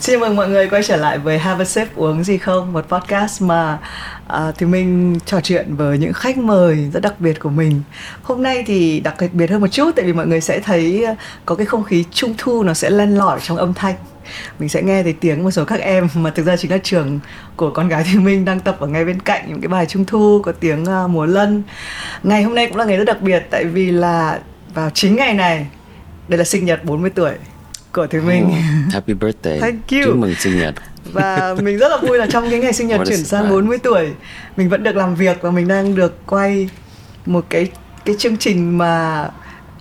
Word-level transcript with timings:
Xin 0.00 0.20
mừng 0.20 0.36
mọi 0.36 0.48
người 0.48 0.68
quay 0.68 0.82
trở 0.82 0.96
lại 0.96 1.18
với 1.18 1.38
Have 1.38 1.62
a 1.62 1.64
Sip 1.64 1.96
uống 1.96 2.24
gì 2.24 2.38
không? 2.38 2.72
Một 2.72 2.84
podcast 2.88 3.42
mà 3.42 3.78
à, 4.28 4.52
thì 4.58 4.66
mình 4.66 5.18
trò 5.26 5.40
chuyện 5.40 5.76
với 5.76 5.98
những 5.98 6.12
khách 6.12 6.38
mời 6.38 6.90
rất 6.92 7.02
đặc 7.02 7.14
biệt 7.18 7.40
của 7.40 7.48
mình. 7.48 7.82
Hôm 8.22 8.42
nay 8.42 8.64
thì 8.66 9.00
đặc 9.00 9.14
biệt 9.32 9.50
hơn 9.50 9.60
một 9.60 9.66
chút 9.66 9.90
Tại 9.96 10.04
vì 10.04 10.12
mọi 10.12 10.26
người 10.26 10.40
sẽ 10.40 10.60
thấy 10.60 11.04
à, 11.04 11.16
có 11.44 11.54
cái 11.54 11.66
không 11.66 11.84
khí 11.84 12.04
trung 12.10 12.34
thu 12.38 12.62
nó 12.62 12.74
sẽ 12.74 12.90
len 12.90 13.16
lỏi 13.16 13.40
trong 13.42 13.56
âm 13.56 13.74
thanh. 13.74 13.94
Mình 14.58 14.68
sẽ 14.68 14.82
nghe 14.82 15.02
thấy 15.02 15.12
tiếng 15.12 15.44
một 15.44 15.50
số 15.50 15.64
các 15.64 15.80
em 15.80 16.08
mà 16.14 16.30
thực 16.30 16.46
ra 16.46 16.56
chính 16.56 16.70
là 16.70 16.78
trường 16.82 17.20
của 17.56 17.70
con 17.70 17.88
gái 17.88 18.04
thì 18.12 18.18
Minh 18.18 18.44
đang 18.44 18.60
tập 18.60 18.76
ở 18.80 18.86
ngay 18.86 19.04
bên 19.04 19.20
cạnh 19.20 19.44
những 19.48 19.60
cái 19.60 19.68
bài 19.68 19.86
trung 19.86 20.04
thu 20.04 20.42
có 20.44 20.52
tiếng 20.52 20.84
uh, 21.04 21.10
múa 21.10 21.26
lân. 21.26 21.62
Ngày 22.22 22.42
hôm 22.42 22.54
nay 22.54 22.66
cũng 22.66 22.76
là 22.76 22.84
ngày 22.84 22.96
rất 22.96 23.04
đặc 23.04 23.20
biệt 23.20 23.46
tại 23.50 23.64
vì 23.64 23.90
là 23.90 24.40
vào 24.74 24.90
chính 24.90 25.16
ngày 25.16 25.34
này 25.34 25.66
đây 26.28 26.38
là 26.38 26.44
sinh 26.44 26.64
nhật 26.64 26.84
40 26.84 27.10
tuổi 27.10 27.32
của 27.96 28.06
Thùy 28.06 28.20
Minh. 28.20 28.44
Oh, 28.44 28.92
happy 28.92 29.14
birthday. 29.14 29.60
Thank 29.60 29.90
you. 29.90 30.00
Chúc 30.04 30.16
mừng 30.16 30.34
sinh 30.34 30.58
nhật. 30.58 30.74
Và 31.12 31.54
mình 31.62 31.78
rất 31.78 31.88
là 31.88 31.96
vui 31.96 32.18
là 32.18 32.26
trong 32.30 32.50
cái 32.50 32.58
ngày 32.58 32.72
sinh 32.72 32.88
nhật 32.88 33.00
chuyển 33.06 33.24
sang 33.24 33.50
40 33.50 33.78
tuổi 33.78 34.08
mình 34.56 34.68
vẫn 34.68 34.82
được 34.82 34.96
làm 34.96 35.14
việc 35.14 35.36
và 35.40 35.50
mình 35.50 35.68
đang 35.68 35.94
được 35.94 36.26
quay 36.26 36.68
một 37.26 37.44
cái 37.48 37.70
cái 38.04 38.16
chương 38.18 38.36
trình 38.36 38.78
mà 38.78 39.24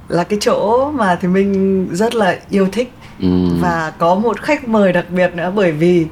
là 0.08 0.23
cái 0.23 0.40
chỗ 0.42 0.92
mà 0.92 1.18
thì 1.22 1.28
mình 1.28 1.88
rất 1.92 2.16
là 2.16 2.40
yêu 2.50 2.68
thích 2.72 2.92
ừ. 3.22 3.28
và 3.62 3.94
có 3.98 4.16
một 4.16 4.42
khách 4.42 4.68
mời 4.68 4.94
đặc 4.94 5.06
biệt 5.09 5.32
nữa 5.36 5.52
bởi 5.56 5.72
vì 5.72 6.06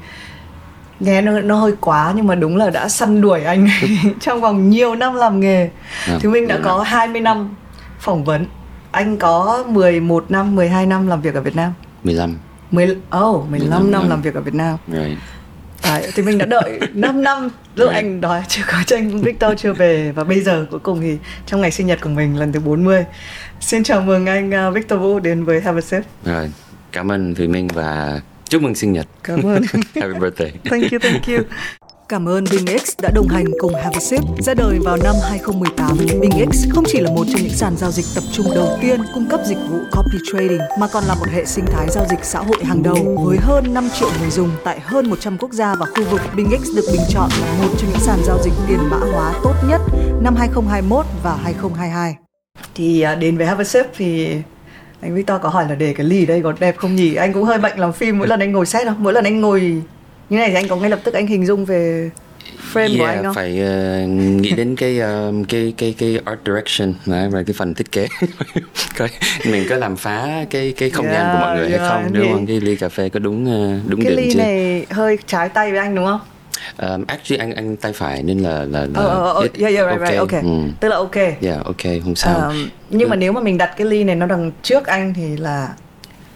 nghe 1.00 1.22
nó, 1.22 1.40
nó 1.40 1.56
hơi 1.56 1.72
quá 1.80 2.12
nhưng 2.16 2.26
mà 2.26 2.34
đúng 2.34 2.56
là 2.56 2.70
đã 2.70 2.88
săn 2.88 3.20
đuổi 3.20 3.44
anh 3.44 3.68
trong 4.20 4.40
vòng 4.40 4.70
nhiều 4.70 4.94
năm 4.94 5.14
làm 5.14 5.40
nghề 5.40 5.70
à, 6.08 6.18
thì 6.20 6.28
mình 6.28 6.48
đã 6.48 6.58
có 6.64 6.82
20 6.82 7.20
năm 7.20 7.54
phỏng 7.98 8.24
vấn 8.24 8.46
anh 8.90 9.16
có 9.16 9.64
11 9.68 10.24
năm 10.28 10.54
12 10.54 10.86
năm 10.86 11.06
làm 11.06 11.20
việc 11.20 11.34
ở 11.34 11.40
Việt 11.40 11.56
Nam 11.56 11.72
15 12.04 12.38
10, 12.70 12.86
oh, 12.86 13.50
15, 13.50 13.50
15 13.50 13.90
năm 13.90 14.08
làm 14.08 14.22
việc 14.22 14.34
ở 14.34 14.40
Việt 14.40 14.54
Nam. 14.54 14.78
Right. 14.88 15.18
Đấy, 15.84 16.10
thì 16.14 16.22
mình 16.22 16.38
đã 16.38 16.46
đợi 16.46 16.80
5 16.94 17.22
năm 17.22 17.48
lúc 17.74 17.90
right. 17.90 17.94
anh 17.94 18.20
nói 18.20 18.42
chưa 18.48 18.62
có 18.66 18.82
tranh 18.86 19.20
Victor 19.20 19.52
chưa 19.56 19.72
về 19.72 20.12
và 20.12 20.24
bây 20.24 20.40
giờ 20.40 20.66
cuối 20.70 20.80
cùng 20.80 21.00
thì 21.00 21.18
trong 21.46 21.60
ngày 21.60 21.70
sinh 21.70 21.86
nhật 21.86 22.00
của 22.00 22.08
mình 22.08 22.38
lần 22.38 22.52
thứ 22.52 22.60
40 22.60 23.04
xin 23.60 23.84
chào 23.84 24.00
mừng 24.00 24.26
anh 24.26 24.54
à, 24.54 24.70
Victor 24.70 25.00
Vũ 25.00 25.18
đến 25.18 25.44
với 25.44 25.60
Have 25.60 25.78
a 25.78 25.80
Sip. 25.80 26.02
Rồi 26.24 26.50
cảm 26.92 27.12
ơn 27.12 27.34
Thùy 27.34 27.48
Minh 27.48 27.68
và 27.68 28.20
chúc 28.48 28.62
mừng 28.62 28.74
sinh 28.74 28.92
nhật. 28.92 29.06
Cảm 29.24 29.42
ơn. 29.42 29.62
Happy 29.94 30.18
birthday. 30.20 30.52
Thank 30.64 30.92
you 30.92 30.98
thank 30.98 31.26
you 31.26 31.38
Cảm 32.08 32.28
ơn 32.28 32.44
BingX 32.50 32.90
đã 33.02 33.10
đồng 33.14 33.28
hành 33.28 33.44
cùng 33.58 33.74
Have 33.74 33.90
a 33.92 34.00
Sip 34.00 34.20
ra 34.38 34.54
đời 34.54 34.78
vào 34.84 34.96
năm 35.04 35.14
2018. 35.30 35.96
BingX 36.20 36.64
không 36.70 36.84
chỉ 36.86 37.00
là 37.00 37.10
một 37.10 37.24
trong 37.32 37.42
những 37.42 37.52
sàn 37.52 37.76
giao 37.76 37.90
dịch 37.90 38.04
tập 38.14 38.24
trung 38.32 38.46
đầu 38.54 38.68
tiên 38.80 39.00
cung 39.14 39.26
cấp 39.30 39.40
dịch 39.46 39.58
vụ 39.70 39.78
copy 39.92 40.18
trading, 40.32 40.60
mà 40.80 40.86
còn 40.92 41.04
là 41.04 41.14
một 41.14 41.26
hệ 41.32 41.44
sinh 41.44 41.64
thái 41.66 41.86
giao 41.90 42.04
dịch 42.10 42.18
xã 42.22 42.38
hội 42.38 42.64
hàng 42.64 42.82
đầu 42.82 43.16
với 43.24 43.38
hơn 43.40 43.74
5 43.74 43.88
triệu 43.98 44.08
người 44.20 44.30
dùng 44.30 44.50
tại 44.64 44.80
hơn 44.80 45.10
100 45.10 45.38
quốc 45.38 45.52
gia 45.52 45.74
và 45.74 45.86
khu 45.86 46.04
vực. 46.10 46.20
BingX 46.36 46.76
được 46.76 46.84
bình 46.92 47.00
chọn 47.08 47.30
là 47.40 47.62
một 47.62 47.74
trong 47.78 47.90
những 47.90 48.00
sàn 48.00 48.18
giao 48.24 48.38
dịch 48.44 48.54
tiền 48.68 48.78
mã 48.90 48.98
hóa 49.12 49.34
tốt 49.44 49.54
nhất 49.68 49.80
năm 50.22 50.36
2021 50.36 51.06
và 51.22 51.36
2022. 51.36 52.16
Thì 52.74 53.00
à, 53.00 53.14
đến 53.14 53.36
với 53.36 53.46
Have 53.46 53.62
a 53.62 53.64
Sip 53.64 53.86
thì 53.96 54.36
anh 55.00 55.14
Victor 55.14 55.40
có 55.42 55.48
hỏi 55.48 55.68
là 55.68 55.74
để 55.74 55.94
cái 55.96 56.06
ly 56.06 56.26
đây 56.26 56.40
có 56.42 56.52
đẹp 56.60 56.76
không 56.76 56.96
nhỉ? 56.96 57.14
Anh 57.14 57.32
cũng 57.32 57.44
hơi 57.44 57.58
bệnh 57.58 57.78
làm 57.78 57.92
phim, 57.92 58.18
mỗi 58.18 58.28
lần 58.28 58.40
anh 58.40 58.52
ngồi 58.52 58.66
xét 58.66 58.86
không? 58.86 59.02
Mỗi 59.02 59.12
lần 59.12 59.24
anh 59.24 59.40
ngồi 59.40 59.82
như 60.30 60.38
này 60.38 60.48
thì 60.48 60.54
anh 60.54 60.68
có 60.68 60.76
ngay 60.76 60.90
lập 60.90 61.00
tức 61.04 61.14
anh 61.14 61.26
hình 61.26 61.46
dung 61.46 61.64
về 61.64 62.10
frame 62.72 62.88
yeah, 62.88 62.98
của 62.98 63.04
anh 63.04 63.24
không? 63.24 63.34
phải 63.34 63.60
uh, 64.04 64.08
nghĩ 64.40 64.50
đến 64.50 64.76
cái 64.76 65.00
uh, 65.00 65.48
cái 65.48 65.74
cái 65.76 65.94
cái 65.98 66.18
art 66.24 66.38
direction 66.46 66.94
và 67.04 67.42
cái 67.46 67.54
phần 67.56 67.74
thiết 67.74 67.92
kế 67.92 68.06
coi 68.98 69.08
mình 69.46 69.66
có 69.68 69.76
làm 69.76 69.96
phá 69.96 70.44
cái 70.50 70.74
cái 70.76 70.90
không 70.90 71.06
yeah, 71.06 71.16
gian 71.16 71.32
của 71.32 71.40
mọi 71.40 71.56
người 71.56 71.68
yeah, 71.68 71.80
hay 71.80 71.88
không 71.88 72.12
đúng 72.12 72.32
không 72.32 72.46
cái 72.46 72.60
ly 72.60 72.76
cà 72.76 72.88
phê 72.88 73.08
có 73.08 73.20
đúng 73.20 73.44
uh, 73.44 73.90
đúng 73.90 74.00
cái 74.00 74.10
định 74.10 74.24
ly 74.24 74.30
chưa? 74.32 74.38
này 74.38 74.86
hơi 74.90 75.18
trái 75.26 75.48
tay 75.48 75.70
với 75.70 75.80
anh 75.80 75.94
đúng 75.94 76.04
không? 76.04 76.20
Um, 76.78 77.04
actually 77.06 77.38
anh 77.38 77.54
anh 77.54 77.76
tay 77.76 77.92
phải 77.92 78.22
nên 78.22 78.38
là 78.38 78.64
là, 78.64 78.86
là 78.94 79.00
oh, 79.00 79.36
oh, 79.36 79.44
oh, 79.44 79.58
yeah, 79.58 79.74
yeah, 79.74 79.88
right, 79.90 80.00
okay. 80.00 80.10
right, 80.10 80.18
okay. 80.18 80.40
Ừ. 80.42 80.70
Tức 80.80 80.88
là 80.88 80.96
ok. 80.96 81.14
Yeah, 81.14 81.64
ok, 81.64 81.82
không 82.04 82.14
sao. 82.14 82.48
Um, 82.48 82.68
nhưng 82.90 83.08
mà 83.08 83.16
nếu 83.16 83.32
mà 83.32 83.40
mình 83.40 83.58
đặt 83.58 83.74
cái 83.76 83.86
ly 83.86 84.04
này 84.04 84.16
nó 84.16 84.26
đằng 84.26 84.50
trước 84.62 84.86
anh 84.86 85.14
thì 85.14 85.36
là 85.36 85.68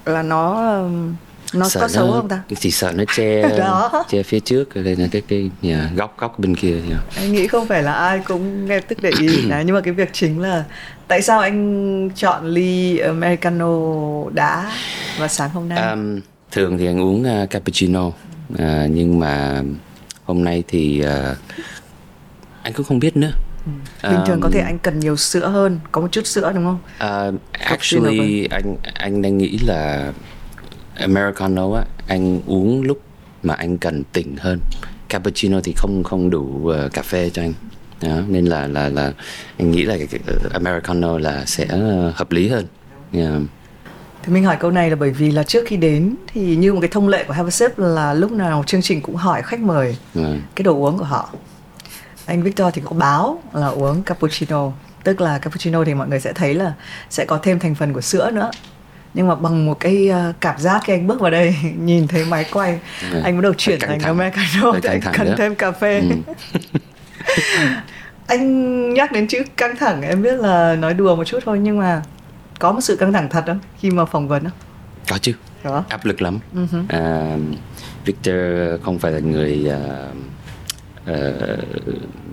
là 0.05 0.23
nó 0.23 0.73
um, 0.79 1.15
nó 1.55 1.69
sợ 1.69 1.81
có 1.81 1.89
xấu 1.89 2.13
không 2.13 2.29
ta 2.29 2.43
chỉ 2.61 2.71
sợ 2.71 2.93
nó 2.93 3.05
che 3.17 3.43
che 4.09 4.23
phía 4.23 4.41
trước 4.41 4.75
đây 4.75 4.97
là 4.97 5.09
cái 5.11 5.23
cái 5.29 5.51
nhà 5.63 5.91
góc 5.97 6.19
góc 6.19 6.39
bên 6.39 6.57
kia 6.57 6.75
yeah. 6.91 7.03
anh 7.17 7.33
nghĩ 7.33 7.47
không 7.47 7.67
phải 7.67 7.83
là 7.83 7.93
ai 7.93 8.21
cũng 8.27 8.67
nghe 8.67 8.81
tức 8.81 8.99
để 9.03 9.11
ý 9.21 9.43
Đấy, 9.49 9.65
nhưng 9.67 9.75
mà 9.75 9.81
cái 9.81 9.95
việc 9.95 10.09
chính 10.13 10.41
là 10.41 10.65
tại 11.09 11.23
sao 11.23 11.41
anh 11.41 12.11
chọn 12.17 12.47
ly 12.47 12.99
americano 12.99 13.67
đá 14.33 14.73
vào 15.19 15.29
sáng 15.29 15.51
hôm 15.51 15.69
nay 15.69 15.91
um, 15.91 16.21
thường 16.51 16.79
thì 16.79 16.87
anh 16.87 17.01
uống 17.01 17.43
uh, 17.43 17.51
cappuccino 17.51 18.07
uh, 18.07 18.15
nhưng 18.91 19.19
mà 19.19 19.63
hôm 20.25 20.45
nay 20.45 20.65
thì 20.69 21.03
uh, 21.05 21.37
anh 22.63 22.73
cũng 22.73 22.87
không 22.87 22.99
biết 22.99 23.17
nữa 23.17 23.33
Ừ. 24.03 24.11
Bình 24.11 24.21
thường 24.27 24.37
um, 24.37 24.41
có 24.41 24.51
thể 24.53 24.61
anh 24.61 24.79
cần 24.79 25.01
nhiều 25.01 25.17
sữa 25.17 25.49
hơn, 25.49 25.81
có 25.93 26.01
một 26.01 26.09
chút 26.13 26.27
sữa 26.27 26.53
đúng 26.55 26.65
không? 26.65 26.79
Uh, 27.35 27.41
actually 27.53 28.47
anh 28.51 28.77
anh 28.95 29.23
đang 29.23 29.39
nghĩ 29.39 29.59
là 29.59 30.13
americano 30.99 31.75
á 31.75 31.85
anh 32.07 32.41
uống 32.47 32.83
lúc 32.83 33.01
mà 33.43 33.55
anh 33.55 33.79
cần 33.79 34.05
tỉnh 34.13 34.37
hơn 34.37 34.59
cappuccino 35.09 35.61
thì 35.65 35.73
không 35.77 36.05
không 36.05 36.31
đủ 36.31 36.41
uh, 36.41 36.93
cà 36.93 37.03
phê 37.03 37.31
cho 37.31 37.43
anh 37.43 37.53
đó, 38.03 38.21
nên 38.29 38.47
là 38.47 38.67
là 38.67 38.89
là 38.89 39.13
anh 39.59 39.71
nghĩ 39.71 39.83
là 39.83 39.97
cái, 39.97 40.21
americano 40.53 41.19
là 41.19 41.45
sẽ 41.47 41.67
hợp 42.15 42.33
lý 42.33 42.49
hơn 42.49 42.67
yeah. 43.13 43.33
Thì 44.23 44.33
mình 44.33 44.45
hỏi 44.45 44.57
câu 44.61 44.71
này 44.71 44.91
là 44.91 44.97
bởi 44.97 45.11
vì 45.11 45.31
là 45.31 45.43
trước 45.43 45.65
khi 45.67 45.77
đến 45.77 46.15
thì 46.27 46.57
như 46.57 46.75
một 46.75 46.81
cái 46.81 46.91
thông 46.93 47.09
lệ 47.09 47.25
của 47.25 47.33
Have 47.33 47.49
a 47.49 47.51
Sip 47.51 47.79
là 47.79 48.15
lúc 48.15 48.33
nào 48.33 48.65
chương 48.67 48.83
trình 48.83 49.01
cũng 49.01 49.17
hỏi 49.17 49.43
khách 49.43 49.61
mời. 49.61 49.97
Vâng. 50.15 50.43
cái 50.55 50.63
đồ 50.63 50.75
uống 50.75 50.99
của 50.99 51.05
họ. 51.05 51.31
Anh 52.27 52.43
Victor 52.43 52.75
thì 52.75 52.83
có 52.85 52.91
báo 52.91 53.43
là 53.53 53.67
uống 53.67 54.03
cappuccino, 54.03 54.73
tức 55.05 55.21
là 55.21 55.39
cappuccino 55.39 55.85
thì 55.85 55.95
mọi 55.95 56.09
người 56.09 56.21
sẽ 56.21 56.33
thấy 56.33 56.55
là 56.55 56.73
sẽ 57.11 57.25
có 57.25 57.39
thêm 57.43 57.59
thành 57.59 57.75
phần 57.75 57.93
của 57.93 58.01
sữa 58.01 58.31
nữa 58.31 58.51
nhưng 59.19 59.29
mà 59.29 59.35
bằng 59.35 59.67
một 59.67 59.81
cái 59.81 60.11
uh, 60.11 60.41
cảm 60.41 60.59
giác 60.59 60.83
khi 60.85 60.93
anh 60.93 61.07
bước 61.07 61.21
vào 61.21 61.31
đây 61.31 61.57
nhìn 61.79 62.09
thấy 62.09 62.25
máy 62.25 62.47
quay 62.53 62.79
ừ. 63.13 63.21
anh 63.25 63.37
bắt 63.37 63.43
đầu 63.43 63.55
chuyển 63.55 63.81
thành 63.81 63.99
americano 63.99 64.73
thì 64.83 64.89
anh 64.89 65.01
cần 65.13 65.35
thêm 65.39 65.55
cà 65.55 65.73
phê 65.73 66.01
ừ. 66.01 66.35
anh 68.27 68.95
nhắc 68.95 69.13
đến 69.13 69.27
chữ 69.29 69.43
căng 69.57 69.77
thẳng 69.77 70.03
em 70.03 70.23
biết 70.23 70.41
là 70.41 70.77
nói 70.77 70.95
đùa 70.95 71.17
một 71.17 71.25
chút 71.25 71.39
thôi 71.45 71.59
nhưng 71.63 71.79
mà 71.79 72.03
có 72.59 72.73
một 72.73 72.81
sự 72.81 72.97
căng 72.97 73.13
thẳng 73.13 73.29
thật 73.31 73.45
không 73.47 73.59
khi 73.79 73.91
mà 73.91 74.05
phỏng 74.05 74.29
vấn 74.29 74.43
không 74.43 74.53
có 75.09 75.19
chứ 75.19 75.33
có. 75.65 75.85
áp 75.89 76.05
lực 76.05 76.23
lắm 76.23 76.39
uh-huh. 76.55 76.85
à, 76.89 77.37
Victor 78.05 78.37
không 78.83 78.99
phải 78.99 79.13
là 79.13 79.19
người 79.19 79.71
uh, 81.07 81.13
uh, 81.13 81.59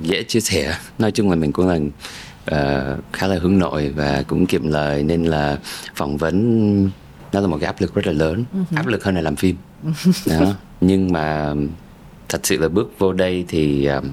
dễ 0.02 0.24
chia 0.24 0.40
sẻ 0.40 0.78
nói 1.00 1.12
chung 1.12 1.30
là 1.30 1.36
mình 1.36 1.52
cũng 1.52 1.68
là 1.68 1.78
uh, 2.52 3.04
khá 3.14 3.28
là 3.28 3.38
hướng 3.42 3.60
nội 3.60 3.90
và 3.90 4.24
cũng 4.28 4.46
kiệm 4.46 4.68
lời 4.68 5.04
nên 5.04 5.24
là 5.24 5.58
phỏng 5.96 6.18
vấn 6.18 6.90
nó 7.32 7.40
là 7.40 7.48
một 7.48 7.58
cái 7.62 7.66
áp 7.66 7.82
lực 7.82 7.96
rất 7.96 8.08
là 8.08 8.14
lớn. 8.14 8.46
Uh-huh. 8.54 8.78
áp 8.78 8.88
lực 8.88 9.04
hơn 9.04 9.16
là 9.16 9.22
làm 9.22 9.36
phim. 9.36 9.56
Đó. 10.28 10.54
Nhưng 10.82 11.12
mà 11.12 11.54
thật 12.30 12.42
sự 12.44 12.58
là 12.58 12.68
bước 12.68 12.94
vô 13.00 13.14
đây 13.14 13.46
thì 13.48 13.90
uh, 13.98 14.04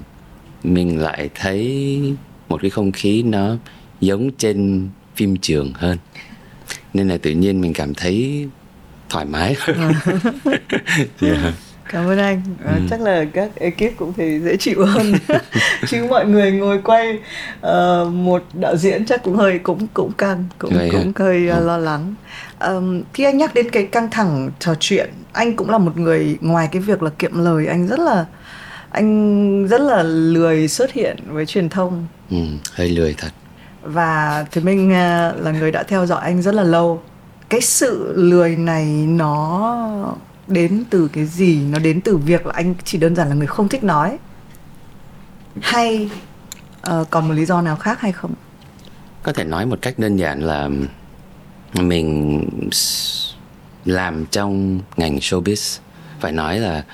mình 0.63 0.99
lại 0.99 1.29
thấy 1.35 2.15
một 2.49 2.61
cái 2.61 2.69
không 2.69 2.91
khí 2.91 3.23
nó 3.23 3.55
giống 4.01 4.31
trên 4.37 4.89
phim 5.15 5.37
trường 5.37 5.73
hơn. 5.73 5.97
Nên 6.93 7.07
là 7.07 7.17
tự 7.17 7.31
nhiên 7.31 7.61
mình 7.61 7.73
cảm 7.73 7.93
thấy 7.93 8.47
thoải 9.09 9.25
mái. 9.25 9.55
Yeah. 11.21 11.53
Cảm 11.93 12.07
ơn 12.07 12.17
anh. 12.17 12.41
À, 12.65 12.73
ừ. 12.75 12.81
chắc 12.89 13.01
là 13.01 13.25
các 13.33 13.49
ekip 13.55 13.97
cũng 13.97 14.13
thấy 14.13 14.39
dễ 14.39 14.57
chịu 14.57 14.85
hơn. 14.85 15.13
Chứ 15.87 16.05
mọi 16.09 16.25
người 16.25 16.51
ngồi 16.51 16.81
quay 16.83 17.19
uh, 17.67 18.13
một 18.13 18.43
đạo 18.53 18.75
diễn 18.77 19.05
chắc 19.05 19.23
cũng 19.23 19.35
hơi 19.35 19.59
cũng 19.59 19.87
cũng 19.93 20.11
căng 20.11 20.45
cũng 20.57 20.73
Vậy 20.75 20.89
cũng 20.91 21.05
hả? 21.05 21.25
hơi 21.25 21.49
uh, 21.57 21.65
lo 21.65 21.77
lắng. 21.77 22.15
Um, 22.59 23.01
khi 23.13 23.23
anh 23.23 23.37
nhắc 23.37 23.53
đến 23.53 23.69
cái 23.69 23.85
căng 23.85 24.09
thẳng 24.09 24.51
trò 24.59 24.75
chuyện 24.79 25.09
anh 25.33 25.55
cũng 25.55 25.69
là 25.69 25.77
một 25.77 25.97
người 25.97 26.37
ngoài 26.41 26.69
cái 26.71 26.81
việc 26.81 27.03
là 27.03 27.09
kiệm 27.19 27.43
lời 27.43 27.67
anh 27.67 27.87
rất 27.87 27.99
là 27.99 28.25
anh 28.89 29.67
rất 29.67 29.81
là 29.81 30.03
lười 30.03 30.67
xuất 30.67 30.91
hiện 30.91 31.17
với 31.27 31.45
truyền 31.45 31.69
thông. 31.69 32.07
Ừ, 32.29 32.37
hơi 32.73 32.89
lười 32.89 33.15
thật. 33.17 33.31
Và 33.81 34.45
thì 34.51 34.61
mình 34.61 34.87
uh, 34.87 35.43
là 35.45 35.51
người 35.59 35.71
đã 35.71 35.83
theo 35.83 36.05
dõi 36.05 36.21
anh 36.23 36.41
rất 36.41 36.55
là 36.55 36.63
lâu. 36.63 37.01
Cái 37.49 37.61
sự 37.61 38.13
lười 38.15 38.55
này 38.55 38.85
nó 39.07 40.15
đến 40.47 40.83
từ 40.89 41.07
cái 41.07 41.25
gì 41.25 41.59
nó 41.59 41.79
đến 41.79 42.01
từ 42.01 42.17
việc 42.17 42.45
là 42.45 42.53
anh 42.53 42.75
chỉ 42.83 42.97
đơn 42.97 43.15
giản 43.15 43.29
là 43.29 43.35
người 43.35 43.47
không 43.47 43.69
thích 43.69 43.83
nói. 43.83 44.17
Hay 45.61 46.09
uh, 46.89 47.09
còn 47.09 47.27
một 47.27 47.33
lý 47.33 47.45
do 47.45 47.61
nào 47.61 47.75
khác 47.75 47.99
hay 48.01 48.11
không? 48.11 48.33
Có 49.23 49.33
thể 49.33 49.43
nói 49.43 49.65
một 49.65 49.79
cách 49.81 49.99
đơn 49.99 50.17
giản 50.17 50.43
là 50.43 50.69
mình 51.73 52.43
làm 53.85 54.25
trong 54.25 54.79
ngành 54.97 55.17
showbiz. 55.17 55.79
Phải 56.19 56.31
nói 56.31 56.59
là 56.59 56.85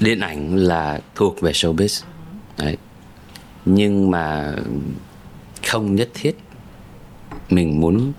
điện 0.00 0.20
ảnh 0.20 0.56
là 0.56 1.00
thuộc 1.14 1.40
về 1.40 1.52
showbiz. 1.52 2.04
Đấy. 2.58 2.76
Nhưng 3.64 4.10
mà 4.10 4.54
không 5.66 5.94
nhất 5.94 6.08
thiết 6.14 6.38
mình 7.50 7.80
muốn 7.80 8.12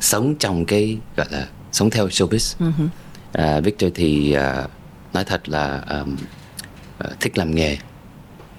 sống 0.00 0.34
trong 0.34 0.64
cái 0.64 0.98
gọi 1.16 1.26
là 1.30 1.48
sống 1.72 1.90
theo 1.90 2.06
showbiz. 2.06 2.56
Uh-huh 2.58 2.88
uh, 3.38 3.64
Victor 3.64 3.90
thì 3.94 4.36
uh, 4.36 4.70
nói 5.14 5.24
thật 5.24 5.48
là 5.48 5.82
um, 5.90 6.16
thích 7.20 7.38
làm 7.38 7.54
nghề 7.54 7.76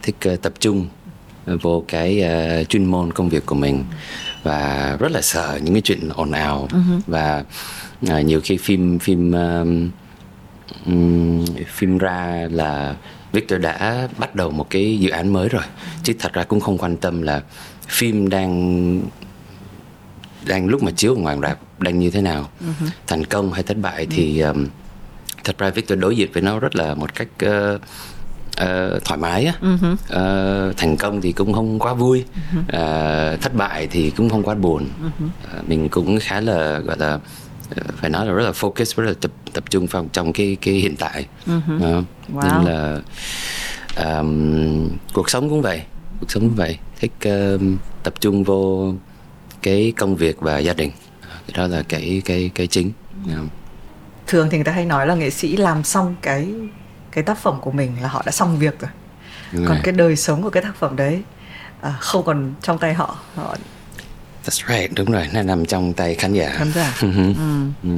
thích 0.01 0.15
uh, 0.33 0.41
tập 0.41 0.53
trung 0.59 0.87
vô 1.61 1.83
cái 1.87 2.23
uh, 2.61 2.69
chuyên 2.69 2.85
môn 2.85 3.13
công 3.13 3.29
việc 3.29 3.45
của 3.45 3.55
mình 3.55 3.83
và 4.43 4.97
rất 4.99 5.11
là 5.11 5.21
sợ 5.21 5.59
những 5.63 5.73
cái 5.73 5.81
chuyện 5.81 6.09
ồn 6.09 6.31
ào 6.31 6.67
uh-huh. 6.71 6.99
và 7.07 7.43
uh, 8.05 8.25
nhiều 8.25 8.41
khi 8.43 8.57
phim 8.57 8.99
phim 8.99 9.31
um, 9.31 9.89
um, 10.85 11.45
phim 11.67 11.97
ra 11.97 12.47
là 12.51 12.95
Victor 13.31 13.61
đã 13.61 14.07
bắt 14.17 14.35
đầu 14.35 14.51
một 14.51 14.69
cái 14.69 14.99
dự 14.99 15.09
án 15.09 15.33
mới 15.33 15.49
rồi 15.49 15.63
chứ 16.03 16.13
thật 16.19 16.33
ra 16.33 16.43
cũng 16.43 16.59
không 16.59 16.77
quan 16.77 16.97
tâm 16.97 17.21
là 17.21 17.41
phim 17.87 18.29
đang 18.29 19.01
đang 20.45 20.67
lúc 20.67 20.83
mà 20.83 20.91
chiếu 20.91 21.15
ngoài 21.15 21.37
rạp 21.41 21.59
đang 21.83 21.99
như 21.99 22.09
thế 22.09 22.21
nào 22.21 22.49
uh-huh. 22.59 22.87
thành 23.07 23.25
công 23.25 23.53
hay 23.53 23.63
thất 23.63 23.77
bại 23.77 24.05
uh-huh. 24.05 24.15
thì 24.15 24.39
um, 24.39 24.67
thật 25.43 25.57
ra 25.57 25.69
Victor 25.69 25.99
đối 25.99 26.17
diện 26.17 26.29
với 26.33 26.41
nó 26.41 26.59
rất 26.59 26.75
là 26.75 26.93
một 26.93 27.15
cách 27.15 27.27
uh, 27.45 27.81
uh, 28.61 29.03
thoải 29.03 29.17
mái 29.19 29.45
á 29.45 29.53
uh-huh. 29.61 29.93
uh, 30.69 30.77
thành 30.77 30.97
công 30.97 31.21
thì 31.21 31.31
cũng 31.31 31.53
không 31.53 31.79
quá 31.79 31.93
vui 31.93 32.23
uh-huh. 32.53 33.33
uh, 33.33 33.41
thất 33.41 33.55
bại 33.55 33.87
thì 33.91 34.09
cũng 34.09 34.29
không 34.29 34.43
quá 34.43 34.55
buồn 34.55 34.89
uh-huh. 35.03 35.59
uh, 35.59 35.69
mình 35.69 35.89
cũng 35.89 36.19
khá 36.21 36.41
là 36.41 36.79
gọi 36.79 36.97
là 36.97 37.19
phải 37.95 38.09
nói 38.09 38.25
là 38.25 38.31
rất 38.31 38.43
là 38.43 38.51
focus 38.51 39.03
rất 39.03 39.03
là 39.03 39.13
tập 39.21 39.31
tập 39.53 39.63
trung 39.69 39.85
vào 39.85 40.05
trong 40.13 40.33
cái 40.33 40.57
cái 40.61 40.73
hiện 40.73 40.95
tại 40.95 41.25
uh-huh. 41.47 41.99
uh, 41.99 42.05
wow. 42.33 42.41
nên 42.43 42.73
là 42.73 43.01
um, 44.17 44.89
cuộc 45.13 45.29
sống 45.29 45.49
cũng 45.49 45.61
vậy 45.61 45.81
cuộc 46.19 46.31
sống 46.31 46.43
cũng 46.43 46.55
vậy 46.55 46.77
thích 46.99 47.11
uh, 47.27 47.61
tập 48.03 48.13
trung 48.19 48.43
vô 48.43 48.93
cái 49.61 49.93
công 49.97 50.15
việc 50.15 50.41
và 50.41 50.57
gia 50.59 50.73
đình 50.73 50.91
đó 51.55 51.67
là 51.67 51.83
cái 51.89 52.21
cái 52.25 52.51
cái 52.55 52.67
chính 52.67 52.91
yeah. 53.27 53.39
thường 54.27 54.49
thì 54.49 54.57
người 54.57 54.65
ta 54.65 54.71
hay 54.71 54.85
nói 54.85 55.07
là 55.07 55.15
nghệ 55.15 55.29
sĩ 55.29 55.57
làm 55.57 55.83
xong 55.83 56.15
cái 56.21 56.47
cái 57.11 57.23
tác 57.23 57.37
phẩm 57.37 57.57
của 57.61 57.71
mình 57.71 57.91
là 58.01 58.07
họ 58.07 58.23
đã 58.25 58.31
xong 58.31 58.59
việc 58.59 58.79
rồi 58.79 58.91
Đúng 59.51 59.65
còn 59.65 59.75
rồi. 59.75 59.81
cái 59.83 59.91
đời 59.91 60.15
sống 60.15 60.43
của 60.43 60.49
cái 60.49 60.63
tác 60.63 60.75
phẩm 60.75 60.95
đấy 60.95 61.21
à, 61.81 61.97
không 61.99 62.23
còn 62.23 62.53
trong 62.61 62.77
tay 62.77 62.93
họ 62.93 63.17
họ 63.35 63.55
That's 64.45 64.79
right, 64.79 64.91
đúng 64.95 65.11
rồi, 65.11 65.27
nó 65.33 65.41
nằm 65.41 65.65
trong 65.65 65.93
tay 65.93 66.15
khán 66.15 66.33
giả. 66.33 66.49
Khán 66.49 66.71
giả. 66.71 66.93
ừ. 67.01 67.09
Ừ. 67.83 67.89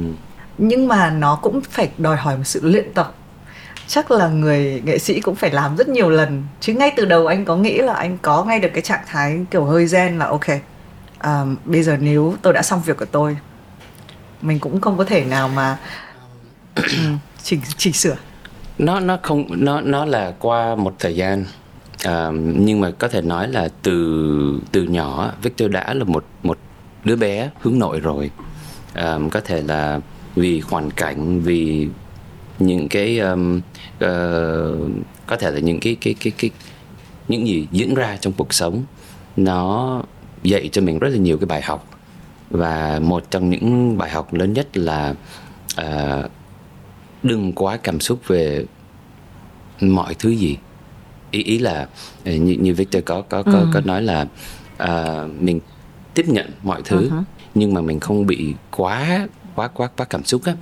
Nhưng 0.58 0.88
mà 0.88 1.10
nó 1.10 1.36
cũng 1.36 1.60
phải 1.70 1.90
đòi 1.98 2.16
hỏi 2.16 2.36
một 2.36 2.44
sự 2.44 2.60
luyện 2.62 2.92
tập. 2.94 3.14
Chắc 3.86 4.10
là 4.10 4.28
người 4.28 4.82
nghệ 4.84 4.98
sĩ 4.98 5.20
cũng 5.20 5.34
phải 5.34 5.50
làm 5.50 5.76
rất 5.76 5.88
nhiều 5.88 6.10
lần. 6.10 6.44
Chứ 6.60 6.72
ngay 6.72 6.92
từ 6.96 7.04
đầu 7.04 7.26
anh 7.26 7.44
có 7.44 7.56
nghĩ 7.56 7.78
là 7.78 7.92
anh 7.94 8.18
có 8.22 8.44
ngay 8.44 8.60
được 8.60 8.68
cái 8.72 8.82
trạng 8.82 9.04
thái 9.06 9.38
kiểu 9.50 9.64
hơi 9.64 9.86
gen 9.86 10.18
là 10.18 10.26
ok. 10.26 10.46
À, 11.26 11.44
bây 11.64 11.82
giờ 11.82 11.96
nếu 12.00 12.34
tôi 12.42 12.52
đã 12.52 12.62
xong 12.62 12.82
việc 12.86 12.96
của 12.96 13.04
tôi, 13.04 13.36
mình 14.42 14.58
cũng 14.58 14.80
không 14.80 14.96
có 14.96 15.04
thể 15.04 15.24
nào 15.24 15.48
mà 15.48 15.78
chỉnh 17.42 17.60
chỉnh 17.76 17.92
sửa. 17.92 18.16
Nó 18.78 19.00
nó 19.00 19.18
không 19.22 19.44
nó 19.48 19.80
nó 19.80 20.04
là 20.04 20.32
qua 20.38 20.74
một 20.74 20.94
thời 20.98 21.16
gian. 21.16 21.44
À, 22.04 22.30
nhưng 22.56 22.80
mà 22.80 22.90
có 22.90 23.08
thể 23.08 23.22
nói 23.22 23.48
là 23.48 23.68
từ 23.82 24.60
từ 24.72 24.82
nhỏ 24.82 25.32
Victor 25.42 25.70
đã 25.70 25.94
là 25.94 26.04
một 26.04 26.24
một 26.42 26.58
đứa 27.04 27.16
bé 27.16 27.50
hướng 27.60 27.78
nội 27.78 28.00
rồi. 28.00 28.30
À, 28.94 29.18
có 29.30 29.40
thể 29.40 29.62
là 29.62 30.00
vì 30.34 30.60
hoàn 30.60 30.90
cảnh 30.90 31.40
vì 31.40 31.88
những 32.58 32.88
cái 32.88 33.18
um, 33.18 33.60
uh, 33.96 34.90
có 35.26 35.36
thể 35.38 35.50
là 35.50 35.58
những 35.60 35.80
cái 35.80 35.96
cái 36.00 36.14
cái 36.20 36.32
cái 36.38 36.50
những 37.28 37.46
gì 37.46 37.66
diễn 37.70 37.94
ra 37.94 38.16
trong 38.20 38.32
cuộc 38.32 38.54
sống 38.54 38.84
nó 39.36 40.02
dạy 40.42 40.68
cho 40.72 40.82
mình 40.82 40.98
rất 40.98 41.08
là 41.08 41.16
nhiều 41.16 41.38
cái 41.38 41.46
bài 41.46 41.62
học 41.62 41.88
và 42.50 43.00
một 43.02 43.30
trong 43.30 43.50
những 43.50 43.98
bài 43.98 44.10
học 44.10 44.34
lớn 44.34 44.52
nhất 44.52 44.76
là 44.76 45.14
uh, 45.80 46.30
đừng 47.22 47.52
quá 47.52 47.76
cảm 47.76 48.00
xúc 48.00 48.20
về 48.26 48.64
mọi 49.80 50.14
thứ 50.14 50.30
gì 50.30 50.56
ý 51.30 51.42
ý 51.42 51.58
là 51.58 51.88
ờ, 52.24 52.32
như, 52.32 52.56
như 52.60 52.74
Victor 52.74 53.04
có 53.04 53.22
có 53.22 53.42
có, 53.42 53.58
ừ. 53.58 53.66
có 53.74 53.80
nói 53.84 54.02
là 54.02 54.26
uh, 54.82 55.42
mình 55.42 55.60
tiếp 56.14 56.28
nhận 56.28 56.50
mọi 56.62 56.82
thứ 56.84 57.08
uh-huh. 57.08 57.22
nhưng 57.54 57.74
mà 57.74 57.80
mình 57.80 58.00
không 58.00 58.26
bị 58.26 58.54
quá 58.70 59.28
quá 59.54 59.68
quá 59.68 59.88
quá 59.96 60.06
cảm 60.06 60.24
xúc 60.24 60.42
á 60.44 60.54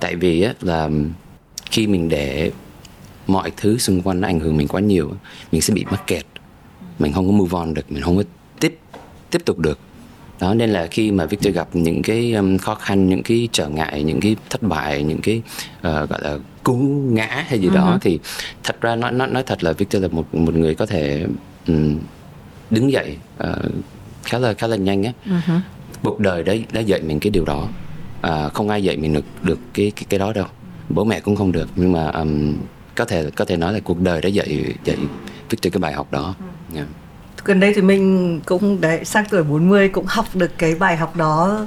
tại 0.00 0.16
vì 0.16 0.42
á 0.42 0.54
là 0.60 0.90
khi 1.70 1.86
mình 1.86 2.08
để 2.08 2.52
mọi 3.26 3.52
thứ 3.56 3.78
xung 3.78 4.02
quanh 4.02 4.20
nó 4.20 4.28
ảnh 4.28 4.40
hưởng 4.40 4.56
mình 4.56 4.68
quá 4.68 4.80
nhiều 4.80 5.10
mình 5.52 5.60
sẽ 5.60 5.74
bị 5.74 5.84
mắc 5.90 6.06
kẹt 6.06 6.24
mình 6.98 7.12
không 7.12 7.26
có 7.26 7.32
move 7.32 7.58
on 7.58 7.74
được 7.74 7.92
mình 7.92 8.02
không 8.02 8.16
có 8.16 8.22
tiếp 9.30 9.44
tục 9.44 9.58
được. 9.58 9.78
Đó 10.40 10.54
nên 10.54 10.70
là 10.70 10.86
khi 10.86 11.10
mà 11.10 11.26
Victor 11.26 11.54
gặp 11.54 11.68
những 11.72 12.02
cái 12.02 12.32
um, 12.32 12.58
khó 12.58 12.74
khăn 12.74 13.08
những 13.08 13.22
cái 13.22 13.48
trở 13.52 13.68
ngại 13.68 14.02
những 14.02 14.20
cái 14.20 14.36
thất 14.50 14.62
bại 14.62 15.02
những 15.02 15.20
cái 15.22 15.42
uh, 15.78 15.82
gọi 15.82 16.20
là 16.22 16.38
cú 16.64 16.74
ngã 17.12 17.44
hay 17.48 17.58
gì 17.58 17.68
uh-huh. 17.68 17.74
đó 17.74 17.92
ừ. 17.92 17.98
thì 18.00 18.18
thật 18.64 18.80
ra 18.80 18.96
nói 18.96 19.12
nói 19.12 19.28
nói 19.28 19.42
thật 19.42 19.64
là 19.64 19.72
Victor 19.72 20.02
là 20.02 20.08
một 20.08 20.34
một 20.34 20.54
người 20.54 20.74
có 20.74 20.86
thể 20.86 21.26
um, 21.66 21.98
đứng 22.70 22.92
dậy 22.92 23.16
uh, 23.42 23.72
khá 24.24 24.38
là 24.38 24.54
khá 24.54 24.66
là 24.66 24.76
nhanh 24.76 25.02
á. 25.02 25.12
Uh-huh. 25.26 25.60
cuộc 26.02 26.20
đời 26.20 26.42
đấy 26.42 26.64
đã 26.72 26.80
dạy 26.80 27.02
mình 27.02 27.20
cái 27.20 27.30
điều 27.30 27.44
đó. 27.44 27.68
Uh, 28.26 28.52
không 28.54 28.68
ai 28.68 28.84
dạy 28.84 28.96
mình 28.96 29.14
được 29.14 29.24
được 29.42 29.58
cái 29.74 29.92
cái 29.96 30.04
cái 30.08 30.18
đó 30.18 30.32
đâu. 30.32 30.46
Bố 30.88 31.04
mẹ 31.04 31.20
cũng 31.20 31.36
không 31.36 31.52
được 31.52 31.68
nhưng 31.76 31.92
mà 31.92 32.06
um, 32.06 32.54
có 32.94 33.04
thể 33.04 33.30
có 33.30 33.44
thể 33.44 33.56
nói 33.56 33.72
là 33.72 33.80
cuộc 33.80 34.00
đời 34.00 34.20
đã 34.20 34.28
dạy 34.28 34.74
dạy 34.84 34.96
Victor 35.50 35.72
cái 35.72 35.80
bài 35.80 35.92
học 35.92 36.12
đó. 36.12 36.34
Yeah 36.74 36.86
gần 37.44 37.60
đây 37.60 37.72
thì 37.74 37.82
mình 37.82 38.40
cũng 38.46 38.80
đấy 38.80 39.04
sang 39.04 39.24
tuổi 39.30 39.42
40 39.42 39.88
cũng 39.88 40.06
học 40.08 40.26
được 40.34 40.58
cái 40.58 40.74
bài 40.74 40.96
học 40.96 41.16
đó 41.16 41.66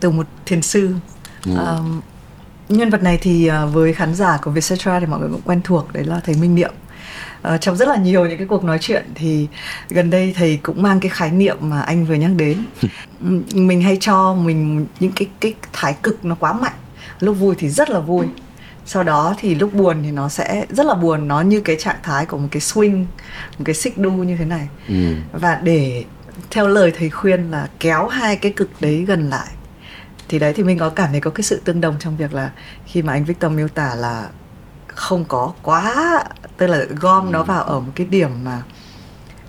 từ 0.00 0.10
một 0.10 0.26
thiền 0.46 0.62
sư. 0.62 0.94
Ừ. 1.46 1.52
à, 1.56 1.78
nhân 2.68 2.90
vật 2.90 3.02
này 3.02 3.18
thì 3.22 3.46
à, 3.46 3.64
với 3.64 3.92
khán 3.92 4.14
giả 4.14 4.38
của 4.42 4.50
Vietcetera 4.50 5.00
thì 5.00 5.06
mọi 5.06 5.20
người 5.20 5.28
cũng 5.32 5.40
quen 5.44 5.60
thuộc 5.64 5.92
đấy 5.92 6.04
là 6.04 6.20
thầy 6.24 6.34
Minh 6.34 6.54
Niệm. 6.54 6.72
À, 7.42 7.58
trong 7.58 7.76
rất 7.76 7.88
là 7.88 7.96
nhiều 7.96 8.26
những 8.26 8.38
cái 8.38 8.46
cuộc 8.46 8.64
nói 8.64 8.78
chuyện 8.80 9.06
thì 9.14 9.48
gần 9.88 10.10
đây 10.10 10.34
thầy 10.36 10.60
cũng 10.62 10.82
mang 10.82 11.00
cái 11.00 11.08
khái 11.08 11.30
niệm 11.30 11.56
mà 11.60 11.80
anh 11.80 12.04
vừa 12.04 12.14
nhắc 12.14 12.30
đến. 12.36 12.64
Mình 13.52 13.82
hay 13.82 13.96
cho 14.00 14.34
mình 14.34 14.86
những 15.00 15.12
cái 15.12 15.28
cái 15.40 15.54
thái 15.72 15.96
cực 16.02 16.24
nó 16.24 16.34
quá 16.34 16.52
mạnh. 16.52 16.72
Lúc 17.20 17.36
vui 17.38 17.54
thì 17.58 17.68
rất 17.68 17.90
là 17.90 18.00
vui 18.00 18.26
sau 18.86 19.02
đó 19.02 19.34
thì 19.38 19.54
lúc 19.54 19.74
buồn 19.74 20.02
thì 20.02 20.10
nó 20.10 20.28
sẽ 20.28 20.66
rất 20.70 20.86
là 20.86 20.94
buồn 20.94 21.28
nó 21.28 21.40
như 21.40 21.60
cái 21.60 21.76
trạng 21.78 21.96
thái 22.02 22.26
của 22.26 22.38
một 22.38 22.48
cái 22.50 22.60
swing 22.60 23.04
một 23.58 23.64
cái 23.64 23.74
xích 23.74 23.98
đu 23.98 24.10
như 24.10 24.36
thế 24.36 24.44
này 24.44 24.68
ừ. 24.88 25.14
và 25.32 25.60
để 25.62 26.04
theo 26.50 26.68
lời 26.68 26.92
thầy 26.98 27.10
khuyên 27.10 27.50
là 27.50 27.68
kéo 27.80 28.08
hai 28.08 28.36
cái 28.36 28.52
cực 28.52 28.70
đấy 28.80 29.04
gần 29.06 29.30
lại 29.30 29.48
thì 30.28 30.38
đấy 30.38 30.52
thì 30.56 30.62
mình 30.62 30.78
có 30.78 30.90
cảm 30.90 31.10
thấy 31.10 31.20
có 31.20 31.30
cái 31.30 31.42
sự 31.42 31.60
tương 31.64 31.80
đồng 31.80 31.96
trong 31.98 32.16
việc 32.16 32.34
là 32.34 32.50
khi 32.86 33.02
mà 33.02 33.12
anh 33.12 33.24
Victor 33.24 33.52
miêu 33.52 33.68
tả 33.68 33.94
là 33.94 34.28
không 34.86 35.24
có 35.24 35.52
quá 35.62 36.24
tức 36.56 36.66
là 36.66 36.84
gom 37.00 37.26
ừ. 37.26 37.30
nó 37.32 37.42
vào 37.42 37.62
ở 37.62 37.80
một 37.80 37.92
cái 37.94 38.06
điểm 38.06 38.30
mà 38.44 38.62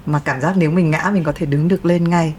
mà 0.05 0.19
cảm 0.25 0.41
giác 0.41 0.53
nếu 0.57 0.71
mình 0.71 0.91
ngã 0.91 1.11
mình 1.13 1.23
có 1.23 1.31
thể 1.35 1.45
đứng 1.45 1.67
được 1.67 1.85
lên 1.85 2.09
ngay 2.09 2.33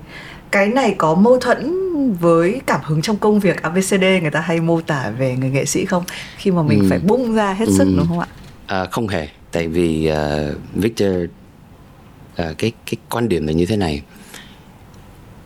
cái 0.55 0.69
này 0.69 0.95
có 0.99 1.15
mâu 1.15 1.39
thuẫn 1.39 1.73
với 2.21 2.61
cảm 2.67 2.81
hứng 2.85 3.03
trong 3.03 3.17
công 3.17 3.41
việc 3.41 3.63
ABCD 3.63 4.05
người 4.23 4.31
ta 4.33 4.41
hay 4.41 4.61
mô 4.61 4.81
tả 4.81 5.11
về 5.19 5.37
người 5.37 5.51
nghệ 5.51 5.65
sĩ 5.65 5.85
không 5.85 6.05
khi 6.37 6.51
mà 6.51 6.63
mình 6.63 6.81
ừ. 6.81 6.87
phải 6.91 6.99
bung 6.99 7.35
ra 7.35 7.53
hết 7.53 7.69
sức 7.69 7.85
ừ. 7.85 7.95
đúng 7.97 8.07
không 8.09 8.19
ạ? 8.19 8.27
À, 8.67 8.85
không 8.91 9.09
hề, 9.09 9.29
tại 9.53 9.69
vì 9.69 10.11
uh, 10.11 10.57
Victor 10.75 11.13
uh, 11.13 12.59
cái 12.59 12.73
cái 12.87 12.97
quan 13.11 13.29
điểm 13.29 13.47
là 13.47 13.53
như 13.53 13.67
thế 13.67 13.77
này. 13.77 14.03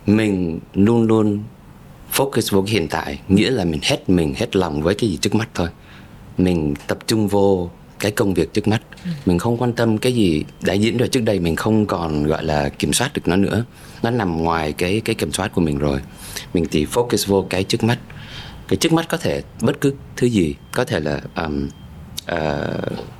Mình 0.05 0.59
luôn 0.73 1.03
luôn 1.03 1.43
focus 2.13 2.55
vô 2.55 2.61
cái 2.61 2.71
hiện 2.71 2.87
tại, 2.87 3.19
nghĩa 3.27 3.49
là 3.49 3.65
mình 3.65 3.79
hết 3.83 4.09
mình 4.09 4.33
hết 4.37 4.55
lòng 4.55 4.81
với 4.81 4.95
cái 4.95 5.09
gì 5.09 5.17
trước 5.17 5.35
mắt 5.35 5.49
thôi. 5.53 5.69
Mình 6.37 6.73
tập 6.87 6.97
trung 7.07 7.27
vô 7.27 7.69
cái 7.99 8.11
công 8.11 8.33
việc 8.33 8.53
trước 8.53 8.67
mắt 8.67 8.81
ừ. 9.05 9.11
mình 9.25 9.39
không 9.39 9.57
quan 9.57 9.73
tâm 9.73 9.97
cái 9.97 10.13
gì 10.13 10.43
đã 10.61 10.73
diễn 10.73 10.97
rồi 10.97 11.07
trước 11.07 11.23
đây 11.23 11.39
mình 11.39 11.55
không 11.55 11.85
còn 11.85 12.23
gọi 12.23 12.43
là 12.43 12.69
kiểm 12.69 12.93
soát 12.93 13.13
được 13.13 13.21
nó 13.25 13.35
nữa 13.35 13.65
nó 14.03 14.11
nằm 14.11 14.43
ngoài 14.43 14.73
cái 14.73 15.01
cái 15.05 15.15
kiểm 15.15 15.31
soát 15.31 15.51
của 15.53 15.61
mình 15.61 15.77
rồi 15.77 16.01
mình 16.53 16.65
chỉ 16.65 16.85
focus 16.85 17.27
vô 17.27 17.45
cái 17.49 17.63
trước 17.63 17.83
mắt 17.83 17.99
cái 18.67 18.77
trước 18.77 18.93
mắt 18.93 19.05
có 19.09 19.17
thể 19.17 19.41
bất 19.61 19.81
cứ 19.81 19.93
thứ 20.17 20.27
gì 20.27 20.55
có 20.71 20.85
thể 20.85 20.99
là 20.99 21.21
um, 21.35 21.69
uh, 22.31 22.37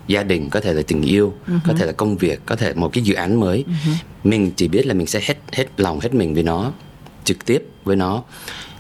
gia 0.07 0.23
đình 0.23 0.49
có 0.49 0.59
thể 0.59 0.73
là 0.73 0.81
tình 0.87 1.01
yêu 1.01 1.33
uh-huh. 1.47 1.59
có 1.67 1.73
thể 1.77 1.85
là 1.85 1.91
công 1.91 2.17
việc 2.17 2.41
có 2.45 2.55
thể 2.55 2.73
một 2.73 2.93
cái 2.93 3.03
dự 3.03 3.13
án 3.13 3.39
mới 3.39 3.63
uh-huh. 3.67 3.93
mình 4.23 4.51
chỉ 4.55 4.67
biết 4.67 4.85
là 4.85 4.93
mình 4.93 5.07
sẽ 5.07 5.21
hết 5.23 5.37
hết 5.51 5.65
lòng 5.77 5.99
hết 5.99 6.13
mình 6.13 6.33
với 6.33 6.43
nó 6.43 6.71
trực 7.23 7.45
tiếp 7.45 7.63
với 7.83 7.95
nó 7.95 8.23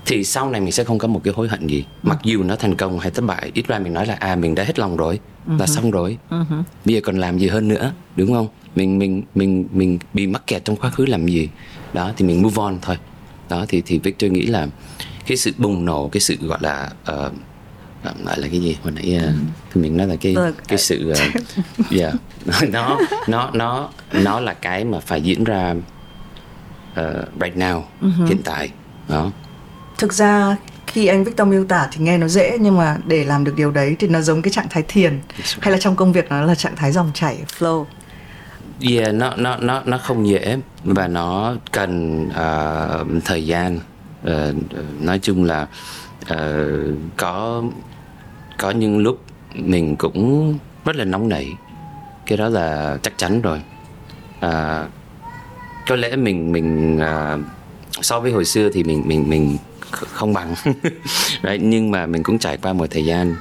thì 0.05 0.23
sau 0.23 0.49
này 0.49 0.61
mình 0.61 0.71
sẽ 0.71 0.83
không 0.83 0.97
có 0.97 1.07
một 1.07 1.21
cái 1.23 1.33
hối 1.37 1.47
hận 1.47 1.67
gì 1.67 1.81
uh-huh. 1.81 2.09
mặc 2.09 2.19
dù 2.23 2.43
nó 2.43 2.55
thành 2.55 2.75
công 2.75 2.99
hay 2.99 3.11
thất 3.11 3.25
bại 3.25 3.51
ít 3.53 3.67
ra 3.67 3.79
mình 3.79 3.93
nói 3.93 4.05
là 4.05 4.13
à 4.13 4.35
mình 4.35 4.55
đã 4.55 4.63
hết 4.63 4.79
lòng 4.79 4.97
rồi 4.97 5.19
uh-huh. 5.47 5.59
là 5.59 5.67
xong 5.67 5.91
rồi 5.91 6.17
uh-huh. 6.29 6.63
bây 6.85 6.95
giờ 6.95 7.01
còn 7.03 7.17
làm 7.17 7.37
gì 7.37 7.47
hơn 7.47 7.67
nữa 7.67 7.93
đúng 8.15 8.33
không 8.33 8.47
mình 8.75 8.99
mình 8.99 9.23
mình 9.35 9.67
mình 9.71 9.99
bị 10.13 10.27
mắc 10.27 10.47
kẹt 10.47 10.65
trong 10.65 10.75
quá 10.75 10.89
khứ 10.89 11.05
làm 11.05 11.27
gì 11.27 11.49
đó 11.93 12.11
thì 12.17 12.25
mình 12.25 12.41
move 12.41 12.63
on 12.63 12.77
thôi. 12.81 12.97
Đó 13.49 13.65
thì 13.67 13.81
thì 13.85 13.99
Victor 13.99 14.31
nghĩ 14.31 14.45
là 14.45 14.67
cái 15.27 15.37
sự 15.37 15.51
bùng 15.57 15.85
nổ 15.85 16.09
cái 16.11 16.21
sự 16.21 16.37
gọi 16.41 16.59
là 16.61 16.89
uh, 17.11 17.33
gọi 18.03 18.39
là 18.39 18.47
cái 18.51 18.61
gì? 18.61 18.77
Hồi 18.83 18.91
nãy 18.91 19.19
uh, 19.23 19.33
thì 19.73 19.81
mình 19.81 19.97
nói 19.97 20.07
là 20.07 20.15
cái 20.21 20.35
vâng. 20.35 20.53
cái 20.67 20.77
sự 20.77 21.13
uh, 21.13 21.91
yeah. 21.99 22.13
Nó 22.67 22.97
nó 23.27 23.51
nó 23.53 23.89
nó 24.13 24.39
là 24.39 24.53
cái 24.53 24.85
mà 24.85 24.99
phải 24.99 25.21
diễn 25.21 25.43
ra 25.43 25.75
uh, 26.91 27.05
right 27.41 27.57
now 27.57 27.81
uh-huh. 28.01 28.27
hiện 28.27 28.41
tại. 28.43 28.69
Đó. 29.07 29.31
Thực 29.97 30.13
ra 30.13 30.55
khi 30.87 31.07
anh 31.07 31.23
Victor 31.23 31.47
miêu 31.47 31.65
tả 31.65 31.87
thì 31.91 32.03
nghe 32.03 32.17
nó 32.17 32.27
dễ 32.27 32.57
nhưng 32.59 32.77
mà 32.77 32.97
để 33.05 33.23
làm 33.23 33.43
được 33.43 33.53
điều 33.55 33.71
đấy 33.71 33.95
thì 33.99 34.07
nó 34.07 34.21
giống 34.21 34.41
cái 34.41 34.51
trạng 34.51 34.69
thái 34.69 34.83
thiền. 34.87 35.19
Hay 35.59 35.71
là 35.71 35.77
trong 35.77 35.95
công 35.95 36.13
việc 36.13 36.29
nó 36.29 36.41
là 36.41 36.55
trạng 36.55 36.75
thái 36.75 36.91
dòng 36.91 37.11
chảy 37.13 37.37
flow 37.59 37.85
Yeah, 38.81 39.13
nó 39.13 39.33
nó 39.37 39.57
nó 39.57 39.81
nó 39.85 39.97
không 39.97 40.27
dễ 40.27 40.57
và 40.83 41.07
nó 41.07 41.55
cần 41.71 42.23
uh, 42.27 43.23
thời 43.25 43.45
gian. 43.45 43.79
Uh, 44.23 44.55
nói 45.01 45.19
chung 45.19 45.43
là 45.43 45.67
uh, 46.21 46.37
có 47.17 47.63
có 48.57 48.71
những 48.71 48.97
lúc 48.97 49.21
mình 49.53 49.95
cũng 49.95 50.57
rất 50.85 50.95
là 50.95 51.05
nóng 51.05 51.29
nảy. 51.29 51.53
Cái 52.25 52.37
đó 52.37 52.49
là 52.49 52.97
chắc 53.03 53.17
chắn 53.17 53.41
rồi. 53.41 53.61
Uh, 54.45 54.89
có 55.87 55.95
lẽ 55.95 56.15
mình 56.15 56.51
mình 56.51 56.97
uh, 56.97 57.39
so 58.01 58.19
với 58.19 58.31
hồi 58.31 58.45
xưa 58.45 58.69
thì 58.73 58.83
mình 58.83 59.03
mình 59.05 59.29
mình 59.29 59.57
không 59.91 60.33
bằng 60.33 60.55
right? 61.43 61.61
nhưng 61.61 61.91
mà 61.91 62.05
mình 62.05 62.23
cũng 62.23 62.39
trải 62.39 62.57
qua 62.57 62.73
một 62.73 62.85
thời 62.91 63.05
gian 63.05 63.35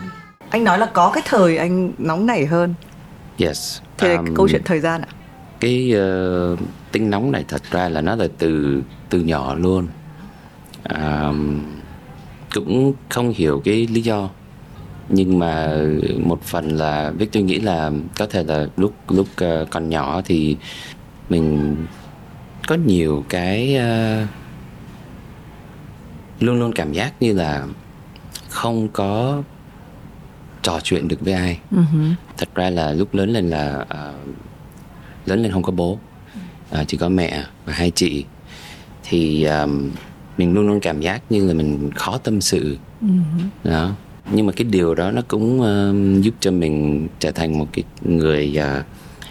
anh 0.50 0.64
nói 0.64 0.78
là 0.78 0.86
có 0.86 1.10
cái 1.14 1.22
thời 1.26 1.56
anh 1.56 1.92
nóng 1.98 2.26
nảy 2.26 2.46
hơn 2.46 2.74
yes 3.38 3.80
thì 3.98 4.14
um, 4.14 4.34
câu 4.34 4.48
chuyện 4.48 4.62
thời 4.64 4.80
gian 4.80 5.00
ạ 5.00 5.08
cái 5.60 5.94
uh, 5.94 6.58
tính 6.92 7.10
nóng 7.10 7.32
này 7.32 7.44
thật 7.48 7.62
ra 7.70 7.88
là 7.88 8.00
nó 8.00 8.16
là 8.16 8.26
từ 8.38 8.82
từ 9.10 9.20
nhỏ 9.20 9.54
luôn 9.54 9.86
um, 10.90 11.60
cũng 12.54 12.92
không 13.08 13.32
hiểu 13.36 13.62
cái 13.64 13.86
lý 13.86 14.00
do 14.00 14.30
nhưng 15.08 15.38
mà 15.38 15.76
một 16.24 16.42
phần 16.42 16.68
là 16.68 17.12
biết 17.18 17.28
tôi 17.32 17.42
nghĩ 17.42 17.60
là 17.60 17.90
có 18.18 18.26
thể 18.26 18.44
là 18.44 18.66
lúc 18.76 18.94
lúc 19.08 19.26
uh, 19.44 19.70
còn 19.70 19.88
nhỏ 19.88 20.20
thì 20.24 20.56
mình 21.28 21.76
có 22.66 22.74
nhiều 22.74 23.24
cái 23.28 23.76
uh, 23.76 24.28
luôn 26.40 26.60
luôn 26.60 26.72
cảm 26.72 26.92
giác 26.92 27.12
như 27.20 27.32
là 27.32 27.66
không 28.48 28.88
có 28.88 29.42
trò 30.62 30.80
chuyện 30.82 31.08
được 31.08 31.20
với 31.20 31.32
ai 31.32 31.60
uh-huh. 31.72 32.12
thật 32.36 32.48
ra 32.54 32.70
là 32.70 32.92
lúc 32.92 33.14
lớn 33.14 33.30
lên 33.30 33.50
là 33.50 33.78
uh, 33.82 34.36
lớn 35.28 35.42
lên 35.42 35.52
không 35.52 35.62
có 35.62 35.72
bố 35.72 35.98
uh, 36.72 36.88
chỉ 36.88 36.96
có 36.96 37.08
mẹ 37.08 37.44
và 37.64 37.72
hai 37.72 37.90
chị 37.90 38.24
thì 39.02 39.44
um, 39.44 39.90
mình 40.38 40.54
luôn 40.54 40.66
luôn 40.68 40.80
cảm 40.80 41.00
giác 41.00 41.22
như 41.30 41.46
là 41.46 41.54
mình 41.54 41.90
khó 41.94 42.18
tâm 42.18 42.40
sự 42.40 42.78
uh-huh. 43.02 43.48
đó 43.64 43.92
nhưng 44.32 44.46
mà 44.46 44.52
cái 44.52 44.64
điều 44.64 44.94
đó 44.94 45.10
nó 45.10 45.22
cũng 45.28 45.60
uh, 45.60 46.24
giúp 46.24 46.34
cho 46.40 46.50
mình 46.50 47.08
trở 47.18 47.30
thành 47.30 47.58
một 47.58 47.66
cái 47.72 47.84
người 48.02 48.58
uh, 48.58 48.84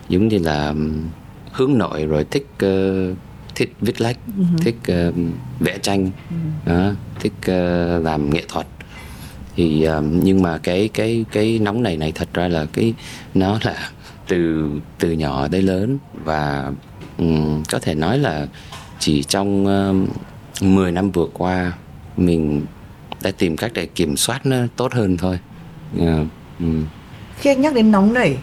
giống 0.09 0.27
như 0.27 0.37
là 0.37 0.67
um, 0.67 1.01
hướng 1.51 1.77
nội 1.77 2.05
rồi 2.05 2.25
thích 2.31 2.47
uh, 2.65 3.17
thích 3.55 3.73
viết 3.81 4.01
lách 4.01 4.17
uh-huh. 4.39 4.57
thích 4.57 4.75
uh, 5.09 5.15
vẽ 5.59 5.77
tranh 5.81 6.05
uh-huh. 6.05 6.73
đó, 6.73 6.91
thích 7.19 7.33
uh, 7.39 8.05
làm 8.05 8.29
nghệ 8.29 8.43
thuật 8.47 8.67
thì 9.55 9.87
uh, 9.97 10.03
nhưng 10.23 10.41
mà 10.41 10.57
cái 10.57 10.89
cái 10.93 11.25
cái 11.31 11.59
nóng 11.59 11.83
này 11.83 11.97
này 11.97 12.11
thật 12.11 12.27
ra 12.33 12.47
là 12.47 12.65
cái 12.65 12.93
nó 13.33 13.59
là 13.63 13.91
từ 14.27 14.69
từ 14.99 15.11
nhỏ 15.11 15.47
tới 15.51 15.61
lớn 15.61 15.97
và 16.23 16.71
um, 17.17 17.63
có 17.71 17.79
thể 17.79 17.95
nói 17.95 18.17
là 18.17 18.47
chỉ 18.99 19.23
trong 19.23 19.65
uh, 19.65 20.63
10 20.63 20.91
năm 20.91 21.11
vừa 21.11 21.27
qua 21.33 21.71
mình 22.17 22.65
đã 23.23 23.31
tìm 23.37 23.57
cách 23.57 23.71
để 23.73 23.85
kiểm 23.85 24.17
soát 24.17 24.45
nó 24.45 24.57
tốt 24.75 24.93
hơn 24.93 25.17
thôi. 25.17 25.39
Uh, 25.95 26.27
um. 26.59 26.85
Khi 27.39 27.49
anh 27.49 27.61
nhắc 27.61 27.73
đến 27.73 27.91
nóng 27.91 28.13
nảy 28.13 28.37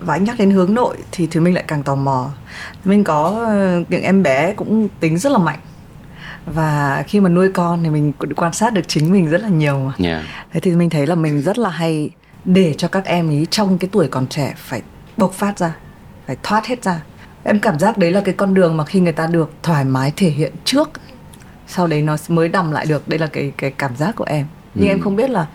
và 0.00 0.14
anh 0.14 0.24
nhắc 0.24 0.38
đến 0.38 0.50
hướng 0.50 0.74
nội 0.74 0.96
thì 1.12 1.28
thì 1.30 1.40
mình 1.40 1.54
lại 1.54 1.64
càng 1.66 1.82
tò 1.82 1.94
mò. 1.94 2.30
Mình 2.84 3.04
có 3.04 3.44
ờ, 3.46 3.82
những 3.88 4.02
em 4.02 4.22
bé 4.22 4.54
cũng 4.54 4.88
tính 5.00 5.18
rất 5.18 5.32
là 5.32 5.38
mạnh 5.38 5.58
và 6.46 7.04
khi 7.06 7.20
mà 7.20 7.28
nuôi 7.28 7.52
con 7.52 7.82
thì 7.82 7.90
mình 7.90 8.12
quan 8.36 8.52
sát 8.52 8.72
được 8.72 8.88
chính 8.88 9.12
mình 9.12 9.30
rất 9.30 9.42
là 9.42 9.48
nhiều 9.48 9.78
mà. 9.78 9.92
Yeah. 9.98 10.24
Thế 10.52 10.60
thì 10.60 10.70
mình 10.70 10.90
thấy 10.90 11.06
là 11.06 11.14
mình 11.14 11.42
rất 11.42 11.58
là 11.58 11.70
hay 11.70 12.10
để 12.44 12.74
cho 12.78 12.88
các 12.88 13.04
em 13.04 13.28
ấy 13.28 13.46
trong 13.50 13.78
cái 13.78 13.90
tuổi 13.92 14.08
còn 14.08 14.26
trẻ 14.26 14.54
phải 14.56 14.82
bộc 15.18 15.32
phát 15.32 15.58
ra 15.58 15.76
phải 16.26 16.36
thoát 16.42 16.66
hết 16.66 16.82
ra 16.82 17.02
em 17.44 17.60
cảm 17.60 17.78
giác 17.78 17.98
đấy 17.98 18.12
là 18.12 18.20
cái 18.20 18.34
con 18.34 18.54
đường 18.54 18.76
mà 18.76 18.84
khi 18.84 19.00
người 19.00 19.12
ta 19.12 19.26
được 19.26 19.50
thoải 19.62 19.84
mái 19.84 20.12
thể 20.16 20.30
hiện 20.30 20.52
trước 20.64 20.90
sau 21.66 21.86
đấy 21.86 22.02
nó 22.02 22.16
mới 22.28 22.48
đầm 22.48 22.72
lại 22.72 22.86
được 22.86 23.08
đây 23.08 23.18
là 23.18 23.26
cái 23.26 23.52
cái 23.56 23.70
cảm 23.70 23.96
giác 23.96 24.16
của 24.16 24.24
em 24.24 24.46
nhưng 24.74 24.88
ừ. 24.88 24.92
em 24.92 25.00
không 25.00 25.16
biết 25.16 25.30
là 25.30 25.46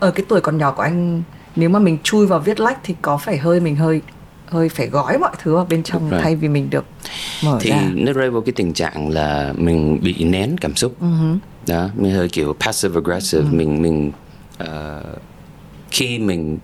ở 0.00 0.10
cái 0.10 0.26
tuổi 0.28 0.40
còn 0.40 0.58
nhỏ 0.58 0.72
của 0.72 0.82
anh 0.82 1.22
nếu 1.56 1.68
mà 1.68 1.78
mình 1.78 1.98
chui 2.02 2.26
vào 2.26 2.40
viết 2.40 2.60
lách 2.60 2.78
thì 2.82 2.94
có 3.02 3.16
phải 3.16 3.38
hơi 3.38 3.60
mình 3.60 3.76
hơi 3.76 4.00
hơi 4.46 4.68
phải 4.68 4.86
gói 4.86 5.18
mọi 5.18 5.32
thứ 5.42 5.54
vào 5.54 5.64
bên 5.64 5.82
trong 5.82 6.10
thay 6.10 6.36
vì 6.36 6.48
mình 6.48 6.70
được 6.70 6.84
mở 7.44 7.58
thì 7.60 7.70
ra. 7.70 7.82
nó 7.94 8.12
rơi 8.12 8.30
vào 8.30 8.42
cái 8.42 8.52
tình 8.52 8.72
trạng 8.72 9.08
là 9.08 9.52
mình 9.56 10.00
bị 10.02 10.24
nén 10.24 10.58
cảm 10.58 10.76
xúc 10.76 10.94
uh-huh. 11.00 11.38
đó 11.66 11.88
mình 11.94 12.12
hơi 12.12 12.28
kiểu 12.28 12.56
passive 12.60 12.94
aggressive 12.94 13.44
uh-huh. 13.44 13.56
mình 13.56 13.82
mình 13.82 14.12
uh, 14.62 14.66
khi 15.90 16.18
mình 16.18 16.58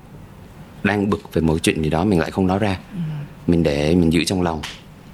đang 0.85 1.11
bực 1.11 1.35
về 1.35 1.43
một 1.43 1.59
chuyện 1.63 1.83
gì 1.83 1.91
đó 1.91 2.05
mình 2.05 2.21
lại 2.21 2.31
không 2.31 2.47
nói 2.47 2.59
ra 2.59 2.79
ừ. 2.93 2.99
mình 3.47 3.63
để 3.63 3.95
mình 3.95 4.13
giữ 4.13 4.25
trong 4.25 4.43
lòng 4.43 4.61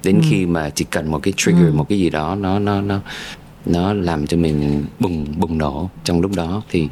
đến 0.05 0.15
ừ. 0.15 0.27
khi 0.31 0.47
mà 0.47 0.71
chỉ 0.71 0.85
cần 0.91 1.11
một 1.11 1.23
cái 1.23 1.35
trigger 1.37 1.67
ừ. 1.67 1.73
một 1.75 1.89
cái 1.89 1.99
gì 1.99 2.11
đó 2.11 2.35
nó 2.35 2.59
nó 2.59 2.81
nó 2.81 3.01
nó 3.67 3.93
làm 3.93 4.27
cho 4.27 4.37
mình 4.37 4.85
bùng 4.99 5.27
bùng 5.37 5.59
nổ 5.59 5.91
trong 6.05 6.21
lúc 6.21 6.31
đó 6.37 6.63
thì 6.71 6.89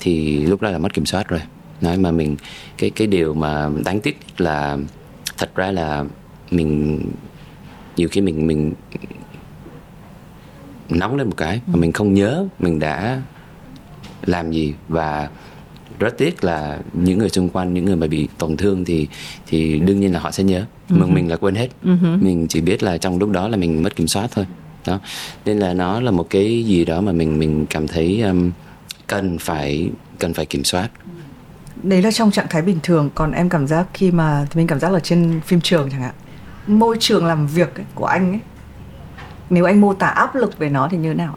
thì 0.00 0.40
lúc 0.46 0.62
đó 0.62 0.70
là 0.70 0.78
mất 0.78 0.94
kiểm 0.94 1.06
soát 1.06 1.28
rồi 1.28 1.40
nói 1.80 1.98
mà 1.98 2.10
mình 2.10 2.36
cái 2.78 2.90
cái 2.90 3.06
điều 3.06 3.34
mà 3.34 3.68
đáng 3.84 4.00
tiếc 4.00 4.18
là 4.38 4.78
thật 5.38 5.54
ra 5.54 5.70
là 5.70 6.04
mình 6.50 7.00
nhiều 7.96 8.08
khi 8.08 8.20
mình 8.20 8.46
mình 8.46 8.72
nóng 10.88 11.16
lên 11.16 11.26
một 11.26 11.36
cái 11.36 11.60
mà 11.66 11.74
ừ. 11.74 11.80
mình 11.80 11.92
không 11.92 12.14
nhớ 12.14 12.46
mình 12.58 12.78
đã 12.78 13.22
làm 14.22 14.50
gì 14.50 14.74
và 14.88 15.28
rất 15.98 16.18
tiếc 16.18 16.44
là 16.44 16.78
những 16.92 17.18
người 17.18 17.28
xung 17.28 17.48
quanh 17.48 17.74
những 17.74 17.84
người 17.84 17.96
mà 17.96 18.06
bị 18.06 18.28
tổn 18.38 18.56
thương 18.56 18.84
thì 18.84 19.08
thì 19.46 19.78
đương 19.78 20.00
nhiên 20.00 20.12
là 20.12 20.20
họ 20.20 20.30
sẽ 20.30 20.44
nhớ. 20.44 20.64
Uh-huh. 20.88 21.00
mà 21.00 21.06
mình 21.06 21.28
là 21.28 21.36
quên 21.36 21.54
hết. 21.54 21.68
Uh-huh. 21.84 22.22
mình 22.22 22.46
chỉ 22.48 22.60
biết 22.60 22.82
là 22.82 22.98
trong 22.98 23.18
lúc 23.18 23.30
đó 23.30 23.48
là 23.48 23.56
mình 23.56 23.82
mất 23.82 23.96
kiểm 23.96 24.06
soát 24.06 24.28
thôi. 24.34 24.46
Đó. 24.86 25.00
Nên 25.44 25.58
là 25.58 25.74
nó 25.74 26.00
là 26.00 26.10
một 26.10 26.26
cái 26.30 26.64
gì 26.64 26.84
đó 26.84 27.00
mà 27.00 27.12
mình 27.12 27.38
mình 27.38 27.66
cảm 27.70 27.88
thấy 27.88 28.20
um, 28.20 28.50
cần 29.06 29.38
phải 29.38 29.90
cần 30.18 30.34
phải 30.34 30.46
kiểm 30.46 30.64
soát. 30.64 30.88
Đấy 31.82 32.02
là 32.02 32.10
trong 32.10 32.30
trạng 32.30 32.46
thái 32.50 32.62
bình 32.62 32.78
thường. 32.82 33.10
Còn 33.14 33.32
em 33.32 33.48
cảm 33.48 33.66
giác 33.66 33.86
khi 33.94 34.10
mà 34.10 34.46
mình 34.54 34.66
cảm 34.66 34.80
giác 34.80 34.92
là 34.92 35.00
trên 35.00 35.40
phim 35.46 35.60
trường 35.60 35.90
chẳng 35.90 36.00
hạn. 36.00 36.14
Môi 36.66 36.96
trường 37.00 37.26
làm 37.26 37.46
việc 37.46 37.74
ấy, 37.74 37.84
của 37.94 38.06
anh 38.06 38.32
ấy 38.32 38.40
nếu 39.50 39.64
anh 39.64 39.80
mô 39.80 39.94
tả 39.94 40.06
áp 40.06 40.34
lực 40.34 40.58
về 40.58 40.68
nó 40.68 40.88
thì 40.90 40.98
như 40.98 41.08
thế 41.08 41.14
nào 41.14 41.36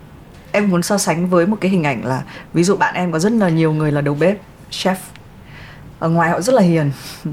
em 0.52 0.70
muốn 0.70 0.84
so 0.84 0.98
sánh 0.98 1.30
với 1.30 1.48
một 1.48 1.58
cái 1.62 1.72
hình 1.72 1.84
ảnh 1.84 2.06
là 2.06 2.24
ví 2.54 2.64
dụ 2.64 2.76
bạn 2.76 2.96
em 2.96 3.12
có 3.12 3.20
rất 3.20 3.32
là 3.32 3.50
nhiều 3.50 3.74
người 3.74 3.92
là 3.92 4.02
đầu 4.02 4.16
bếp 4.20 4.38
chef. 4.72 4.96
Ở 6.00 6.10
ngoài 6.10 6.30
họ 6.30 6.42
rất 6.42 6.56
là 6.56 6.62
hiền. 6.62 6.92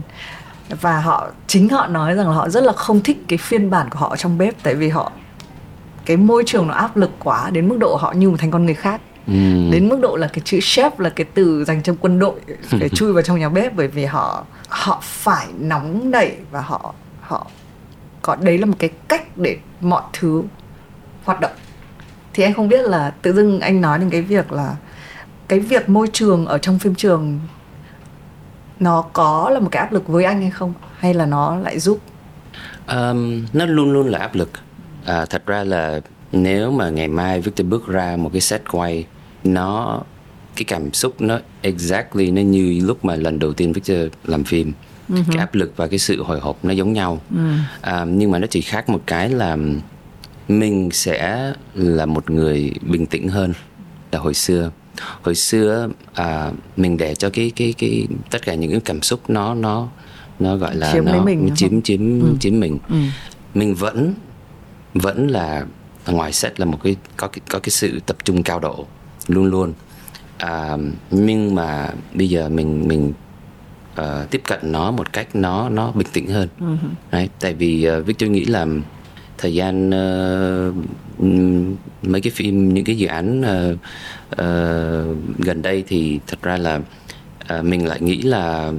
Và 0.80 1.00
họ 1.00 1.28
chính 1.46 1.68
họ 1.68 1.86
nói 1.86 2.14
rằng 2.14 2.28
là 2.28 2.34
họ 2.34 2.48
rất 2.48 2.64
là 2.64 2.72
không 2.72 3.00
thích 3.02 3.24
cái 3.28 3.38
phiên 3.38 3.70
bản 3.70 3.90
của 3.90 3.98
họ 3.98 4.16
trong 4.16 4.38
bếp 4.38 4.54
tại 4.62 4.74
vì 4.74 4.88
họ 4.88 5.12
cái 6.04 6.16
môi 6.16 6.42
trường 6.46 6.66
nó 6.66 6.74
áp 6.74 6.96
lực 6.96 7.10
quá 7.18 7.50
đến 7.50 7.68
mức 7.68 7.76
độ 7.80 7.96
họ 7.96 8.12
như 8.12 8.30
một 8.30 8.36
thành 8.38 8.50
con 8.50 8.64
người 8.64 8.74
khác. 8.74 9.00
Ừ. 9.26 9.70
đến 9.72 9.88
mức 9.88 9.98
độ 10.00 10.16
là 10.16 10.28
cái 10.32 10.42
chữ 10.44 10.58
chef 10.58 10.90
là 10.98 11.10
cái 11.10 11.26
từ 11.34 11.64
dành 11.64 11.82
cho 11.82 11.94
quân 12.00 12.18
đội 12.18 12.40
để 12.78 12.88
chui 12.88 13.12
vào 13.12 13.22
trong 13.22 13.38
nhà 13.38 13.48
bếp 13.48 13.76
bởi 13.76 13.88
vì 13.88 14.04
họ 14.04 14.44
họ 14.68 15.00
phải 15.02 15.46
nóng 15.58 16.10
nảy 16.10 16.36
và 16.50 16.60
họ 16.60 16.94
họ 17.20 17.46
có 18.22 18.36
đấy 18.36 18.58
là 18.58 18.66
một 18.66 18.76
cái 18.78 18.90
cách 19.08 19.36
để 19.36 19.58
mọi 19.80 20.02
thứ 20.12 20.42
hoạt 21.24 21.40
động 21.40 21.52
thì 22.38 22.44
anh 22.44 22.54
không 22.54 22.68
biết 22.68 22.88
là 22.88 23.10
tự 23.22 23.32
dưng 23.32 23.60
anh 23.60 23.80
nói 23.80 23.98
đến 23.98 24.10
cái 24.10 24.22
việc 24.22 24.52
là 24.52 24.76
cái 25.48 25.58
việc 25.58 25.88
môi 25.88 26.08
trường 26.12 26.46
ở 26.46 26.58
trong 26.58 26.78
phim 26.78 26.94
trường 26.94 27.40
nó 28.80 29.02
có 29.12 29.50
là 29.50 29.60
một 29.60 29.68
cái 29.72 29.80
áp 29.80 29.92
lực 29.92 30.08
với 30.08 30.24
anh 30.24 30.40
hay 30.40 30.50
không? 30.50 30.72
Hay 30.98 31.14
là 31.14 31.26
nó 31.26 31.56
lại 31.56 31.78
giúp? 31.78 31.98
Um, 32.88 33.44
nó 33.52 33.66
luôn 33.66 33.92
luôn 33.92 34.08
là 34.08 34.18
áp 34.18 34.34
lực. 34.34 34.50
À, 35.04 35.26
thật 35.26 35.46
ra 35.46 35.64
là 35.64 36.00
nếu 36.32 36.70
mà 36.70 36.90
ngày 36.90 37.08
mai 37.08 37.40
Victor 37.40 37.66
bước 37.66 37.86
ra 37.86 38.16
một 38.16 38.30
cái 38.32 38.40
set 38.40 38.62
quay 38.70 39.06
nó 39.44 40.00
cái 40.56 40.64
cảm 40.64 40.92
xúc 40.92 41.20
nó 41.20 41.38
exactly 41.62 42.30
nó 42.30 42.42
như 42.42 42.80
lúc 42.84 43.04
mà 43.04 43.16
lần 43.16 43.38
đầu 43.38 43.52
tiên 43.52 43.72
Victor 43.72 43.98
làm 44.24 44.44
phim. 44.44 44.72
Uh-huh. 45.08 45.22
cái 45.28 45.38
áp 45.38 45.54
lực 45.54 45.72
và 45.76 45.86
cái 45.86 45.98
sự 45.98 46.22
hồi 46.22 46.40
hộp 46.40 46.64
nó 46.64 46.72
giống 46.72 46.92
nhau. 46.92 47.20
Uh-huh. 47.34 47.58
à, 47.80 48.04
nhưng 48.04 48.30
mà 48.30 48.38
nó 48.38 48.46
chỉ 48.50 48.60
khác 48.60 48.88
một 48.88 49.00
cái 49.06 49.28
là 49.28 49.56
mình 50.48 50.90
sẽ 50.92 51.52
là 51.74 52.06
một 52.06 52.30
người 52.30 52.72
bình 52.82 53.06
tĩnh 53.06 53.28
hơn 53.28 53.52
là 54.12 54.18
hồi 54.18 54.34
xưa 54.34 54.70
hồi 55.22 55.34
xưa 55.34 55.88
à, 56.14 56.52
mình 56.76 56.96
để 56.96 57.14
cho 57.14 57.30
cái 57.30 57.52
cái 57.56 57.74
cái 57.78 58.06
tất 58.30 58.42
cả 58.44 58.54
những 58.54 58.70
cái 58.70 58.80
cảm 58.84 59.02
xúc 59.02 59.20
nó 59.28 59.54
nó 59.54 59.88
nó 60.38 60.56
gọi 60.56 60.76
là 60.76 60.92
chiếm 60.92 61.04
nó 61.04 61.24
mình 61.24 61.50
chiếm 61.54 61.82
chiếm 61.82 62.20
ừ. 62.20 62.36
chiếm 62.40 62.60
mình 62.60 62.78
ừ. 62.88 62.96
mình 63.54 63.74
vẫn 63.74 64.14
vẫn 64.94 65.28
là 65.28 65.66
ngoài 66.06 66.32
set 66.32 66.60
là 66.60 66.66
một 66.66 66.78
cái 66.84 66.96
có 67.16 67.28
cái 67.28 67.40
có 67.48 67.58
cái 67.58 67.70
sự 67.70 68.00
tập 68.06 68.16
trung 68.24 68.42
cao 68.42 68.60
độ 68.60 68.86
luôn 69.28 69.44
luôn 69.44 69.72
à, 70.38 70.76
nhưng 71.10 71.54
mà 71.54 71.92
bây 72.14 72.28
giờ 72.28 72.48
mình 72.48 72.88
mình 72.88 73.12
uh, 74.00 74.30
tiếp 74.30 74.42
cận 74.46 74.58
nó 74.62 74.90
một 74.90 75.12
cách 75.12 75.36
nó 75.36 75.68
nó 75.68 75.92
bình 75.92 76.06
tĩnh 76.12 76.26
hơn 76.26 76.48
ừ. 76.60 76.76
Đấy, 77.10 77.28
tại 77.40 77.54
vì 77.54 77.88
uh, 77.98 78.06
Victor 78.06 78.30
nghĩ 78.30 78.44
là 78.44 78.66
thời 79.38 79.54
gian 79.54 79.88
uh, 79.88 80.74
mấy 82.02 82.20
cái 82.20 82.30
phim 82.30 82.74
những 82.74 82.84
cái 82.84 82.96
dự 82.96 83.06
án 83.06 83.40
uh, 83.40 83.78
uh, 84.32 85.38
gần 85.38 85.62
đây 85.62 85.84
thì 85.86 86.20
thật 86.26 86.42
ra 86.42 86.56
là 86.56 86.80
uh, 87.58 87.64
mình 87.64 87.86
lại 87.86 88.00
nghĩ 88.00 88.22
là 88.22 88.72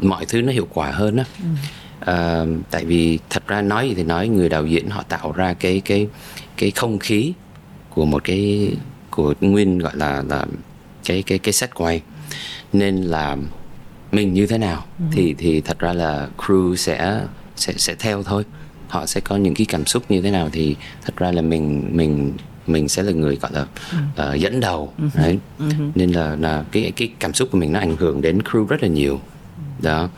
mọi 0.00 0.26
thứ 0.26 0.42
nó 0.42 0.52
hiệu 0.52 0.68
quả 0.74 0.90
hơn 0.90 1.16
á 1.16 1.24
ừ. 2.06 2.12
uh, 2.12 2.64
tại 2.70 2.84
vì 2.84 3.18
thật 3.30 3.42
ra 3.46 3.62
nói 3.62 3.88
gì 3.88 3.94
thì 3.94 4.02
nói 4.02 4.28
người 4.28 4.48
đạo 4.48 4.66
diễn 4.66 4.90
họ 4.90 5.02
tạo 5.02 5.32
ra 5.32 5.54
cái 5.54 5.82
cái 5.84 6.08
cái 6.56 6.70
không 6.70 6.98
khí 6.98 7.32
của 7.90 8.04
một 8.04 8.24
cái 8.24 8.72
của 9.10 9.34
nguyên 9.40 9.78
gọi 9.78 9.96
là 9.96 10.22
là 10.28 10.46
cái 11.04 11.22
cái 11.22 11.38
cái 11.38 11.52
set 11.52 11.74
quay 11.74 12.02
nên 12.72 12.96
là 12.96 13.36
mình 14.12 14.32
như 14.32 14.46
thế 14.46 14.58
nào 14.58 14.84
ừ. 14.98 15.04
thì 15.12 15.34
thì 15.38 15.60
thật 15.60 15.78
ra 15.78 15.92
là 15.92 16.28
crew 16.38 16.74
sẽ 16.76 17.20
sẽ 17.56 17.72
sẽ 17.76 17.94
theo 17.94 18.22
thôi 18.22 18.44
họ 18.92 19.06
sẽ 19.06 19.20
có 19.20 19.36
những 19.36 19.54
cái 19.54 19.66
cảm 19.66 19.86
xúc 19.86 20.02
như 20.08 20.22
thế 20.22 20.30
nào 20.30 20.48
thì 20.52 20.76
thật 21.04 21.16
ra 21.16 21.32
là 21.32 21.42
mình 21.42 21.84
mình 21.92 22.32
mình 22.66 22.88
sẽ 22.88 23.02
là 23.02 23.12
người 23.12 23.36
gọi 23.36 23.52
là 23.54 23.66
ừ. 24.16 24.30
uh, 24.34 24.40
dẫn 24.40 24.60
đầu 24.60 24.92
ừ. 24.98 25.04
đấy 25.14 25.38
ừ. 25.58 25.64
nên 25.94 26.12
là 26.12 26.36
là 26.36 26.64
cái 26.72 26.92
cái 26.96 27.12
cảm 27.18 27.32
xúc 27.34 27.48
của 27.52 27.58
mình 27.58 27.72
nó 27.72 27.78
ảnh 27.78 27.96
hưởng 27.96 28.22
đến 28.22 28.38
crew 28.38 28.66
rất 28.66 28.82
là 28.82 28.88
nhiều 28.88 29.20
đó 29.82 30.08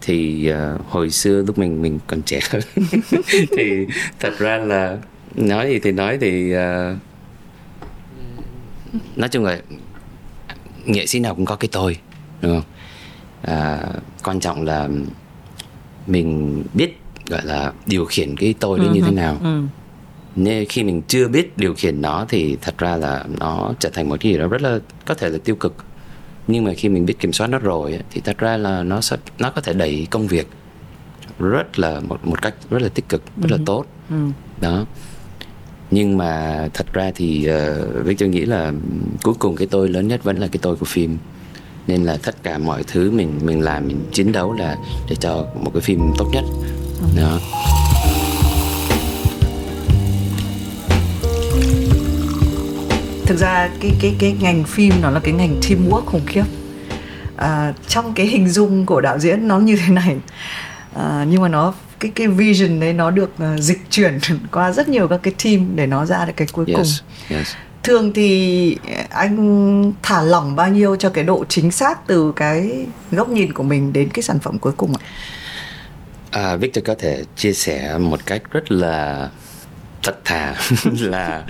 thì 0.00 0.50
uh, 0.52 0.86
hồi 0.88 1.10
xưa 1.10 1.42
lúc 1.46 1.58
mình 1.58 1.82
mình 1.82 1.98
còn 2.06 2.22
trẻ 2.22 2.40
hơn 2.50 2.62
thì 3.30 3.86
thật 4.20 4.38
ra 4.38 4.58
là 4.58 4.98
nói 5.34 5.68
gì 5.68 5.78
thì 5.78 5.92
nói 5.92 6.18
thì 6.20 6.54
uh, 6.54 6.96
nói 9.16 9.28
chung 9.28 9.44
là 9.44 9.60
nghệ 10.84 11.06
sĩ 11.06 11.20
nào 11.20 11.34
cũng 11.34 11.44
có 11.44 11.56
cái 11.56 11.68
tôi 11.72 11.96
đúng 12.40 12.52
không 12.52 12.70
à, 13.42 13.82
quan 14.24 14.40
trọng 14.40 14.62
là 14.62 14.88
mình 16.06 16.62
biết 16.74 17.01
gọi 17.32 17.44
là 17.44 17.72
điều 17.86 18.04
khiển 18.04 18.36
cái 18.36 18.54
tôi 18.60 18.78
đó 18.78 18.84
uh-huh. 18.84 18.92
như 18.92 19.00
thế 19.00 19.08
ừ 19.08 19.14
nào 19.14 19.34
uh 19.34 19.82
nên 20.36 20.64
khi 20.68 20.84
mình 20.84 21.02
chưa 21.08 21.28
biết 21.28 21.58
điều 21.58 21.74
khiển 21.74 22.02
nó 22.02 22.26
thì 22.28 22.56
thật 22.62 22.78
ra 22.78 22.96
là 22.96 23.24
nó 23.40 23.72
trở 23.78 23.90
thành 23.92 24.08
một 24.08 24.16
cái 24.20 24.32
gì 24.32 24.38
đó 24.38 24.46
rất 24.46 24.62
là 24.62 24.78
có 25.06 25.14
thể 25.14 25.28
là 25.28 25.38
tiêu 25.44 25.56
cực 25.56 25.74
nhưng 26.46 26.64
mà 26.64 26.72
khi 26.74 26.88
mình 26.88 27.06
biết 27.06 27.18
kiểm 27.18 27.32
soát 27.32 27.46
nó 27.46 27.58
rồi 27.58 27.98
thì 28.10 28.20
thật 28.20 28.38
ra 28.38 28.56
là 28.56 28.82
nó 28.82 29.00
sẽ 29.00 29.16
nó 29.38 29.50
có 29.50 29.60
thể 29.60 29.72
đẩy 29.72 30.06
công 30.10 30.26
việc 30.26 30.48
rất 31.38 31.78
là 31.78 32.00
một 32.00 32.26
một 32.26 32.42
cách 32.42 32.54
rất 32.70 32.82
là 32.82 32.88
tích 32.88 33.08
cực 33.08 33.22
rất 33.42 33.50
là 33.50 33.56
ừ. 33.56 33.62
tốt 33.66 33.84
ừ. 34.10 34.16
đó 34.60 34.86
nhưng 35.90 36.18
mà 36.18 36.68
thật 36.74 36.86
ra 36.92 37.10
thì 37.14 37.48
uh, 37.48 38.04
Victor 38.04 38.30
nghĩ 38.30 38.44
là 38.44 38.72
cuối 39.22 39.34
cùng 39.38 39.56
cái 39.56 39.66
tôi 39.70 39.88
lớn 39.88 40.08
nhất 40.08 40.24
vẫn 40.24 40.36
là 40.36 40.46
cái 40.46 40.58
tôi 40.62 40.76
của 40.76 40.86
phim 40.86 41.18
nên 41.86 42.04
là 42.04 42.16
tất 42.22 42.42
cả 42.42 42.58
mọi 42.58 42.84
thứ 42.86 43.10
mình 43.10 43.40
mình 43.44 43.60
làm 43.60 43.86
mình 43.86 44.04
chiến 44.12 44.32
đấu 44.32 44.52
là 44.52 44.76
để 45.08 45.16
cho 45.20 45.46
một 45.54 45.70
cái 45.74 45.80
phim 45.80 46.00
tốt 46.18 46.26
nhất 46.32 46.44
ừ. 46.44 46.81
Đó 47.16 47.40
thực 53.32 53.38
ra 53.38 53.68
cái 53.80 53.92
cái 54.00 54.14
cái 54.18 54.36
ngành 54.40 54.64
phim 54.64 54.94
nó 55.02 55.10
là 55.10 55.20
cái 55.20 55.32
ngành 55.32 55.60
teamwork 55.60 56.04
khủng 56.04 56.26
khiếp. 56.26 56.44
À, 57.36 57.72
trong 57.88 58.14
cái 58.14 58.26
hình 58.26 58.48
dung 58.48 58.86
của 58.86 59.00
đạo 59.00 59.18
diễn 59.18 59.48
nó 59.48 59.58
như 59.58 59.76
thế 59.76 59.92
này. 59.92 60.16
À, 60.94 61.26
nhưng 61.28 61.42
mà 61.42 61.48
nó 61.48 61.74
cái 62.00 62.12
cái 62.14 62.26
vision 62.26 62.80
đấy 62.80 62.92
nó 62.92 63.10
được 63.10 63.30
uh, 63.54 63.60
dịch 63.60 63.80
chuyển 63.90 64.18
qua 64.52 64.72
rất 64.72 64.88
nhiều 64.88 65.08
các 65.08 65.20
cái 65.22 65.34
team 65.44 65.76
để 65.76 65.86
nó 65.86 66.06
ra 66.06 66.24
được 66.24 66.32
cái 66.36 66.48
cuối 66.52 66.64
yes, 66.68 66.76
cùng. 66.76 67.38
yes. 67.38 67.48
thường 67.82 68.12
thì 68.12 68.76
anh 69.10 69.92
thả 70.02 70.22
lỏng 70.22 70.56
bao 70.56 70.68
nhiêu 70.68 70.96
cho 70.96 71.10
cái 71.10 71.24
độ 71.24 71.44
chính 71.48 71.70
xác 71.70 72.06
từ 72.06 72.32
cái 72.36 72.86
góc 73.10 73.28
nhìn 73.28 73.52
của 73.52 73.62
mình 73.62 73.92
đến 73.92 74.08
cái 74.08 74.22
sản 74.22 74.38
phẩm 74.38 74.58
cuối 74.58 74.72
cùng 74.76 74.92
ạ 74.96 75.02
à, 76.32 76.56
Victor 76.56 76.84
có 76.84 76.94
thể 76.94 77.24
chia 77.36 77.52
sẻ 77.52 77.98
một 77.98 78.26
cách 78.26 78.42
rất 78.50 78.72
là 78.72 79.30
thật 80.02 80.24
thà 80.24 80.54
là 81.00 81.46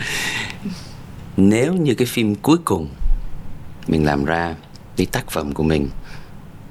nếu 1.37 1.75
như 1.75 1.95
cái 1.95 2.07
phim 2.07 2.35
cuối 2.35 2.59
cùng 2.65 2.89
mình 3.89 4.05
làm 4.05 4.25
ra 4.25 4.55
cái 4.97 5.07
tác 5.07 5.31
phẩm 5.31 5.53
của 5.53 5.63
mình 5.63 5.89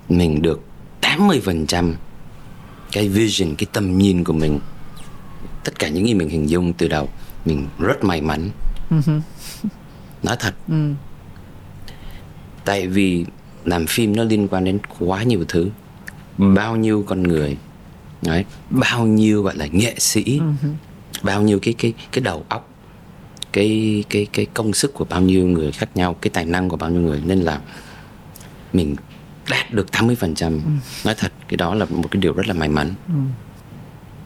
mình 0.10 0.41
được 0.41 0.62
80% 1.01 1.94
cái 2.91 3.10
vision, 3.10 3.56
cái 3.56 3.68
tầm 3.74 3.97
nhìn 3.97 4.24
của 4.24 4.34
mình 4.34 4.60
tất 5.63 5.80
cả 5.80 5.88
những 5.88 6.08
gì 6.08 6.13
mình 6.13 6.30
hình 6.30 6.50
dung 6.50 6.74
từ 6.74 6.88
đầu 6.88 7.10
mình 7.45 7.67
rất 7.80 8.04
may 8.04 8.21
mắn. 8.21 8.50
Uh-huh. 8.89 9.21
nói 10.24 10.36
thật. 10.39 10.54
Uh 10.74 10.95
tại 12.65 12.88
vì 12.88 13.26
làm 13.65 13.86
phim 13.88 14.15
nó 14.15 14.24
liên 14.24 14.47
quan 14.47 14.63
đến 14.63 14.80
quá 15.00 15.24
nhiều 15.24 15.45
thứ 15.47 15.69
bao 16.38 16.76
nhiêu 16.76 17.04
con 17.08 17.24
người 17.24 17.58
đấy 18.21 18.45
bao 18.69 19.07
nhiêu 19.07 19.43
gọi 19.43 19.57
là 19.57 19.65
nghệ 19.71 19.95
sĩ 19.97 20.39
uh-huh. 20.39 20.73
bao 21.23 21.41
nhiêu 21.41 21.60
cái 21.62 21.73
cái 21.77 21.93
cái 22.12 22.23
đầu 22.23 22.45
óc 22.49 22.69
cái 23.53 24.03
cái 24.10 24.27
cái 24.34 24.45
công 24.45 24.73
sức 24.73 24.93
của 24.93 25.05
bao 25.05 25.21
nhiêu 25.21 25.47
người 25.47 25.71
khác 25.71 25.89
nhau 25.95 26.13
cái 26.13 26.31
tài 26.34 26.45
năng 26.45 26.69
của 26.69 26.77
bao 26.77 26.89
nhiêu 26.89 27.01
người 27.01 27.21
nên 27.25 27.39
là 27.39 27.62
mình 28.73 28.95
đạt 29.49 29.73
được 29.73 29.88
80% 29.91 30.51
ừ. 30.51 30.60
nói 31.05 31.15
thật 31.17 31.31
cái 31.47 31.57
đó 31.57 31.75
là 31.75 31.86
một 31.86 32.12
cái 32.12 32.21
điều 32.21 32.34
rất 32.34 32.47
là 32.47 32.53
may 32.53 32.69
mắn 32.69 32.93
ừ. 33.07 33.13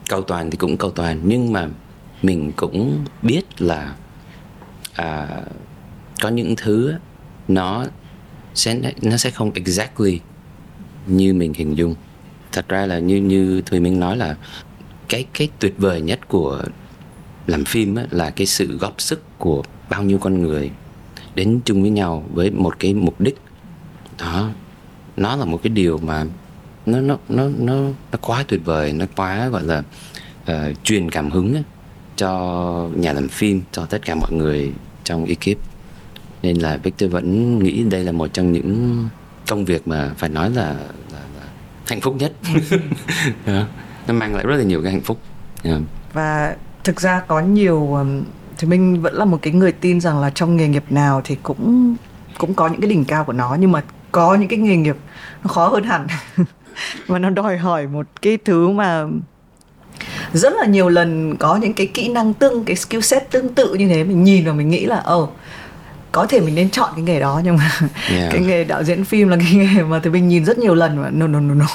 cầu 0.08 0.22
toàn 0.22 0.50
thì 0.50 0.56
cũng 0.56 0.76
cầu 0.76 0.90
toàn 0.90 1.20
nhưng 1.24 1.52
mà 1.52 1.68
mình 2.22 2.52
cũng 2.56 3.04
biết 3.22 3.62
là 3.62 3.94
à, 4.94 5.28
có 6.20 6.28
những 6.28 6.56
thứ 6.56 6.94
nó 7.48 7.86
sẽ 8.54 8.80
nó 9.02 9.16
sẽ 9.16 9.30
không 9.30 9.50
exactly 9.54 10.20
như 11.06 11.34
mình 11.34 11.54
hình 11.54 11.74
dung 11.74 11.94
thật 12.56 12.68
ra 12.68 12.86
là 12.86 12.98
như 12.98 13.16
như 13.16 13.62
thùy 13.66 13.80
minh 13.80 14.00
nói 14.00 14.16
là 14.16 14.36
cái 15.08 15.26
cái 15.34 15.48
tuyệt 15.58 15.74
vời 15.78 16.00
nhất 16.00 16.28
của 16.28 16.62
làm 17.46 17.64
phim 17.64 17.94
á, 17.94 18.04
là 18.10 18.30
cái 18.30 18.46
sự 18.46 18.78
góp 18.78 19.00
sức 19.00 19.22
của 19.38 19.62
bao 19.90 20.02
nhiêu 20.02 20.18
con 20.18 20.42
người 20.42 20.70
đến 21.34 21.60
chung 21.64 21.82
với 21.82 21.90
nhau 21.90 22.24
với 22.32 22.50
một 22.50 22.78
cái 22.78 22.94
mục 22.94 23.20
đích. 23.20 23.36
Đó 24.18 24.50
nó 25.16 25.36
là 25.36 25.44
một 25.44 25.60
cái 25.62 25.70
điều 25.70 25.98
mà 25.98 26.24
nó 26.86 27.00
nó 27.00 27.16
nó 27.28 27.48
nó 27.58 27.74
nó 28.12 28.18
quá 28.20 28.44
tuyệt 28.48 28.60
vời 28.64 28.92
nó 28.92 29.04
quá 29.16 29.48
gọi 29.48 29.62
là 29.64 29.82
uh, 30.42 30.84
truyền 30.84 31.10
cảm 31.10 31.30
hứng 31.30 31.54
á, 31.54 31.62
cho 32.16 32.88
nhà 32.94 33.12
làm 33.12 33.28
phim 33.28 33.62
cho 33.72 33.86
tất 33.86 34.02
cả 34.04 34.14
mọi 34.14 34.32
người 34.32 34.72
trong 35.04 35.24
ekip. 35.24 35.58
Nên 36.42 36.56
là 36.56 36.76
Victor 36.76 37.10
vẫn 37.10 37.58
nghĩ 37.58 37.84
đây 37.84 38.04
là 38.04 38.12
một 38.12 38.32
trong 38.32 38.52
những 38.52 39.08
công 39.48 39.64
việc 39.64 39.88
mà 39.88 40.10
phải 40.18 40.30
nói 40.30 40.50
là, 40.50 40.76
là 41.05 41.05
hạnh 41.86 42.00
phúc 42.00 42.14
nhất 42.18 42.32
yeah. 43.46 43.66
nó 44.06 44.14
mang 44.14 44.34
lại 44.34 44.44
rất 44.46 44.56
là 44.56 44.62
nhiều 44.62 44.82
cái 44.82 44.92
hạnh 44.92 45.00
phúc 45.00 45.20
yeah. 45.62 45.80
và 46.12 46.56
thực 46.84 47.00
ra 47.00 47.20
có 47.20 47.40
nhiều 47.40 47.98
thì 48.58 48.68
mình 48.68 49.02
vẫn 49.02 49.14
là 49.14 49.24
một 49.24 49.38
cái 49.42 49.52
người 49.52 49.72
tin 49.72 50.00
rằng 50.00 50.18
là 50.18 50.30
trong 50.30 50.56
nghề 50.56 50.68
nghiệp 50.68 50.84
nào 50.90 51.20
thì 51.24 51.36
cũng 51.42 51.96
cũng 52.38 52.54
có 52.54 52.68
những 52.68 52.80
cái 52.80 52.90
đỉnh 52.90 53.04
cao 53.04 53.24
của 53.24 53.32
nó 53.32 53.56
nhưng 53.60 53.72
mà 53.72 53.82
có 54.12 54.34
những 54.34 54.48
cái 54.48 54.58
nghề 54.58 54.76
nghiệp 54.76 54.96
nó 55.44 55.48
khó 55.48 55.68
hơn 55.68 55.84
hẳn 55.84 56.06
và 57.06 57.18
nó 57.18 57.30
đòi 57.30 57.58
hỏi 57.58 57.86
một 57.86 58.06
cái 58.22 58.38
thứ 58.44 58.68
mà 58.68 59.04
rất 60.32 60.52
là 60.52 60.66
nhiều 60.66 60.88
lần 60.88 61.36
có 61.36 61.56
những 61.56 61.74
cái 61.74 61.86
kỹ 61.86 62.08
năng 62.08 62.34
tương 62.34 62.64
cái 62.64 62.76
skill 62.76 63.00
set 63.00 63.30
tương 63.30 63.54
tự 63.54 63.74
như 63.74 63.88
thế 63.88 64.04
mình 64.04 64.24
nhìn 64.24 64.44
và 64.44 64.52
mình 64.52 64.68
nghĩ 64.68 64.86
là 64.86 65.00
ồ 65.00 65.22
oh, 65.22 65.36
có 66.16 66.26
thể 66.26 66.40
mình 66.40 66.54
nên 66.54 66.70
chọn 66.70 66.90
cái 66.96 67.02
nghề 67.02 67.20
đó 67.20 67.40
nhưng 67.44 67.56
mà 67.56 67.80
yeah. 68.10 68.32
cái 68.32 68.40
nghề 68.40 68.64
đạo 68.64 68.84
diễn 68.84 69.04
phim 69.04 69.28
là 69.28 69.36
cái 69.36 69.54
nghề 69.54 69.82
mà 69.82 70.00
thì 70.04 70.10
mình 70.10 70.28
nhìn 70.28 70.44
rất 70.44 70.58
nhiều 70.58 70.74
lần 70.74 71.02
mà 71.02 71.10
no 71.10 71.26
no 71.26 71.40
no 71.40 71.54
no. 71.54 71.66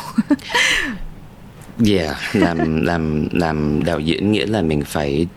Yeah 1.85 2.17
làm 2.33 2.81
làm 2.81 3.27
làm 3.31 3.83
đạo 3.83 3.99
diễn 3.99 4.31
nghĩa 4.31 4.45
là 4.45 4.61
mình 4.61 4.83
phải 4.85 5.27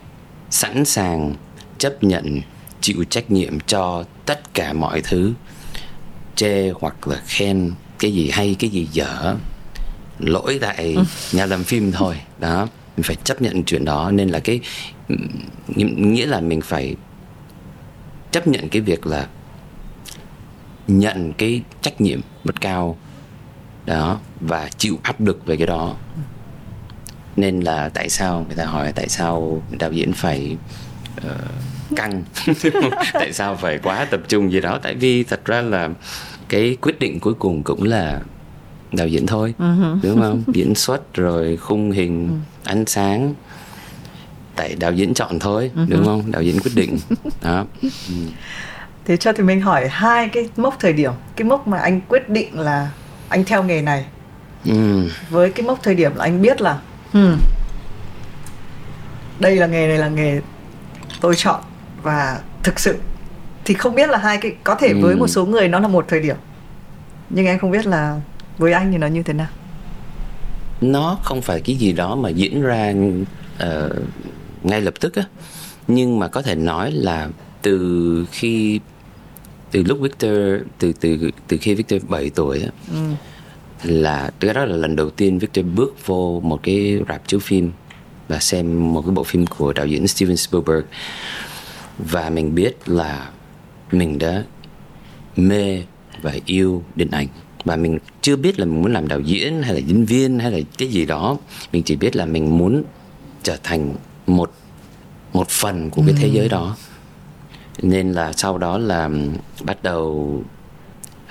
sẵn 0.49 0.85
sàng 0.85 1.33
chấp 1.77 2.03
nhận 2.03 2.41
chịu 2.81 3.03
trách 3.09 3.31
nhiệm 3.31 3.59
cho 3.59 4.03
tất 4.25 4.53
cả 4.53 4.73
mọi 4.73 5.01
thứ 5.01 5.33
chê 6.35 6.69
hoặc 6.79 7.07
là 7.07 7.21
khen 7.27 7.71
cái 7.99 8.11
gì 8.11 8.29
hay 8.29 8.55
cái 8.59 8.69
gì 8.69 8.87
dở 8.91 9.35
lỗi 10.19 10.57
tại 10.61 10.97
nhà 11.31 11.45
làm 11.45 11.63
phim 11.63 11.91
thôi. 11.91 12.15
Đó 12.39 12.67
mình 12.97 13.03
phải 13.03 13.15
chấp 13.23 13.41
nhận 13.41 13.63
chuyện 13.63 13.85
đó. 13.85 14.11
Nên 14.11 14.29
là 14.29 14.39
cái 14.39 14.59
nghĩa 15.85 16.25
là 16.25 16.39
mình 16.39 16.61
phải 16.61 16.95
chấp 18.35 18.47
nhận 18.47 18.69
cái 18.69 18.81
việc 18.81 19.07
là 19.07 19.27
nhận 20.87 21.33
cái 21.33 21.61
trách 21.81 22.01
nhiệm 22.01 22.19
rất 22.43 22.61
cao 22.61 22.97
đó 23.85 24.19
và 24.39 24.69
chịu 24.77 24.99
áp 25.03 25.21
lực 25.21 25.45
về 25.45 25.57
cái 25.57 25.67
đó. 25.67 25.95
Nên 27.35 27.59
là 27.59 27.89
tại 27.89 28.09
sao 28.09 28.45
người 28.47 28.55
ta 28.55 28.65
hỏi 28.65 28.91
tại 28.95 29.09
sao 29.09 29.63
đạo 29.79 29.91
diễn 29.91 30.13
phải 30.13 30.57
uh, 31.17 31.31
căng? 31.95 32.23
Tại 33.13 33.33
sao 33.33 33.55
phải 33.55 33.79
quá 33.83 34.05
tập 34.11 34.21
trung 34.27 34.51
gì 34.51 34.61
đó? 34.61 34.79
Tại 34.83 34.95
vì 34.95 35.23
thật 35.23 35.45
ra 35.45 35.61
là 35.61 35.89
cái 36.49 36.77
quyết 36.81 36.99
định 36.99 37.19
cuối 37.19 37.33
cùng 37.33 37.63
cũng 37.63 37.83
là 37.83 38.21
đạo 38.91 39.07
diễn 39.07 39.27
thôi 39.27 39.53
uh-huh. 39.59 39.99
đúng 40.03 40.21
không? 40.21 40.43
Diễn 40.47 40.75
xuất 40.75 41.13
rồi 41.13 41.57
khung 41.57 41.91
hình 41.91 42.27
uh-huh. 42.29 42.71
ánh 42.71 42.85
sáng 42.85 43.33
tại 44.55 44.75
đạo 44.79 44.91
diễn 44.91 45.13
chọn 45.13 45.39
thôi 45.39 45.71
uh-huh. 45.75 45.85
đúng 45.89 46.05
không? 46.05 46.31
Đạo 46.31 46.41
diễn 46.41 46.59
quyết 46.59 46.75
định. 46.75 46.97
Đó. 47.41 47.65
Uh. 47.85 47.91
thế 49.05 49.17
cho 49.17 49.33
thì 49.33 49.43
mình 49.43 49.61
hỏi 49.61 49.87
hai 49.87 50.29
cái 50.29 50.49
mốc 50.57 50.75
thời 50.79 50.93
điểm. 50.93 51.11
Cái 51.35 51.47
mốc 51.47 51.67
mà 51.67 51.77
anh 51.77 52.01
quyết 52.01 52.29
định 52.29 52.59
là 52.59 52.91
anh 53.29 53.45
theo 53.45 53.63
nghề 53.63 53.81
này. 53.81 54.05
Ừ. 54.65 55.09
với 55.29 55.51
cái 55.51 55.65
mốc 55.65 55.79
thời 55.83 55.95
điểm 55.95 56.15
là 56.15 56.23
anh 56.23 56.41
biết 56.41 56.61
là 56.61 56.79
hmm, 57.13 57.37
đây 59.39 59.55
là 59.55 59.67
nghề 59.67 59.87
này 59.87 59.97
là 59.97 60.09
nghề 60.09 60.41
tôi 61.21 61.35
chọn 61.35 61.61
và 62.03 62.39
thực 62.63 62.79
sự 62.79 62.97
thì 63.65 63.73
không 63.73 63.95
biết 63.95 64.09
là 64.09 64.17
hai 64.17 64.37
cái 64.37 64.55
có 64.63 64.75
thể 64.75 64.93
với 64.93 65.15
một 65.15 65.27
số 65.27 65.45
người 65.45 65.67
nó 65.67 65.79
là 65.79 65.87
một 65.87 66.05
thời 66.07 66.19
điểm. 66.19 66.35
Nhưng 67.29 67.45
em 67.45 67.59
không 67.59 67.71
biết 67.71 67.85
là 67.85 68.19
với 68.57 68.73
anh 68.73 68.91
thì 68.91 68.97
nó 68.97 69.07
như 69.07 69.23
thế 69.23 69.33
nào. 69.33 69.47
Nó 70.81 71.17
không 71.23 71.41
phải 71.41 71.61
cái 71.61 71.75
gì 71.75 71.93
đó 71.93 72.15
mà 72.15 72.29
diễn 72.29 72.61
ra 72.61 72.93
uh, 73.63 73.91
ngay 74.65 74.81
lập 74.81 74.93
tức 74.99 75.15
á. 75.15 75.23
Nhưng 75.87 76.19
mà 76.19 76.27
có 76.27 76.41
thể 76.41 76.55
nói 76.55 76.91
là 76.91 77.29
từ 77.61 78.25
khi 78.31 78.79
từ 79.71 79.83
lúc 79.83 79.99
Victor 79.99 80.31
từ 80.79 80.93
từ 80.93 81.31
từ 81.47 81.57
khi 81.61 81.75
Victor 81.75 82.03
7 82.07 82.29
tuổi 82.29 82.61
á 82.61 82.69
ừ. 82.91 82.99
là 83.83 84.31
cái 84.39 84.53
đó 84.53 84.65
là 84.65 84.75
lần 84.75 84.95
đầu 84.95 85.09
tiên 85.09 85.39
Victor 85.39 85.65
bước 85.75 86.05
vô 86.05 86.41
một 86.43 86.59
cái 86.63 86.99
rạp 87.09 87.27
chiếu 87.27 87.39
phim 87.39 87.71
và 88.27 88.39
xem 88.39 88.93
một 88.93 89.01
cái 89.01 89.11
bộ 89.11 89.23
phim 89.23 89.45
của 89.45 89.73
đạo 89.73 89.87
diễn 89.87 90.07
Steven 90.07 90.37
Spielberg. 90.37 90.85
Và 91.97 92.29
mình 92.29 92.55
biết 92.55 92.89
là 92.89 93.29
mình 93.91 94.19
đã 94.19 94.43
mê 95.35 95.83
và 96.21 96.33
yêu 96.45 96.83
điện 96.95 97.11
ảnh. 97.11 97.27
Và 97.65 97.75
mình 97.75 97.97
chưa 98.21 98.35
biết 98.35 98.59
là 98.59 98.65
mình 98.65 98.81
muốn 98.81 98.93
làm 98.93 99.07
đạo 99.07 99.19
diễn 99.19 99.61
hay 99.63 99.73
là 99.73 99.79
diễn 99.79 100.05
viên 100.05 100.39
hay 100.39 100.51
là 100.51 100.59
cái 100.77 100.87
gì 100.87 101.05
đó. 101.05 101.37
Mình 101.71 101.83
chỉ 101.83 101.95
biết 101.95 102.15
là 102.15 102.25
mình 102.25 102.57
muốn 102.57 102.83
trở 103.43 103.57
thành 103.63 103.95
một 104.27 104.51
một 105.33 105.49
phần 105.49 105.89
của 105.89 106.03
cái 106.07 106.15
thế 106.17 106.27
giới 106.27 106.49
đó. 106.49 106.75
Nên 107.81 108.13
là 108.13 108.33
sau 108.33 108.57
đó 108.57 108.77
là 108.77 109.09
bắt 109.63 109.83
đầu 109.83 110.03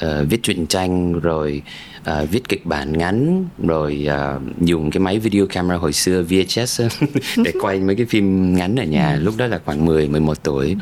uh, 0.05 0.29
viết 0.31 0.43
truyện 0.43 0.67
tranh 0.67 1.21
rồi 1.21 1.63
uh, 2.01 2.31
viết 2.31 2.49
kịch 2.49 2.67
bản 2.67 2.99
ngắn 2.99 3.45
rồi 3.59 4.09
uh, 4.37 4.43
dùng 4.61 4.91
cái 4.91 5.01
máy 5.01 5.19
video 5.19 5.47
camera 5.47 5.77
hồi 5.77 5.93
xưa 5.93 6.23
VHS 6.23 6.81
để 7.45 7.53
quay 7.63 7.81
mấy 7.81 7.97
cái 7.97 8.07
phim 8.07 8.57
ngắn 8.57 8.77
ở 8.77 8.85
nhà 8.85 9.17
lúc 9.17 9.35
đó 9.37 9.47
là 9.47 9.61
khoảng 9.65 9.85
10 9.85 10.09
11 10.09 10.43
tuổi. 10.43 10.77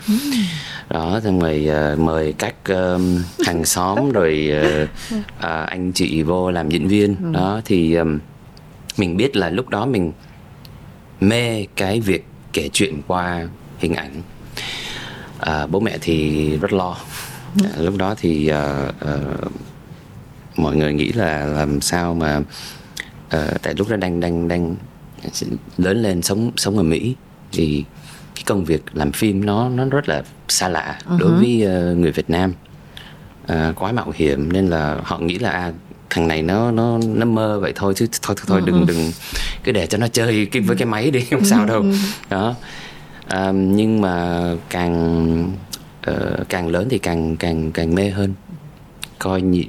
Đó 0.91 1.21
xong 1.25 1.41
rồi 1.41 1.69
uh, 1.93 1.99
mời 1.99 2.35
các 2.39 2.55
uh, 2.73 3.01
hàng 3.47 3.65
xóm 3.65 4.11
rồi 4.13 4.53
uh, 4.83 4.89
uh, 5.21 5.45
anh 5.67 5.93
chị 5.93 6.23
vô 6.23 6.51
làm 6.51 6.69
diễn 6.69 6.89
viên. 6.89 7.17
Ừ. 7.17 7.33
đó 7.33 7.61
thì 7.65 7.95
um, 7.95 8.19
mình 8.97 9.17
biết 9.17 9.37
là 9.37 9.51
lúc 9.51 9.69
đó 9.69 9.87
mình 9.87 10.13
mê 11.29 11.67
cái 11.77 12.01
việc 12.01 12.25
kể 12.53 12.69
chuyện 12.73 13.03
qua 13.07 13.49
hình 13.79 13.95
ảnh. 13.95 14.23
À, 15.39 15.67
bố 15.67 15.81
mẹ 15.81 15.99
thì 16.01 16.49
rất 16.57 16.73
lo. 16.73 16.97
À, 17.65 17.71
lúc 17.79 17.97
đó 17.97 18.15
thì 18.19 18.51
uh, 18.53 18.95
uh, 19.15 19.53
mọi 20.57 20.77
người 20.77 20.93
nghĩ 20.93 21.13
là 21.13 21.45
làm 21.45 21.81
sao 21.81 22.15
mà 22.15 22.39
uh, 22.39 23.63
tại 23.63 23.75
lúc 23.79 23.89
đó 23.89 23.97
đang 23.97 24.21
đang 24.21 24.49
đang 24.49 24.77
lớn 25.79 26.03
lên 26.03 26.23
sống 26.23 26.51
sống 26.57 26.77
ở 26.77 26.83
Mỹ 26.83 27.15
thì 27.53 27.85
cái 28.35 28.45
công 28.47 28.65
việc 28.65 28.83
làm 28.93 29.13
phim 29.13 29.47
nó 29.47 29.69
nó 29.69 29.85
rất 29.85 30.09
là 30.09 30.23
xa 30.49 30.69
lạ 30.69 30.99
uh-huh. 31.09 31.19
đối 31.19 31.33
với 31.33 31.67
uh, 31.67 31.99
người 31.99 32.13
Việt 32.13 32.31
Nam. 32.31 32.53
Uh, 33.53 33.77
quá 33.77 33.93
mạo 33.93 34.13
hiểm 34.15 34.53
nên 34.53 34.69
là 34.69 35.01
họ 35.05 35.19
nghĩ 35.19 35.39
là 35.39 35.51
à, 35.51 35.73
thằng 36.13 36.29
này 36.29 36.43
nó 36.43 36.71
nó 36.71 36.99
nó 37.15 37.27
mơ 37.27 37.59
vậy 37.61 37.73
thôi 37.77 37.95
chứ 37.97 38.07
thôi 38.23 38.37
thôi, 38.39 38.47
thôi 38.49 38.61
uh-huh. 38.61 38.65
đừng 38.65 38.87
đừng 38.87 39.13
cứ 39.65 39.73
để 39.73 39.87
cho 39.87 39.99
nó 39.99 40.09
chơi 40.09 40.47
cái 40.53 40.63
với 40.63 40.77
cái 40.77 40.87
máy 40.87 41.11
đi 41.11 41.21
không 41.21 41.45
sao 41.45 41.67
đâu 41.67 41.85
đó 42.31 42.55
uh, 43.27 43.55
nhưng 43.55 44.01
mà 44.01 44.43
càng 44.71 45.53
uh, 46.11 46.49
càng 46.49 46.69
lớn 46.69 46.87
thì 46.91 46.99
càng 46.99 47.37
càng 47.37 47.73
càng 47.73 47.95
mê 47.95 48.11
hơn 48.11 48.35
coi 49.19 49.43
nhị, 49.43 49.67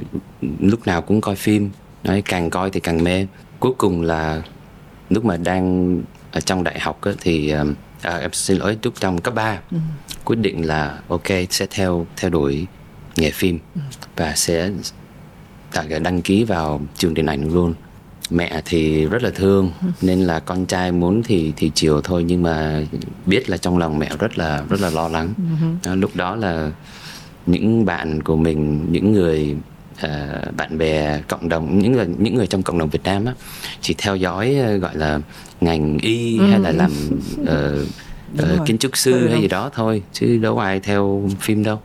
lúc 0.60 0.88
nào 0.88 1.02
cũng 1.02 1.22
coi 1.22 1.36
phim 1.36 1.70
đấy 2.04 2.22
càng 2.26 2.50
coi 2.50 2.70
thì 2.70 2.80
càng 2.80 3.04
mê 3.04 3.28
cuối 3.60 3.74
cùng 3.78 4.02
là 4.02 4.42
lúc 5.10 5.26
mà 5.26 5.38
đang 5.38 5.98
ở 6.32 6.40
trong 6.40 6.64
đại 6.64 6.80
học 6.80 7.02
á, 7.02 7.12
thì 7.22 7.54
uh, 7.62 7.68
à, 8.02 8.18
em 8.18 8.34
xin 8.34 8.58
lỗi 8.58 8.78
lúc 8.84 8.94
trong 9.00 9.22
cấp 9.22 9.36
3 9.36 9.60
ừ. 9.72 9.78
quyết 10.26 10.36
định 10.36 10.68
là 10.68 11.00
ok 11.08 11.28
sẽ 11.50 11.66
theo 11.70 12.08
theo 12.18 12.30
đuổi 12.30 12.66
nghề 13.16 13.32
phim 13.32 13.60
ừ. 13.76 13.82
và 14.16 14.34
sẽ 14.36 14.70
đăng 16.04 16.22
ký 16.22 16.44
vào 16.44 16.82
trường 16.98 17.14
điện 17.14 17.26
ảnh 17.26 17.54
luôn. 17.54 17.74
Mẹ 18.30 18.62
thì 18.66 19.06
rất 19.06 19.24
là 19.24 19.30
thương 19.30 19.72
nên 20.02 20.22
là 20.22 20.40
con 20.40 20.66
trai 20.66 20.92
muốn 20.92 21.24
thì 21.24 21.54
thì 21.56 21.72
chiều 21.76 22.02
thôi 22.02 22.24
nhưng 22.28 22.44
mà 22.44 22.82
biết 23.26 23.50
là 23.50 23.58
trong 23.58 23.78
lòng 23.78 24.00
mẹ 24.00 24.10
rất 24.20 24.38
là 24.38 24.64
rất 24.70 24.82
là 24.82 24.90
lo 24.90 25.08
lắng. 25.08 25.34
Ừ. 25.84 25.96
lúc 25.96 26.12
đó 26.16 26.36
là 26.36 26.72
những 27.46 27.86
bạn 27.86 28.24
của 28.24 28.36
mình 28.36 28.86
những 28.92 29.12
người 29.12 29.56
uh, 30.06 30.56
bạn 30.58 30.78
bè 30.78 31.22
cộng 31.28 31.50
đồng 31.50 31.80
những 31.80 31.92
người 31.92 32.08
những 32.18 32.36
người 32.36 32.48
trong 32.48 32.64
cộng 32.64 32.78
đồng 32.78 32.90
Việt 32.90 33.04
Nam 33.04 33.26
á 33.26 33.34
chỉ 33.82 33.96
theo 33.98 34.16
dõi 34.16 34.56
uh, 34.76 34.82
gọi 34.82 34.96
là 34.96 35.20
ngành 35.62 35.98
y 35.98 36.40
ừ. 36.40 36.46
hay 36.46 36.60
là 36.60 36.72
làm 36.72 36.92
uh, 37.42 37.88
uh, 38.44 38.68
kiến 38.68 38.78
trúc 38.78 38.98
sư 38.98 39.12
ừ, 39.12 39.28
hay 39.28 39.42
gì 39.42 39.48
đó 39.48 39.70
thôi 39.74 40.04
chứ 40.14 40.38
đâu 40.38 40.58
ai 40.58 40.80
theo 40.80 41.30
phim 41.40 41.64
đâu 41.64 41.82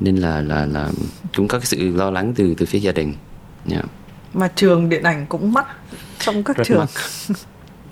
nên 0.00 0.16
là 0.16 0.40
là 0.40 0.66
là 0.66 0.90
cũng 1.36 1.48
có 1.48 1.58
cái 1.58 1.66
sự 1.66 1.96
lo 1.96 2.10
lắng 2.10 2.32
từ 2.36 2.54
từ 2.58 2.66
phía 2.66 2.78
gia 2.78 2.92
đình 2.92 3.14
yeah. 3.70 3.84
mà 4.34 4.48
trường 4.48 4.88
điện 4.88 5.02
ảnh 5.02 5.26
cũng 5.26 5.52
mắc 5.52 5.66
trong 6.18 6.44
các 6.44 6.56
Rất 6.56 6.64
trường 6.66 6.78
mắc. 6.78 6.88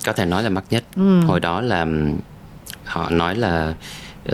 có 0.05 0.13
thể 0.13 0.25
nói 0.25 0.43
là 0.43 0.49
mắc 0.49 0.63
nhất 0.69 0.83
ừ. 0.95 1.19
hồi 1.19 1.39
đó 1.39 1.61
là 1.61 1.85
họ 2.85 3.09
nói 3.09 3.35
là 3.35 3.73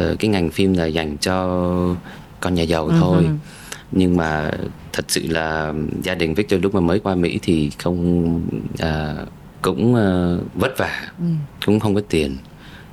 uh, 0.02 0.20
cái 0.20 0.30
ngành 0.30 0.50
phim 0.50 0.74
là 0.74 0.86
dành 0.86 1.18
cho 1.18 1.96
con 2.40 2.54
nhà 2.54 2.64
giàu 2.64 2.90
uh-huh. 2.90 3.00
thôi 3.00 3.30
nhưng 3.92 4.18
mà 4.18 4.52
thật 4.94 5.06
sự 5.08 5.28
là 5.28 5.74
gia 6.04 6.16
đình 6.16 6.34
Victor 6.34 6.64
lúc 6.64 6.76
mà 6.76 6.80
mới 6.80 7.00
qua 7.00 7.16
Mỹ 7.16 7.40
thì 7.42 7.72
không 7.80 8.36
uh, 8.84 9.28
cũng 9.62 9.94
uh, 9.94 10.56
vất 10.56 10.78
vả 10.78 11.12
ừ. 11.20 11.26
cũng 11.66 11.80
không 11.80 11.96
có 11.96 12.02
tiền 12.10 12.38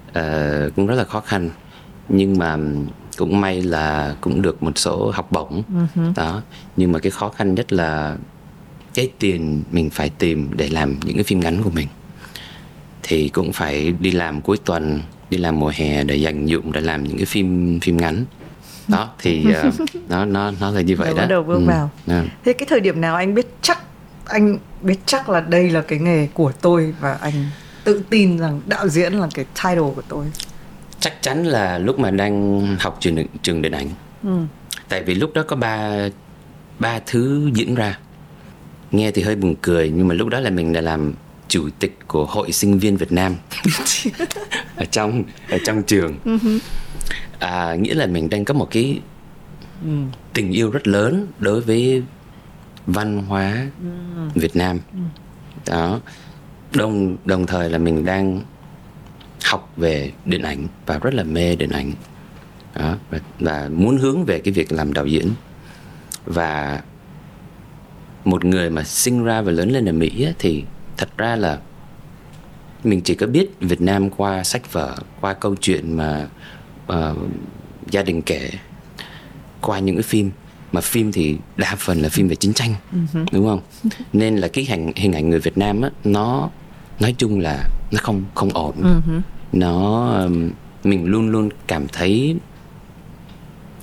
uh, 0.09 0.75
cũng 0.77 0.87
rất 0.87 0.95
là 0.95 1.05
khó 1.05 1.21
khăn 1.21 1.51
nhưng 2.09 2.39
mà 2.39 2.57
cũng 3.17 3.41
may 3.41 3.63
là 3.63 4.17
cũng 4.21 4.43
được 4.43 4.63
một 4.63 4.79
số 4.79 5.11
học 5.11 5.33
bổng 5.33 5.63
uh-huh. 5.75 6.13
đó 6.17 6.43
nhưng 6.77 6.93
mà 6.93 6.99
cái 6.99 7.11
khó 7.11 7.29
khăn 7.29 7.55
nhất 7.55 7.73
là 7.73 8.17
cái 8.95 9.11
tiền 9.19 9.63
mình 9.71 9.91
phải 9.91 10.11
tìm 10.11 10.51
để 10.57 10.69
làm 10.69 11.01
những 11.05 11.17
cái 11.17 11.25
phim 11.25 11.41
ngắn 11.41 11.63
của 11.63 11.71
mình 11.71 11.89
thì 13.03 13.29
cũng 13.29 13.53
phải 13.53 13.93
đi 14.01 14.11
làm 14.11 14.41
cuối 14.41 14.57
tuần 14.65 15.03
đi 15.31 15.39
làm 15.39 15.61
mùa 15.61 15.73
hè 15.75 16.05
để 16.05 16.17
dành 16.17 16.47
dụng 16.47 16.73
để 16.73 16.81
làm 16.81 17.05
những 17.05 17.17
cái 17.17 17.27
phim 17.27 17.81
phim 17.81 17.97
ngắn 17.97 18.25
đó 18.89 19.11
thì 19.19 19.47
uh, 19.69 19.75
nó 20.09 20.25
nó 20.25 20.51
nó 20.61 20.71
là 20.71 20.81
như 20.81 20.97
vậy 20.97 21.09
Rồi 21.09 21.19
đó 21.19 21.27
đầu 21.27 21.43
bước 21.43 21.59
ừ. 21.59 21.65
vào 21.67 21.91
yeah. 22.07 22.27
thế 22.45 22.53
cái 22.53 22.67
thời 22.71 22.81
điểm 22.81 23.01
nào 23.01 23.17
anh 23.17 23.35
biết 23.35 23.47
chắc 23.63 23.83
anh 24.25 24.59
biết 24.83 24.99
chắc 25.07 25.29
là 25.29 25.41
đây 25.41 25.71
là 25.71 25.81
cái 25.81 25.99
nghề 25.99 26.27
của 26.35 26.53
tôi 26.61 26.95
và 27.01 27.13
anh 27.13 27.33
tự 27.85 28.03
tin 28.11 28.39
rằng 28.39 28.61
đạo 28.67 28.89
diễn 28.89 29.13
là 29.13 29.29
cái 29.35 29.45
title 29.45 29.93
của 29.97 30.03
tôi 30.09 30.27
chắc 31.03 31.23
chắn 31.23 31.45
là 31.45 31.79
lúc 31.79 31.99
mà 31.99 32.11
đang 32.11 32.67
học 32.81 32.97
trường 33.01 33.27
trường 33.43 33.63
điện 33.63 33.73
ảnh. 33.73 33.89
Ừ. 34.23 34.39
tại 34.89 35.03
vì 35.03 35.15
lúc 35.15 35.31
đó 35.35 35.45
có 35.49 35.57
ba 35.57 36.09
ba 36.79 37.01
thứ 37.07 37.51
diễn 37.55 37.75
ra. 37.75 37.99
Nghe 38.91 39.11
thì 39.11 39.23
hơi 39.23 39.37
buồn 39.37 39.55
cười 39.63 39.93
nhưng 39.95 40.09
mà 40.09 40.15
lúc 40.15 40.29
đó 40.29 40.41
là 40.41 40.51
mình 40.51 40.73
đã 40.73 40.81
làm 40.81 41.15
chủ 41.49 41.69
tịch 41.79 41.99
của 42.07 42.25
hội 42.25 42.53
sinh 42.53 42.79
viên 42.79 42.97
Việt 42.97 43.13
Nam. 43.13 43.35
Ở 44.77 44.85
trong 44.85 45.23
ở 45.51 45.59
trong 45.65 45.83
trường. 45.83 46.19
Ừ 46.25 46.39
à, 47.43 47.75
nghĩa 47.75 47.95
là 47.95 48.07
mình 48.07 48.31
đang 48.31 48.45
có 48.45 48.55
một 48.55 48.69
cái 48.71 49.01
ừ. 49.85 49.91
tình 50.33 50.51
yêu 50.51 50.71
rất 50.71 50.89
lớn 50.89 51.27
đối 51.39 51.61
với 51.61 52.03
văn 52.87 53.25
hóa 53.29 53.67
ừ. 53.81 53.89
Việt 54.35 54.57
Nam. 54.57 54.79
Đó. 55.67 56.01
Đồng 56.75 57.17
đồng 57.25 57.47
thời 57.47 57.71
là 57.71 57.79
mình 57.79 58.05
đang 58.05 58.41
học 59.45 59.73
về 59.77 60.13
điện 60.25 60.43
ảnh 60.43 60.67
và 60.87 60.99
rất 60.99 61.15
là 61.15 61.23
mê 61.23 61.57
điện 61.57 61.71
ảnh. 61.71 61.93
Đó 62.75 62.97
và, 63.11 63.19
và 63.41 63.69
muốn 63.73 63.99
hướng 63.99 64.25
về 64.25 64.39
cái 64.39 64.53
việc 64.53 64.73
làm 64.73 64.93
đạo 64.93 65.07
diễn. 65.07 65.29
Và 66.25 66.83
một 68.25 68.45
người 68.45 68.71
mà 68.71 68.85
sinh 68.85 69.25
ra 69.25 69.43
và 69.43 69.53
lớn 69.53 69.71
lên 69.71 69.89
ở 69.89 69.93
Mỹ 69.93 70.25
á, 70.25 70.33
thì 70.39 70.65
thật 70.97 71.09
ra 71.19 71.37
là 71.37 71.59
mình 72.85 73.01
chỉ 73.01 73.15
có 73.15 73.27
biết 73.27 73.51
Việt 73.61 73.81
Nam 73.81 74.11
qua 74.11 74.45
sách 74.45 74.73
vở 74.73 74.97
qua 75.21 75.33
câu 75.35 75.55
chuyện 75.55 75.97
mà 75.97 76.29
uh, 76.93 77.19
gia 77.91 78.03
đình 78.03 78.23
kể 78.23 78.51
qua 79.61 79.79
những 79.79 79.97
cái 79.97 80.03
phim. 80.03 80.31
Mà 80.73 80.81
phim 80.81 81.13
thì 81.13 81.37
đa 81.57 81.75
phần 81.79 82.03
là 82.03 82.09
phim 82.09 82.29
về 82.29 82.35
chiến 82.35 82.53
tranh 82.53 82.75
uh-huh. 82.93 83.25
đúng 83.33 83.47
không? 83.47 83.61
Nên 84.13 84.37
là 84.37 84.49
cái 84.49 84.65
hình 84.65 84.93
hình 84.97 85.13
ảnh 85.13 85.31
người 85.31 85.39
Việt 85.39 85.59
Nam 85.59 85.83
á 85.83 85.91
nó 86.05 86.51
nói 87.01 87.15
chung 87.19 87.41
là 87.41 87.69
nó 87.93 87.99
không 88.03 88.25
không 88.35 88.51
ổn. 88.51 88.75
Uh-huh. 88.83 89.21
Nó 89.53 90.29
mình 90.85 91.07
luôn 91.07 91.29
luôn 91.29 91.49
cảm 91.67 91.89
thấy 91.89 92.37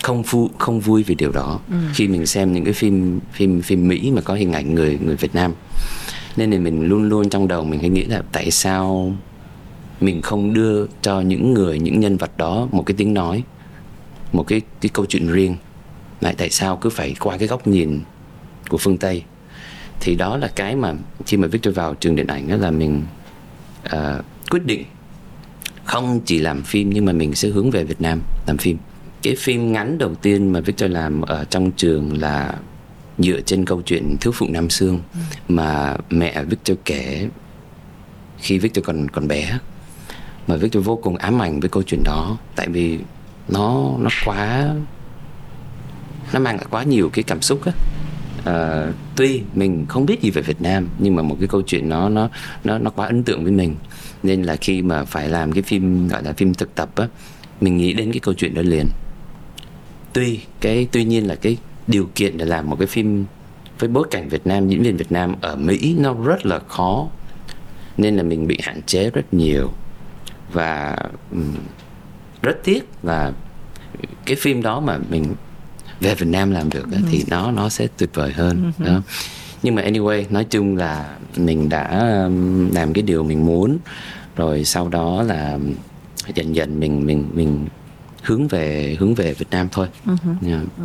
không 0.03 0.23
phu, 0.23 0.49
không 0.57 0.79
vui 0.79 1.03
vì 1.03 1.15
điều 1.15 1.31
đó. 1.31 1.59
Uh 1.67 1.95
khi 1.95 2.07
mình 2.07 2.25
xem 2.25 2.53
những 2.53 2.63
cái 2.63 2.73
phim 2.73 3.19
phim 3.33 3.61
phim 3.61 3.87
Mỹ 3.87 4.11
mà 4.15 4.21
có 4.21 4.33
hình 4.33 4.53
ảnh 4.53 4.75
người 4.75 4.99
người 5.05 5.15
Việt 5.15 5.35
Nam. 5.35 5.53
Nên 6.37 6.51
là 6.51 6.59
mình 6.59 6.87
luôn 6.87 7.09
luôn 7.09 7.29
trong 7.29 7.47
đầu 7.47 7.63
mình 7.63 7.79
hay 7.79 7.89
nghĩ 7.89 8.03
là 8.03 8.23
tại 8.31 8.51
sao 8.51 9.13
mình 10.01 10.21
không 10.21 10.53
đưa 10.53 10.85
cho 11.01 11.21
những 11.21 11.53
người 11.53 11.79
những 11.79 11.99
nhân 11.99 12.17
vật 12.17 12.37
đó 12.37 12.67
một 12.71 12.83
cái 12.85 12.95
tiếng 12.97 13.13
nói 13.13 13.43
một 14.33 14.43
cái 14.47 14.61
cái 14.81 14.89
câu 14.93 15.05
chuyện 15.05 15.27
riêng. 15.27 15.55
Lại 16.21 16.35
tại 16.37 16.49
sao 16.49 16.77
cứ 16.77 16.89
phải 16.89 17.15
qua 17.19 17.37
cái 17.37 17.47
góc 17.47 17.67
nhìn 17.67 17.99
của 18.69 18.77
phương 18.77 18.97
tây? 18.97 19.23
Thì 19.99 20.15
đó 20.15 20.37
là 20.37 20.47
cái 20.47 20.75
mà 20.75 20.93
khi 21.25 21.37
mà 21.37 21.47
Victor 21.47 21.75
vào 21.75 21.95
trường 21.95 22.15
điện 22.15 22.27
ảnh 22.27 22.47
đó 22.47 22.55
là 22.55 22.71
mình 22.71 23.03
uh, 23.85 24.25
quyết 24.49 24.65
định 24.65 24.83
không 25.89 26.19
chỉ 26.25 26.39
làm 26.39 26.63
phim 26.63 26.89
nhưng 26.89 27.05
mà 27.05 27.11
mình 27.11 27.35
sẽ 27.35 27.49
hướng 27.49 27.71
về 27.71 27.83
Việt 27.83 28.01
Nam 28.01 28.21
làm 28.47 28.57
phim. 28.57 28.77
Cái 29.23 29.35
phim 29.35 29.71
ngắn 29.71 29.97
đầu 29.97 30.15
tiên 30.15 30.53
mà 30.53 30.59
Victor 30.59 30.91
làm 30.91 31.21
ở 31.21 31.45
trong 31.45 31.71
trường 31.71 32.21
là 32.21 32.53
dựa 33.17 33.41
trên 33.41 33.65
câu 33.65 33.81
chuyện 33.81 34.17
thiếu 34.21 34.33
phụ 34.35 34.47
Nam 34.49 34.69
Sương 34.69 34.99
ừ. 35.13 35.19
mà 35.47 35.95
mẹ 36.09 36.43
Victor 36.43 36.77
kể 36.85 37.29
khi 38.37 38.57
Victor 38.57 38.85
còn 38.85 39.09
còn 39.09 39.27
bé. 39.27 39.59
Mà 40.47 40.55
Victor 40.55 40.85
vô 40.85 40.95
cùng 40.95 41.15
ám 41.15 41.41
ảnh 41.41 41.59
với 41.59 41.69
câu 41.69 41.83
chuyện 41.83 42.01
đó 42.05 42.37
tại 42.55 42.67
vì 42.69 42.99
nó 43.47 43.93
nó 43.99 44.09
quá 44.25 44.75
nó 46.33 46.39
mang 46.39 46.55
lại 46.55 46.65
quá 46.69 46.83
nhiều 46.83 47.09
cái 47.13 47.23
cảm 47.23 47.41
xúc 47.41 47.65
á. 47.65 47.71
À, 48.45 48.87
tuy 49.15 49.41
mình 49.53 49.85
không 49.89 50.05
biết 50.05 50.21
gì 50.21 50.31
về 50.31 50.41
Việt 50.41 50.61
Nam 50.61 50.87
nhưng 50.99 51.15
mà 51.15 51.21
một 51.21 51.35
cái 51.39 51.47
câu 51.47 51.61
chuyện 51.61 51.89
nó 51.89 52.09
nó 52.09 52.29
nó 52.63 52.77
nó 52.77 52.89
quá 52.89 53.07
ấn 53.07 53.23
tượng 53.23 53.43
với 53.43 53.51
mình 53.51 53.75
nên 54.23 54.43
là 54.43 54.55
khi 54.55 54.81
mà 54.81 55.05
phải 55.05 55.29
làm 55.29 55.51
cái 55.51 55.63
phim 55.63 56.07
gọi 56.07 56.23
là 56.23 56.33
phim 56.33 56.53
thực 56.53 56.75
tập 56.75 56.89
á 56.95 57.07
mình 57.61 57.77
nghĩ 57.77 57.93
đến 57.93 58.11
cái 58.11 58.19
câu 58.19 58.33
chuyện 58.33 58.53
đó 58.53 58.61
liền 58.61 58.85
tuy 60.13 60.39
cái 60.61 60.87
tuy 60.91 61.03
nhiên 61.03 61.27
là 61.27 61.35
cái 61.35 61.57
điều 61.87 62.09
kiện 62.15 62.37
để 62.37 62.45
làm 62.45 62.69
một 62.69 62.75
cái 62.79 62.87
phim 62.87 63.25
với 63.79 63.89
bối 63.89 64.07
cảnh 64.11 64.29
Việt 64.29 64.47
Nam 64.47 64.69
diễn 64.69 64.83
viên 64.83 64.97
Việt 64.97 65.11
Nam 65.11 65.35
ở 65.41 65.55
Mỹ 65.55 65.95
nó 65.99 66.13
rất 66.13 66.45
là 66.45 66.59
khó 66.59 67.07
nên 67.97 68.15
là 68.15 68.23
mình 68.23 68.47
bị 68.47 68.57
hạn 68.63 68.81
chế 68.81 69.09
rất 69.09 69.33
nhiều 69.33 69.71
và 70.53 70.97
um, 71.31 71.55
rất 72.41 72.63
tiếc 72.63 72.83
là 73.03 73.33
cái 74.25 74.35
phim 74.35 74.61
đó 74.61 74.79
mà 74.79 74.97
mình 75.09 75.35
về 75.99 76.15
Việt 76.15 76.27
Nam 76.27 76.51
làm 76.51 76.69
được 76.69 76.85
ừ. 76.91 76.97
thì 77.11 77.23
nó 77.27 77.51
nó 77.51 77.69
sẽ 77.69 77.87
tuyệt 77.97 78.09
vời 78.13 78.31
hơn 78.31 78.71
ừ. 78.79 78.85
đó 78.85 79.01
nhưng 79.63 79.75
mà 79.75 79.81
anyway 79.81 80.25
nói 80.29 80.45
chung 80.49 80.77
là 80.77 81.17
mình 81.35 81.69
đã 81.69 81.87
um, 82.25 82.69
làm 82.71 82.93
cái 82.93 83.01
điều 83.01 83.23
mình 83.23 83.45
muốn 83.45 83.77
rồi 84.35 84.63
sau 84.63 84.87
đó 84.89 85.23
là 85.23 85.57
dần 86.33 86.55
dần 86.55 86.79
mình 86.79 87.05
mình 87.05 87.29
mình 87.33 87.67
hướng 88.23 88.47
về 88.47 88.95
hướng 88.99 89.15
về 89.15 89.33
Việt 89.33 89.47
Nam 89.51 89.67
thôi 89.71 89.87
uh-huh. 90.05 90.47
yeah. 90.47 90.61
ừ. 90.77 90.83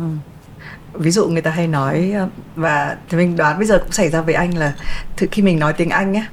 ví 0.93 1.11
dụ 1.11 1.27
người 1.27 1.41
ta 1.41 1.51
hay 1.51 1.67
nói 1.67 2.13
uh, 2.25 2.31
và 2.55 2.97
thì 3.09 3.17
mình 3.17 3.35
đoán 3.37 3.57
bây 3.57 3.67
giờ 3.67 3.79
cũng 3.79 3.91
xảy 3.91 4.09
ra 4.09 4.21
với 4.21 4.33
anh 4.33 4.57
là 4.57 4.75
thực 5.17 5.29
khi 5.31 5.41
mình 5.41 5.59
nói 5.59 5.73
tiếng 5.73 5.89
Anh 5.89 6.11
nhé 6.11 6.25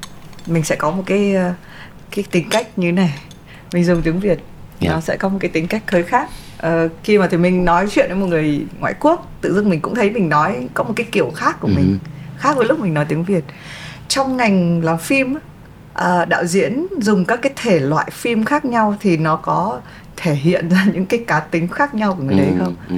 mình 0.46 0.62
sẽ 0.62 0.76
có 0.76 0.90
một 0.90 1.02
cái 1.06 1.34
uh, 1.36 1.54
cái 2.10 2.24
tính 2.30 2.48
cách 2.50 2.78
như 2.78 2.92
này 2.92 3.14
mình 3.72 3.84
dùng 3.84 4.02
tiếng 4.02 4.20
Việt 4.20 4.38
yeah. 4.80 4.94
nó 4.94 5.00
sẽ 5.00 5.16
có 5.16 5.28
một 5.28 5.38
cái 5.40 5.50
tính 5.50 5.66
cách 5.66 5.90
hơi 5.90 6.02
khác 6.02 6.30
uh, 6.66 6.90
khi 7.04 7.18
mà 7.18 7.28
thì 7.30 7.36
mình 7.36 7.64
nói 7.64 7.86
chuyện 7.90 8.06
với 8.08 8.16
một 8.16 8.26
người 8.26 8.66
ngoại 8.80 8.94
quốc 9.00 9.32
tự 9.40 9.54
dưng 9.54 9.68
mình 9.68 9.80
cũng 9.80 9.94
thấy 9.94 10.10
mình 10.10 10.28
nói 10.28 10.68
có 10.74 10.84
một 10.84 10.92
cái 10.96 11.06
kiểu 11.12 11.30
khác 11.34 11.60
của 11.60 11.68
mình 11.68 11.98
ừ. 12.02 12.08
Khác 12.42 12.56
với 12.56 12.66
lúc 12.66 12.78
mình 12.78 12.94
nói 12.94 13.04
tiếng 13.04 13.24
việt 13.24 13.44
trong 14.08 14.36
ngành 14.36 14.84
làm 14.84 14.98
phim 14.98 15.34
uh, 15.34 16.28
đạo 16.28 16.44
diễn 16.44 16.86
dùng 17.00 17.24
các 17.24 17.38
cái 17.42 17.52
thể 17.56 17.80
loại 17.80 18.10
phim 18.12 18.44
khác 18.44 18.64
nhau 18.64 18.96
thì 19.00 19.16
nó 19.16 19.36
có 19.36 19.80
thể 20.16 20.34
hiện 20.34 20.68
ra 20.70 20.86
những 20.92 21.06
cái 21.06 21.24
cá 21.26 21.40
tính 21.40 21.68
khác 21.68 21.94
nhau 21.94 22.14
của 22.14 22.22
người 22.22 22.36
đấy 22.36 22.52
không 22.58 22.74
ừ. 22.88 22.96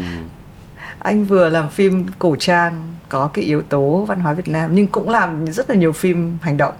anh 0.98 1.24
vừa 1.24 1.48
làm 1.48 1.70
phim 1.70 2.06
cổ 2.18 2.36
trang 2.38 2.94
có 3.08 3.30
cái 3.34 3.44
yếu 3.44 3.62
tố 3.62 4.04
văn 4.08 4.20
hóa 4.20 4.32
việt 4.32 4.48
nam 4.48 4.70
nhưng 4.74 4.86
cũng 4.86 5.08
làm 5.08 5.46
rất 5.46 5.70
là 5.70 5.76
nhiều 5.76 5.92
phim 5.92 6.38
hành 6.42 6.56
động 6.56 6.74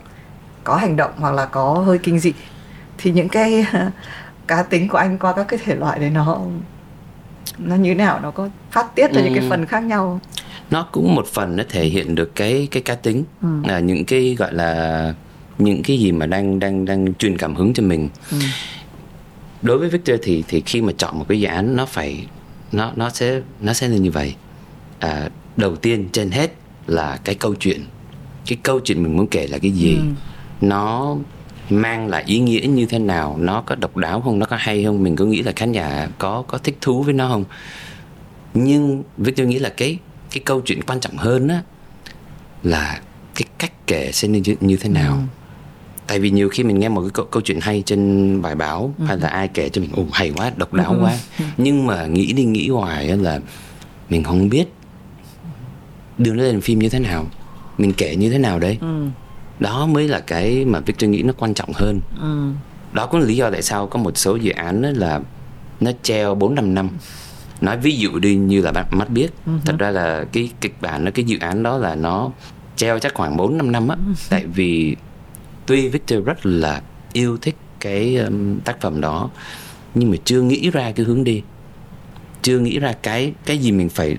có 0.64 0.76
hành 0.76 0.96
động 0.96 1.10
hoặc 1.16 1.30
là 1.30 1.44
có 1.46 1.72
hơi 1.72 1.98
kinh 1.98 2.18
dị 2.18 2.32
thì 2.98 3.10
những 3.10 3.28
cái 3.28 3.66
cá 4.46 4.62
tính 4.62 4.88
của 4.88 4.98
anh 4.98 5.18
qua 5.18 5.32
các 5.32 5.44
cái 5.48 5.60
thể 5.64 5.74
loại 5.74 5.98
đấy 5.98 6.10
nó 6.10 6.38
nó 7.58 7.76
như 7.76 7.90
thế 7.90 7.94
nào 7.94 8.20
nó 8.22 8.30
có 8.30 8.48
phát 8.70 8.94
tiết 8.94 9.12
ra 9.12 9.20
ừ. 9.20 9.24
những 9.24 9.34
cái 9.34 9.44
ừ. 9.44 9.50
phần 9.50 9.66
khác 9.66 9.80
nhau 9.80 10.20
nó 10.70 10.82
cũng 10.92 11.14
một 11.14 11.26
phần 11.26 11.56
nó 11.56 11.64
thể 11.68 11.84
hiện 11.84 12.14
được 12.14 12.34
cái 12.34 12.68
cái 12.70 12.82
cá 12.82 12.94
tính. 12.94 13.24
Ừ. 13.42 13.48
là 13.64 13.80
những 13.80 14.04
cái 14.04 14.34
gọi 14.38 14.54
là 14.54 15.14
những 15.58 15.82
cái 15.82 15.98
gì 15.98 16.12
mà 16.12 16.26
đang 16.26 16.58
đang 16.58 16.84
đang 16.84 17.14
truyền 17.14 17.38
cảm 17.38 17.54
hứng 17.54 17.74
cho 17.74 17.82
mình. 17.82 18.08
Ừ. 18.30 18.36
đối 19.62 19.78
với 19.78 19.88
Victor 19.88 20.16
thì 20.22 20.44
thì 20.48 20.62
khi 20.66 20.82
mà 20.82 20.92
chọn 20.98 21.18
một 21.18 21.24
cái 21.28 21.40
dự 21.40 21.48
án 21.48 21.76
nó 21.76 21.86
phải 21.86 22.26
nó 22.72 22.92
nó 22.96 23.10
sẽ 23.10 23.40
nó 23.60 23.72
sẽ 23.72 23.88
là 23.88 23.96
như 23.96 24.10
vậy. 24.10 24.34
À, 24.98 25.28
đầu 25.56 25.76
tiên 25.76 26.08
trên 26.12 26.30
hết 26.30 26.52
là 26.86 27.18
cái 27.24 27.34
câu 27.34 27.54
chuyện. 27.54 27.80
Cái 28.46 28.58
câu 28.62 28.80
chuyện 28.80 29.02
mình 29.02 29.16
muốn 29.16 29.26
kể 29.26 29.46
là 29.46 29.58
cái 29.58 29.70
gì? 29.70 29.96
Ừ. 29.96 30.02
nó 30.60 31.16
mang 31.70 32.08
lại 32.08 32.24
ý 32.26 32.38
nghĩa 32.40 32.60
như 32.68 32.86
thế 32.86 32.98
nào? 32.98 33.36
Nó 33.40 33.60
có 33.66 33.74
độc 33.74 33.96
đáo 33.96 34.20
không? 34.20 34.38
Nó 34.38 34.46
có 34.46 34.56
hay 34.60 34.84
không? 34.84 35.02
Mình 35.02 35.16
có 35.16 35.24
nghĩ 35.24 35.42
là 35.42 35.52
khán 35.56 35.72
giả 35.72 36.08
có 36.18 36.42
có 36.48 36.58
thích 36.58 36.78
thú 36.80 37.02
với 37.02 37.14
nó 37.14 37.28
không? 37.28 37.44
Nhưng 38.54 39.02
Victor 39.16 39.48
nghĩ 39.48 39.58
là 39.58 39.68
cái 39.68 39.98
cái 40.34 40.42
câu 40.44 40.60
chuyện 40.60 40.82
quan 40.82 41.00
trọng 41.00 41.16
hơn 41.16 41.48
á 41.48 41.62
là 42.62 43.00
cái 43.34 43.44
cách 43.58 43.86
kể 43.86 44.12
sẽ 44.12 44.28
như, 44.28 44.42
như 44.60 44.76
thế 44.76 44.88
nào 44.88 45.12
ừ. 45.12 45.18
tại 46.06 46.18
vì 46.18 46.30
nhiều 46.30 46.48
khi 46.48 46.64
mình 46.64 46.78
nghe 46.78 46.88
một 46.88 47.00
cái 47.00 47.10
câu, 47.14 47.26
câu 47.30 47.42
chuyện 47.42 47.60
hay 47.60 47.82
trên 47.86 48.42
bài 48.42 48.54
báo 48.54 48.94
ừ. 48.98 49.04
hay 49.04 49.18
là 49.18 49.28
ai 49.28 49.48
kể 49.48 49.68
cho 49.68 49.80
mình 49.80 49.90
ồ 49.96 50.04
hay 50.12 50.32
quá 50.36 50.52
độc 50.56 50.72
đáo 50.72 50.92
ừ. 50.92 50.98
quá 51.02 51.18
nhưng 51.56 51.86
mà 51.86 52.06
nghĩ 52.06 52.32
đi 52.32 52.44
nghĩ 52.44 52.68
hoài 52.68 53.16
là 53.16 53.40
mình 54.08 54.24
không 54.24 54.48
biết 54.48 54.64
đưa 56.18 56.34
nó 56.34 56.42
lên 56.42 56.60
phim 56.60 56.78
như 56.78 56.88
thế 56.88 56.98
nào 56.98 57.26
mình 57.78 57.92
kể 57.92 58.16
như 58.16 58.30
thế 58.30 58.38
nào 58.38 58.58
đấy 58.58 58.78
ừ 58.80 59.06
đó 59.60 59.86
mới 59.86 60.08
là 60.08 60.20
cái 60.20 60.64
mà 60.64 60.80
Victor 60.80 61.10
nghĩ 61.10 61.22
nó 61.22 61.32
quan 61.36 61.54
trọng 61.54 61.72
hơn 61.74 62.00
ừ. 62.20 62.50
đó 62.92 63.06
cũng 63.06 63.20
là 63.20 63.26
lý 63.26 63.36
do 63.36 63.50
tại 63.50 63.62
sao 63.62 63.86
có 63.86 63.98
một 63.98 64.18
số 64.18 64.36
dự 64.36 64.52
án 64.52 64.82
là 64.82 65.20
nó 65.80 65.90
treo 66.02 66.34
bốn 66.34 66.54
năm 66.54 66.74
năm 66.74 66.88
nói 67.64 67.76
ví 67.78 67.96
dụ 67.96 68.18
đi 68.18 68.34
như 68.36 68.60
là 68.60 68.72
bạn 68.72 68.86
mắt 68.90 69.10
biết 69.10 69.30
uh-huh. 69.46 69.58
thật 69.64 69.76
ra 69.78 69.90
là 69.90 70.24
cái 70.32 70.50
kịch 70.60 70.74
bản 70.80 71.04
nó 71.04 71.10
cái 71.10 71.24
dự 71.24 71.38
án 71.40 71.62
đó 71.62 71.78
là 71.78 71.94
nó 71.94 72.30
treo 72.76 72.98
chắc 72.98 73.14
khoảng 73.14 73.36
4 73.36 73.58
năm 73.58 73.72
năm 73.72 73.88
á 73.88 73.96
uh-huh. 73.96 74.26
tại 74.30 74.46
vì 74.46 74.96
tuy 75.66 75.88
Victor 75.88 76.24
rất 76.24 76.46
là 76.46 76.82
yêu 77.12 77.38
thích 77.42 77.56
cái 77.80 78.16
um, 78.16 78.58
tác 78.60 78.80
phẩm 78.80 79.00
đó 79.00 79.30
nhưng 79.94 80.10
mà 80.10 80.16
chưa 80.24 80.42
nghĩ 80.42 80.70
ra 80.70 80.92
cái 80.92 81.06
hướng 81.06 81.24
đi 81.24 81.42
chưa 82.42 82.58
nghĩ 82.58 82.78
ra 82.78 82.92
cái 83.02 83.32
cái 83.46 83.58
gì 83.58 83.72
mình 83.72 83.88
phải 83.88 84.16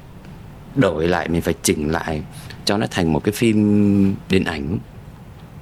đổi 0.75 1.07
lại 1.07 1.29
mình 1.29 1.41
phải 1.41 1.53
chỉnh 1.63 1.91
lại 1.91 2.21
cho 2.65 2.77
nó 2.77 2.87
thành 2.91 3.13
một 3.13 3.23
cái 3.23 3.31
phim 3.31 4.15
điện 4.29 4.43
ảnh 4.43 4.77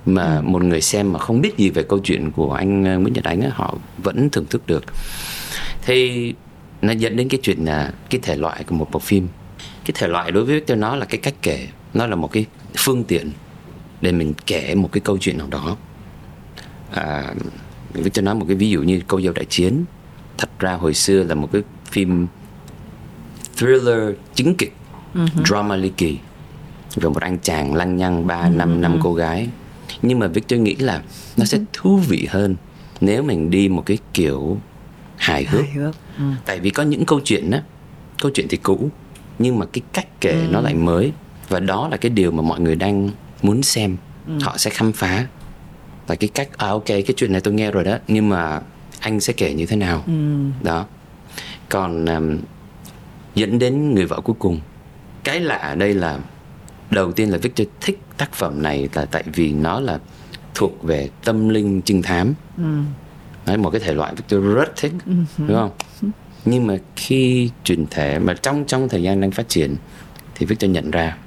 mà 0.06 0.36
ừ. 0.36 0.42
một 0.42 0.64
người 0.64 0.82
xem 0.82 1.14
mà 1.14 1.20
không 1.20 1.42
biết 1.42 1.58
gì 1.58 1.70
về 1.70 1.84
câu 1.84 2.00
chuyện 2.00 2.32
của 2.32 2.54
anh 2.54 2.86
ờ, 2.86 3.00
Nguyễn 3.00 3.14
Nhật 3.14 3.24
Ánh 3.24 3.42
ấy, 3.42 3.52
họ 3.54 3.78
vẫn 3.98 4.30
thưởng 4.30 4.46
thức 4.50 4.68
được 4.68 4.84
thì 5.86 6.34
nó 6.84 6.94
dẫn 6.94 7.16
đến 7.16 7.30
cái 7.30 7.40
chuyện 7.44 7.66
là 7.66 7.94
cái 8.10 8.22
thể 8.24 8.36
loại 8.36 8.64
của 8.64 8.76
một 8.76 8.88
bộ 8.92 9.00
phim. 9.00 9.28
Cái 9.86 9.92
thể 9.94 10.08
loại 10.08 10.32
đối 10.32 10.46
với 10.46 10.62
tôi 10.62 10.78
nó 10.78 10.96
là 10.96 11.06
cái 11.06 11.18
cách 11.18 11.34
kể 11.42 11.68
nó 11.94 12.08
là 12.08 12.16
một 12.16 12.32
cái 12.32 12.46
phương 12.78 13.04
tiện 13.04 13.32
để 14.02 14.12
mình 14.12 14.34
kể 14.46 14.76
một 14.76 14.90
cái 14.92 15.02
câu 15.02 15.18
chuyện 15.18 15.38
nào 15.38 15.48
đó. 15.52 15.78
À, 16.92 17.34
cho 18.14 18.22
nói 18.22 18.36
một 18.36 18.46
cái 18.48 18.56
ví 18.56 18.70
dụ 18.70 18.82
như 18.82 19.02
câu 19.08 19.22
dâu 19.22 19.34
đại 19.34 19.46
chiến. 19.46 19.84
Thật 20.38 20.50
ra 20.60 20.74
hồi 20.74 20.94
xưa 20.94 21.24
là 21.24 21.36
một 21.36 21.50
cái 21.54 21.62
phim 21.86 22.28
thriller 23.58 24.16
chính 24.36 24.56
kịch 24.56 24.74
uh-huh. 25.16 25.44
drama 25.46 25.76
ly 25.76 25.92
kỳ. 25.98 26.18
Về 26.96 27.10
một 27.10 27.22
anh 27.22 27.38
chàng 27.40 27.76
lăng 27.76 27.98
nhăng 27.98 28.28
ba 28.28 28.50
năm 28.50 28.70
uh-huh. 28.70 28.80
năm 28.80 29.00
cô 29.04 29.14
gái. 29.14 29.50
Nhưng 30.02 30.20
mà 30.20 30.28
Victor 30.28 30.60
nghĩ 30.60 30.76
là 30.76 31.04
nó 31.38 31.46
sẽ 31.46 31.60
thú 31.74 31.98
vị 31.98 32.28
hơn 32.30 32.56
nếu 33.02 33.24
mình 33.24 33.50
đi 33.50 33.70
một 33.70 33.84
cái 33.86 33.98
kiểu 34.14 34.58
hài 35.18 35.46
hước, 35.46 35.62
hài 35.62 35.72
hước. 35.72 35.96
Ừ. 36.18 36.24
tại 36.46 36.60
vì 36.60 36.70
có 36.70 36.84
những 36.84 37.06
câu 37.06 37.20
chuyện 37.24 37.52
á 37.52 37.62
câu 38.22 38.32
chuyện 38.34 38.48
thì 38.50 38.58
cũ 38.58 38.90
nhưng 39.40 39.60
mà 39.60 39.66
cái 39.66 39.82
cách 39.94 40.08
kể 40.22 40.32
ừ. 40.32 40.48
nó 40.52 40.62
lại 40.62 40.74
mới 40.74 41.12
và 41.50 41.60
đó 41.60 41.88
là 41.92 41.98
cái 41.98 42.10
điều 42.10 42.32
mà 42.32 42.42
mọi 42.42 42.60
người 42.60 42.76
đang 42.76 43.10
muốn 43.42 43.64
xem 43.64 43.98
ừ. 44.28 44.34
họ 44.42 44.58
sẽ 44.58 44.70
khám 44.70 44.92
phá 44.92 45.26
và 46.08 46.16
cái 46.16 46.30
cách 46.34 46.58
à 46.58 46.68
ok 46.68 46.86
cái 46.86 47.14
chuyện 47.16 47.32
này 47.32 47.42
tôi 47.42 47.54
nghe 47.54 47.72
rồi 47.72 47.84
đó 47.84 47.98
nhưng 48.08 48.30
mà 48.30 48.62
anh 49.00 49.20
sẽ 49.20 49.34
kể 49.34 49.54
như 49.54 49.66
thế 49.66 49.76
nào 49.76 50.04
ừ. 50.08 50.14
đó 50.64 50.86
còn 51.70 52.06
um, 52.06 52.40
dẫn 53.36 53.60
đến 53.60 53.96
người 53.96 54.06
vợ 54.06 54.22
cuối 54.22 54.36
cùng 54.40 54.60
cái 55.24 55.40
lạ 55.40 55.56
ở 55.56 55.76
đây 55.76 55.94
là 55.94 56.20
đầu 56.90 57.12
tiên 57.12 57.30
là 57.30 57.38
Victor 57.38 57.68
thích 57.82 58.00
tác 58.18 58.34
phẩm 58.34 58.62
này 58.62 58.90
là 58.94 59.06
tại 59.06 59.24
vì 59.34 59.54
nó 59.54 59.80
là 59.80 60.00
thuộc 60.56 60.84
về 60.84 61.10
tâm 61.26 61.50
linh 61.50 61.82
trinh 61.82 62.02
thám 62.02 62.34
ừ. 62.58 62.64
Đấy, 63.46 63.58
một 63.58 63.70
cái 63.70 63.82
thể 63.82 63.94
loại 63.94 64.14
Victor 64.16 64.44
rất 64.56 64.76
thích 64.76 64.92
ừ. 65.06 65.14
đúng 65.38 65.58
không 65.58 65.72
nhưng 66.46 66.68
mà 66.68 66.78
khi 66.96 67.50
truyền 67.64 67.86
thể 67.88 68.20
mà 68.20 68.34
trong 68.34 68.66
trong 68.68 68.90
thời 68.90 69.04
gian 69.04 69.22
đang 69.22 69.32
phát 69.32 69.50
triển 69.50 69.76
thì 70.36 70.46
Victor 70.46 70.72
nhận 70.72 70.92
ra 70.92 71.18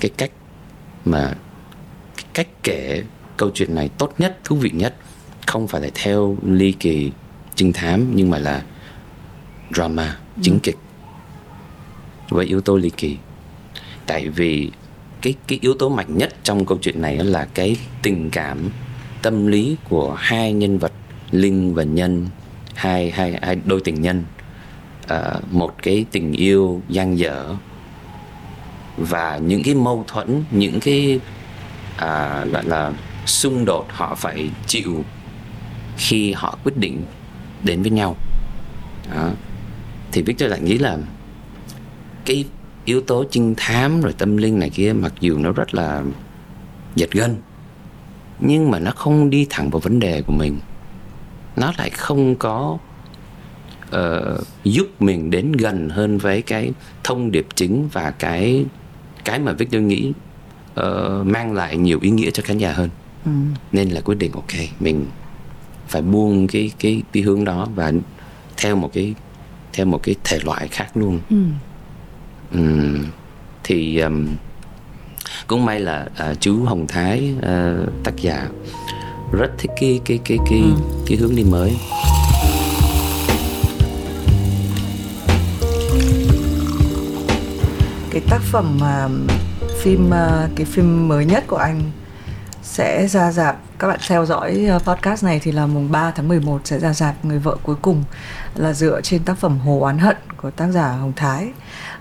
cái 0.00 0.10
cách 0.16 0.30
mà 1.04 1.34
cái 2.16 2.24
cách 2.34 2.48
kể 2.62 3.02
câu 3.36 3.50
chuyện 3.54 3.74
này 3.74 3.90
tốt 3.98 4.14
nhất 4.18 4.38
thú 4.44 4.56
vị 4.56 4.70
nhất 4.74 4.96
không 5.46 5.68
phải 5.68 5.80
là 5.80 5.88
theo 5.94 6.36
ly 6.42 6.72
kỳ 6.72 7.12
trinh 7.54 7.72
thám 7.72 8.12
nhưng 8.14 8.30
mà 8.30 8.38
là 8.38 8.62
drama 9.74 10.18
chính 10.42 10.54
ừ. 10.54 10.60
kịch 10.62 10.76
với 12.28 12.46
yếu 12.46 12.60
tố 12.60 12.76
ly 12.76 12.90
kỳ 12.96 13.16
tại 14.06 14.28
vì 14.28 14.70
cái 15.22 15.34
cái 15.46 15.58
yếu 15.62 15.74
tố 15.74 15.88
mạnh 15.88 16.18
nhất 16.18 16.34
trong 16.42 16.66
câu 16.66 16.78
chuyện 16.82 17.02
này 17.02 17.16
là 17.16 17.48
cái 17.54 17.76
tình 18.02 18.30
cảm 18.30 18.70
tâm 19.24 19.46
lý 19.46 19.76
của 19.88 20.14
hai 20.18 20.52
nhân 20.52 20.78
vật 20.78 20.92
linh 21.30 21.74
và 21.74 21.82
nhân 21.82 22.26
hai 22.74 23.10
hai 23.10 23.38
hai 23.42 23.56
đôi 23.64 23.80
tình 23.84 24.02
nhân 24.02 24.24
à, 25.08 25.34
một 25.50 25.74
cái 25.82 26.04
tình 26.12 26.32
yêu 26.32 26.82
dang 26.88 27.18
dở 27.18 27.54
và 28.96 29.38
những 29.38 29.62
cái 29.62 29.74
mâu 29.74 30.04
thuẫn 30.08 30.44
những 30.50 30.80
cái 30.80 31.20
à, 31.96 32.44
gọi 32.44 32.64
là 32.64 32.92
xung 33.26 33.64
đột 33.64 33.86
họ 33.90 34.14
phải 34.14 34.50
chịu 34.66 35.04
khi 35.96 36.32
họ 36.32 36.58
quyết 36.64 36.76
định 36.76 37.02
đến 37.62 37.82
với 37.82 37.90
nhau 37.90 38.16
đó. 39.14 39.30
thì 40.12 40.22
Victor 40.22 40.50
lại 40.50 40.60
nghĩ 40.60 40.78
là 40.78 40.98
cái 42.24 42.44
yếu 42.84 43.00
tố 43.00 43.24
trinh 43.30 43.54
thám 43.56 44.00
rồi 44.00 44.14
tâm 44.18 44.36
linh 44.36 44.58
này 44.58 44.70
kia 44.70 44.92
mặc 44.92 45.12
dù 45.20 45.38
nó 45.38 45.52
rất 45.52 45.74
là 45.74 46.02
giật 46.94 47.10
gân 47.10 47.36
nhưng 48.40 48.70
mà 48.70 48.78
nó 48.78 48.90
không 48.90 49.30
đi 49.30 49.46
thẳng 49.50 49.70
vào 49.70 49.80
vấn 49.80 50.00
đề 50.00 50.22
của 50.22 50.32
mình 50.32 50.58
nó 51.56 51.72
lại 51.78 51.90
không 51.90 52.34
có 52.36 52.78
uh, 53.96 54.46
giúp 54.64 55.02
mình 55.02 55.30
đến 55.30 55.52
gần 55.52 55.88
hơn 55.88 56.18
với 56.18 56.42
cái 56.42 56.72
thông 57.04 57.30
điệp 57.30 57.46
chính 57.54 57.88
và 57.88 58.10
cái 58.10 58.64
cái 59.24 59.38
mà 59.38 59.52
Victor 59.52 59.82
nghĩ 59.82 60.12
uh, 60.80 61.26
mang 61.26 61.52
lại 61.52 61.76
nhiều 61.76 61.98
ý 62.02 62.10
nghĩa 62.10 62.30
cho 62.30 62.42
khán 62.46 62.58
giả 62.58 62.72
hơn 62.72 62.90
ừ. 63.24 63.30
nên 63.72 63.88
là 63.90 64.00
quyết 64.00 64.18
định 64.18 64.32
ok 64.32 64.52
mình 64.80 65.06
phải 65.88 66.02
buông 66.02 66.46
cái 66.46 66.70
cái 66.78 67.02
cái 67.12 67.22
hướng 67.22 67.44
đó 67.44 67.68
và 67.74 67.92
theo 68.56 68.76
một 68.76 68.90
cái 68.92 69.14
theo 69.72 69.86
một 69.86 70.02
cái 70.02 70.14
thể 70.24 70.38
loại 70.44 70.68
khác 70.68 70.96
luôn 70.96 71.20
ừ. 71.30 71.36
Um, 72.52 73.04
thì 73.64 73.98
um, 73.98 74.28
cũng 75.46 75.64
may 75.64 75.80
là 75.80 76.06
uh, 76.30 76.40
chú 76.40 76.64
Hồng 76.64 76.86
Thái 76.86 77.34
uh, 77.38 78.04
tác 78.04 78.16
giả 78.16 78.48
rất 79.32 79.50
thích 79.58 79.70
cái 79.80 80.00
cái 80.04 80.18
cái 80.24 80.38
cái 80.50 80.58
ừ. 80.58 80.82
cái 81.06 81.18
hướng 81.18 81.36
đi 81.36 81.44
mới 81.44 81.76
cái 88.10 88.22
tác 88.30 88.40
phẩm 88.42 88.78
mà 88.80 89.08
phim 89.82 90.06
uh, 90.08 90.50
cái 90.56 90.66
phim 90.66 91.08
mới 91.08 91.24
nhất 91.24 91.44
của 91.46 91.56
anh 91.56 91.80
sẽ 92.62 93.06
ra 93.08 93.32
dạp 93.32 93.56
các 93.78 93.88
bạn 93.88 93.98
theo 94.08 94.26
dõi 94.26 94.68
podcast 94.78 95.24
này 95.24 95.40
thì 95.42 95.52
là 95.52 95.66
mùng 95.66 95.92
3 95.92 96.10
tháng 96.10 96.28
11 96.28 96.60
sẽ 96.64 96.78
ra 96.78 96.92
dạp 96.92 97.24
người 97.24 97.38
vợ 97.38 97.56
cuối 97.62 97.76
cùng 97.82 98.04
là 98.54 98.72
dựa 98.72 99.00
trên 99.00 99.24
tác 99.24 99.38
phẩm 99.38 99.58
Hồ 99.58 99.80
oán 99.80 99.98
hận 99.98 100.16
của 100.36 100.50
tác 100.50 100.68
giả 100.68 100.88
Hồng 100.88 101.12
Thái. 101.16 101.48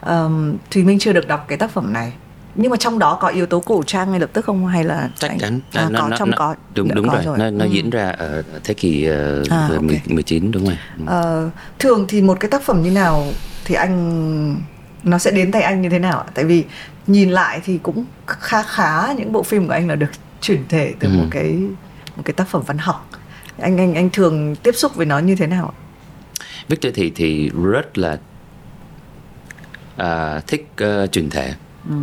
Um, 0.05 0.55
Thùy 0.71 0.83
Minh 0.83 0.99
chưa 0.99 1.13
được 1.13 1.27
đọc 1.27 1.45
cái 1.47 1.57
tác 1.57 1.71
phẩm 1.71 1.93
này 1.93 2.13
nhưng 2.55 2.71
mà 2.71 2.77
trong 2.77 2.99
đó 2.99 3.17
có 3.21 3.27
yếu 3.27 3.45
tố 3.45 3.59
cổ 3.59 3.83
trang 3.83 4.11
ngay 4.11 4.19
lập 4.19 4.29
tức 4.33 4.45
không 4.45 4.67
hay 4.67 4.83
là 4.83 5.09
chắc 5.19 5.31
chắn 5.39 5.59
à, 5.71 5.87
nó, 5.89 5.99
có 5.99 6.07
nó, 6.07 6.17
trong 6.17 6.31
nó, 6.31 6.37
có 6.37 6.55
đúng 6.75 6.95
đúng 6.95 7.07
rồi. 7.07 7.23
rồi 7.25 7.37
nó 7.37 7.49
nó 7.49 7.65
ừ. 7.65 7.69
diễn 7.69 7.89
ra 7.89 8.09
ở 8.09 8.43
thế 8.63 8.73
kỷ 8.73 9.09
uh, 9.41 9.49
à, 9.49 9.69
okay. 9.71 10.01
19 10.05 10.51
đúng 10.51 10.65
rồi 10.65 10.77
ừ. 11.07 11.45
uh, 11.45 11.51
thường 11.79 12.05
thì 12.07 12.21
một 12.21 12.39
cái 12.39 12.49
tác 12.51 12.61
phẩm 12.61 12.83
như 12.83 12.91
nào 12.91 13.25
thì 13.65 13.75
anh 13.75 14.55
nó 15.03 15.17
sẽ 15.17 15.31
đến 15.31 15.51
tay 15.51 15.61
anh 15.61 15.81
như 15.81 15.89
thế 15.89 15.99
nào 15.99 16.25
tại 16.33 16.45
vì 16.45 16.63
nhìn 17.07 17.29
lại 17.29 17.61
thì 17.65 17.77
cũng 17.77 18.05
khá 18.27 18.63
khá 18.63 19.13
những 19.13 19.31
bộ 19.31 19.43
phim 19.43 19.67
của 19.67 19.73
anh 19.73 19.87
là 19.87 19.95
được 19.95 20.11
chuyển 20.41 20.63
thể 20.69 20.93
từ 20.99 21.07
ừ. 21.07 21.13
một 21.13 21.25
cái 21.31 21.57
một 22.15 22.23
cái 22.25 22.33
tác 22.33 22.47
phẩm 22.47 22.61
văn 22.65 22.77
học 22.77 23.09
anh 23.61 23.77
anh 23.77 23.95
anh 23.95 24.09
thường 24.09 24.55
tiếp 24.55 24.71
xúc 24.75 24.95
với 24.95 25.05
nó 25.05 25.19
như 25.19 25.35
thế 25.35 25.47
nào 25.47 25.73
Victor 26.67 26.93
thì 26.95 27.11
thì 27.15 27.51
rất 27.63 27.97
là 27.97 28.17
uh, 30.01 30.47
thích 30.47 30.67
uh, 30.83 31.11
truyền 31.11 31.29
thể 31.29 31.53
ừ. 31.89 31.95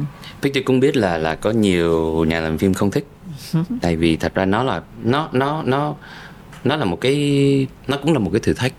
Victor 0.43 0.65
cũng 0.65 0.81
biết 0.81 0.97
là 0.97 1.19
là 1.19 1.35
có 1.35 1.51
nhiều 1.51 2.25
nhà 2.25 2.41
làm 2.41 2.59
phim 2.59 2.75
không 2.75 2.91
thích 2.91 3.07
tại 3.81 3.97
vì 3.97 4.17
thật 4.17 4.35
ra 4.35 4.45
nó 4.45 4.63
là 4.63 4.83
nó 5.03 5.29
nó 5.33 5.63
nó 5.63 5.95
nó 6.65 6.77
là 6.77 6.85
một 6.85 7.01
cái 7.01 7.67
nó 7.89 7.97
cũng 7.97 8.13
là 8.13 8.19
một 8.19 8.31
cái 8.33 8.41
thử 8.41 8.53
thách 8.53 8.73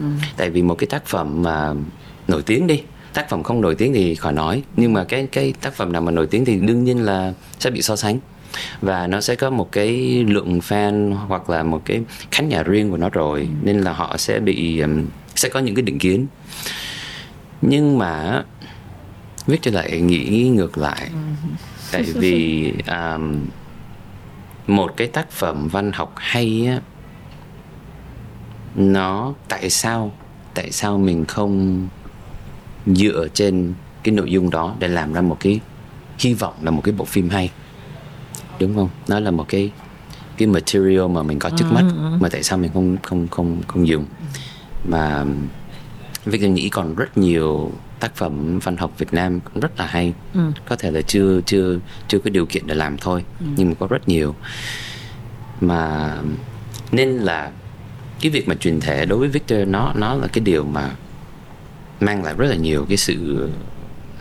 ừ. 0.00 0.06
tại 0.36 0.50
vì 0.50 0.62
một 0.62 0.74
cái 0.74 0.86
tác 0.86 1.06
phẩm 1.06 1.42
mà 1.42 1.74
nổi 2.28 2.42
tiếng 2.42 2.66
đi 2.66 2.82
tác 3.14 3.28
phẩm 3.28 3.42
không 3.42 3.60
nổi 3.60 3.74
tiếng 3.74 3.92
thì 3.92 4.14
khỏi 4.14 4.32
nói 4.32 4.62
nhưng 4.76 4.92
mà 4.92 5.04
cái 5.04 5.26
cái 5.32 5.54
tác 5.60 5.74
phẩm 5.74 5.92
nào 5.92 6.02
mà 6.02 6.10
nổi 6.10 6.26
tiếng 6.26 6.44
thì 6.44 6.56
đương 6.56 6.84
nhiên 6.84 7.04
là 7.04 7.32
sẽ 7.58 7.70
bị 7.70 7.82
so 7.82 7.96
sánh 7.96 8.18
và 8.80 9.06
nó 9.06 9.20
sẽ 9.20 9.34
có 9.34 9.50
một 9.50 9.72
cái 9.72 9.90
lượng 10.28 10.58
fan 10.58 11.14
hoặc 11.14 11.50
là 11.50 11.62
một 11.62 11.82
cái 11.84 12.00
khán 12.30 12.48
giả 12.48 12.62
riêng 12.62 12.90
của 12.90 12.96
nó 12.96 13.08
rồi 13.10 13.40
ừ. 13.40 13.46
nên 13.62 13.80
là 13.80 13.92
họ 13.92 14.16
sẽ 14.16 14.40
bị 14.40 14.82
sẽ 15.34 15.48
có 15.48 15.60
những 15.60 15.74
cái 15.74 15.82
định 15.82 15.98
kiến 15.98 16.26
nhưng 17.62 17.98
mà 17.98 18.44
Victor 19.46 19.74
lại 19.74 20.00
nghĩ 20.00 20.48
ngược 20.48 20.78
lại. 20.78 21.10
Ừ. 21.12 21.48
tại 21.92 22.02
vì 22.14 22.72
um, 22.86 23.46
một 24.66 24.96
cái 24.96 25.06
tác 25.06 25.30
phẩm 25.30 25.68
văn 25.68 25.92
học 25.92 26.12
hay 26.16 26.66
á 26.66 26.80
nó 28.76 29.34
tại 29.48 29.70
sao 29.70 30.12
tại 30.54 30.70
sao 30.70 30.98
mình 30.98 31.24
không 31.24 31.88
dựa 32.86 33.28
trên 33.34 33.74
cái 34.02 34.14
nội 34.14 34.30
dung 34.30 34.50
đó 34.50 34.74
để 34.78 34.88
làm 34.88 35.12
ra 35.12 35.20
một 35.20 35.36
cái 35.40 35.60
hy 36.18 36.34
vọng 36.34 36.54
là 36.62 36.70
một 36.70 36.80
cái 36.84 36.94
bộ 36.98 37.04
phim 37.04 37.28
hay? 37.28 37.50
Đúng 38.60 38.74
không? 38.74 38.88
Nó 39.08 39.20
là 39.20 39.30
một 39.30 39.46
cái 39.48 39.70
cái 40.36 40.48
material 40.48 41.08
mà 41.08 41.22
mình 41.22 41.38
có 41.38 41.50
trước 41.50 41.72
mắt 41.72 41.82
ừ, 41.82 41.96
ừ. 41.96 42.16
mà 42.20 42.28
tại 42.28 42.42
sao 42.42 42.58
mình 42.58 42.70
không 42.74 42.96
không 43.02 43.28
không 43.28 43.62
không 43.66 43.88
dùng. 43.88 44.04
Mà 44.84 45.24
Victor 46.24 46.50
nghĩ 46.50 46.68
còn 46.68 46.94
rất 46.94 47.18
nhiều 47.18 47.72
tác 48.00 48.16
phẩm 48.16 48.58
văn 48.58 48.76
học 48.76 48.92
Việt 48.98 49.14
Nam 49.14 49.40
cũng 49.40 49.60
rất 49.60 49.78
là 49.78 49.86
hay 49.86 50.14
ừ. 50.34 50.40
có 50.68 50.76
thể 50.76 50.90
là 50.90 51.02
chưa 51.02 51.40
chưa 51.46 51.78
chưa 52.08 52.18
có 52.18 52.30
điều 52.30 52.46
kiện 52.46 52.66
để 52.66 52.74
làm 52.74 52.98
thôi 52.98 53.24
ừ. 53.40 53.46
nhưng 53.56 53.68
mà 53.68 53.74
có 53.78 53.86
rất 53.86 54.08
nhiều 54.08 54.34
mà 55.60 56.12
nên 56.92 57.10
là 57.10 57.50
cái 58.20 58.30
việc 58.30 58.48
mà 58.48 58.54
truyền 58.54 58.80
thể 58.80 59.06
đối 59.06 59.18
với 59.18 59.28
Victor 59.28 59.58
nó 59.68 59.92
nó 59.96 60.14
là 60.14 60.26
cái 60.26 60.44
điều 60.44 60.64
mà 60.64 60.90
mang 62.00 62.24
lại 62.24 62.34
rất 62.38 62.46
là 62.46 62.56
nhiều 62.56 62.86
cái 62.88 62.96
sự 62.96 63.48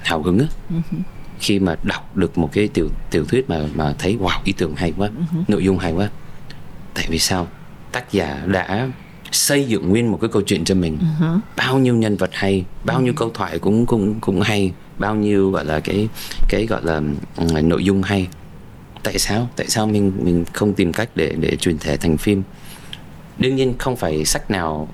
hào 0.03 0.21
hứng 0.21 0.39
á 0.39 0.45
uh-huh. 0.69 0.99
khi 1.39 1.59
mà 1.59 1.75
đọc 1.83 2.17
được 2.17 2.37
một 2.37 2.49
cái 2.53 2.67
tiểu 2.67 2.89
tiểu 3.11 3.25
thuyết 3.25 3.49
mà 3.49 3.59
mà 3.75 3.93
thấy 3.99 4.17
wow 4.21 4.39
ý 4.43 4.53
tưởng 4.57 4.75
hay 4.75 4.93
quá 4.97 5.09
uh-huh. 5.09 5.43
nội 5.47 5.63
dung 5.63 5.77
hay 5.77 5.91
quá 5.91 6.09
tại 6.93 7.05
vì 7.09 7.19
sao 7.19 7.47
tác 7.91 8.11
giả 8.11 8.43
đã 8.45 8.89
xây 9.31 9.65
dựng 9.65 9.89
nguyên 9.89 10.11
một 10.11 10.17
cái 10.21 10.29
câu 10.33 10.41
chuyện 10.41 10.65
cho 10.65 10.75
mình. 10.75 10.97
Uh-huh. 11.19 11.39
bao 11.57 11.79
nhiêu 11.79 11.95
nhân 11.95 12.17
vật 12.17 12.29
hay 12.33 12.65
bao 12.83 13.01
nhiêu 13.01 13.13
uh-huh. 13.13 13.17
câu 13.17 13.29
thoại 13.33 13.59
cũng 13.59 13.85
cũng 13.85 14.19
cũng 14.19 14.41
hay 14.41 14.73
bao 14.97 15.15
nhiêu 15.15 15.51
gọi 15.51 15.65
là 15.65 15.79
cái 15.79 16.07
cái 16.49 16.65
gọi 16.65 16.81
là 16.83 17.01
uh, 17.43 17.63
nội 17.63 17.83
dung 17.83 18.01
hay. 18.03 18.27
Tại 19.03 19.19
sao? 19.19 19.49
Tại 19.55 19.67
sao 19.67 19.87
mình 19.87 20.11
mình 20.23 20.45
không 20.53 20.73
tìm 20.73 20.93
cách 20.93 21.09
để 21.15 21.35
để 21.39 21.55
truyền 21.55 21.77
thể 21.77 21.97
thành 21.97 22.17
phim? 22.17 22.43
Đương 23.37 23.55
nhiên 23.55 23.73
không 23.79 23.95
phải 23.95 24.25
sách 24.25 24.51
nào 24.51 24.87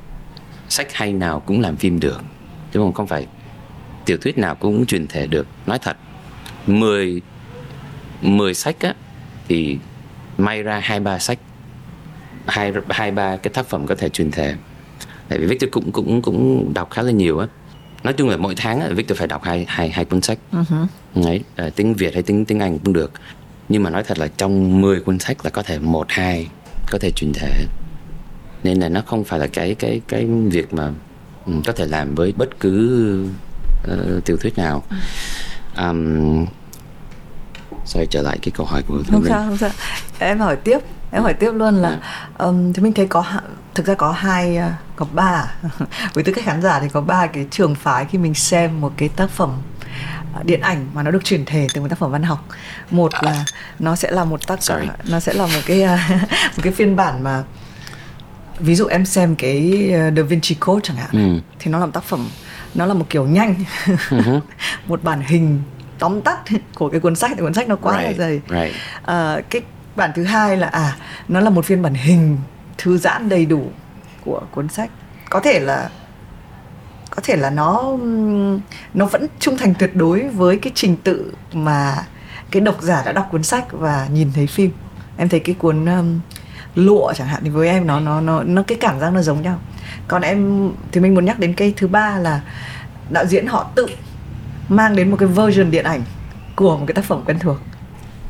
sách 0.70 0.94
hay 0.94 1.14
nào 1.14 1.40
cũng 1.40 1.62
làm 1.62 1.76
phim 1.76 2.00
được. 2.00 2.22
Chứ 2.74 2.80
không 2.80 2.94
không 2.94 3.08
phải 3.08 3.28
tiểu 4.06 4.18
thuyết 4.18 4.38
nào 4.38 4.56
cũng 4.56 4.86
truyền 4.86 5.08
thể 5.08 5.28
được. 5.28 5.48
Nói 5.66 5.80
thật 5.80 5.98
10 6.68 7.22
10 8.22 8.54
sách 8.54 8.80
á 8.80 8.94
thì 9.48 9.78
may 10.38 10.64
ra 10.64 10.80
hai 10.84 11.00
ba 11.00 11.20
sách 11.20 11.40
hai 12.48 12.74
hai 12.90 13.12
ba 13.12 13.38
cái 13.38 13.54
tác 13.54 13.66
phẩm 13.66 13.88
có 13.88 13.96
thể 13.96 14.10
truyền 14.10 14.32
thể. 14.32 14.56
Tại 15.30 15.40
vì 15.40 15.46
Victor 15.46 15.72
cũng 15.72 15.92
cũng 15.92 16.22
cũng 16.22 16.72
đọc 16.74 16.92
khá 16.92 17.02
là 17.02 17.12
nhiều 17.12 17.40
á. 17.40 17.48
Nói 18.04 18.14
chung 18.14 18.30
là 18.30 18.38
mỗi 18.38 18.56
tháng 18.56 18.82
á, 18.82 18.88
Victor 18.90 19.18
phải 19.18 19.28
đọc 19.28 19.44
hai 19.44 19.66
hai 19.68 19.90
hai 19.90 20.06
cuốn 20.06 20.22
sách. 20.22 20.40
Uh-huh. 20.52 20.86
đấy 21.16 21.44
à, 21.56 21.70
tiếng 21.76 21.94
Việt 21.94 22.14
hay 22.14 22.24
tiếng 22.24 22.46
tiếng 22.46 22.60
Anh 22.60 22.80
cũng 22.80 22.94
được. 22.94 23.12
Nhưng 23.70 23.84
mà 23.84 23.90
nói 23.90 24.04
thật 24.04 24.20
là 24.20 24.28
trong 24.28 24.82
10 24.82 25.00
cuốn 25.00 25.20
sách 25.20 25.38
là 25.44 25.50
có 25.50 25.64
thể 25.64 25.80
một 25.80 26.06
hai 26.10 26.48
có 26.92 26.98
thể 27.02 27.12
truyền 27.16 27.32
thể. 27.34 27.66
Nên 28.64 28.80
là 28.80 28.90
nó 28.90 29.02
không 29.06 29.24
phải 29.24 29.40
là 29.40 29.48
cái 29.48 29.76
cái 29.76 30.02
cái 30.08 30.26
việc 30.26 30.74
mà 30.74 30.92
Ừ, 31.46 31.54
có 31.66 31.74
thể 31.74 31.86
làm 31.86 32.16
với 32.16 32.34
bất 32.38 32.60
cứ 32.60 33.26
uh, 33.92 34.26
tiểu 34.26 34.38
thuyết 34.38 34.58
nào. 34.58 34.84
Um, 35.78 36.46
xoay 37.92 38.06
trở 38.06 38.22
lại 38.22 38.38
cái 38.42 38.52
câu 38.56 38.66
hỏi 38.66 38.84
của 38.88 39.04
không 39.12 39.26
sao 39.30 39.44
không 39.48 39.58
sao 39.58 39.70
em 40.20 40.40
hỏi 40.40 40.56
tiếp 40.56 40.78
em 41.12 41.24
hỏi 41.24 41.34
tiếp 41.34 41.52
luôn 41.52 41.76
là 41.76 42.00
um, 42.38 42.74
thì 42.74 42.84
mình 42.84 42.94
thấy 42.94 43.08
có 43.08 43.26
thực 43.76 43.86
ra 43.86 43.94
có 43.94 44.12
hai 44.12 44.58
uh, 44.58 44.64
có 44.96 45.06
ba 45.14 45.54
với 46.14 46.24
tư 46.24 46.34
cách 46.34 46.46
khán 46.46 46.62
giả 46.62 46.80
thì 46.80 46.90
có 46.90 47.02
ba 47.02 47.28
cái 47.28 47.48
trường 47.52 47.76
phái 47.76 48.06
khi 48.06 48.18
mình 48.18 48.34
xem 48.34 48.82
một 48.82 48.94
cái 48.98 49.10
tác 49.10 49.30
phẩm 49.30 49.58
uh, 50.40 50.46
điện 50.46 50.62
ảnh 50.62 50.88
mà 50.94 51.04
nó 51.04 51.12
được 51.12 51.24
chuyển 51.24 51.46
thể 51.46 51.68
từ 51.74 51.82
một 51.82 51.88
tác 51.90 52.00
phẩm 52.00 52.12
văn 52.12 52.24
học 52.24 52.46
một 52.92 53.12
là 53.22 53.46
nó 53.80 53.96
sẽ 53.96 54.12
là 54.12 54.24
một 54.24 54.48
tác 54.48 54.64
Sorry. 54.64 54.88
nó 55.10 55.20
sẽ 55.20 55.34
là 55.34 55.46
một 55.46 55.62
cái 55.66 55.84
uh, 55.84 56.22
một 56.32 56.62
cái 56.64 56.74
phiên 56.74 56.96
bản 56.96 57.24
mà 57.24 57.44
ví 58.60 58.76
dụ 58.76 58.86
em 58.86 59.06
xem 59.06 59.36
cái 59.36 59.90
ờ, 59.94 60.12
Da 60.16 60.24
Vinci 60.24 60.56
Code 60.56 60.82
chẳng 60.84 60.98
hạn 60.98 61.10
ừ. 61.12 61.42
thì 61.60 61.72
nó 61.72 61.80
là 61.80 61.86
một 61.86 61.92
tác 61.94 62.04
phẩm 62.04 62.28
nó 62.76 62.86
là 62.86 62.94
một 62.94 63.06
kiểu 63.10 63.26
nhanh 63.26 63.56
uh-huh. 63.86 64.40
một 64.88 65.04
bản 65.04 65.22
hình 65.22 65.62
tóm 66.02 66.22
tắt 66.22 66.40
của 66.76 66.90
cái 66.90 67.00
cuốn 67.00 67.16
sách 67.16 67.32
thì 67.36 67.42
cuốn 67.42 67.54
sách 67.54 67.70
nó 67.70 67.76
quá 67.76 67.98
right. 67.98 68.20
là 68.20 68.26
dày 68.26 68.42
right. 68.50 68.76
à, 69.06 69.42
cái 69.50 69.62
bản 69.96 70.12
thứ 70.16 70.24
hai 70.24 70.58
là 70.58 70.68
à 70.68 70.98
nó 71.28 71.40
là 71.40 71.50
một 71.50 71.66
phiên 71.66 71.82
bản 71.82 71.94
hình 71.94 72.38
thư 72.78 72.98
giãn 72.98 73.30
đầy 73.30 73.46
đủ 73.46 73.72
của 74.26 74.42
cuốn 74.52 74.68
sách 74.68 74.90
có 75.30 75.40
thể 75.40 75.60
là 75.60 75.90
có 77.10 77.22
thể 77.24 77.36
là 77.36 77.50
nó 77.50 77.98
nó 78.94 79.06
vẫn 79.06 79.28
trung 79.40 79.58
thành 79.58 79.74
tuyệt 79.80 79.96
đối 79.96 80.30
với 80.30 80.58
cái 80.58 80.72
trình 80.76 80.96
tự 81.04 81.34
mà 81.54 81.96
cái 82.52 82.62
độc 82.62 82.82
giả 82.82 83.04
đã 83.06 83.12
đọc 83.12 83.28
cuốn 83.32 83.44
sách 83.44 83.66
và 83.72 84.08
nhìn 84.14 84.32
thấy 84.36 84.48
phim 84.48 84.72
em 85.18 85.30
thấy 85.30 85.40
cái 85.40 85.56
cuốn 85.60 85.86
um, 85.86 86.20
lụa 86.76 87.14
chẳng 87.14 87.28
hạn 87.28 87.42
thì 87.44 87.50
với 87.50 87.68
em 87.68 87.88
nó 87.88 88.00
nó 88.00 88.22
nó 88.22 88.44
nó 88.44 88.64
cái 88.64 88.78
cảm 88.82 89.00
giác 89.00 89.14
nó 89.14 89.22
giống 89.22 89.42
nhau 89.42 89.60
còn 90.08 90.22
em 90.22 90.72
thì 90.92 91.02
mình 91.02 91.16
muốn 91.16 91.26
nhắc 91.26 91.40
đến 91.40 91.54
cái 91.54 91.74
thứ 91.78 91.88
ba 91.88 92.18
là 92.18 92.42
đạo 93.10 93.26
diễn 93.26 93.48
họ 93.48 93.72
tự 93.76 93.88
mang 94.72 94.96
đến 94.96 95.12
một 95.12 95.18
cái 95.20 95.30
version 95.30 95.72
điện 95.72 95.86
ảnh 95.86 96.02
của 96.56 96.78
một 96.78 96.84
cái 96.88 96.96
tác 96.96 97.06
phẩm 97.06 97.22
quen 97.26 97.40
thuộc 97.40 97.58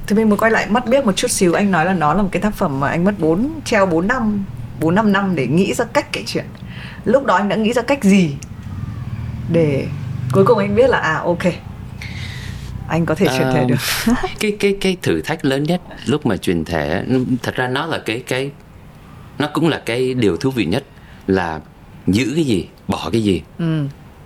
thì 0.08 0.16
mình 0.16 0.30
muốn 0.30 0.40
quay 0.40 0.52
lại 0.52 0.68
mắt 0.70 0.86
biết 0.86 1.06
một 1.06 1.12
chút 1.16 1.32
xíu 1.32 1.54
anh 1.54 1.72
nói 1.72 1.86
là 1.86 1.94
nó 1.94 2.14
là 2.14 2.22
một 2.22 2.30
cái 2.32 2.42
tác 2.42 2.54
phẩm 2.54 2.80
mà 2.80 2.90
anh 2.90 3.04
mất 3.04 3.20
4 3.20 3.50
treo 3.66 3.86
4 3.86 4.08
năm 4.08 4.46
4 4.80 4.96
5 4.96 5.12
năm 5.12 5.36
để 5.36 5.48
nghĩ 5.48 5.74
ra 5.74 5.86
cách 5.86 6.12
kể 6.12 6.24
chuyện. 6.26 6.46
Lúc 7.06 7.26
đó 7.26 7.36
anh 7.36 7.50
đã 7.50 7.56
nghĩ 7.56 7.74
ra 7.74 7.82
cách 7.82 8.04
gì 8.04 8.36
để 9.52 9.88
cuối 10.32 10.46
cùng 10.46 10.58
anh 10.58 10.76
biết 10.76 10.90
là 10.90 10.98
à 10.98 11.22
ok 11.26 11.44
anh 12.88 13.06
có 13.06 13.16
thể 13.16 13.28
truyền 13.38 13.48
thể 13.54 13.66
được 13.66 13.76
cái 14.40 14.58
cái 14.60 14.78
cái 14.82 14.98
thử 15.02 15.22
thách 15.22 15.46
lớn 15.46 15.64
nhất 15.64 15.82
lúc 16.06 16.26
mà 16.26 16.38
truyền 16.38 16.66
thể 16.66 17.06
thật 17.44 17.56
ra 17.56 17.68
nó 17.68 17.86
là 17.86 18.00
cái 18.06 18.24
cái 18.28 18.52
nó 19.40 19.48
cũng 19.54 19.70
là 19.70 19.82
cái 19.86 20.14
điều 20.14 20.38
thú 20.38 20.52
vị 20.52 20.66
nhất 20.66 20.84
là 21.28 21.60
giữ 22.08 22.32
cái 22.36 22.44
gì 22.44 22.68
bỏ 22.88 23.10
cái 23.12 23.24
gì 23.24 23.42
ừ. 23.60 23.86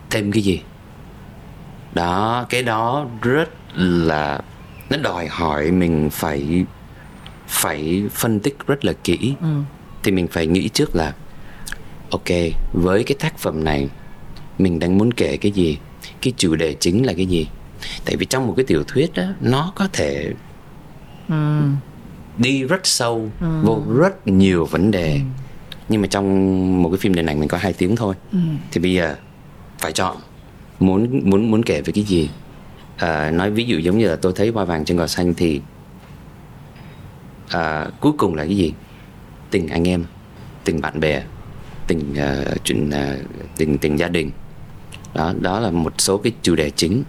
thêm 0.09 0.31
cái 0.31 0.41
gì 0.41 0.61
đó 1.95 2.45
cái 2.49 2.63
đó 2.63 3.07
rất 3.21 3.49
là 3.75 4.39
nó 4.89 4.97
đòi 4.97 5.27
hỏi 5.27 5.71
mình 5.71 6.09
phải 6.11 6.65
phải 7.47 8.03
phân 8.11 8.39
tích 8.39 8.57
rất 8.67 8.85
là 8.85 8.93
kỹ 9.03 9.33
ừ. 9.41 9.47
thì 10.03 10.11
mình 10.11 10.27
phải 10.27 10.47
nghĩ 10.47 10.69
trước 10.69 10.95
là 10.95 11.13
ok 12.09 12.29
với 12.73 13.03
cái 13.03 13.15
tác 13.19 13.37
phẩm 13.37 13.63
này 13.63 13.89
mình 14.57 14.79
đang 14.79 14.97
muốn 14.97 15.11
kể 15.11 15.37
cái 15.37 15.51
gì 15.51 15.77
cái 16.21 16.33
chủ 16.37 16.55
đề 16.55 16.73
chính 16.73 17.05
là 17.05 17.13
cái 17.13 17.25
gì 17.25 17.47
tại 18.05 18.15
vì 18.15 18.25
trong 18.25 18.47
một 18.47 18.53
cái 18.57 18.65
tiểu 18.65 18.83
thuyết 18.87 19.13
đó 19.13 19.23
nó 19.41 19.73
có 19.75 19.87
thể 19.93 20.33
ừ. 21.29 21.61
đi 22.37 22.63
rất 22.63 22.87
sâu 22.87 23.29
ừ. 23.39 23.47
vô 23.63 23.83
rất 23.97 24.27
nhiều 24.27 24.65
vấn 24.65 24.91
đề 24.91 25.13
ừ. 25.13 25.19
nhưng 25.89 26.01
mà 26.01 26.07
trong 26.07 26.83
một 26.83 26.89
cái 26.89 26.97
phim 26.97 27.13
điện 27.13 27.25
ảnh 27.25 27.39
mình 27.39 27.49
có 27.49 27.57
hai 27.57 27.73
tiếng 27.73 27.95
thôi 27.95 28.15
ừ. 28.31 28.37
thì 28.71 28.81
bây 28.81 28.93
giờ 28.93 29.15
phải 29.79 29.91
chọn 29.91 30.17
muốn 30.79 31.29
muốn 31.29 31.51
muốn 31.51 31.63
kể 31.63 31.81
về 31.81 31.93
cái 31.93 32.03
gì? 32.03 32.29
À, 32.97 33.31
nói 33.31 33.51
ví 33.51 33.63
dụ 33.63 33.77
giống 33.77 33.97
như 33.97 34.07
là 34.07 34.15
tôi 34.15 34.33
thấy 34.35 34.49
hoa 34.49 34.65
vàng 34.65 34.85
trên 34.85 34.97
cỏ 34.97 35.07
xanh 35.07 35.33
thì 35.33 35.61
à, 37.49 37.87
cuối 37.99 38.11
cùng 38.17 38.35
là 38.35 38.45
cái 38.45 38.57
gì? 38.57 38.73
Tình 39.51 39.67
anh 39.67 39.87
em 39.87 40.05
tình 40.63 40.81
bạn 40.81 40.99
bè 40.99 41.23
tình 41.87 42.13
uh, 42.13 42.63
chuyện 42.63 42.89
uh, 42.89 43.25
tình 43.57 43.77
tình 43.77 43.99
gia 43.99 44.07
đình. 44.07 44.31
Đó 45.13 45.33
đó 45.41 45.59
là 45.59 45.71
một 45.71 45.93
số 45.97 46.17
cái 46.17 46.33
chủ 46.41 46.55
đề 46.55 46.69
chính. 46.69 47.03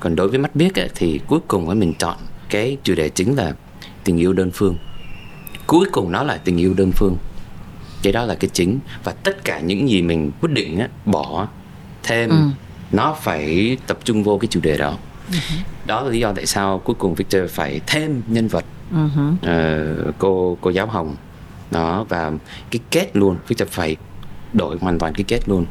Còn 0.00 0.16
đối 0.16 0.28
với 0.28 0.38
mắt 0.38 0.56
biết 0.56 0.78
ấy, 0.78 0.90
thì 0.94 1.20
cuối 1.26 1.40
cùng 1.48 1.78
mình 1.78 1.94
chọn 1.98 2.16
cái 2.48 2.76
chủ 2.82 2.94
đề 2.94 3.08
chính 3.08 3.34
là 3.34 3.54
tình 4.04 4.16
yêu 4.16 4.32
đơn 4.32 4.50
phương. 4.54 4.76
Cuối 5.66 5.86
cùng 5.92 6.12
nó 6.12 6.22
là 6.22 6.36
tình 6.36 6.56
yêu 6.56 6.74
đơn 6.74 6.92
phương. 6.92 7.16
Cái 8.02 8.12
đó 8.12 8.24
là 8.24 8.34
cái 8.34 8.50
chính. 8.52 8.78
Và 9.04 9.12
tất 9.12 9.44
cả 9.44 9.60
những 9.60 9.88
gì 9.88 10.02
mình 10.02 10.30
quyết 10.40 10.52
định 10.52 10.78
á, 10.78 10.88
bỏ 11.04 11.48
thêm 12.02 12.30
ừ 12.30 12.36
nó 12.92 13.16
phải 13.22 13.76
tập 13.86 13.98
trung 14.04 14.22
vô 14.22 14.38
cái 14.38 14.48
chủ 14.50 14.60
đề 14.60 14.76
đó. 14.76 14.98
Uh-huh. 15.30 15.58
đó 15.86 16.00
là 16.00 16.10
lý 16.10 16.20
do 16.20 16.32
tại 16.32 16.46
sao 16.46 16.78
cuối 16.78 16.96
cùng 16.98 17.14
Victor 17.14 17.42
phải 17.50 17.80
thêm 17.86 18.22
nhân 18.26 18.48
vật 18.48 18.64
uh-huh. 18.94 19.32
uh, 20.08 20.14
cô 20.18 20.58
cô 20.60 20.70
giáo 20.70 20.86
Hồng. 20.86 21.16
Đó 21.70 22.06
và 22.08 22.32
cái 22.70 22.80
kết 22.90 23.16
luôn 23.16 23.36
Victor 23.48 23.68
phải 23.68 23.96
đổi 24.52 24.76
hoàn 24.80 24.98
toàn 24.98 25.14
cái 25.14 25.24
kết 25.28 25.40
luôn. 25.46 25.66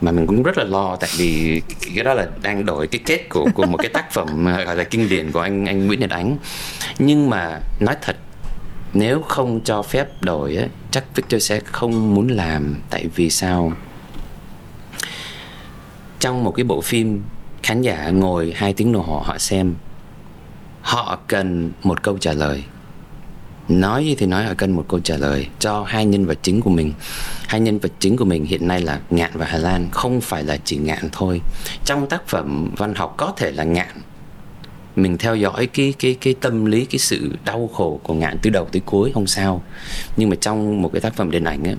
Mà 0.00 0.12
mình 0.12 0.26
cũng 0.26 0.42
rất 0.42 0.58
là 0.58 0.64
lo 0.64 0.96
tại 0.96 1.10
vì 1.16 1.62
cái 1.94 2.04
đó 2.04 2.14
là 2.14 2.26
đang 2.42 2.66
đổi 2.66 2.86
cái 2.86 3.00
kết 3.06 3.28
của 3.28 3.48
của 3.54 3.66
một 3.66 3.76
cái 3.76 3.88
tác 3.88 4.12
phẩm 4.12 4.44
gọi 4.44 4.76
là 4.76 4.84
kinh 4.84 5.08
điển 5.08 5.32
của 5.32 5.40
anh 5.40 5.66
anh 5.66 5.86
Nguyễn 5.86 6.00
Nhật 6.00 6.10
Ánh. 6.10 6.36
Nhưng 6.98 7.30
mà 7.30 7.60
nói 7.80 7.96
thật 8.02 8.16
nếu 8.92 9.22
không 9.22 9.60
cho 9.64 9.82
phép 9.82 10.22
đổi 10.22 10.56
á 10.56 10.66
chắc 10.90 11.16
Victor 11.16 11.42
sẽ 11.42 11.60
không 11.60 12.14
muốn 12.14 12.28
làm. 12.28 12.76
Tại 12.90 13.06
vì 13.14 13.30
sao 13.30 13.72
trong 16.28 16.44
một 16.44 16.52
cái 16.56 16.64
bộ 16.64 16.80
phim, 16.80 17.22
khán 17.62 17.82
giả 17.82 18.10
ngồi 18.10 18.52
hai 18.56 18.72
tiếng 18.72 18.92
đồng 18.92 19.02
hồ 19.02 19.20
họ 19.20 19.38
xem, 19.38 19.74
họ 20.82 21.18
cần 21.26 21.72
một 21.82 22.02
câu 22.02 22.18
trả 22.18 22.32
lời. 22.32 22.64
Nói 23.68 24.04
gì 24.04 24.14
thì 24.14 24.26
nói 24.26 24.44
họ 24.44 24.52
cần 24.58 24.72
một 24.72 24.84
câu 24.88 25.00
trả 25.00 25.16
lời 25.16 25.48
cho 25.58 25.84
hai 25.88 26.04
nhân 26.06 26.26
vật 26.26 26.38
chính 26.42 26.60
của 26.60 26.70
mình. 26.70 26.92
Hai 27.46 27.60
nhân 27.60 27.78
vật 27.78 27.92
chính 27.98 28.16
của 28.16 28.24
mình 28.24 28.44
hiện 28.44 28.68
nay 28.68 28.80
là 28.80 29.00
ngạn 29.10 29.30
và 29.34 29.46
hà 29.46 29.58
lan, 29.58 29.88
không 29.90 30.20
phải 30.20 30.44
là 30.44 30.56
chỉ 30.64 30.76
ngạn 30.76 31.08
thôi. 31.12 31.40
Trong 31.84 32.08
tác 32.08 32.28
phẩm 32.28 32.70
văn 32.76 32.94
học 32.94 33.14
có 33.16 33.32
thể 33.36 33.52
là 33.52 33.64
ngạn. 33.64 33.96
Mình 34.96 35.18
theo 35.18 35.36
dõi 35.36 35.66
cái 35.66 35.94
cái 35.98 36.16
cái 36.20 36.34
tâm 36.40 36.64
lý, 36.64 36.84
cái 36.84 36.98
sự 36.98 37.36
đau 37.44 37.70
khổ 37.74 38.00
của 38.02 38.14
ngạn 38.14 38.38
từ 38.42 38.50
đầu 38.50 38.68
tới 38.72 38.82
cuối, 38.86 39.10
không 39.14 39.26
sao. 39.26 39.62
Nhưng 40.16 40.30
mà 40.30 40.36
trong 40.40 40.82
một 40.82 40.90
cái 40.92 41.00
tác 41.00 41.14
phẩm 41.14 41.30
điện 41.30 41.44
ảnh 41.44 41.64
á 41.64 41.74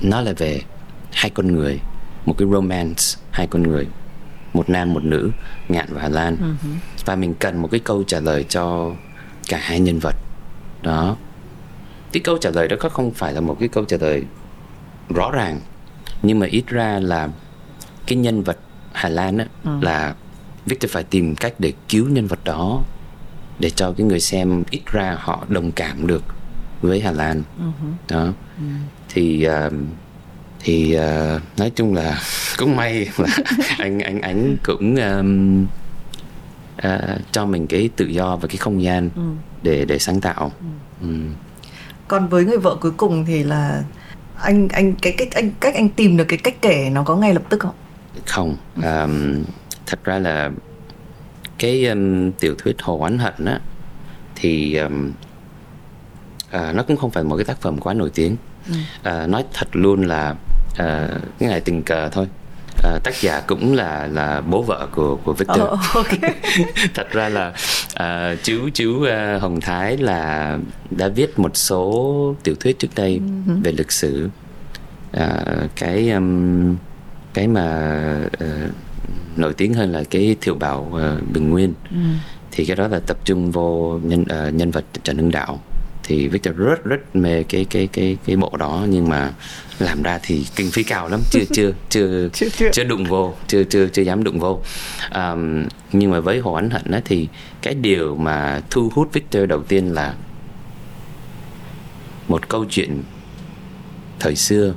nó 0.00 0.20
là 0.20 0.32
về 0.32 0.60
hai 1.12 1.30
con 1.30 1.52
người 1.52 1.80
một 2.28 2.34
cái 2.38 2.48
romance 2.52 3.18
hai 3.30 3.46
con 3.46 3.62
người 3.62 3.86
một 4.52 4.70
nam 4.70 4.92
một 4.92 5.04
nữ 5.04 5.30
ngạn 5.68 5.86
và 5.90 6.02
hà 6.02 6.08
lan 6.08 6.36
uh-huh. 6.36 7.04
và 7.04 7.16
mình 7.16 7.34
cần 7.34 7.62
một 7.62 7.68
cái 7.70 7.80
câu 7.80 8.04
trả 8.04 8.20
lời 8.20 8.44
cho 8.48 8.92
cả 9.48 9.58
hai 9.62 9.80
nhân 9.80 9.98
vật 10.02 10.14
đó 10.82 11.16
cái 12.12 12.20
câu 12.24 12.38
trả 12.38 12.50
lời 12.50 12.68
đó 12.68 12.76
không 12.90 13.10
phải 13.10 13.32
là 13.32 13.40
một 13.40 13.56
cái 13.60 13.68
câu 13.68 13.84
trả 13.84 13.96
lời 14.00 14.24
rõ 15.08 15.30
ràng 15.30 15.60
nhưng 16.22 16.38
mà 16.38 16.46
ít 16.46 16.66
ra 16.66 16.98
là 16.98 17.28
cái 18.06 18.18
nhân 18.18 18.42
vật 18.42 18.58
Hà 18.92 19.08
Lan 19.08 19.38
á 19.38 19.46
ừ. 19.64 19.70
là 19.82 20.14
Victor 20.66 20.90
phải 20.90 21.04
tìm 21.04 21.36
cách 21.36 21.54
để 21.58 21.72
cứu 21.88 22.08
nhân 22.08 22.26
vật 22.26 22.38
đó 22.44 22.82
để 23.58 23.70
cho 23.70 23.92
cái 23.92 24.06
người 24.06 24.20
xem 24.20 24.62
ít 24.70 24.82
ra 24.86 25.16
họ 25.20 25.44
đồng 25.48 25.72
cảm 25.72 26.06
được 26.06 26.24
với 26.82 27.00
Hà 27.00 27.10
Lan 27.12 27.42
uh-huh. 27.58 27.92
đó 28.08 28.28
uh 28.28 28.34
thì 29.08 29.46
uh, 29.66 29.72
thì 30.68 30.96
uh, 30.96 31.58
nói 31.58 31.70
chung 31.74 31.94
là 31.94 32.20
cũng 32.58 32.76
may 32.76 33.08
là 33.18 33.28
anh 33.78 33.98
anh 33.98 34.20
ánh 34.20 34.56
cũng 34.62 34.96
um, 34.96 35.66
uh, 36.86 37.20
cho 37.32 37.46
mình 37.46 37.66
cái 37.66 37.90
tự 37.96 38.06
do 38.06 38.36
và 38.36 38.48
cái 38.48 38.56
không 38.56 38.82
gian 38.82 39.10
ừ. 39.16 39.22
để 39.62 39.84
để 39.84 39.98
sáng 39.98 40.20
tạo 40.20 40.52
ừ. 40.60 40.66
Ừ. 41.00 41.14
còn 42.08 42.28
với 42.28 42.44
người 42.44 42.58
vợ 42.58 42.76
cuối 42.80 42.92
cùng 42.96 43.24
thì 43.24 43.44
là 43.44 43.82
anh 44.36 44.68
anh 44.68 44.94
cái 44.94 45.14
cách 45.18 45.28
anh 45.32 45.50
cách 45.60 45.74
anh 45.74 45.88
tìm 45.88 46.16
được 46.16 46.24
cái 46.28 46.38
cách 46.38 46.62
kể 46.62 46.90
nó 46.92 47.02
có 47.02 47.16
ngay 47.16 47.34
lập 47.34 47.42
tức 47.48 47.60
không 47.60 47.74
không 48.26 48.56
um, 48.76 49.44
thật 49.86 50.04
ra 50.04 50.18
là 50.18 50.50
cái 51.58 51.86
um, 51.86 52.32
tiểu 52.32 52.54
thuyết 52.58 52.82
hồ 52.82 52.98
oán 52.98 53.18
hận 53.18 53.44
á 53.44 53.60
thì 54.34 54.76
um, 54.76 55.12
uh, 56.46 56.74
nó 56.74 56.82
cũng 56.82 56.96
không 56.96 57.10
phải 57.10 57.24
một 57.24 57.36
cái 57.36 57.44
tác 57.44 57.60
phẩm 57.60 57.78
quá 57.78 57.94
nổi 57.94 58.10
tiếng 58.14 58.36
ừ. 58.66 58.74
uh, 59.24 59.28
nói 59.28 59.44
thật 59.52 59.68
luôn 59.72 60.02
là 60.02 60.34
uh, 60.82 61.20
cái 61.38 61.48
này 61.48 61.60
tình 61.60 61.82
cờ 61.82 62.08
thôi 62.08 62.26
uh, 62.78 63.02
tác 63.02 63.20
giả 63.20 63.40
cũng 63.40 63.74
là 63.74 64.06
là 64.06 64.40
bố 64.40 64.62
vợ 64.62 64.88
của 64.92 65.16
của 65.16 65.32
Victor. 65.32 65.60
Oh, 65.60 65.80
okay. 65.94 66.34
Thật 66.94 67.10
ra 67.12 67.28
là 67.28 67.52
uh, 67.88 68.38
chú 68.42 68.68
chú 68.74 68.90
uh, 68.90 69.42
Hồng 69.42 69.60
Thái 69.60 69.96
là 69.96 70.58
đã 70.90 71.08
viết 71.08 71.38
một 71.38 71.56
số 71.56 72.34
tiểu 72.42 72.54
thuyết 72.60 72.78
trước 72.78 72.88
đây 72.94 73.20
uh-huh. 73.20 73.62
về 73.62 73.72
lịch 73.72 73.92
sử. 73.92 74.28
Uh, 75.16 75.70
cái 75.76 76.10
um, 76.10 76.76
cái 77.34 77.48
mà 77.48 78.20
uh, 78.44 78.70
nổi 79.36 79.54
tiếng 79.54 79.74
hơn 79.74 79.92
là 79.92 80.04
cái 80.10 80.36
thiệu 80.40 80.54
bảo 80.54 80.92
uh, 80.92 81.32
bình 81.32 81.50
nguyên 81.50 81.74
uh-huh. 81.90 82.14
thì 82.52 82.64
cái 82.64 82.76
đó 82.76 82.88
là 82.88 83.00
tập 83.06 83.16
trung 83.24 83.50
vô 83.50 84.00
nhân 84.02 84.20
uh, 84.22 84.54
nhân 84.54 84.70
vật 84.70 84.84
Trần 85.02 85.16
Hưng 85.18 85.30
Đạo 85.30 85.60
thì 86.08 86.28
Victor 86.28 86.56
rất 86.56 86.84
rất 86.84 87.16
mê 87.16 87.42
cái 87.42 87.64
cái 87.70 87.86
cái 87.86 88.16
cái 88.26 88.36
bộ 88.36 88.56
đó 88.58 88.86
nhưng 88.88 89.08
mà 89.08 89.32
làm 89.78 90.02
ra 90.02 90.18
thì 90.22 90.46
kinh 90.56 90.70
phí 90.70 90.82
cao 90.82 91.08
lắm. 91.08 91.20
Chưa 91.30 91.44
chưa 91.54 91.72
chưa 91.88 92.28
chưa, 92.32 92.48
chưa. 92.48 92.70
chưa 92.72 92.84
đụng 92.84 93.04
vô 93.04 93.34
chưa 93.46 93.64
chưa 93.64 93.88
chưa 93.88 94.02
dám 94.02 94.24
đụng 94.24 94.38
vô. 94.38 94.60
Um, 95.14 95.64
nhưng 95.92 96.10
mà 96.10 96.20
với 96.20 96.38
hồ 96.38 96.52
ánh 96.52 96.70
hận 96.70 96.90
á 96.90 97.00
thì 97.04 97.28
cái 97.62 97.74
điều 97.74 98.16
mà 98.16 98.60
thu 98.70 98.90
hút 98.94 99.12
Victor 99.12 99.48
đầu 99.48 99.62
tiên 99.62 99.94
là 99.94 100.14
một 102.28 102.48
câu 102.48 102.64
chuyện 102.64 103.02
thời 104.20 104.36
xưa 104.36 104.74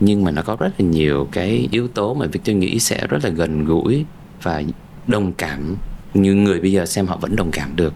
nhưng 0.00 0.24
mà 0.24 0.30
nó 0.30 0.42
có 0.42 0.56
rất 0.60 0.70
là 0.78 0.86
nhiều 0.86 1.28
cái 1.32 1.68
yếu 1.70 1.88
tố 1.88 2.14
mà 2.14 2.26
Victor 2.26 2.56
nghĩ 2.56 2.78
sẽ 2.78 3.06
rất 3.06 3.24
là 3.24 3.30
gần 3.30 3.64
gũi 3.64 4.04
và 4.42 4.62
đồng 5.06 5.32
cảm 5.32 5.76
như 6.14 6.34
người 6.34 6.60
bây 6.60 6.72
giờ 6.72 6.86
xem 6.86 7.06
họ 7.06 7.16
vẫn 7.16 7.36
đồng 7.36 7.50
cảm 7.50 7.76
được. 7.76 7.94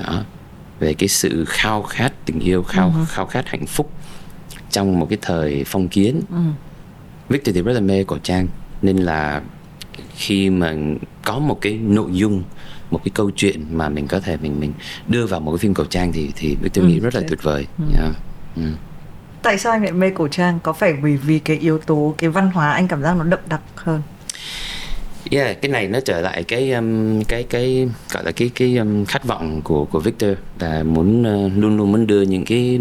Đó 0.00 0.24
về 0.80 0.94
cái 0.94 1.08
sự 1.08 1.44
khao 1.48 1.82
khát 1.82 2.12
tình 2.24 2.40
yêu 2.40 2.62
khao 2.62 2.90
uh-huh. 2.90 3.04
khao 3.04 3.26
khát 3.26 3.48
hạnh 3.48 3.66
phúc 3.66 3.90
trong 4.70 5.00
một 5.00 5.06
cái 5.10 5.18
thời 5.22 5.64
phong 5.66 5.88
kiến 5.88 6.22
uh-huh. 6.30 6.52
Victor 7.28 7.54
thì 7.54 7.62
rất 7.62 7.72
là 7.72 7.80
mê 7.80 8.04
cổ 8.04 8.18
trang 8.18 8.48
nên 8.82 8.96
là 8.96 9.42
khi 10.16 10.50
mà 10.50 10.74
có 11.24 11.38
một 11.38 11.58
cái 11.60 11.72
nội 11.72 12.10
dung 12.12 12.42
một 12.90 13.00
cái 13.04 13.12
câu 13.14 13.30
chuyện 13.30 13.64
mà 13.70 13.88
mình 13.88 14.06
có 14.06 14.20
thể 14.20 14.36
mình 14.36 14.60
mình 14.60 14.72
đưa 15.06 15.26
vào 15.26 15.40
một 15.40 15.52
cái 15.52 15.58
phim 15.58 15.74
cổ 15.74 15.84
trang 15.84 16.12
thì 16.12 16.32
thì 16.36 16.56
Victor 16.62 16.84
ừ, 16.84 16.88
nghĩ 16.88 17.00
rất 17.00 17.14
là 17.14 17.20
tuyệt 17.28 17.42
vời. 17.42 17.66
Ừ. 17.78 17.84
Yeah. 17.98 18.14
Ừ. 18.56 18.62
Tại 19.42 19.58
sao 19.58 19.72
anh 19.72 19.82
lại 19.82 19.92
mê 19.92 20.10
cổ 20.10 20.28
trang? 20.28 20.58
Có 20.62 20.72
phải 20.72 20.92
vì 20.92 21.16
vì 21.16 21.38
cái 21.38 21.56
yếu 21.56 21.78
tố 21.78 22.14
cái 22.18 22.30
văn 22.30 22.50
hóa 22.50 22.72
anh 22.72 22.88
cảm 22.88 23.02
giác 23.02 23.16
nó 23.16 23.24
đậm 23.24 23.40
đặc 23.48 23.60
hơn? 23.74 24.02
Yeah, 25.30 25.62
cái 25.62 25.70
này 25.70 25.88
nó 25.88 26.00
trở 26.00 26.20
lại 26.20 26.44
cái 26.44 26.72
um, 26.72 27.22
cái 27.22 27.42
cái 27.42 27.88
gọi 28.10 28.24
là 28.24 28.32
cái 28.32 28.50
cái 28.54 28.76
um, 28.76 29.04
khát 29.04 29.24
vọng 29.24 29.60
của 29.64 29.84
của 29.84 30.00
Victor 30.00 30.30
là 30.60 30.82
muốn 30.82 31.20
uh, 31.20 31.52
luôn 31.56 31.76
luôn 31.76 31.92
muốn 31.92 32.06
đưa 32.06 32.22
những 32.22 32.44
cái 32.44 32.80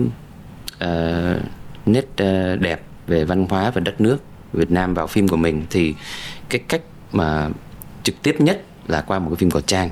uh, 0.83 1.41
nét 1.85 2.05
uh, 2.05 2.61
đẹp 2.61 2.81
về 3.07 3.25
văn 3.25 3.45
hóa 3.49 3.71
và 3.71 3.81
đất 3.81 4.01
nước 4.01 4.17
Việt 4.53 4.71
Nam 4.71 4.93
vào 4.93 5.07
phim 5.07 5.27
của 5.27 5.37
mình 5.37 5.65
thì 5.69 5.95
cái 6.49 6.61
cách 6.67 6.81
mà 7.11 7.49
trực 8.03 8.15
tiếp 8.23 8.35
nhất 8.39 8.61
là 8.87 9.01
qua 9.01 9.19
một 9.19 9.29
cái 9.29 9.35
phim 9.35 9.51
cổ 9.51 9.61
trang. 9.61 9.89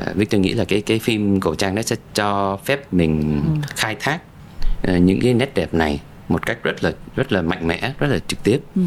Uh, 0.00 0.14
Victor 0.16 0.40
nghĩ 0.40 0.52
là 0.52 0.64
cái 0.64 0.80
cái 0.80 0.98
phim 0.98 1.40
cổ 1.40 1.54
trang 1.54 1.74
nó 1.74 1.82
sẽ 1.82 1.96
cho 2.14 2.58
phép 2.64 2.92
mình 2.92 3.42
ừ. 3.46 3.68
khai 3.76 3.96
thác 4.00 4.18
uh, 4.92 5.00
những 5.00 5.20
cái 5.20 5.34
nét 5.34 5.54
đẹp 5.54 5.74
này 5.74 6.00
một 6.28 6.46
cách 6.46 6.58
rất 6.62 6.84
là 6.84 6.92
rất 7.16 7.32
là 7.32 7.42
mạnh 7.42 7.66
mẽ 7.66 7.92
rất 7.98 8.06
là 8.06 8.18
trực 8.28 8.42
tiếp 8.44 8.58
ừ. 8.76 8.82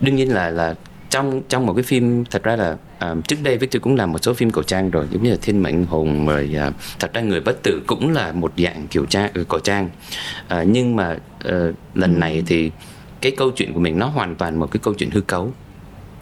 đương 0.00 0.16
nhiên 0.16 0.32
là 0.34 0.50
là 0.50 0.74
trong 1.10 1.42
trong 1.48 1.66
một 1.66 1.74
cái 1.74 1.82
phim 1.82 2.24
thật 2.24 2.42
ra 2.42 2.56
là 2.56 2.76
uh, 3.12 3.28
trước 3.28 3.36
đây 3.42 3.58
Victor 3.58 3.82
cũng 3.82 3.96
làm 3.96 4.12
một 4.12 4.18
số 4.22 4.34
phim 4.34 4.50
cổ 4.50 4.62
trang 4.62 4.90
rồi 4.90 5.06
giống 5.10 5.22
như 5.22 5.30
là 5.30 5.36
Thiên 5.42 5.62
mệnh 5.62 5.86
hùng 5.86 6.26
rồi 6.26 6.56
uh, 6.68 6.74
thật 6.98 7.14
ra 7.14 7.20
người 7.20 7.40
bất 7.40 7.62
tử 7.62 7.82
cũng 7.86 8.12
là 8.12 8.32
một 8.32 8.52
dạng 8.56 8.86
kiểu 8.88 9.06
trang 9.06 9.30
ờ, 9.34 9.44
cổ 9.48 9.58
trang. 9.58 9.90
Uh, 10.54 10.66
nhưng 10.66 10.96
mà 10.96 11.16
uh, 11.48 11.74
lần 11.94 12.20
này 12.20 12.42
thì 12.46 12.70
cái 13.20 13.32
câu 13.36 13.50
chuyện 13.50 13.72
của 13.72 13.80
mình 13.80 13.98
nó 13.98 14.06
hoàn 14.06 14.36
toàn 14.36 14.58
một 14.58 14.70
cái 14.70 14.80
câu 14.82 14.94
chuyện 14.94 15.10
hư 15.10 15.20
cấu. 15.20 15.52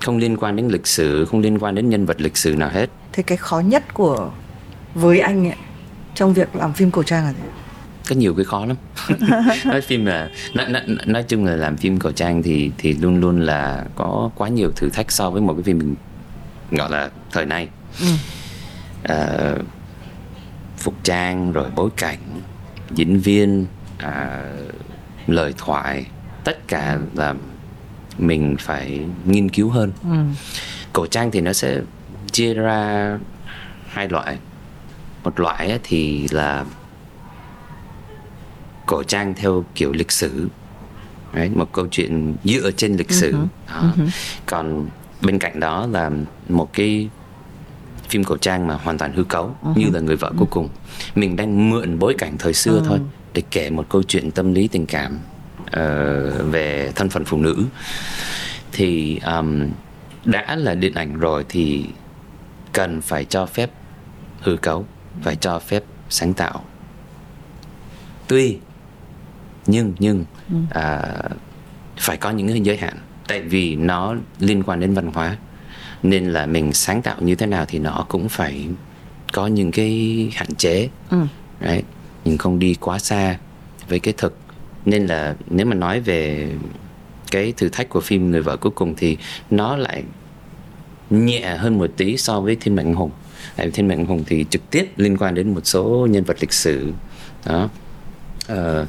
Không 0.01 0.18
liên 0.18 0.36
quan 0.36 0.57
đến 0.57 0.68
lịch 0.68 0.86
sử 0.86 1.24
không 1.24 1.41
liên 1.41 1.59
quan 1.59 1.74
đến 1.74 1.89
nhân 1.89 2.07
vật 2.07 2.20
lịch 2.20 2.36
sử 2.36 2.55
nào 2.57 2.70
hết. 2.70 2.91
Thế 3.12 3.22
cái 3.22 3.39
khó 3.39 3.61
nhất 3.61 3.95
của 3.95 4.30
với 4.95 5.20
anh 5.20 5.47
ấy, 5.47 5.57
trong 6.14 6.34
việc 6.34 6.57
làm 6.57 6.72
phim 6.72 6.91
cổ 6.91 7.03
trang 7.03 7.24
là 7.24 7.32
gì? 7.32 7.58
Có 8.09 8.17
nhiều 8.17 8.35
cái 8.35 8.45
khó 8.45 8.67
lắm 8.67 8.77
nói 9.65 9.81
phim 9.81 10.07
là 10.07 10.31
nói, 10.55 10.69
nói, 10.69 10.83
nói 11.07 11.23
chung 11.23 11.45
là 11.45 11.57
làm 11.57 11.77
phim 11.77 11.99
cổ 11.99 12.13
trang 12.13 12.43
thì 12.43 12.71
thì 12.79 12.93
luôn 12.93 13.21
luôn 13.21 13.41
là 13.41 13.85
có 13.95 14.31
quá 14.35 14.49
nhiều 14.49 14.73
thử 14.77 14.89
thách 14.89 15.13
so 15.13 15.31
với 15.31 15.43
một 15.43 15.55
cái 15.55 15.63
phim 15.63 15.79
mình 15.79 15.95
gọi 16.71 16.91
là 16.91 17.11
thời 17.33 17.47
nay 17.47 17.69
ừ. 18.01 18.07
à, 19.03 19.53
phục 20.79 20.95
trang 21.05 21.53
rồi 21.53 21.71
bối 21.77 21.91
cảnh 21.97 22.19
diễn 22.95 23.19
viên 23.19 23.67
à, 23.99 24.45
lời 25.27 25.55
thoại 25.59 26.07
tất 26.45 26.69
cả 26.69 26.99
là 27.15 27.35
mình 28.19 28.57
phải 28.59 29.01
nghiên 29.25 29.49
cứu 29.49 29.71
hơn 29.71 29.93
ừ. 30.03 30.17
cổ 30.93 31.07
trang 31.07 31.31
thì 31.31 31.41
nó 31.41 31.53
sẽ 31.53 31.81
chia 32.33 32.55
ra 32.55 33.19
hai 33.89 34.09
loại 34.09 34.39
một 35.25 35.41
loại 35.41 35.79
thì 35.83 36.29
là 36.31 36.65
cổ 38.89 39.03
trang 39.03 39.34
theo 39.34 39.64
kiểu 39.74 39.93
lịch 39.93 40.12
sử 40.12 40.49
Đấy, 41.32 41.51
một 41.55 41.72
câu 41.72 41.86
chuyện 41.91 42.36
dựa 42.45 42.70
trên 42.70 42.97
lịch 42.97 43.11
sử 43.11 43.32
uh-huh. 43.32 43.47
Đó. 43.68 43.93
Uh-huh. 43.97 44.09
còn 44.47 44.89
bên 45.22 45.39
cạnh 45.39 45.61
đó 45.61 45.86
là 45.86 46.11
một 46.49 46.72
cái 46.72 47.09
phim 48.09 48.24
cổ 48.24 48.36
trang 48.36 48.66
mà 48.66 48.74
hoàn 48.74 48.99
toàn 48.99 49.12
hư 49.12 49.24
cấu 49.24 49.55
uh-huh. 49.62 49.72
như 49.76 49.86
là 49.93 50.01
người 50.01 50.16
vợ 50.16 50.30
uh-huh. 50.30 50.39
cuối 50.39 50.49
cùng 50.51 50.68
mình 51.14 51.36
đang 51.36 51.70
mượn 51.70 51.99
bối 51.99 52.14
cảnh 52.18 52.39
thời 52.39 52.55
xưa 52.55 52.80
uh-huh. 52.80 52.84
thôi 52.84 52.99
để 53.34 53.43
kể 53.51 53.70
một 53.70 53.86
câu 53.89 54.03
chuyện 54.03 54.30
tâm 54.30 54.55
lý 54.55 54.68
tình 54.68 54.86
cảm 54.86 55.18
uh, 55.62 55.72
về 56.51 56.93
thân 56.95 57.09
phận 57.09 57.24
phụ 57.24 57.39
nữ 57.39 57.64
thì 58.72 59.20
um, 59.26 59.68
đã 60.24 60.57
là 60.57 60.74
điện 60.74 60.95
ảnh 60.95 61.18
rồi 61.18 61.45
thì 61.49 61.84
cần 62.72 63.01
phải 63.01 63.24
cho 63.24 63.47
phép 63.47 63.70
hư 64.41 64.57
cấu 64.57 64.86
phải 65.22 65.36
cho 65.36 65.59
phép 65.59 65.84
sáng 66.09 66.34
tạo 66.34 66.64
tuy 68.28 68.59
nhưng 69.69 69.93
nhưng 69.99 70.25
ừ. 70.51 70.57
à, 70.71 71.03
phải 71.97 72.16
có 72.16 72.31
những 72.31 72.49
cái 72.49 72.61
giới 72.61 72.77
hạn. 72.77 72.97
Tại 73.29 73.43
vì 73.43 73.77
nó 73.77 74.14
liên 74.41 74.62
quan 74.62 74.81
đến 74.81 74.95
văn 74.95 75.11
hóa. 75.14 75.37
Nên 76.03 76.31
là 76.31 76.47
mình 76.47 76.73
sáng 76.73 77.03
tạo 77.03 77.16
như 77.21 77.35
thế 77.35 77.47
nào 77.47 77.64
thì 77.69 77.79
nó 77.79 78.05
cũng 78.09 78.29
phải 78.29 78.69
có 79.33 79.47
những 79.47 79.71
cái 79.71 80.31
hạn 80.35 80.55
chế. 80.55 80.89
Ừ. 81.11 81.19
đấy 81.61 81.83
mình 82.25 82.39
không 82.39 82.59
đi 82.59 82.75
quá 82.81 82.99
xa 82.99 83.39
với 83.89 83.99
cái 83.99 84.14
thực. 84.16 84.37
Nên 84.85 85.07
là 85.07 85.35
nếu 85.51 85.66
mà 85.66 85.75
nói 85.75 86.01
về 86.01 86.51
cái 87.31 87.53
thử 87.57 87.69
thách 87.69 87.89
của 87.89 88.01
phim 88.01 88.31
người 88.31 88.43
vợ 88.43 88.57
cuối 88.57 88.73
cùng 88.75 88.95
thì 88.97 89.16
nó 89.51 89.77
lại 89.77 90.03
nhẹ 91.11 91.57
hơn 91.57 91.79
một 91.79 91.91
tí 91.97 92.16
so 92.16 92.41
với 92.41 92.57
thiên 92.61 92.77
mệnh 92.77 92.95
hùng. 92.95 93.11
Tại 93.57 93.66
vì 93.66 93.73
thiên 93.73 93.89
mệnh 93.89 94.07
hùng 94.07 94.25
thì 94.27 94.45
trực 94.51 94.71
tiếp 94.71 94.93
liên 94.97 95.16
quan 95.16 95.35
đến 95.35 95.55
một 95.55 95.61
số 95.64 96.07
nhân 96.11 96.25
vật 96.25 96.37
lịch 96.41 96.53
sử. 96.53 96.93
Đó 97.47 97.69
ờ, 98.49 98.87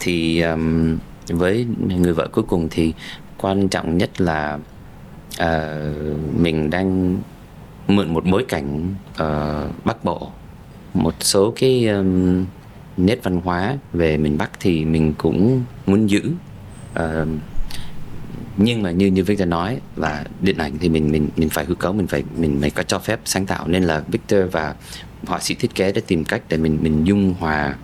thì 0.00 0.40
um, 0.40 0.98
với 1.28 1.66
người 1.88 2.12
vợ 2.12 2.28
cuối 2.32 2.44
cùng 2.48 2.68
thì 2.70 2.92
quan 3.38 3.68
trọng 3.68 3.98
nhất 3.98 4.20
là 4.20 4.58
uh, 5.42 6.40
mình 6.40 6.70
đang 6.70 7.18
mượn 7.88 8.14
một 8.14 8.24
bối 8.30 8.44
cảnh 8.48 8.94
uh, 9.12 9.84
bắc 9.84 10.04
bộ. 10.04 10.30
Một 10.94 11.14
số 11.20 11.52
cái 11.56 11.86
um, 11.86 12.44
nét 12.96 13.18
văn 13.22 13.40
hóa 13.44 13.76
về 13.92 14.16
miền 14.16 14.38
bắc 14.38 14.50
thì 14.60 14.84
mình 14.84 15.14
cũng 15.18 15.64
muốn 15.86 16.10
giữ. 16.10 16.32
Uh, 16.98 17.28
nhưng 18.56 18.82
mà 18.82 18.90
như 18.90 19.06
như 19.06 19.24
Victor 19.24 19.48
nói 19.48 19.80
là 19.96 20.24
điện 20.40 20.58
ảnh 20.58 20.78
thì 20.80 20.88
mình 20.88 21.10
mình 21.10 21.28
mình 21.36 21.48
phải 21.48 21.64
hư 21.64 21.74
cấu 21.74 21.92
mình 21.92 22.06
phải 22.06 22.24
mình 22.36 22.58
phải 22.60 22.70
có 22.70 22.82
cho 22.82 22.98
phép 22.98 23.20
sáng 23.24 23.46
tạo. 23.46 23.68
Nên 23.68 23.84
là 23.84 24.02
Victor 24.08 24.40
và 24.52 24.74
họa 25.26 25.40
sĩ 25.40 25.54
thiết 25.54 25.74
kế 25.74 25.92
đã 25.92 26.00
tìm 26.06 26.24
cách 26.24 26.42
để 26.48 26.56
mình 26.56 26.78
mình 26.82 27.04
dung 27.04 27.34
hòa 27.38 27.74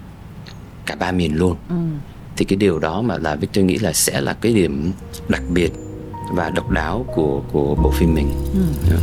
cả 0.86 0.94
ba 0.94 1.12
miền 1.12 1.34
luôn 1.34 1.56
ừ. 1.68 1.76
thì 2.36 2.44
cái 2.44 2.56
điều 2.56 2.78
đó 2.78 3.02
mà 3.02 3.18
là 3.18 3.34
Victor 3.34 3.64
nghĩ 3.64 3.78
là 3.78 3.92
sẽ 3.92 4.20
là 4.20 4.32
cái 4.32 4.52
điểm 4.52 4.92
đặc 5.28 5.42
biệt 5.48 5.72
và 6.32 6.50
độc 6.50 6.70
đáo 6.70 7.06
của 7.14 7.42
của 7.52 7.74
bộ 7.74 7.90
phim 7.90 8.14
mình 8.14 8.28
ừ. 8.54 8.90
yeah. 8.90 9.02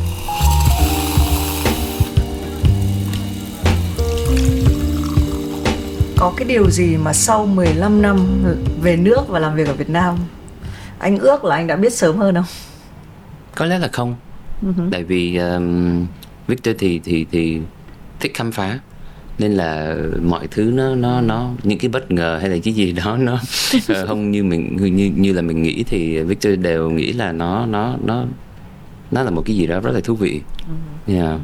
có 6.18 6.34
cái 6.38 6.48
điều 6.48 6.72
gì 6.72 6.98
mà 6.98 7.14
sau 7.14 7.46
15 7.46 8.02
năm 8.02 8.44
về 8.82 8.98
nước 8.98 9.22
và 9.28 9.40
làm 9.40 9.56
việc 9.56 9.68
ở 9.68 9.74
Việt 9.74 9.90
Nam 9.90 10.18
anh 11.04 11.18
ước 11.18 11.44
là 11.44 11.56
anh 11.56 11.68
đã 11.68 11.76
biết 11.76 11.94
sớm 11.94 12.18
hơn 12.18 12.36
không? 12.36 12.46
Có 13.56 13.66
lẽ 13.66 13.80
là 13.80 13.88
không. 13.88 14.16
Uh-huh. 14.62 14.90
Tại 14.92 15.04
vì 15.04 15.38
um, 15.38 16.06
Victor 16.48 16.76
thì 16.80 17.00
thì 17.04 17.26
thì 17.32 17.62
thích 18.20 18.32
khám 18.34 18.52
phá 18.52 18.80
nên 19.40 19.52
là 19.52 19.96
mọi 20.24 20.48
thứ 20.48 20.64
nó 20.64 20.96
nó 20.96 21.22
nó 21.22 21.52
những 21.64 21.80
cái 21.80 21.90
bất 21.90 22.12
ngờ 22.12 22.38
hay 22.42 22.50
là 22.50 22.58
cái 22.64 22.74
gì 22.74 22.92
đó 22.92 23.18
nó 23.18 23.40
không 24.08 24.32
như 24.32 24.44
mình 24.44 24.76
như 24.96 25.12
như 25.16 25.34
là 25.34 25.42
mình 25.42 25.64
nghĩ 25.64 25.84
thì 25.84 26.20
Victor 26.20 26.60
đều 26.60 26.90
nghĩ 26.90 27.14
là 27.14 27.32
nó 27.32 27.66
nó 27.66 27.96
nó 28.04 28.26
nó 29.12 29.24
là 29.24 29.32
một 29.32 29.44
cái 29.46 29.56
gì 29.56 29.68
đó 29.68 29.80
rất 29.80 29.92
là 29.92 30.00
thú 30.04 30.16
vị. 30.16 30.42
Uh-huh. 31.08 31.16
Yeah. 31.16 31.40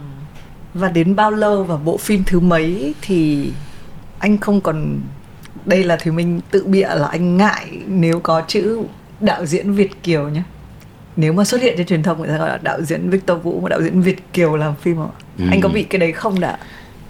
Và 0.73 0.89
đến 0.89 1.15
bao 1.15 1.31
lâu 1.31 1.63
và 1.63 1.77
bộ 1.77 1.97
phim 1.97 2.23
thứ 2.25 2.39
mấy 2.39 2.93
thì 3.01 3.51
anh 4.19 4.37
không 4.37 4.61
còn 4.61 4.99
đây 5.65 5.83
là 5.83 5.97
thì 6.01 6.11
mình 6.11 6.39
tự 6.51 6.65
bịa 6.65 6.87
là 6.95 7.07
anh 7.07 7.37
ngại 7.37 7.65
nếu 7.87 8.19
có 8.19 8.41
chữ 8.47 8.79
đạo 9.19 9.45
diễn 9.45 9.71
Việt 9.71 10.03
Kiều 10.03 10.29
nhé 10.29 10.43
nếu 11.15 11.33
mà 11.33 11.43
xuất 11.43 11.61
hiện 11.61 11.73
trên 11.77 11.87
truyền 11.87 12.03
thông 12.03 12.19
người 12.19 12.27
ta 12.27 12.37
gọi 12.37 12.49
là 12.49 12.59
đạo 12.63 12.81
diễn 12.81 13.09
Victor 13.09 13.41
Vũ 13.43 13.59
và 13.59 13.69
đạo 13.69 13.81
diễn 13.81 14.01
Việt 14.01 14.33
Kiều 14.33 14.55
làm 14.55 14.75
phim 14.75 14.95
không 14.95 15.11
ừ. 15.37 15.45
anh 15.51 15.61
có 15.61 15.69
bị 15.69 15.83
cái 15.83 15.99
đấy 15.99 16.11
không 16.11 16.39
đã 16.39 16.57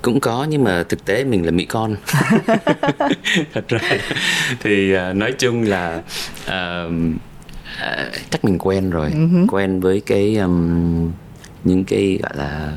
cũng 0.01 0.19
có 0.19 0.47
nhưng 0.49 0.63
mà 0.63 0.83
thực 0.83 1.05
tế 1.05 1.23
mình 1.23 1.45
là 1.45 1.51
mỹ 1.51 1.65
con 1.65 1.95
thật 3.53 3.67
ra 3.67 3.79
thì 4.59 4.95
uh, 4.95 5.15
nói 5.15 5.31
chung 5.31 5.63
là 5.63 6.01
uh, 6.45 6.91
uh, 7.79 8.13
chắc 8.29 8.45
mình 8.45 8.57
quen 8.59 8.89
rồi 8.89 9.09
uh-huh. 9.09 9.45
quen 9.49 9.79
với 9.79 10.01
cái 10.05 10.35
um, 10.35 11.11
những 11.63 11.83
cái 11.83 12.19
gọi 12.23 12.31
là 12.37 12.73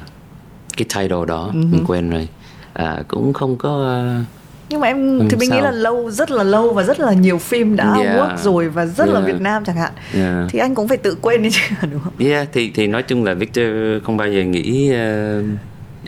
cái 0.76 0.86
title 0.94 1.26
đó 1.26 1.50
uh-huh. 1.54 1.70
mình 1.70 1.84
quen 1.86 2.10
rồi 2.10 2.28
uh, 2.82 3.08
cũng 3.08 3.32
không 3.32 3.56
có 3.56 4.02
uh, 4.20 4.26
nhưng 4.72 4.80
mà 4.80 4.86
em 4.86 5.18
ừ, 5.18 5.26
thì 5.30 5.36
mình 5.36 5.50
nghĩ 5.50 5.60
là 5.60 5.70
lâu 5.70 6.10
rất 6.10 6.30
là 6.30 6.42
lâu 6.42 6.72
và 6.72 6.82
rất 6.82 7.00
là 7.00 7.12
nhiều 7.12 7.38
phim 7.38 7.76
đã 7.76 7.94
yeah. 7.94 8.16
work 8.16 8.36
rồi 8.36 8.68
và 8.68 8.86
rất 8.86 9.04
yeah. 9.04 9.14
là 9.14 9.20
Việt 9.20 9.40
Nam 9.40 9.64
chẳng 9.64 9.76
hạn 9.76 9.92
yeah. 10.14 10.50
thì 10.50 10.58
anh 10.58 10.74
cũng 10.74 10.88
phải 10.88 10.96
tự 10.96 11.16
quên 11.22 11.42
đi 11.42 11.50
chứ 11.50 11.60
đúng 11.92 12.00
không? 12.04 12.12
Yeah 12.18 12.48
thì 12.52 12.70
thì 12.74 12.86
nói 12.86 13.02
chung 13.02 13.24
là 13.24 13.34
Victor 13.34 13.66
không 14.04 14.16
bao 14.16 14.28
giờ 14.28 14.42
nghĩ 14.42 14.92
uh, 14.92 15.44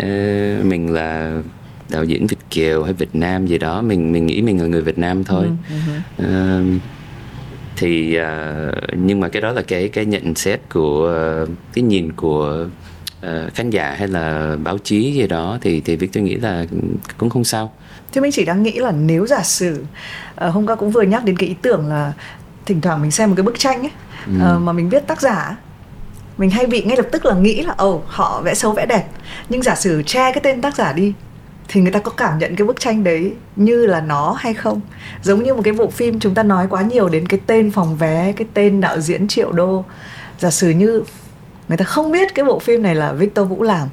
uh, 0.02 0.66
mình 0.66 0.92
là 0.92 1.42
đạo 1.90 2.04
diễn 2.04 2.26
Việt 2.26 2.38
kiều 2.50 2.84
hay 2.84 2.92
Việt 2.92 3.14
Nam 3.14 3.46
gì 3.46 3.58
đó. 3.58 3.82
Mình 3.82 4.12
mình 4.12 4.26
nghĩ 4.26 4.42
mình 4.42 4.60
là 4.60 4.66
người 4.66 4.82
Việt 4.82 4.98
Nam 4.98 5.24
thôi. 5.24 5.46
Uh, 6.18 6.26
uh, 6.26 6.80
thì 7.76 8.18
uh, 8.18 8.74
nhưng 8.96 9.20
mà 9.20 9.28
cái 9.28 9.42
đó 9.42 9.52
là 9.52 9.62
cái 9.62 9.88
cái 9.88 10.04
nhận 10.04 10.34
xét 10.34 10.60
của 10.72 11.16
uh, 11.42 11.48
cái 11.72 11.84
nhìn 11.84 12.12
của 12.12 12.66
uh, 13.26 13.54
khán 13.54 13.70
giả 13.70 13.94
hay 13.98 14.08
là 14.08 14.56
báo 14.64 14.78
chí 14.78 15.12
gì 15.12 15.26
đó 15.26 15.58
thì 15.60 15.80
thì 15.80 15.96
Victor 15.96 16.24
nghĩ 16.24 16.34
là 16.34 16.66
cũng 17.18 17.30
không 17.30 17.44
sao. 17.44 17.72
Thế 18.12 18.20
mình 18.20 18.32
chỉ 18.32 18.44
đang 18.44 18.62
nghĩ 18.62 18.72
là 18.72 18.92
nếu 18.92 19.26
giả 19.26 19.42
sử 19.42 19.84
uh, 20.46 20.52
hôm 20.52 20.66
qua 20.66 20.74
cũng 20.74 20.90
vừa 20.90 21.02
nhắc 21.02 21.24
đến 21.24 21.36
cái 21.36 21.48
ý 21.48 21.54
tưởng 21.62 21.86
là 21.86 22.12
thỉnh 22.66 22.80
thoảng 22.80 23.02
mình 23.02 23.10
xem 23.10 23.30
một 23.30 23.36
cái 23.36 23.42
bức 23.42 23.58
tranh 23.58 23.82
ấy 23.82 23.90
ừ. 24.26 24.56
uh, 24.56 24.62
mà 24.62 24.72
mình 24.72 24.88
biết 24.88 25.06
tác 25.06 25.20
giả 25.20 25.56
mình 26.38 26.50
hay 26.50 26.66
bị 26.66 26.82
ngay 26.82 26.96
lập 26.96 27.06
tức 27.12 27.24
là 27.24 27.34
nghĩ 27.34 27.62
là 27.62 27.74
ồ 27.76 27.94
oh, 27.94 28.04
họ 28.06 28.40
vẽ 28.44 28.54
xấu 28.54 28.72
vẽ 28.72 28.86
đẹp. 28.86 29.04
Nhưng 29.48 29.62
giả 29.62 29.74
sử 29.74 30.02
che 30.02 30.32
cái 30.32 30.40
tên 30.42 30.60
tác 30.60 30.76
giả 30.76 30.92
đi 30.92 31.12
thì 31.68 31.80
người 31.80 31.92
ta 31.92 31.98
có 31.98 32.10
cảm 32.10 32.38
nhận 32.38 32.56
cái 32.56 32.66
bức 32.66 32.80
tranh 32.80 33.04
đấy 33.04 33.32
như 33.56 33.86
là 33.86 34.00
nó 34.00 34.36
hay 34.38 34.54
không? 34.54 34.80
Giống 35.22 35.42
như 35.42 35.54
một 35.54 35.62
cái 35.64 35.74
bộ 35.74 35.90
phim 35.90 36.20
chúng 36.20 36.34
ta 36.34 36.42
nói 36.42 36.66
quá 36.70 36.82
nhiều 36.82 37.08
đến 37.08 37.26
cái 37.26 37.40
tên 37.46 37.70
phòng 37.70 37.96
vé 37.96 38.32
cái 38.36 38.46
tên 38.54 38.80
đạo 38.80 39.00
diễn 39.00 39.28
triệu 39.28 39.52
đô. 39.52 39.84
Giả 40.38 40.50
sử 40.50 40.70
như 40.70 41.02
người 41.68 41.78
ta 41.78 41.84
không 41.84 42.12
biết 42.12 42.34
cái 42.34 42.44
bộ 42.44 42.58
phim 42.58 42.82
này 42.82 42.94
là 42.94 43.12
Victor 43.12 43.48
Vũ 43.48 43.62
làm 43.62 43.88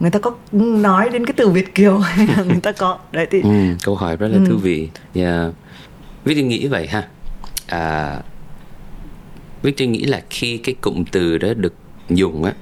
người 0.00 0.10
ta 0.10 0.18
có 0.18 0.34
nói 0.52 1.08
đến 1.08 1.26
cái 1.26 1.34
từ 1.36 1.48
Việt 1.48 1.74
kiều 1.74 1.98
hay 1.98 2.26
là 2.26 2.42
người 2.42 2.60
ta 2.60 2.72
có? 2.72 2.98
Đấy 3.12 3.26
thì 3.30 3.42
ừ, 3.42 3.48
câu 3.84 3.94
hỏi 3.94 4.16
rất 4.16 4.28
là 4.28 4.38
ừ. 4.38 4.44
thú 4.48 4.56
vị. 4.56 4.88
Yeah. 5.14 5.52
Victor 6.24 6.44
nghĩ 6.44 6.66
vậy 6.66 6.86
ha. 6.86 7.08
À, 7.66 8.20
Victor 9.62 9.88
nghĩ 9.88 10.04
là 10.04 10.22
khi 10.30 10.58
cái 10.58 10.74
cụm 10.80 11.04
từ 11.12 11.38
đó 11.38 11.54
được 11.54 11.74
dùng 12.10 12.44
á 12.44 12.52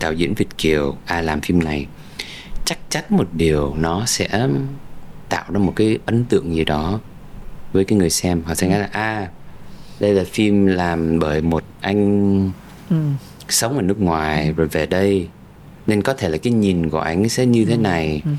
đạo 0.00 0.12
diễn 0.12 0.34
Việt 0.34 0.58
kiều 0.58 0.96
ai 1.06 1.22
làm 1.22 1.40
phim 1.40 1.64
này 1.64 1.86
chắc 2.64 2.78
chắn 2.90 3.04
một 3.08 3.28
điều 3.32 3.74
nó 3.78 4.06
sẽ 4.06 4.48
tạo 5.28 5.44
ra 5.52 5.58
một 5.58 5.72
cái 5.76 5.98
ấn 6.06 6.24
tượng 6.24 6.54
gì 6.54 6.64
đó 6.64 7.00
với 7.72 7.84
cái 7.84 7.98
người 7.98 8.10
xem 8.10 8.42
họ 8.44 8.54
sẽ 8.54 8.68
nghĩ 8.68 8.74
là 8.74 8.88
à 8.92 9.28
đây 10.00 10.14
là 10.14 10.24
phim 10.32 10.66
làm 10.66 11.18
bởi 11.18 11.42
một 11.42 11.64
anh 11.80 12.50
ừ. 12.90 12.96
sống 13.48 13.76
ở 13.76 13.82
nước 13.82 14.00
ngoài 14.00 14.52
rồi 14.56 14.68
về 14.68 14.86
đây 14.86 15.28
nên 15.86 16.02
có 16.02 16.14
thể 16.14 16.28
là 16.28 16.38
cái 16.38 16.52
nhìn 16.52 16.90
của 16.90 17.00
anh 17.00 17.28
sẽ 17.28 17.46
như 17.46 17.64
thế 17.64 17.76
này 17.76 18.22
ừ. 18.24 18.30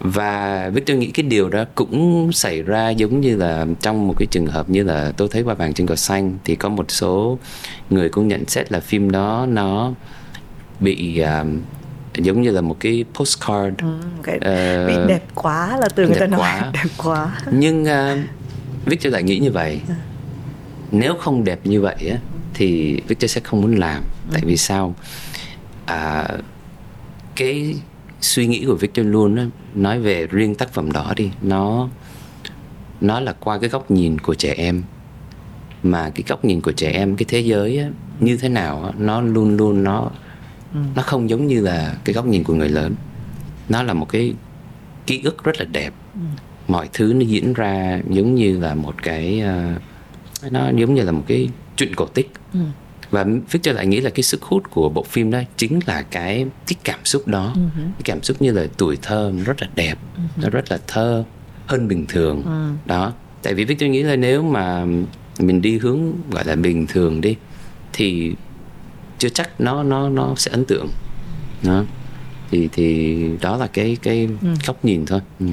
Và 0.00 0.68
Victor 0.74 0.98
nghĩ 0.98 1.10
cái 1.10 1.22
điều 1.22 1.48
đó 1.48 1.64
cũng 1.74 2.32
xảy 2.32 2.62
ra 2.62 2.90
giống 2.90 3.20
như 3.20 3.36
là 3.36 3.66
trong 3.80 4.08
một 4.08 4.14
cái 4.18 4.26
trường 4.30 4.46
hợp 4.46 4.70
như 4.70 4.82
là 4.82 5.12
tôi 5.16 5.28
thấy 5.30 5.42
qua 5.42 5.54
vàng 5.54 5.74
trên 5.74 5.86
cỏ 5.86 5.96
xanh 5.96 6.38
thì 6.44 6.56
có 6.56 6.68
một 6.68 6.90
số 6.90 7.38
người 7.90 8.08
cũng 8.08 8.28
nhận 8.28 8.46
xét 8.46 8.72
là 8.72 8.80
phim 8.80 9.10
đó 9.10 9.46
nó 9.48 9.92
bị 10.80 11.20
um, 11.20 11.60
giống 12.14 12.42
như 12.42 12.50
là 12.50 12.60
một 12.60 12.76
cái 12.80 13.04
postcard 13.14 13.76
ừ, 13.82 13.98
cái 14.22 14.36
uh, 14.36 14.88
bị 14.88 14.94
đẹp 15.08 15.22
quá 15.34 15.76
là 15.80 15.88
từ 15.94 16.06
người 16.06 16.18
ta 16.20 16.26
nói 16.26 16.40
quá. 16.40 16.70
đẹp 16.74 16.90
quá 16.96 17.40
nhưng 17.52 17.82
uh, 17.82 18.18
Victor 18.86 19.12
lại 19.12 19.22
nghĩ 19.22 19.38
như 19.38 19.50
vậy 19.50 19.80
ừ. 19.88 19.94
nếu 20.90 21.14
không 21.14 21.44
đẹp 21.44 21.60
như 21.64 21.80
vậy 21.80 21.96
á 22.10 22.16
thì 22.54 23.00
Victor 23.08 23.30
sẽ 23.30 23.40
không 23.40 23.60
muốn 23.60 23.76
làm 23.76 24.02
ừ. 24.02 24.32
tại 24.32 24.42
vì 24.44 24.56
sao 24.56 24.94
à, 25.86 26.28
cái 27.36 27.76
suy 28.20 28.46
nghĩ 28.46 28.64
của 28.66 28.74
Victor 28.74 29.06
luôn 29.06 29.50
nói 29.74 30.00
về 30.00 30.26
riêng 30.26 30.54
tác 30.54 30.72
phẩm 30.72 30.92
đó 30.92 31.12
đi 31.16 31.30
nó 31.42 31.88
nó 33.00 33.20
là 33.20 33.32
qua 33.32 33.58
cái 33.58 33.70
góc 33.70 33.90
nhìn 33.90 34.18
của 34.18 34.34
trẻ 34.34 34.54
em 34.56 34.82
mà 35.82 36.10
cái 36.14 36.24
góc 36.28 36.44
nhìn 36.44 36.60
của 36.60 36.72
trẻ 36.72 36.90
em 36.90 37.16
cái 37.16 37.26
thế 37.28 37.40
giới 37.40 37.78
á, 37.78 37.88
như 38.20 38.36
thế 38.36 38.48
nào 38.48 38.84
á, 38.84 38.90
nó 38.98 39.20
luôn 39.20 39.56
luôn 39.56 39.84
nó 39.84 40.10
ừ. 40.74 40.80
nó 40.96 41.02
không 41.02 41.30
giống 41.30 41.46
như 41.46 41.60
là 41.60 41.96
cái 42.04 42.14
góc 42.14 42.26
nhìn 42.26 42.44
của 42.44 42.54
người 42.54 42.68
lớn 42.68 42.94
nó 43.68 43.82
là 43.82 43.92
một 43.92 44.08
cái 44.08 44.34
ký 45.06 45.20
ức 45.24 45.44
rất 45.44 45.58
là 45.58 45.64
đẹp 45.64 45.92
ừ. 46.14 46.20
mọi 46.68 46.88
thứ 46.92 47.12
nó 47.12 47.20
diễn 47.20 47.52
ra 47.52 48.00
giống 48.10 48.34
như 48.34 48.58
là 48.58 48.74
một 48.74 49.02
cái 49.02 49.42
uh, 50.44 50.52
nó 50.52 50.70
giống 50.76 50.94
như 50.94 51.02
là 51.02 51.12
một 51.12 51.24
cái 51.26 51.48
chuyện 51.76 51.94
cổ 51.94 52.06
tích 52.06 52.30
ừ. 52.52 52.60
Và 53.10 53.24
Victor 53.50 53.76
lại 53.76 53.86
nghĩ 53.86 54.00
là 54.00 54.10
cái 54.10 54.22
sức 54.22 54.42
hút 54.42 54.62
của 54.70 54.88
bộ 54.88 55.02
phim 55.02 55.30
đó 55.30 55.40
chính 55.56 55.80
là 55.86 56.02
cái 56.02 56.46
cái 56.66 56.76
cảm 56.84 57.00
xúc 57.04 57.28
đó. 57.28 57.54
Uh 57.66 57.72
cái 57.74 58.02
cảm 58.04 58.22
xúc 58.22 58.42
như 58.42 58.52
là 58.52 58.66
tuổi 58.76 58.98
thơ 59.02 59.32
rất 59.44 59.62
là 59.62 59.68
đẹp 59.74 59.94
uh 60.14 60.42
nó 60.42 60.50
rất 60.50 60.70
là 60.70 60.78
thơ 60.86 61.24
hơn 61.66 61.88
bình 61.88 62.06
thường. 62.08 62.38
Uh 62.40 62.86
đó 62.86 63.12
tại 63.42 63.54
vì 63.54 63.64
Victor 63.64 63.90
nghĩ 63.90 64.02
là 64.02 64.16
nếu 64.16 64.42
mà 64.42 64.84
mình 65.38 65.62
đi 65.62 65.78
hướng 65.78 66.12
gọi 66.30 66.44
là 66.44 66.56
bình 66.56 66.86
thường 66.86 67.20
đi 67.20 67.36
thì 67.92 68.34
chưa 69.18 69.28
chắc 69.28 69.60
nó 69.60 69.82
nó 69.82 70.08
nó 70.08 70.34
sẽ 70.36 70.50
ấn 70.50 70.64
tượng. 70.64 70.88
Đó 71.62 71.84
thì 72.50 72.68
thì 72.72 73.16
đó 73.40 73.56
là 73.56 73.66
cái 73.66 73.96
cái 74.02 74.28
ừ. 74.42 74.48
góc 74.66 74.84
nhìn 74.84 75.06
thôi. 75.06 75.20
Ừ. 75.40 75.46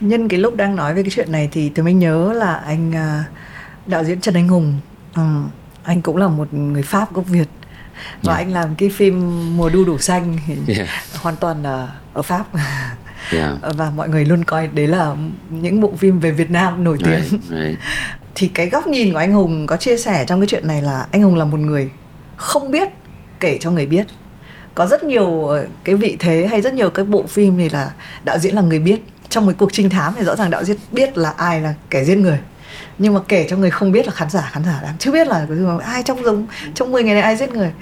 nhân 0.00 0.28
cái 0.28 0.40
lúc 0.40 0.56
đang 0.56 0.76
nói 0.76 0.94
về 0.94 1.02
cái 1.02 1.10
chuyện 1.10 1.32
này 1.32 1.48
thì 1.52 1.68
tôi 1.68 1.84
mới 1.84 1.94
nhớ 1.94 2.32
là 2.32 2.54
anh 2.54 2.92
à, 2.94 3.24
đạo 3.86 4.04
diễn 4.04 4.20
Trần 4.20 4.34
Anh 4.34 4.48
Hùng 4.48 4.74
ừ, 5.14 5.22
anh 5.82 6.02
cũng 6.02 6.16
là 6.16 6.28
một 6.28 6.54
người 6.54 6.82
Pháp 6.82 7.12
gốc 7.12 7.26
Việt 7.26 7.48
và 8.22 8.34
yeah. 8.34 8.46
anh 8.46 8.52
làm 8.52 8.74
cái 8.74 8.88
phim 8.88 9.56
mùa 9.56 9.68
đu 9.68 9.84
đủ 9.84 9.98
xanh 9.98 10.38
thì 10.46 10.74
yeah. 10.74 10.88
hoàn 11.20 11.36
toàn 11.36 11.62
là 11.62 11.88
ở 12.12 12.22
Pháp 12.22 12.46
yeah. 13.32 13.54
và 13.76 13.90
mọi 13.90 14.08
người 14.08 14.24
luôn 14.24 14.44
coi 14.44 14.68
đấy 14.68 14.86
là 14.86 15.14
những 15.50 15.80
bộ 15.80 15.92
phim 15.98 16.20
về 16.20 16.30
Việt 16.30 16.50
Nam 16.50 16.84
nổi 16.84 16.98
tiếng 17.04 17.22
right, 17.30 17.42
right. 17.50 17.78
thì 18.34 18.48
cái 18.48 18.70
góc 18.70 18.86
nhìn 18.86 19.12
của 19.12 19.18
anh 19.18 19.32
Hùng 19.32 19.66
có 19.66 19.76
chia 19.76 19.96
sẻ 19.96 20.24
trong 20.28 20.40
cái 20.40 20.46
chuyện 20.46 20.66
này 20.66 20.82
là 20.82 21.06
anh 21.12 21.22
Hùng 21.22 21.36
là 21.36 21.44
một 21.44 21.60
người 21.60 21.90
không 22.36 22.70
biết 22.70 22.88
kể 23.40 23.58
cho 23.60 23.70
người 23.70 23.86
biết 23.86 24.06
có 24.74 24.86
rất 24.86 25.04
nhiều 25.04 25.46
ờ, 25.46 25.66
cái 25.84 25.94
vị 25.94 26.16
thế 26.18 26.46
hay 26.50 26.60
rất 26.60 26.74
nhiều 26.74 26.90
cái 26.90 27.04
bộ 27.04 27.26
phim 27.26 27.58
thì 27.58 27.68
là 27.68 27.92
đạo 28.24 28.38
diễn 28.38 28.54
là 28.54 28.62
người 28.62 28.78
biết 28.78 29.00
trong 29.28 29.46
một 29.46 29.52
cuộc 29.58 29.72
trinh 29.72 29.90
thám 29.90 30.12
thì 30.16 30.24
rõ 30.24 30.36
ràng 30.36 30.50
đạo 30.50 30.64
diễn 30.64 30.76
biết 30.92 31.18
là 31.18 31.30
ai 31.30 31.60
là 31.60 31.74
kẻ 31.90 32.04
giết 32.04 32.18
người 32.18 32.38
nhưng 33.00 33.14
mà 33.14 33.20
kể 33.28 33.46
cho 33.50 33.56
người 33.56 33.70
không 33.70 33.92
biết 33.92 34.06
là 34.06 34.12
khán 34.12 34.30
giả 34.30 34.50
khán 34.52 34.64
giả 34.64 34.80
đang 34.82 34.94
chưa 34.98 35.12
biết 35.12 35.26
là 35.26 35.46
ai 35.82 36.02
trong 36.02 36.24
giống 36.24 36.46
trong 36.74 36.92
10 36.92 37.02
ngày 37.02 37.14
này 37.14 37.22
ai 37.22 37.36
giết 37.36 37.52
người. 37.52 37.72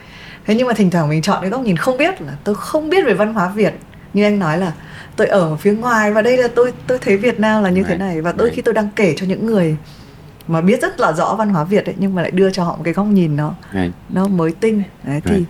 Thế 0.47 0.55
nhưng 0.55 0.67
mà 0.67 0.75
thỉnh 0.75 0.91
thoảng 0.91 1.09
mình 1.09 1.23
chọn 1.23 1.39
cái 1.41 1.51
góc 1.51 1.61
nhìn 1.61 1.77
không 1.77 1.99
biết 1.99 2.23
là 2.23 2.33
tôi 2.45 2.55
không 2.55 2.91
biết 2.91 3.07
về 3.07 3.15
văn 3.15 3.35
hóa 3.35 3.49
việt. 3.49 3.75
Như 4.15 4.25
anh 4.25 4.39
nói 4.39 4.59
là 4.59 4.73
tôi 5.17 5.27
ở 5.27 5.57
phía 5.57 5.73
ngoài 5.73 6.13
và 6.13 6.23
đây 6.23 6.37
là 6.37 6.49
tôi 6.49 6.73
tôi 6.87 6.99
thấy 6.99 7.17
Việt 7.17 7.41
Nam 7.41 7.63
là 7.63 7.71
như 7.71 7.83
thế 7.83 7.97
này. 7.97 8.21
Và 8.21 8.33
đôi 8.33 8.51
khi 8.51 8.63
tôi 8.63 8.75
đang 8.75 8.89
kể 8.97 9.15
cho 9.17 9.27
những 9.27 9.47
người 9.47 9.77
mà 10.49 10.61
biết 10.61 10.83
rất 10.83 11.01
là 11.01 11.13
rõ 11.13 11.35
văn 11.35 11.49
hóa 11.49 11.65
Việt 11.65 11.87
ấy 11.87 11.95
nhưng 11.99 12.15
mà 12.15 12.23
lại 12.23 12.31
đưa 12.31 12.51
cho 12.51 12.65
họ 12.65 12.77
một 12.77 12.83
cái 12.85 12.95
góc 12.95 13.07
nhìn 13.07 13.37
nó 13.37 13.55
right. 13.73 13.93
nó 14.09 14.29
mới 14.29 14.53
tinh. 14.53 14.83
Đấy 15.05 15.21
thì 15.25 15.45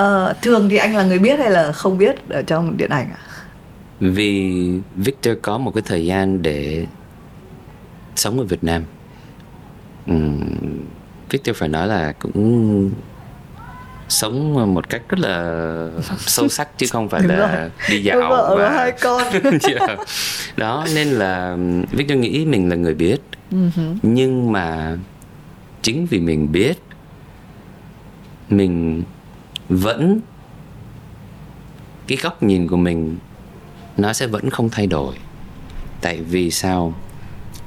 uh, 0.00 0.42
thường 0.42 0.68
thì 0.68 0.76
anh 0.76 0.96
là 0.96 1.02
người 1.02 1.18
biết 1.18 1.38
hay 1.38 1.50
là 1.50 1.72
không 1.72 1.98
biết 1.98 2.28
ở 2.28 2.42
trong 2.42 2.76
điện 2.76 2.90
ảnh 2.90 3.10
ạ? 3.10 3.20
Vì 4.00 4.70
Victor 4.96 5.34
có 5.42 5.58
một 5.58 5.70
cái 5.74 5.82
thời 5.86 6.06
gian 6.06 6.42
để 6.42 6.86
sống 8.18 8.38
ở 8.38 8.44
Việt 8.44 8.64
Nam. 8.64 8.84
Um, 10.06 10.40
Victor 11.30 11.56
phải 11.56 11.68
nói 11.68 11.88
là 11.88 12.12
cũng 12.12 12.90
sống 14.08 14.74
một 14.74 14.88
cách 14.88 15.02
rất 15.08 15.18
là 15.18 15.88
sâu 16.18 16.48
sắc 16.48 16.78
chứ 16.78 16.86
không 16.90 17.08
phải 17.08 17.22
là 17.22 17.70
đi 17.90 18.02
dạo 18.02 18.20
vợ 18.20 18.56
và 18.58 18.70
hai 18.70 18.92
con 18.92 19.22
yeah. 19.68 19.98
đó 20.56 20.86
nên 20.94 21.08
là 21.08 21.56
Victor 21.92 22.18
nghĩ 22.18 22.44
mình 22.44 22.68
là 22.68 22.76
người 22.76 22.94
biết 22.94 23.20
uh-huh. 23.50 23.96
nhưng 24.02 24.52
mà 24.52 24.96
chính 25.82 26.06
vì 26.06 26.20
mình 26.20 26.52
biết 26.52 26.78
mình 28.48 29.02
vẫn 29.68 30.20
cái 32.06 32.18
góc 32.22 32.42
nhìn 32.42 32.68
của 32.68 32.76
mình 32.76 33.16
nó 33.96 34.12
sẽ 34.12 34.26
vẫn 34.26 34.50
không 34.50 34.68
thay 34.68 34.86
đổi 34.86 35.14
tại 36.00 36.20
vì 36.20 36.50
sao 36.50 36.94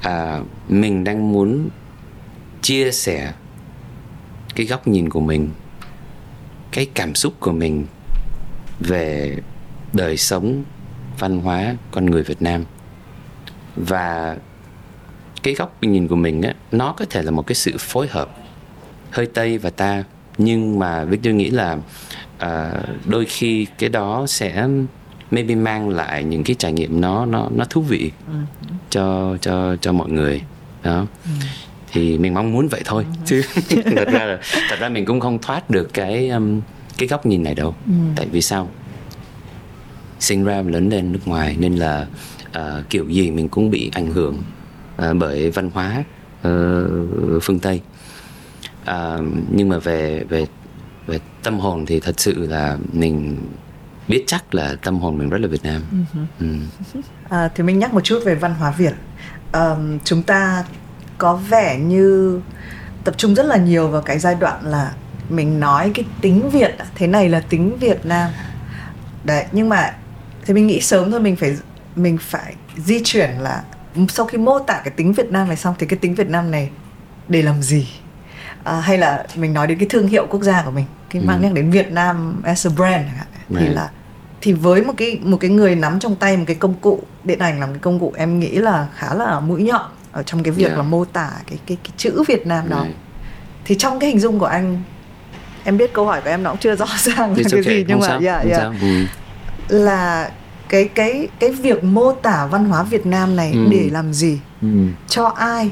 à, 0.02 0.42
mình 0.68 1.04
đang 1.04 1.32
muốn 1.32 1.70
chia 2.62 2.92
sẻ 2.92 3.34
cái 4.56 4.66
góc 4.66 4.88
nhìn 4.88 5.10
của 5.10 5.20
mình 5.20 5.50
cái 6.72 6.88
cảm 6.94 7.16
xúc 7.16 7.34
của 7.40 7.52
mình 7.52 7.86
về 8.80 9.38
đời 9.94 10.18
sống 10.18 10.64
văn 11.20 11.40
hóa 11.40 11.76
con 11.92 12.06
người 12.06 12.24
Việt 12.24 12.42
Nam. 12.42 12.66
Và 13.76 14.38
cái 15.44 15.54
góc 15.54 15.84
nhìn 15.84 16.08
của 16.08 16.16
mình 16.16 16.42
á 16.42 16.54
nó 16.72 16.94
có 16.98 17.06
thể 17.10 17.22
là 17.22 17.32
một 17.32 17.48
cái 17.48 17.56
sự 17.56 17.76
phối 17.80 18.08
hợp 18.08 18.38
hơi 19.12 19.26
tây 19.26 19.58
và 19.58 19.70
ta 19.70 20.04
nhưng 20.38 20.80
mà 20.80 21.04
Victor 21.04 21.36
nghĩ 21.36 21.50
là 21.50 21.78
uh, 22.36 23.06
đôi 23.06 23.26
khi 23.26 23.68
cái 23.78 23.90
đó 23.90 24.26
sẽ 24.28 24.68
maybe 25.32 25.56
mang 25.56 25.90
lại 25.90 26.24
những 26.24 26.44
cái 26.44 26.56
trải 26.60 26.74
nghiệm 26.74 27.02
nó 27.02 27.26
nó 27.26 27.50
nó 27.56 27.66
thú 27.66 27.82
vị 27.82 28.12
cho 28.90 29.38
cho 29.42 29.76
cho 29.82 29.92
mọi 29.92 30.10
người. 30.10 30.42
Đó. 30.84 31.08
Thì 31.92 32.18
mình 32.18 32.34
mong 32.34 32.52
muốn 32.52 32.68
vậy 32.68 32.82
thôi 32.86 33.06
chứ 33.26 33.42
thật 33.70 34.08
ra 34.12 34.26
là 34.26 34.40
thật 34.70 34.76
ra 34.80 34.90
mình 34.90 35.06
cũng 35.06 35.20
không 35.20 35.40
thoát 35.42 35.70
được 35.70 35.94
cái 35.94 36.30
um, 36.30 36.62
cái 36.98 37.08
góc 37.08 37.26
nhìn 37.26 37.44
này 37.44 37.56
đâu. 37.56 37.76
Ừ. 37.86 37.94
tại 38.16 38.28
vì 38.32 38.42
sao? 38.42 38.70
Sinh 40.20 40.44
ra 40.44 40.62
lớn 40.62 40.90
lên 40.90 41.12
nước 41.12 41.20
ngoài 41.26 41.56
nên 41.60 41.76
là 41.76 42.08
uh, 42.48 42.90
kiểu 42.90 43.10
gì 43.10 43.32
mình 43.32 43.50
cũng 43.50 43.72
bị 43.72 43.92
ảnh 43.94 44.08
hưởng 44.08 44.38
uh, 45.02 45.18
bởi 45.20 45.52
văn 45.52 45.70
hóa 45.74 46.04
uh, 46.48 47.44
phương 47.44 47.60
tây. 47.60 47.82
À, 48.86 49.18
nhưng 49.52 49.70
mà 49.70 49.78
về 49.78 50.24
về 50.30 50.46
về 51.08 51.20
tâm 51.44 51.60
hồn 51.60 51.86
thì 51.86 52.00
thật 52.00 52.20
sự 52.20 52.48
là 52.48 52.78
mình 52.94 53.38
biết 54.12 54.24
chắc 54.28 54.56
là 54.56 54.76
tâm 54.84 55.00
hồn 55.00 55.18
mình 55.18 55.30
rất 55.30 55.38
là 55.42 55.48
Việt 55.48 55.64
Nam. 55.64 55.82
Uh-huh. 55.92 56.26
Ừ. 56.40 56.48
À, 57.30 57.50
thì 57.56 57.64
mình 57.64 57.80
nhắc 57.80 57.94
một 57.94 58.02
chút 58.04 58.20
về 58.26 58.36
văn 58.36 58.54
hóa 58.54 58.72
Việt. 58.72 58.94
À, 59.52 59.76
chúng 60.04 60.24
ta 60.24 60.64
có 61.18 61.36
vẻ 61.36 61.78
như 61.78 62.40
tập 63.04 63.16
trung 63.18 63.36
rất 63.36 63.46
là 63.46 63.58
nhiều 63.58 63.88
vào 63.88 64.02
cái 64.02 64.20
giai 64.20 64.36
đoạn 64.36 64.66
là 64.66 64.94
mình 65.30 65.60
nói 65.60 65.92
cái 65.94 66.06
tính 66.22 66.50
Việt 66.50 66.76
thế 66.96 67.08
này 67.08 67.30
là 67.30 67.40
tính 67.40 67.78
Việt 67.80 68.06
Nam. 68.06 68.32
Đấy, 69.24 69.46
nhưng 69.52 69.70
mà 69.70 69.94
thì 70.46 70.54
mình 70.54 70.68
nghĩ 70.68 70.82
sớm 70.82 71.12
thôi 71.12 71.20
mình 71.20 71.36
phải 71.36 71.58
mình 71.96 72.18
phải 72.18 72.56
di 72.78 73.02
chuyển 73.04 73.30
là 73.30 73.64
sau 74.10 74.26
khi 74.26 74.38
mô 74.38 74.60
tả 74.60 74.82
cái 74.84 74.94
tính 74.96 75.14
Việt 75.14 75.32
Nam 75.32 75.48
này 75.48 75.58
xong 75.58 75.76
thì 75.80 75.88
cái 75.88 76.00
tính 76.00 76.16
Việt 76.16 76.30
Nam 76.30 76.52
này 76.52 76.70
để 77.28 77.42
làm 77.42 77.62
gì? 77.62 77.88
à, 78.64 78.80
hay 78.80 78.98
là 78.98 79.26
mình 79.36 79.54
nói 79.54 79.68
đến 79.68 79.80
cái 79.80 79.88
thương 79.90 80.08
hiệu 80.08 80.28
quốc 80.30 80.42
gia 80.44 80.62
của 80.62 80.72
mình 80.72 80.86
cái 81.10 81.22
mang 81.22 81.38
ừ. 81.38 81.44
nhắc 81.44 81.54
đến 81.54 81.72
Việt 81.72 81.92
Nam 81.92 82.42
as 82.44 82.68
a 82.68 82.70
brand 82.76 83.06
thì 83.50 83.56
right. 83.60 83.76
là 83.76 83.90
thì 84.42 84.54
với 84.54 84.82
một 84.82 84.94
cái 84.98 85.20
một 85.24 85.38
cái 85.38 85.50
người 85.50 85.76
nắm 85.76 86.00
trong 86.00 86.16
tay 86.16 86.38
một 86.38 86.44
cái 86.48 86.56
công 86.56 86.74
cụ 86.74 87.04
điện 87.24 87.40
ảnh 87.40 87.60
làm 87.60 87.70
cái 87.70 87.80
công 87.80 88.00
cụ 88.00 88.14
em 88.18 88.40
nghĩ 88.40 88.50
là 88.50 88.88
khá 88.96 89.14
là 89.14 89.40
mũi 89.40 89.64
nhọn 89.64 89.86
ở 90.12 90.24
trong 90.24 90.44
cái 90.44 90.52
việc 90.52 90.66
yeah. 90.66 90.78
là 90.78 90.84
mô 90.84 91.06
tả 91.06 91.32
cái 91.48 91.60
cái 91.66 91.78
cái 91.84 91.92
chữ 91.98 92.24
Việt 92.28 92.48
Nam 92.48 92.70
đó 92.70 92.84
right. 92.84 92.96
thì 93.66 93.76
trong 93.80 94.00
cái 94.00 94.10
hình 94.10 94.20
dung 94.20 94.40
của 94.40 94.46
anh 94.46 94.82
em 95.64 95.78
biết 95.78 95.94
câu 95.94 96.06
hỏi 96.06 96.22
của 96.22 96.30
em 96.30 96.44
nó 96.44 96.50
cũng 96.50 96.60
chưa 96.60 96.76
rõ 96.76 96.86
ràng 96.98 97.38
là 97.38 97.44
cái 97.52 97.64
gì 97.64 97.86
nhưng 97.88 98.00
mà 98.00 98.08
yeah, 98.08 98.46
yeah. 98.46 98.72
Ừ. 98.82 99.06
là 99.78 100.32
cái 100.70 100.88
cái 100.88 101.28
cái 101.40 101.52
việc 101.52 101.84
mô 101.84 102.12
tả 102.12 102.46
văn 102.46 102.66
hóa 102.66 102.84
Việt 102.84 103.06
Nam 103.06 103.36
này 103.36 103.52
ừ. 103.52 103.68
để 103.72 103.90
làm 103.92 104.14
gì 104.14 104.40
ừ. 104.62 104.68
cho 105.08 105.26
ai 105.26 105.72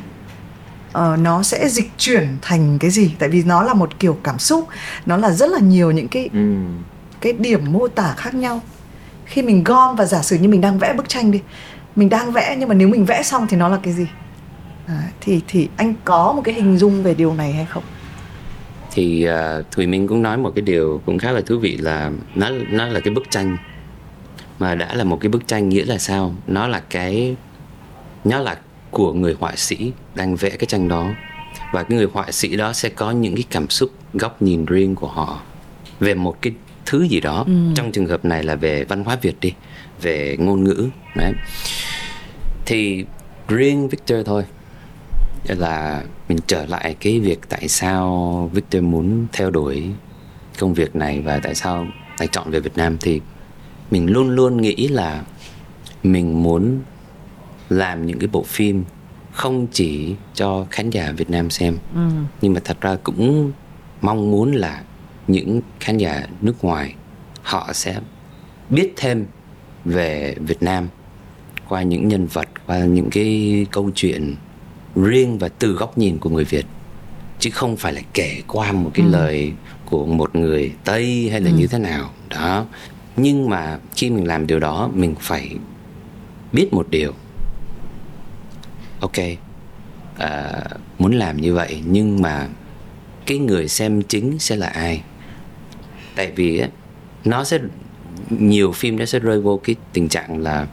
uh, 0.97 1.20
nó 1.20 1.43
sẽ 1.43 1.70
dịch 1.70 1.91
chuyển 1.97 2.38
thành 2.41 2.80
cái 2.80 2.91
gì 2.91 3.11
tại 3.20 3.30
vì 3.30 3.43
nó 3.43 3.63
là 3.63 3.74
một 3.74 3.99
kiểu 3.99 4.17
cảm 4.24 4.39
xúc 4.39 4.67
nó 5.05 5.17
là 5.17 5.32
rất 5.32 5.49
là 5.51 5.59
nhiều 5.59 5.91
những 5.91 6.07
cái 6.07 6.30
ừ 6.34 6.55
cái 7.22 7.34
điểm 7.34 7.72
mô 7.72 7.88
tả 7.88 8.13
khác 8.17 8.34
nhau. 8.34 8.61
Khi 9.26 9.41
mình 9.41 9.63
gom 9.63 9.95
và 9.95 10.05
giả 10.05 10.22
sử 10.22 10.36
như 10.36 10.47
mình 10.49 10.61
đang 10.61 10.80
vẽ 10.80 10.93
bức 10.93 11.09
tranh 11.09 11.32
đi 11.32 11.41
mình 11.95 12.09
đang 12.09 12.32
vẽ 12.32 12.55
nhưng 12.59 12.70
mà 12.70 12.76
nếu 12.76 12.88
mình 12.88 13.05
vẽ 13.05 13.24
xong 13.24 13.47
thì 13.49 13.57
nó 13.57 13.70
là 13.70 13.80
cái 13.84 13.93
gì? 13.93 14.07
À, 14.88 15.11
thì 15.22 15.41
thì 15.47 15.70
anh 15.78 15.93
có 16.05 16.34
một 16.34 16.41
cái 16.45 16.53
hình 16.53 16.78
dung 16.78 17.03
về 17.03 17.13
điều 17.13 17.34
này 17.34 17.53
hay 17.53 17.65
không? 17.65 17.84
Thì 18.91 19.28
uh, 19.30 19.72
thùy 19.72 19.88
minh 19.88 20.07
cũng 20.07 20.22
nói 20.22 20.38
một 20.38 20.51
cái 20.55 20.61
điều 20.61 21.01
cũng 21.05 21.20
khá 21.20 21.32
là 21.32 21.41
thú 21.41 21.59
vị 21.59 21.78
là 21.78 22.11
nó 22.36 22.49
nó 22.70 22.88
là 22.88 22.99
cái 22.99 23.13
bức 23.13 23.24
tranh. 23.30 23.57
Mà 24.59 24.76
đã 24.76 24.95
là 24.95 25.03
một 25.03 25.17
cái 25.22 25.30
bức 25.30 25.47
tranh 25.47 25.70
nghĩa 25.70 25.86
là 25.86 25.97
sao? 25.97 26.36
Nó 26.47 26.67
là 26.67 26.80
cái 26.89 27.36
nó 28.24 28.39
là 28.39 28.57
của 28.91 29.13
người 29.13 29.36
họa 29.39 29.55
sĩ 29.55 29.91
đang 30.15 30.36
vẽ 30.36 30.49
cái 30.49 30.65
tranh 30.65 30.88
đó. 30.88 31.07
Và 31.74 31.84
cái 31.84 31.97
người 31.97 32.07
họa 32.13 32.32
sĩ 32.32 32.55
đó 32.55 32.74
sẽ 32.74 32.89
có 32.89 33.11
những 33.11 33.36
cái 33.36 33.43
cảm 33.51 33.70
xúc 33.70 33.91
góc 34.13 34.41
nhìn 34.41 34.65
riêng 34.65 34.95
của 34.95 35.07
họ 35.07 35.39
về 35.99 36.13
một 36.13 36.41
cái 36.41 36.53
thứ 36.90 37.04
gì 37.04 37.20
đó. 37.20 37.44
Ừ. 37.48 37.54
trong 37.76 37.92
trường 37.92 38.06
hợp 38.06 38.26
này 38.26 38.44
là 38.44 38.56
về 38.56 38.84
văn 38.84 39.04
hóa 39.04 39.18
việt 39.22 39.36
đi 39.42 39.54
về 40.02 40.38
ngôn 40.40 40.64
ngữ 40.64 40.90
đấy. 41.16 41.34
Thì 42.66 43.06
riêng 43.48 43.90
victor 43.90 44.18
thôi. 44.26 44.44
Là 45.44 46.04
mình 46.30 46.38
trở 46.48 46.66
lại 46.66 46.96
cái 47.00 47.20
việc 47.20 47.40
tại 47.50 47.68
sao 47.68 48.50
victor 48.54 48.84
muốn 48.84 49.28
theo 49.34 49.52
đuổi 49.52 49.90
công 50.60 50.74
việc 50.74 50.96
này 50.96 51.22
và 51.22 51.40
tại 51.44 51.56
sao 51.56 51.88
lại 52.20 52.28
chọn 52.32 52.52
về 52.52 52.60
việt 52.60 52.78
nam. 52.78 52.98
Thì 53.02 53.22
mình 53.92 54.12
luôn 54.12 54.30
luôn 54.30 54.62
nghĩ 54.62 54.88
là 54.88 55.24
mình 56.04 56.44
muốn 56.44 56.80
làm 57.70 58.06
những 58.06 58.20
cái 58.20 58.28
bộ 58.32 58.44
phim 58.44 58.84
không 59.32 59.68
chỉ 59.72 60.16
cho 60.34 60.66
khán 60.72 60.90
giả 60.90 61.12
Việt 61.12 61.30
Nam 61.30 61.50
xem. 61.50 61.78
Ừ. 61.96 62.10
nhưng 62.42 62.54
mà 62.54 62.62
thật 62.64 62.82
ra 62.82 62.98
cũng 63.04 63.52
mong 64.02 64.32
muốn 64.32 64.52
là 64.52 64.84
những 65.30 65.61
khán 65.80 65.97
giả 65.97 66.27
nước 66.41 66.63
ngoài 66.63 66.95
họ 67.41 67.73
sẽ 67.73 67.99
biết 68.69 68.93
thêm 68.97 69.25
về 69.86 70.36
Việt 70.39 70.63
Nam 70.63 70.88
qua 71.69 71.82
những 71.82 72.07
nhân 72.07 72.27
vật 72.27 72.47
qua 72.67 72.80
những 72.80 73.09
cái 73.09 73.65
câu 73.71 73.91
chuyện 73.95 74.36
riêng 74.95 75.38
và 75.38 75.49
từ 75.49 75.71
góc 75.71 75.97
nhìn 75.97 76.17
của 76.17 76.30
người 76.30 76.43
Việt 76.45 76.65
chứ 77.39 77.49
không 77.49 77.77
phải 77.77 77.93
là 77.93 78.01
kể 78.13 78.41
qua 78.47 78.71
một 78.71 78.91
cái 78.93 79.05
ừ. 79.05 79.11
lời 79.11 79.53
của 79.86 80.05
một 80.05 80.36
người 80.36 80.73
Tây 80.84 81.27
hay 81.32 81.41
là 81.41 81.49
ừ. 81.49 81.55
như 81.55 81.67
thế 81.67 81.80
nào 81.80 82.09
đó 82.30 82.65
nhưng 83.17 83.49
mà 83.49 83.80
khi 83.95 84.09
mình 84.09 84.27
làm 84.27 84.47
điều 84.47 84.59
đó 84.59 84.89
mình 84.93 85.15
phải 85.19 85.55
biết 86.53 86.73
một 86.73 86.88
điều 86.89 87.13
ok 88.99 89.17
à, 90.17 90.61
muốn 90.99 91.11
làm 91.11 91.38
như 91.38 91.53
vậy 91.53 91.82
nhưng 91.86 92.21
mà 92.21 92.47
cái 93.25 93.38
người 93.38 93.67
xem 93.67 94.01
chính 94.01 94.39
sẽ 94.39 94.55
là 94.55 94.67
ai 94.67 95.01
tại 96.20 96.32
vì 96.36 96.59
á 96.59 96.67
nó 97.26 97.43
sẽ 97.43 97.59
nhiều 98.30 98.72
phim 98.72 98.99
nó 98.99 99.05
sẽ 99.05 99.20
rơi 99.20 99.41
vô 99.41 99.59
cái 99.63 99.76
tình 99.93 100.09
trạng 100.09 100.38
là 100.38 100.67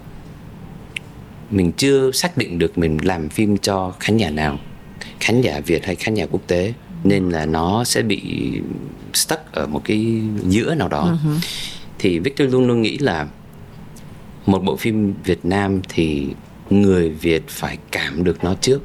mình 1.51 1.72
chưa 1.72 2.11
xác 2.12 2.36
định 2.36 2.59
được 2.59 2.78
mình 2.78 2.99
làm 3.03 3.28
phim 3.28 3.59
cho 3.59 3.94
khán 4.01 4.16
giả 4.16 4.30
nào 4.30 4.59
khán 5.20 5.40
giả 5.40 5.61
việt 5.61 5.84
hay 5.84 5.94
khán 5.97 6.14
giả 6.14 6.26
quốc 6.30 6.40
tế 6.47 6.72
nên 7.05 7.28
là 7.28 7.47
nó 7.47 7.84
sẽ 7.84 8.03
bị 8.03 8.20
stuck 9.14 9.53
ở 9.53 9.66
một 9.66 9.82
cái 9.84 10.22
giữa 10.49 10.74
nào 10.74 10.88
đó. 10.88 11.16
Uh-huh. 11.24 11.38
thì 11.99 12.18
victor 12.18 12.53
luôn 12.53 12.66
luôn 12.66 12.82
nghĩ 12.82 12.99
là 12.99 13.26
một 14.47 14.64
bộ 14.64 14.76
phim 14.76 15.14
việt 15.24 15.44
nam 15.44 15.80
thì 15.88 16.26
người 16.70 17.11
việt 17.11 17.42
phải 17.49 17.78
cảm 17.92 18.24
được 18.24 18.44
nó 18.44 18.55
trước. 18.55 18.82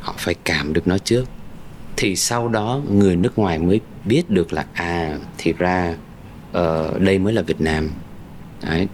Họ 0.00 0.14
phải 0.18 0.34
cảm 0.44 0.72
được 0.72 0.88
nó 0.88 0.98
trước 0.98 1.24
thì 2.00 2.16
sau 2.16 2.48
đó 2.48 2.80
người 2.90 3.16
nước 3.16 3.38
ngoài 3.38 3.58
mới 3.58 3.80
biết 4.04 4.30
được 4.30 4.52
là 4.52 4.66
à 4.72 5.18
thì 5.38 5.52
ra 5.52 5.94
uh, 6.50 7.00
đây 7.00 7.18
mới 7.18 7.32
là 7.32 7.42
Việt 7.42 7.60
Nam. 7.60 7.90
Đấy. 8.62 8.88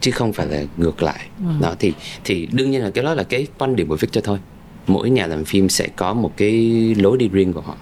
Chứ 0.00 0.10
không 0.10 0.32
phải 0.32 0.46
là 0.46 0.64
ngược 0.76 1.02
lại. 1.02 1.26
Ừ. 1.38 1.44
đó 1.60 1.74
thì 1.78 1.92
thì 2.24 2.48
đương 2.52 2.70
nhiên 2.70 2.82
là 2.82 2.90
cái 2.90 3.04
đó 3.04 3.14
là 3.14 3.22
cái 3.22 3.46
quan 3.58 3.76
điểm 3.76 3.88
của 3.88 3.96
Victor 3.96 4.24
thôi. 4.24 4.38
Mỗi 4.86 5.10
nhà 5.10 5.26
làm 5.26 5.44
phim 5.44 5.68
sẽ 5.68 5.88
có 5.96 6.14
một 6.14 6.32
cái 6.36 6.52
lối 6.98 7.18
đi 7.18 7.28
riêng 7.28 7.52
của 7.52 7.60
họ. 7.60 7.76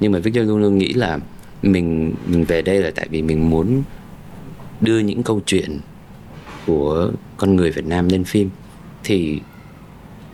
Nhưng 0.00 0.12
mà 0.12 0.18
Victor 0.18 0.48
luôn 0.48 0.58
luôn 0.58 0.78
nghĩ 0.78 0.92
là 0.92 1.18
mình 1.62 2.14
mình 2.26 2.44
về 2.44 2.62
đây 2.62 2.82
là 2.82 2.90
tại 2.94 3.06
vì 3.10 3.22
mình 3.22 3.50
muốn 3.50 3.82
đưa 4.80 4.98
những 4.98 5.22
câu 5.22 5.40
chuyện 5.46 5.80
của 6.66 7.10
con 7.36 7.56
người 7.56 7.70
Việt 7.70 7.86
Nam 7.86 8.08
lên 8.08 8.24
phim. 8.24 8.50
Thì 9.04 9.40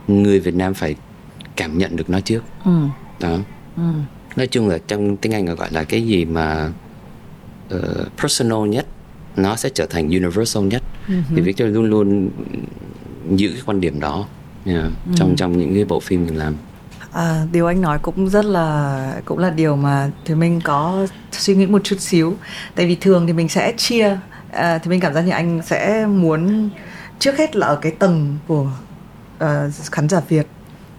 người 0.07 0.39
Việt 0.39 0.55
Nam 0.55 0.73
phải 0.73 0.95
cảm 1.55 1.77
nhận 1.77 1.95
được 1.95 2.09
nó 2.09 2.19
trước. 2.19 2.43
Ừ. 2.65 2.71
đó 3.19 3.37
ừ. 3.77 3.83
nói 4.35 4.47
chung 4.47 4.67
là 4.67 4.77
trong 4.87 5.17
tiếng 5.17 5.33
Anh 5.33 5.45
gọi 5.45 5.67
là 5.71 5.83
cái 5.83 6.01
gì 6.01 6.25
mà 6.25 6.71
uh, 7.75 7.81
personal 8.21 8.67
nhất 8.67 8.85
nó 9.35 9.55
sẽ 9.55 9.69
trở 9.69 9.85
thành 9.85 10.09
universal 10.09 10.63
nhất 10.63 10.83
uh-huh. 11.07 11.21
thì 11.35 11.41
Victor 11.41 11.69
luôn 11.69 11.85
luôn 11.85 12.29
giữ 13.35 13.49
cái 13.49 13.61
quan 13.65 13.81
điểm 13.81 13.99
đó 13.99 14.27
yeah, 14.65 14.83
uh-huh. 14.83 15.15
trong 15.15 15.35
trong 15.35 15.57
những 15.57 15.73
cái 15.73 15.85
bộ 15.85 15.99
phim 15.99 16.25
mình 16.25 16.37
làm 16.37 16.55
À, 17.15 17.45
điều 17.51 17.67
anh 17.67 17.81
nói 17.81 17.99
cũng 18.01 18.29
rất 18.29 18.45
là 18.45 19.21
cũng 19.25 19.37
là 19.37 19.49
điều 19.49 19.75
mà 19.75 20.11
thì 20.25 20.35
mình 20.35 20.61
có 20.63 21.07
suy 21.31 21.55
nghĩ 21.55 21.65
một 21.65 21.83
chút 21.83 21.95
xíu 21.99 22.33
tại 22.75 22.85
vì 22.85 22.95
thường 22.95 23.27
thì 23.27 23.33
mình 23.33 23.49
sẽ 23.49 23.73
chia 23.77 24.17
à, 24.51 24.77
thì 24.77 24.89
mình 24.89 24.99
cảm 24.99 25.13
giác 25.13 25.21
như 25.21 25.31
anh 25.31 25.61
sẽ 25.65 26.05
muốn 26.05 26.69
trước 27.19 27.37
hết 27.37 27.55
là 27.55 27.67
ở 27.67 27.75
cái 27.75 27.91
tầng 27.91 28.37
của 28.47 28.71
uh, 29.43 29.73
khán 29.91 30.09
giả 30.09 30.21
Việt 30.29 30.47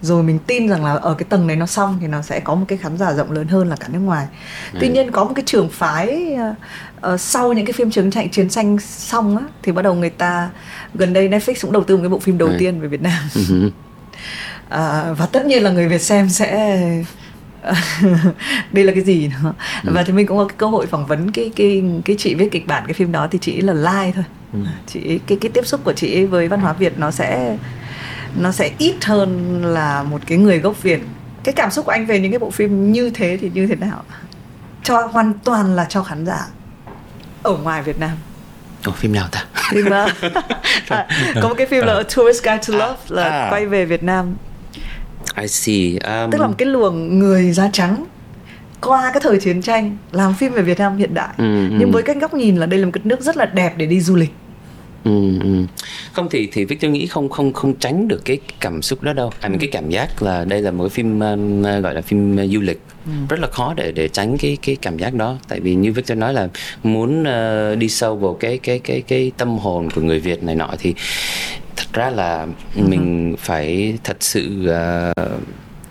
rồi 0.01 0.23
mình 0.23 0.39
tin 0.39 0.69
rằng 0.69 0.85
là 0.85 0.93
ở 0.93 1.13
cái 1.13 1.25
tầng 1.29 1.47
này 1.47 1.55
nó 1.55 1.65
xong 1.65 1.97
thì 2.01 2.07
nó 2.07 2.21
sẽ 2.21 2.39
có 2.39 2.55
một 2.55 2.65
cái 2.67 2.77
khán 2.77 2.97
giả 2.97 3.13
rộng 3.13 3.31
lớn 3.31 3.47
hơn 3.47 3.69
là 3.69 3.75
cả 3.75 3.87
nước 3.87 3.99
ngoài 3.99 4.27
ừ. 4.73 4.77
tuy 4.81 4.89
nhiên 4.89 5.11
có 5.11 5.23
một 5.23 5.31
cái 5.35 5.43
trường 5.45 5.69
phái 5.69 6.37
uh, 7.13 7.19
sau 7.19 7.53
những 7.53 7.65
cái 7.65 7.73
phim 7.73 7.91
chiến 7.91 8.11
tranh 8.11 8.29
chiến 8.29 8.49
tranh 8.49 8.79
xong 8.79 9.37
á 9.37 9.43
thì 9.63 9.71
bắt 9.71 9.81
đầu 9.81 9.93
người 9.93 10.09
ta 10.09 10.49
gần 10.93 11.13
đây 11.13 11.29
Netflix 11.29 11.53
cũng 11.61 11.71
đầu 11.71 11.83
tư 11.83 11.95
một 11.95 12.01
cái 12.01 12.09
bộ 12.09 12.19
phim 12.19 12.37
đầu 12.37 12.47
ừ. 12.47 12.55
tiên 12.59 12.79
về 12.79 12.87
Việt 12.87 13.01
Nam 13.01 13.23
uh, 13.35 13.73
và 15.17 15.27
tất 15.31 15.45
nhiên 15.45 15.63
là 15.63 15.69
người 15.69 15.87
Việt 15.87 16.01
xem 16.01 16.29
sẽ 16.29 16.79
đây 18.71 18.83
là 18.83 18.93
cái 18.93 19.03
gì 19.03 19.27
nữa 19.27 19.53
ừ. 19.83 19.91
và 19.93 20.03
thì 20.03 20.13
mình 20.13 20.27
cũng 20.27 20.37
có 20.37 20.45
cái 20.45 20.55
cơ 20.57 20.67
hội 20.67 20.85
phỏng 20.85 21.05
vấn 21.05 21.31
cái 21.31 21.51
cái 21.55 21.83
cái 22.05 22.15
chị 22.19 22.35
viết 22.35 22.51
kịch 22.51 22.67
bản 22.67 22.83
cái 22.87 22.93
phim 22.93 23.11
đó 23.11 23.27
thì 23.31 23.39
chị 23.41 23.61
là 23.61 23.73
like 23.73 24.11
thôi 24.15 24.23
ừ. 24.53 24.59
chị 24.87 25.19
cái 25.27 25.37
cái 25.41 25.51
tiếp 25.53 25.65
xúc 25.65 25.81
của 25.83 25.93
chị 25.93 26.25
với 26.25 26.47
văn 26.47 26.59
hóa 26.59 26.73
Việt 26.73 26.99
nó 26.99 27.11
sẽ 27.11 27.57
nó 28.37 28.51
sẽ 28.51 28.71
ít 28.77 29.05
hơn 29.05 29.61
là 29.65 30.03
một 30.03 30.21
cái 30.27 30.37
người 30.37 30.59
gốc 30.59 30.83
Việt 30.83 31.01
cái 31.43 31.53
cảm 31.53 31.71
xúc 31.71 31.85
của 31.85 31.91
anh 31.91 32.05
về 32.05 32.19
những 32.19 32.31
cái 32.31 32.39
bộ 32.39 32.49
phim 32.49 32.91
như 32.91 33.09
thế 33.09 33.37
thì 33.41 33.51
như 33.53 33.67
thế 33.67 33.75
nào 33.75 34.03
cho 34.83 35.05
hoàn 35.05 35.33
toàn 35.43 35.75
là 35.75 35.85
cho 35.89 36.03
khán 36.03 36.25
giả 36.25 36.47
ở 37.43 37.57
ngoài 37.57 37.83
Việt 37.83 37.99
Nam 37.99 38.17
Ồ, 38.85 38.91
phim 38.91 39.13
nào 39.13 39.27
ta? 39.31 39.45
Phim 39.71 39.85
à, 39.89 40.07
có 41.41 41.47
một 41.47 41.55
cái 41.57 41.67
phim 41.67 41.85
là 41.85 41.93
A 41.93 42.03
Tourist 42.15 42.43
Guide 42.43 42.59
to 42.67 42.73
Love 42.73 42.97
là 43.07 43.23
à. 43.23 43.49
quay 43.51 43.65
về 43.65 43.85
Việt 43.85 44.03
Nam. 44.03 44.35
I 45.41 45.47
see. 45.47 45.85
Um... 45.85 46.31
Tức 46.31 46.41
là 46.41 46.47
một 46.47 46.53
cái 46.57 46.65
luồng 46.65 47.19
người 47.19 47.51
da 47.51 47.69
trắng 47.73 48.05
qua 48.81 49.11
cái 49.13 49.21
thời 49.21 49.39
chiến 49.39 49.61
tranh 49.61 49.97
làm 50.11 50.33
phim 50.33 50.53
về 50.53 50.61
Việt 50.61 50.79
Nam 50.79 50.97
hiện 50.97 51.13
đại. 51.13 51.33
Ừ, 51.37 51.69
ừ. 51.69 51.75
Nhưng 51.79 51.91
với 51.91 52.03
cái 52.03 52.15
góc 52.15 52.33
nhìn 52.33 52.57
là 52.57 52.65
đây 52.65 52.79
là 52.79 52.85
một 52.85 52.91
cái 52.93 53.01
nước 53.05 53.21
rất 53.21 53.37
là 53.37 53.45
đẹp 53.45 53.73
để 53.77 53.85
đi 53.85 54.01
du 54.01 54.15
lịch 54.15 54.33
Ừ, 55.07 55.39
ừ. 55.43 55.65
không 56.13 56.27
thì 56.31 56.49
thì 56.51 56.65
Victor 56.65 56.91
nghĩ 56.91 57.05
không 57.05 57.29
không 57.29 57.53
không 57.53 57.73
tránh 57.75 58.07
được 58.07 58.21
cái 58.25 58.39
cảm 58.59 58.81
xúc 58.81 59.03
đó 59.03 59.13
đâu 59.13 59.31
mình 59.43 59.51
ừ. 59.51 59.57
cái 59.59 59.69
cảm 59.71 59.89
giác 59.89 60.21
là 60.21 60.45
đây 60.45 60.61
là 60.61 60.71
một 60.71 60.83
cái 60.83 60.89
phim 60.89 61.17
uh, 61.17 61.83
gọi 61.83 61.93
là 61.93 62.01
phim 62.01 62.35
uh, 62.35 62.51
du 62.51 62.61
lịch 62.61 62.81
ừ. 63.05 63.11
rất 63.29 63.39
là 63.39 63.47
khó 63.47 63.73
để 63.77 63.91
để 63.91 64.07
tránh 64.07 64.37
cái 64.37 64.57
cái 64.61 64.75
cảm 64.75 64.97
giác 64.97 65.13
đó 65.13 65.37
tại 65.47 65.59
vì 65.59 65.75
như 65.75 65.93
Victor 65.93 66.17
nói 66.17 66.33
là 66.33 66.47
muốn 66.83 67.21
uh, 67.21 67.77
đi 67.77 67.89
sâu 67.89 68.15
vào 68.15 68.33
cái 68.33 68.57
cái 68.57 68.79
cái 68.79 69.01
cái 69.01 69.31
tâm 69.37 69.57
hồn 69.57 69.89
của 69.95 70.01
người 70.01 70.19
Việt 70.19 70.43
này 70.43 70.55
nọ 70.55 70.69
thì 70.79 70.93
thật 71.75 71.87
ra 71.93 72.09
là 72.09 72.47
ừ. 72.75 72.81
mình 72.87 73.35
phải 73.39 73.97
thật 74.03 74.17
sự 74.19 74.69
uh, 75.19 75.27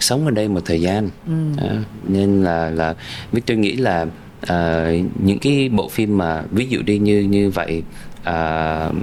sống 0.00 0.24
ở 0.24 0.30
đây 0.30 0.48
một 0.48 0.60
thời 0.64 0.80
gian 0.80 1.08
ừ. 1.26 1.32
à, 1.58 1.82
nên 2.08 2.42
là 2.42 2.70
là 2.70 2.94
Victor 3.32 3.58
nghĩ 3.58 3.76
là 3.76 4.06
uh, 4.42 5.04
những 5.22 5.38
cái 5.38 5.68
bộ 5.68 5.88
phim 5.88 6.18
mà 6.18 6.42
ví 6.50 6.66
dụ 6.68 6.82
đi 6.82 6.98
như 6.98 7.20
như 7.20 7.50
vậy 7.50 7.82
uh, 8.30 8.94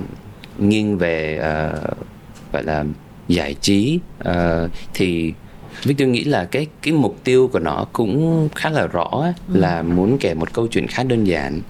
nghiêng 0.59 0.97
về 0.97 1.37
uh, 1.37 1.97
gọi 2.53 2.63
là 2.63 2.85
giải 3.27 3.55
trí 3.61 3.99
uh, 4.29 4.71
thì 4.93 5.33
Victor 5.83 6.07
nghĩ 6.07 6.23
là 6.23 6.45
cái 6.45 6.67
cái 6.81 6.93
mục 6.93 7.17
tiêu 7.23 7.49
của 7.53 7.59
nó 7.59 7.85
cũng 7.93 8.49
khá 8.55 8.69
là 8.69 8.87
rõ 8.87 9.09
ừ. 9.53 9.59
là 9.59 9.81
muốn 9.81 10.17
kể 10.17 10.33
một 10.33 10.53
câu 10.53 10.67
chuyện 10.67 10.87
khá 10.87 11.03
đơn 11.03 11.23
giản 11.23 11.61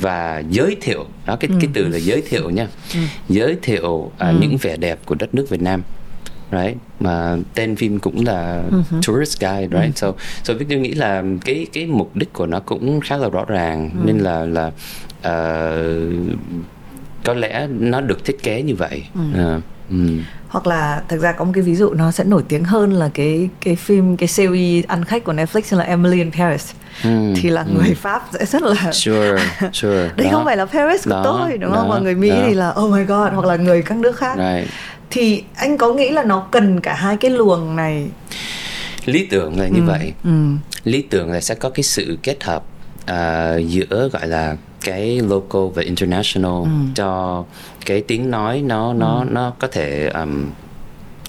và 0.00 0.42
giới 0.50 0.76
thiệu 0.80 1.06
đó 1.26 1.36
cái 1.36 1.50
ừ. 1.52 1.56
cái 1.60 1.70
từ 1.74 1.88
là 1.88 1.98
giới 1.98 2.22
thiệu 2.22 2.50
nha 2.50 2.66
ừ. 2.94 3.00
giới 3.28 3.56
thiệu 3.62 3.90
uh, 3.90 4.12
ừ. 4.18 4.36
những 4.40 4.56
vẻ 4.56 4.76
đẹp 4.76 4.98
của 5.06 5.14
đất 5.14 5.34
nước 5.34 5.46
Việt 5.50 5.62
Nam 5.62 5.82
right 6.52 6.76
mà 7.00 7.36
tên 7.54 7.76
phim 7.76 7.98
cũng 7.98 8.26
là 8.26 8.62
uh-huh. 8.70 9.00
tourist 9.06 9.40
guide 9.40 9.68
right 9.80 9.94
uh-huh. 9.94 10.12
so 10.12 10.12
so 10.42 10.54
Victor 10.54 10.78
nghĩ 10.78 10.92
là 10.92 11.24
cái 11.44 11.66
cái 11.72 11.86
mục 11.86 12.16
đích 12.16 12.32
của 12.32 12.46
nó 12.46 12.60
cũng 12.60 13.00
khá 13.00 13.16
là 13.16 13.28
rõ 13.28 13.44
ràng 13.44 13.90
uh-huh. 13.90 14.06
nên 14.06 14.18
là 14.18 14.46
là 14.46 14.66
uh, 15.18 16.38
có 17.24 17.34
lẽ 17.34 17.66
nó 17.70 18.00
được 18.00 18.24
thiết 18.24 18.42
kế 18.42 18.62
như 18.62 18.74
vậy 18.74 19.04
ừ. 19.14 19.20
À, 19.34 19.60
ừ. 19.90 19.96
hoặc 20.48 20.66
là 20.66 21.02
thực 21.08 21.20
ra 21.20 21.32
có 21.32 21.44
một 21.44 21.50
cái 21.54 21.62
ví 21.62 21.74
dụ 21.74 21.94
nó 21.94 22.10
sẽ 22.10 22.24
nổi 22.24 22.42
tiếng 22.48 22.64
hơn 22.64 22.92
là 22.92 23.10
cái 23.14 23.48
cái 23.60 23.76
phim 23.76 24.16
cái 24.16 24.28
series 24.28 24.84
ăn 24.86 25.04
khách 25.04 25.24
của 25.24 25.32
Netflix 25.32 25.76
là 25.76 25.84
Emily 25.84 26.18
in 26.18 26.32
Paris 26.32 26.70
ừ, 27.04 27.34
thì 27.36 27.50
là 27.50 27.62
ừ. 27.62 27.70
người 27.74 27.94
Pháp 27.94 28.28
sẽ 28.32 28.46
rất 28.46 28.62
là 28.62 28.74
sure 28.92 29.36
sure 29.72 30.10
đây 30.16 30.26
đó. 30.26 30.30
không 30.32 30.44
phải 30.44 30.56
là 30.56 30.64
Paris 30.64 31.04
của 31.04 31.10
đó, 31.10 31.22
tôi 31.24 31.58
đúng 31.58 31.72
đó, 31.72 31.78
không 31.78 31.90
và 31.90 31.98
người 31.98 32.14
Mỹ 32.14 32.30
đó. 32.30 32.42
thì 32.46 32.54
là 32.54 32.70
oh 32.70 32.92
my 32.92 33.04
god 33.04 33.32
hoặc 33.32 33.44
là 33.44 33.56
người 33.56 33.82
các 33.82 33.98
nước 33.98 34.16
khác 34.16 34.36
right. 34.36 34.70
thì 35.10 35.44
anh 35.54 35.78
có 35.78 35.92
nghĩ 35.92 36.10
là 36.10 36.24
nó 36.24 36.46
cần 36.50 36.80
cả 36.80 36.94
hai 36.94 37.16
cái 37.16 37.30
luồng 37.30 37.76
này 37.76 38.06
lý 39.04 39.26
tưởng 39.30 39.60
là 39.60 39.68
như 39.68 39.80
ừ. 39.80 39.84
vậy 39.86 40.12
ừ. 40.24 40.30
lý 40.84 41.02
tưởng 41.02 41.32
là 41.32 41.40
sẽ 41.40 41.54
có 41.54 41.70
cái 41.70 41.82
sự 41.82 42.18
kết 42.22 42.44
hợp 42.44 42.62
uh, 43.02 43.68
giữa 43.68 44.10
gọi 44.12 44.26
là 44.26 44.56
cái 44.80 45.20
local 45.20 45.62
và 45.74 45.82
international 45.82 46.62
ừ. 46.62 46.68
cho 46.94 47.44
cái 47.86 48.00
tiếng 48.00 48.30
nói 48.30 48.62
nó 48.62 48.92
nó 48.92 49.20
ừ. 49.20 49.26
nó 49.30 49.52
có 49.58 49.68
thể 49.68 50.08
um, 50.08 50.46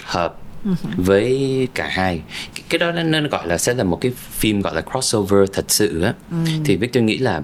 hợp 0.04 0.38
uh 0.72 0.78
với 0.98 1.68
cả 1.74 1.88
hai. 1.92 2.22
Cái 2.70 2.80
đó 2.80 2.92
nó 2.92 3.20
gọi 3.32 3.48
là 3.48 3.58
sẽ 3.58 3.74
là 3.74 3.84
một 3.84 4.02
cái 4.02 4.12
phim 4.16 4.62
gọi 4.62 4.76
là 4.76 4.82
crossover 4.82 5.50
thật 5.54 5.66
sự 5.68 6.02
á. 6.02 6.14
Uh 6.42 6.48
thì 6.66 6.76
Victor 6.76 7.04
nghĩ 7.04 7.18
là 7.18 7.42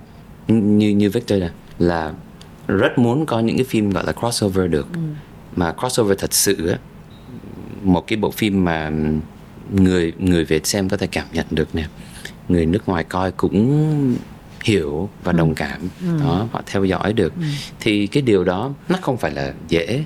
như 0.47 0.89
như 0.89 1.10
Victor 1.10 1.39
là 1.39 1.49
là 1.80 2.14
rất 2.68 2.97
muốn 2.97 3.26
có 3.26 3.39
những 3.39 3.58
cái 3.58 3.66
phim 3.66 3.89
gọi 3.89 4.03
là 4.03 4.12
crossover 4.12 4.72
được. 4.72 4.88
Uh 4.91 5.18
mà 5.56 5.74
crossover 5.80 6.20
thật 6.20 6.34
sự 6.34 6.68
á 6.68 6.78
một 7.84 8.08
cái 8.08 8.18
bộ 8.18 8.32
phim 8.32 8.66
mà 8.66 8.91
người 9.72 10.14
người 10.20 10.45
Việt 10.45 10.68
xem 10.68 10.89
có 10.89 10.97
thể 10.97 11.08
cảm 11.08 11.26
nhận 11.34 11.45
được 11.49 11.76
nè. 11.76 11.88
Người 12.49 12.66
nước 12.66 12.89
ngoài 12.89 13.03
coi 13.03 13.32
cũng 13.32 14.16
hiểu 14.66 15.09
và 15.24 15.32
đồng 15.32 15.49
ừ. 15.49 15.53
cảm 15.57 15.80
ừ. 16.01 16.20
đó 16.24 16.47
họ 16.51 16.61
theo 16.66 16.84
dõi 16.84 17.13
được 17.13 17.34
ừ. 17.36 17.43
thì 17.80 18.07
cái 18.07 18.24
điều 18.24 18.43
đó 18.43 18.74
nó 18.89 18.97
không 19.01 19.18
phải 19.18 19.32
là 19.32 19.53
dễ 19.68 20.03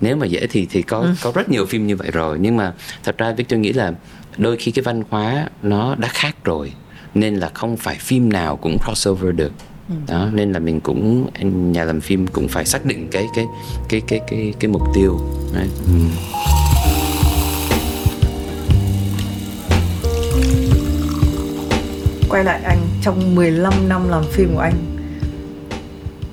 nếu 0.00 0.16
mà 0.16 0.26
dễ 0.26 0.46
thì 0.46 0.66
thì 0.70 0.82
có 0.82 0.98
ừ. 0.98 1.14
có 1.22 1.32
rất 1.34 1.48
nhiều 1.48 1.66
phim 1.66 1.86
như 1.86 1.96
vậy 1.96 2.10
rồi 2.10 2.38
nhưng 2.40 2.56
mà 2.56 2.72
thật 3.04 3.18
ra 3.18 3.32
Victor 3.32 3.60
nghĩ 3.60 3.72
là 3.72 3.92
đôi 4.36 4.56
khi 4.56 4.70
cái 4.70 4.82
văn 4.82 5.02
hóa 5.10 5.48
nó 5.62 5.94
đã 5.94 6.08
khác 6.08 6.36
rồi 6.44 6.72
nên 7.14 7.36
là 7.36 7.50
không 7.54 7.76
phải 7.76 7.96
phim 8.00 8.32
nào 8.32 8.56
cũng 8.56 8.76
crossover 8.84 9.34
được 9.34 9.52
ừ. 9.88 9.94
đó 10.08 10.28
nên 10.32 10.52
là 10.52 10.58
mình 10.58 10.80
cũng 10.80 11.30
nhà 11.72 11.84
làm 11.84 12.00
phim 12.00 12.26
cũng 12.26 12.48
phải 12.48 12.64
xác 12.64 12.84
định 12.84 13.08
cái 13.10 13.26
cái 13.34 13.44
cái 13.88 14.00
cái 14.08 14.20
cái 14.26 14.54
cái 14.60 14.70
mục 14.70 14.82
tiêu 14.94 15.20
đấy. 15.54 15.68
Ừ. 15.86 15.92
quay 22.28 22.44
lại 22.44 22.60
anh 22.64 22.78
trong 23.02 23.34
15 23.34 23.88
năm 23.88 24.08
làm 24.08 24.24
phim 24.32 24.54
của 24.54 24.60
anh. 24.60 24.74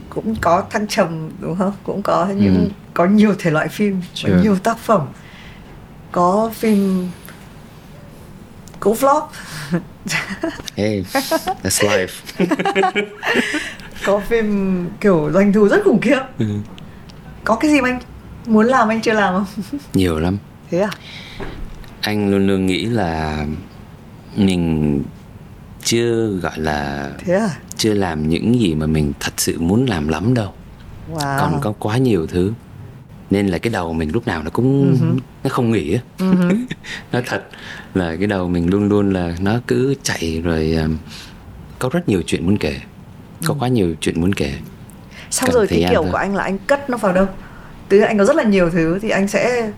Cũng 0.09 0.35
có 0.41 0.63
thăng 0.69 0.87
trầm 0.87 1.29
đúng 1.39 1.55
không? 1.55 1.73
Cũng 1.83 2.01
có 2.01 2.27
những 2.35 2.55
ừ. 2.55 2.69
có 2.93 3.05
nhiều 3.05 3.35
thể 3.39 3.51
loại 3.51 3.67
phim 3.67 4.01
sure. 4.13 4.41
nhiều 4.43 4.55
tác 4.55 4.77
phẩm. 4.77 5.07
Có 6.11 6.51
phim 6.53 7.09
cũng 8.79 8.95
flop 8.95 9.27
hey 10.75 11.05
that's 11.63 11.83
life. 11.83 12.07
Có 14.05 14.19
phim 14.19 14.89
kiểu 15.01 15.31
doanh 15.33 15.53
thu 15.53 15.67
rất 15.67 15.81
khủng 15.85 16.01
khiếp. 16.01 16.19
Ừ. 16.39 16.45
có 17.43 17.55
cái 17.55 17.71
gì 17.71 17.81
mà 17.81 17.89
anh 17.89 17.99
muốn 18.45 18.65
làm 18.65 18.89
anh 18.89 19.01
chưa 19.01 19.13
làm 19.13 19.33
không? 19.33 19.79
Nhiều 19.93 20.19
lắm. 20.19 20.37
Thế 20.71 20.79
à? 20.79 20.89
Anh 22.01 22.31
luôn 22.31 22.47
luôn 22.47 22.65
nghĩ 22.65 22.85
là 22.85 23.45
mình 24.35 25.03
chưa 25.83 26.27
gọi 26.27 26.59
là 26.59 27.11
Thế 27.19 27.33
à? 27.33 27.49
chưa 27.77 27.93
làm 27.93 28.29
những 28.29 28.59
gì 28.59 28.75
mà 28.75 28.85
mình 28.85 29.13
thật 29.19 29.33
sự 29.37 29.59
muốn 29.59 29.85
làm 29.85 30.07
lắm 30.07 30.33
đâu 30.33 30.53
wow. 31.13 31.39
còn 31.39 31.59
có 31.61 31.73
quá 31.79 31.97
nhiều 31.97 32.27
thứ 32.27 32.53
nên 33.29 33.47
là 33.47 33.57
cái 33.57 33.73
đầu 33.73 33.93
mình 33.93 34.11
lúc 34.13 34.27
nào 34.27 34.43
nó 34.43 34.49
cũng 34.49 34.97
uh-huh. 35.01 35.17
nó 35.43 35.49
không 35.49 35.71
nghỉ 35.71 35.93
á 35.93 36.01
uh-huh. 36.17 36.65
nó 37.11 37.19
thật 37.25 37.43
là 37.93 38.15
cái 38.15 38.27
đầu 38.27 38.47
mình 38.47 38.69
luôn 38.69 38.89
luôn 38.89 39.13
là 39.13 39.35
nó 39.39 39.59
cứ 39.67 39.95
chạy 40.03 40.41
rồi 40.43 40.73
um, 40.73 40.97
có 41.79 41.89
rất 41.93 42.09
nhiều 42.09 42.21
chuyện 42.25 42.45
muốn 42.45 42.57
kể 42.57 42.79
có 43.45 43.53
uh-huh. 43.53 43.59
quá 43.59 43.67
nhiều 43.67 43.95
chuyện 44.01 44.21
muốn 44.21 44.33
kể 44.33 44.53
xong 45.31 45.47
Cần 45.47 45.55
rồi 45.55 45.67
cái 45.67 45.85
kiểu 45.89 46.01
thôi. 46.03 46.11
của 46.11 46.17
anh 46.17 46.35
là 46.35 46.43
anh 46.43 46.57
cất 46.57 46.89
nó 46.89 46.97
vào 46.97 47.13
đâu 47.13 47.27
từ 47.89 47.99
anh 47.99 48.17
có 48.17 48.25
rất 48.25 48.35
là 48.35 48.43
nhiều 48.43 48.69
thứ 48.69 48.99
thì 49.01 49.09
anh 49.09 49.27
sẽ 49.27 49.71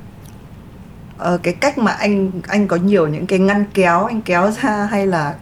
uh, 1.34 1.43
cái 1.43 1.53
cách 1.53 1.78
mà 1.78 1.91
anh 1.91 2.32
anh 2.47 2.68
có 2.68 2.76
nhiều 2.76 3.08
những 3.08 3.26
cái 3.26 3.39
ngăn 3.39 3.66
kéo 3.74 4.06
anh 4.06 4.22
kéo 4.22 4.51
ra 4.51 4.88
hay 4.91 5.08
là 5.08 5.36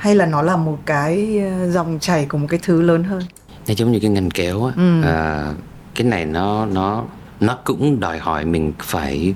hay 0.00 0.14
là 0.14 0.26
nó 0.26 0.42
là 0.42 0.56
một 0.56 0.78
cái 0.86 1.38
ờ, 1.38 1.70
dòng 1.70 1.98
chảy 2.00 2.26
của 2.26 2.38
một 2.38 2.46
cái 2.50 2.60
thứ 2.62 2.82
lớn 2.82 3.04
hơn 3.04 3.22
nó 3.68 3.74
giống 3.74 3.92
như 3.92 3.98
cái 4.00 4.10
ngành 4.10 4.30
kéo 4.30 4.64
á 4.64 4.72
ừ. 4.76 5.02
à, 5.02 5.52
cái 5.94 6.06
này 6.06 6.24
nó 6.24 6.66
nó 6.66 7.04
nó 7.40 7.58
cũng 7.64 8.00
đòi 8.00 8.18
hỏi 8.18 8.44
mình 8.44 8.72
phải 8.78 9.34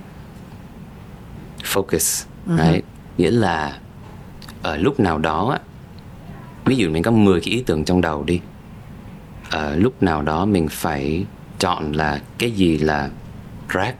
focus 1.62 2.25
uh-huh. 2.47 2.57
đấy 2.57 2.83
nghĩa 3.19 3.31
là 3.31 3.79
ở 4.62 4.77
lúc 4.77 5.01
nào 5.01 5.19
đó 5.19 5.51
á 5.51 5.59
ví 6.65 6.77
dụ 6.77 6.91
mình 6.91 7.03
có 7.03 7.11
10 7.11 7.41
cái 7.41 7.55
ý 7.55 7.62
tưởng 7.67 7.85
trong 7.85 8.01
đầu 8.01 8.25
đi 8.25 8.41
ở 9.51 9.77
lúc 9.77 10.03
nào 10.03 10.23
đó 10.23 10.45
mình 10.45 10.69
phải 10.71 11.25
chọn 11.59 11.93
là 11.93 12.21
cái 12.39 12.51
gì 12.51 12.79
là 12.79 13.11
rác 13.69 13.95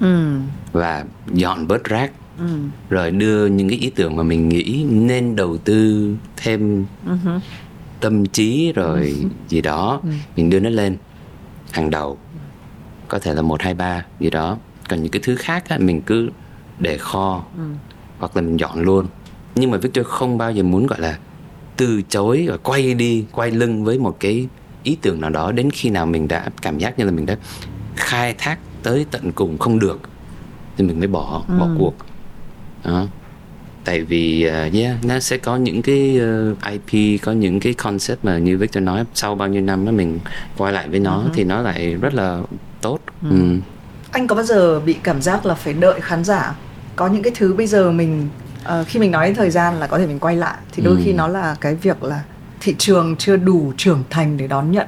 ừ. 0.00 0.38
và 0.72 1.04
dọn 1.32 1.66
bớt 1.68 1.84
rác 1.84 2.12
ừ. 2.38 2.44
rồi 2.90 3.10
đưa 3.10 3.46
những 3.46 3.68
cái 3.68 3.78
ý 3.78 3.90
tưởng 3.90 4.16
mà 4.16 4.22
mình 4.22 4.48
nghĩ 4.48 4.86
nên 4.90 5.36
đầu 5.36 5.56
tư 5.56 6.14
thêm 6.36 6.84
uh-huh. 7.06 7.40
tâm 8.00 8.26
trí 8.26 8.72
rồi 8.72 9.00
uh-huh. 9.00 9.28
gì 9.48 9.60
đó 9.60 10.00
uh-huh. 10.04 10.12
mình 10.36 10.50
đưa 10.50 10.60
nó 10.60 10.70
lên 10.70 10.96
hàng 11.70 11.90
đầu 11.90 12.18
có 13.08 13.18
thể 13.18 13.34
là 13.34 13.42
một 13.42 13.62
hai 13.62 13.74
ba 13.74 14.04
gì 14.20 14.30
đó 14.30 14.58
còn 14.88 15.02
những 15.02 15.12
cái 15.12 15.22
thứ 15.24 15.36
khác 15.36 15.68
á, 15.68 15.78
mình 15.80 16.02
cứ 16.02 16.30
để 16.78 16.98
kho 16.98 17.44
uh-huh. 17.56 17.74
hoặc 18.18 18.36
là 18.36 18.42
mình 18.42 18.56
dọn 18.56 18.82
luôn 18.82 19.06
nhưng 19.54 19.70
mà 19.70 19.78
Victor 19.78 20.06
không 20.06 20.38
bao 20.38 20.52
giờ 20.52 20.62
muốn 20.62 20.86
gọi 20.86 21.00
là 21.00 21.18
từ 21.76 22.02
chối 22.08 22.46
và 22.48 22.56
quay 22.56 22.94
đi 22.94 23.24
quay 23.32 23.50
lưng 23.50 23.84
với 23.84 23.98
một 23.98 24.16
cái 24.20 24.48
ý 24.82 24.96
tưởng 25.02 25.20
nào 25.20 25.30
đó 25.30 25.52
đến 25.52 25.70
khi 25.70 25.90
nào 25.90 26.06
mình 26.06 26.28
đã 26.28 26.50
cảm 26.62 26.78
giác 26.78 26.98
như 26.98 27.04
là 27.04 27.10
mình 27.10 27.26
đã 27.26 27.36
khai 27.96 28.34
thác 28.38 28.58
tới 28.82 29.06
tận 29.10 29.32
cùng 29.32 29.58
không 29.58 29.78
được 29.78 30.00
thì 30.76 30.84
mình 30.84 30.98
mới 30.98 31.08
bỏ 31.08 31.42
ừ. 31.48 31.58
bỏ 31.58 31.68
cuộc 31.78 31.94
đó 32.84 33.06
tại 33.84 34.00
vì 34.00 34.48
uh, 34.48 34.74
yeah 34.74 35.04
nó 35.04 35.20
sẽ 35.20 35.36
có 35.36 35.56
những 35.56 35.82
cái 35.82 36.18
uh, 36.18 36.58
ờ, 36.60 36.70
IP 36.70 37.22
có 37.22 37.32
những 37.32 37.60
cái 37.60 37.74
concept 37.74 38.24
mà 38.24 38.38
như 38.38 38.58
Victor 38.58 38.84
nói 38.84 39.04
sau 39.14 39.34
bao 39.34 39.48
nhiêu 39.48 39.62
năm 39.62 39.86
đó 39.86 39.92
mình 39.92 40.18
quay 40.56 40.72
lại 40.72 40.88
với 40.88 41.00
nó 41.00 41.22
uh-huh. 41.22 41.30
thì 41.34 41.44
nó 41.44 41.62
lại 41.62 41.94
rất 41.94 42.14
là 42.14 42.40
tốt 42.80 42.98
uh-huh. 43.22 43.30
ừ. 43.30 43.60
anh 44.12 44.26
có 44.26 44.34
bao 44.34 44.44
giờ 44.44 44.80
bị 44.80 44.96
cảm 45.02 45.22
giác 45.22 45.46
là 45.46 45.54
phải 45.54 45.72
đợi 45.72 46.00
khán 46.00 46.24
giả 46.24 46.54
có 46.96 47.08
những 47.08 47.22
cái 47.22 47.32
thứ 47.36 47.54
bây 47.54 47.66
giờ 47.66 47.92
mình 47.92 48.28
uh, 48.64 48.86
khi 48.86 49.00
mình 49.00 49.10
nói 49.10 49.26
đến 49.26 49.34
thời 49.34 49.50
gian 49.50 49.80
là 49.80 49.86
có 49.86 49.98
thể 49.98 50.06
mình 50.06 50.18
quay 50.18 50.36
lại 50.36 50.56
thì 50.72 50.82
đôi 50.82 50.94
ừ. 50.94 51.02
khi 51.04 51.12
nó 51.12 51.28
là 51.28 51.56
cái 51.60 51.74
việc 51.74 52.02
là 52.02 52.22
thị 52.60 52.74
trường 52.78 53.16
chưa 53.16 53.36
đủ 53.36 53.72
trưởng 53.76 54.04
thành 54.10 54.36
để 54.36 54.46
đón 54.46 54.72
nhận 54.72 54.86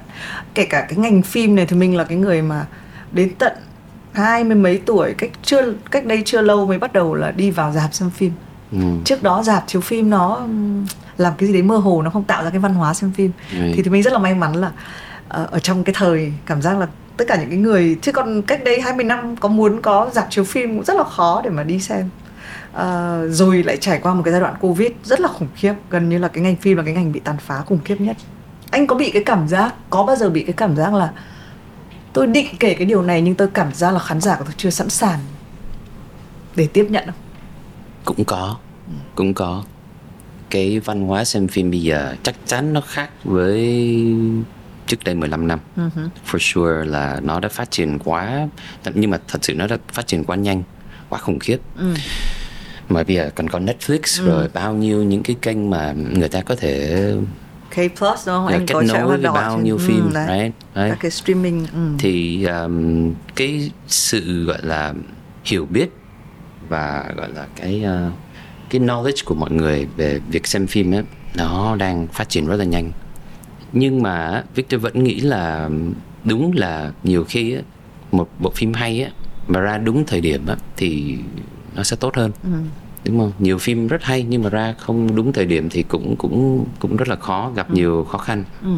kể 0.55 0.67
cả 0.71 0.87
cái 0.89 0.99
ngành 0.99 1.23
phim 1.23 1.57
này 1.57 1.67
thì 1.67 1.77
mình 1.77 1.97
là 1.97 2.05
cái 2.05 2.19
người 2.19 2.43
mà 2.43 2.67
đến 3.13 3.31
tận 3.39 3.53
hai 4.15 4.45
mươi 4.45 4.57
mấy 4.57 4.81
tuổi 4.87 5.15
cách 5.19 5.31
chưa 5.43 5.73
cách 5.91 6.07
đây 6.07 6.23
chưa 6.25 6.43
lâu 6.43 6.67
mới 6.67 6.79
bắt 6.79 6.93
đầu 6.93 7.15
là 7.15 7.31
đi 7.31 7.51
vào 7.51 7.73
dạp 7.73 7.95
xem 7.95 8.11
phim. 8.11 8.33
Ừ. 8.73 8.79
trước 9.05 9.23
đó 9.23 9.43
dạp 9.43 9.65
chiếu 9.67 9.81
phim 9.81 10.11
nó 10.11 10.41
làm 11.17 11.33
cái 11.39 11.47
gì 11.47 11.53
đấy 11.53 11.63
mơ 11.63 11.77
hồ 11.77 12.03
nó 12.03 12.11
không 12.11 12.25
tạo 12.25 12.45
ra 12.45 12.51
cái 12.51 12.59
văn 12.59 12.75
hóa 12.75 12.95
xem 12.95 13.13
phim. 13.13 13.31
Thì 13.51 13.83
thì 13.83 13.91
mình 13.91 14.03
rất 14.03 14.13
là 14.13 14.19
may 14.19 14.35
mắn 14.35 14.55
là 14.55 14.69
uh, 14.69 15.51
ở 15.51 15.59
trong 15.59 15.85
cái 15.85 15.95
thời 15.99 16.33
cảm 16.47 16.63
giác 16.63 16.79
là 16.79 16.87
tất 17.17 17.25
cả 17.29 17.37
những 17.37 17.49
cái 17.49 17.59
người 17.59 17.99
chứ 18.03 18.13
còn 18.13 18.43
cách 18.43 18.65
đây 18.65 18.81
20 18.81 19.05
năm 19.05 19.37
có 19.37 19.49
muốn 19.49 19.83
có 19.83 20.11
dạp 20.13 20.27
chiếu 20.31 20.45
phim 20.45 20.77
cũng 20.77 20.85
rất 20.85 20.97
là 20.97 21.05
khó 21.05 21.41
để 21.45 21.51
mà 21.51 21.63
đi 21.63 21.81
xem. 21.81 22.09
Uh, 22.73 22.81
rồi 23.29 23.63
lại 23.63 23.77
trải 23.77 23.99
qua 24.03 24.15
một 24.15 24.23
cái 24.25 24.33
giai 24.33 24.41
đoạn 24.41 24.55
covid 24.61 24.91
rất 25.05 25.21
là 25.21 25.29
khủng 25.29 25.49
khiếp 25.55 25.75
gần 25.91 26.09
như 26.09 26.19
là 26.19 26.29
cái 26.29 26.43
ngành 26.43 26.57
phim 26.57 26.77
là 26.77 26.83
cái 26.83 26.95
ngành 26.95 27.13
bị 27.13 27.21
tàn 27.21 27.37
phá 27.39 27.61
khủng 27.67 27.79
khiếp 27.85 28.01
nhất. 28.01 28.17
Anh 28.71 28.87
có 28.87 28.97
bị 28.97 29.11
cái 29.11 29.25
cảm 29.25 29.49
giác 29.49 29.75
có 29.91 30.05
bao 30.05 30.17
giờ 30.17 30.31
bị 30.31 30.43
cái 30.43 30.53
cảm 30.53 30.77
giác 30.77 30.95
là 30.95 31.13
tôi 32.15 32.27
định 32.27 32.47
kể 32.61 32.75
cái 32.75 32.87
điều 32.87 33.03
này 33.03 33.23
nhưng 33.23 33.35
tôi 33.35 33.49
cảm 33.55 33.75
giác 33.75 33.91
là 33.91 33.99
khán 33.99 34.21
giả 34.21 34.37
của 34.37 34.45
tôi 34.45 34.55
chưa 34.57 34.71
sẵn 34.71 34.89
sàng 34.89 35.21
để 36.57 36.67
tiếp 36.67 36.87
nhận 36.91 37.05
không 37.07 37.15
cũng 38.05 38.25
có 38.25 38.57
cũng 39.15 39.35
có 39.35 39.65
cái 40.51 40.81
văn 40.81 41.07
hóa 41.07 41.25
xem 41.25 41.49
phim 41.49 41.71
bây 41.71 41.83
giờ 41.83 42.17
chắc 42.23 42.35
chắn 42.47 42.73
nó 42.73 42.81
khác 42.81 43.11
với 43.25 43.59
trước 44.87 45.05
đây 45.05 45.15
15 45.15 45.49
năm 45.49 45.59
uh-huh. 45.77 46.09
for 46.31 46.39
sure 46.39 46.91
là 46.91 47.21
nó 47.23 47.41
đã 47.41 47.49
phát 47.49 47.71
triển 47.71 47.99
quá 47.99 48.49
nhưng 48.95 49.11
mà 49.11 49.19
thật 49.29 49.39
sự 49.43 49.55
nó 49.55 49.67
đã 49.67 49.77
phát 49.93 50.07
triển 50.07 50.25
quá 50.25 50.37
nhanh 50.37 50.63
quá 51.09 51.19
khủng 51.19 51.39
khiếp 51.39 51.59
uh. 51.75 51.97
mà 52.89 53.03
bây 53.05 53.17
giờ 53.17 53.31
còn 53.35 53.49
có 53.49 53.59
Netflix 53.59 54.23
uh. 54.23 54.27
rồi 54.27 54.49
bao 54.55 54.75
nhiêu 54.75 55.03
những 55.03 55.23
cái 55.23 55.37
kênh 55.43 55.71
mà 55.71 55.93
người 55.93 56.29
ta 56.29 56.43
có 56.43 56.57
thể 56.57 57.13
K 57.75 57.77
Plus 57.77 58.27
đúng 58.27 58.35
không? 58.35 58.47
Anh 58.47 58.67
kết 58.67 58.75
nối 58.75 59.07
với 59.19 59.31
bao 59.33 59.59
nhiêu 59.59 59.77
ừ, 59.77 59.87
phim, 59.87 60.11
đấy. 60.15 60.39
Right? 60.39 60.55
đấy. 60.75 60.91
Các 60.91 60.99
cái 61.01 61.11
streaming. 61.11 61.67
Ừ. 61.75 61.91
Thì 61.99 62.45
um, 62.45 63.13
cái 63.35 63.71
sự 63.87 64.45
gọi 64.45 64.59
là 64.63 64.95
hiểu 65.45 65.67
biết 65.67 65.89
và 66.69 67.05
gọi 67.17 67.29
là 67.35 67.47
cái 67.57 67.85
uh, 67.85 68.13
cái 68.71 68.81
knowledge 68.81 69.23
của 69.25 69.35
mọi 69.35 69.51
người 69.51 69.89
về 69.97 70.21
việc 70.29 70.47
xem 70.47 70.67
phim 70.67 70.95
ấy 70.95 71.03
nó 71.37 71.77
đang 71.77 72.07
phát 72.07 72.29
triển 72.29 72.47
rất 72.47 72.57
là 72.57 72.65
nhanh. 72.65 72.93
Nhưng 73.73 74.03
mà 74.03 74.43
Victor 74.55 74.81
vẫn 74.81 75.05
nghĩ 75.05 75.21
là 75.21 75.69
đúng 76.25 76.53
là 76.55 76.91
nhiều 77.03 77.25
khi 77.25 77.53
ấy, 77.53 77.63
một 78.13 78.29
bộ 78.39 78.51
phim 78.51 78.73
hay 78.73 79.03
ấy, 79.03 79.13
mà 79.47 79.61
ra 79.61 79.79
đúng 79.79 80.07
thời 80.07 80.21
điểm 80.21 80.47
ấy, 80.47 80.57
thì 80.77 81.17
nó 81.75 81.83
sẽ 81.83 81.97
tốt 81.97 82.17
hơn. 82.17 82.33
Ừ. 82.43 82.51
đúng 83.05 83.19
không 83.19 83.33
nhiều 83.39 83.59
phim 83.59 83.89
rất 83.89 84.03
hay 84.03 84.23
nhưng 84.23 84.43
mà 84.43 84.51
ra 84.51 84.75
không 84.79 85.17
đúng 85.17 85.33
thời 85.33 85.47
điểm 85.47 85.69
thì 85.71 85.83
cũng 85.83 86.17
cũng 86.17 86.67
cũng 86.79 86.97
rất 86.97 87.09
là 87.09 87.17
khó 87.17 87.51
gặp 87.55 87.69
ừ. 87.69 87.75
nhiều 87.75 88.05
khó 88.05 88.19
khăn 88.19 88.45
ừ. 88.63 88.77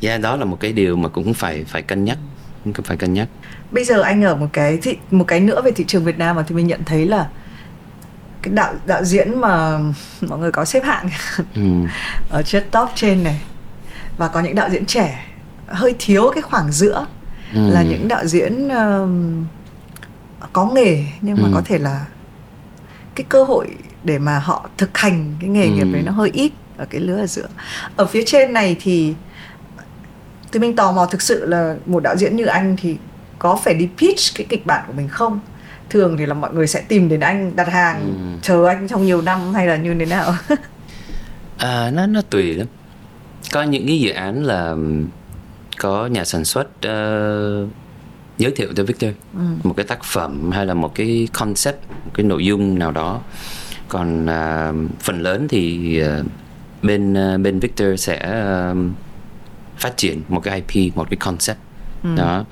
yeah, 0.00 0.20
đó 0.20 0.36
là 0.36 0.44
một 0.44 0.60
cái 0.60 0.72
điều 0.72 0.96
mà 0.96 1.08
cũng 1.08 1.34
phải 1.34 1.64
phải 1.64 1.82
cân 1.82 2.04
nhắc 2.04 2.18
cũng 2.64 2.84
phải 2.84 2.96
cân 2.96 3.14
nhắc 3.14 3.28
bây 3.70 3.84
giờ 3.84 4.00
anh 4.00 4.24
ở 4.24 4.36
một 4.36 4.48
cái 4.52 4.76
thị 4.76 4.96
một 5.10 5.24
cái 5.28 5.40
nữa 5.40 5.62
về 5.64 5.72
thị 5.72 5.84
trường 5.88 6.04
Việt 6.04 6.18
Nam 6.18 6.36
mà 6.36 6.44
thì 6.48 6.54
mình 6.54 6.66
nhận 6.66 6.84
thấy 6.84 7.06
là 7.06 7.28
cái 8.42 8.54
đạo 8.54 8.74
đạo 8.86 9.04
diễn 9.04 9.40
mà 9.40 9.78
mọi 10.20 10.38
người 10.38 10.52
có 10.52 10.64
xếp 10.64 10.84
hạng 10.84 11.08
ừ. 11.54 11.62
ở 12.30 12.42
trên 12.42 12.62
top 12.70 12.88
trên 12.94 13.22
này 13.24 13.40
và 14.16 14.28
có 14.28 14.40
những 14.40 14.54
đạo 14.54 14.68
diễn 14.70 14.86
trẻ 14.86 15.26
hơi 15.66 15.94
thiếu 15.98 16.30
cái 16.34 16.42
khoảng 16.42 16.72
giữa 16.72 17.06
ừ. 17.54 17.70
là 17.70 17.82
những 17.82 18.08
đạo 18.08 18.26
diễn 18.26 18.66
uh, 18.66 19.08
có 20.52 20.70
nghề 20.74 21.04
nhưng 21.20 21.36
mà 21.42 21.48
ừ. 21.48 21.50
có 21.54 21.62
thể 21.64 21.78
là 21.78 22.04
cái 23.14 23.26
cơ 23.28 23.44
hội 23.44 23.68
để 24.04 24.18
mà 24.18 24.38
họ 24.38 24.68
thực 24.78 24.98
hành 24.98 25.34
cái 25.40 25.50
nghề 25.50 25.64
ừ. 25.64 25.70
nghiệp 25.70 25.86
đấy 25.92 26.02
nó 26.06 26.12
hơi 26.12 26.30
ít 26.32 26.52
ở 26.76 26.84
cái 26.90 27.00
lứa 27.00 27.20
ở 27.20 27.26
giữa 27.26 27.48
ở 27.96 28.06
phía 28.06 28.22
trên 28.26 28.52
này 28.52 28.76
thì 28.80 29.14
thì 30.52 30.60
mình 30.60 30.76
tò 30.76 30.92
mò 30.92 31.06
thực 31.06 31.22
sự 31.22 31.46
là 31.46 31.76
một 31.86 32.02
đạo 32.02 32.16
diễn 32.16 32.36
như 32.36 32.44
anh 32.44 32.76
thì 32.80 32.96
có 33.38 33.56
phải 33.64 33.74
đi 33.74 33.88
pitch 33.98 34.34
cái 34.34 34.46
kịch 34.50 34.66
bản 34.66 34.84
của 34.86 34.92
mình 34.92 35.08
không 35.08 35.40
thường 35.90 36.16
thì 36.18 36.26
là 36.26 36.34
mọi 36.34 36.52
người 36.54 36.66
sẽ 36.66 36.80
tìm 36.88 37.08
đến 37.08 37.20
anh 37.20 37.56
đặt 37.56 37.68
hàng 37.68 38.00
ừ. 38.00 38.38
chờ 38.42 38.66
anh 38.66 38.88
trong 38.88 39.06
nhiều 39.06 39.22
năm 39.22 39.54
hay 39.54 39.66
là 39.66 39.76
như 39.76 39.94
thế 39.98 40.06
nào 40.06 40.34
à, 41.58 41.90
nó 41.90 42.06
nó 42.06 42.22
tùy 42.30 42.54
lắm 42.54 42.66
có 43.52 43.62
những 43.62 43.86
cái 43.86 44.00
dự 44.00 44.10
án 44.10 44.44
là 44.44 44.74
có 45.78 46.06
nhà 46.06 46.24
sản 46.24 46.44
xuất 46.44 46.68
uh, 46.68 47.68
giới 48.38 48.52
thiệu 48.52 48.68
cho 48.76 48.84
Victor 48.84 49.10
ừ. 49.34 49.40
một 49.62 49.74
cái 49.76 49.86
tác 49.86 50.04
phẩm 50.04 50.50
hay 50.50 50.66
là 50.66 50.74
một 50.74 50.94
cái 50.94 51.28
concept 51.32 51.90
một 51.90 52.10
cái 52.14 52.26
nội 52.26 52.46
dung 52.46 52.78
nào 52.78 52.92
đó 52.92 53.20
còn 53.88 54.24
uh, 54.24 54.90
phần 55.00 55.20
lớn 55.20 55.46
thì 55.48 56.00
uh, 56.20 56.26
bên 56.82 57.12
uh, 57.12 57.40
bên 57.40 57.60
Victor 57.60 57.88
sẽ 58.00 58.44
uh, 58.72 58.78
phát 59.78 59.96
triển 59.96 60.22
một 60.28 60.40
cái 60.40 60.62
IP 60.66 60.96
một 60.96 61.06
cái 61.10 61.16
concept 61.16 61.58
ừ. 62.02 62.08
đó 62.16 62.44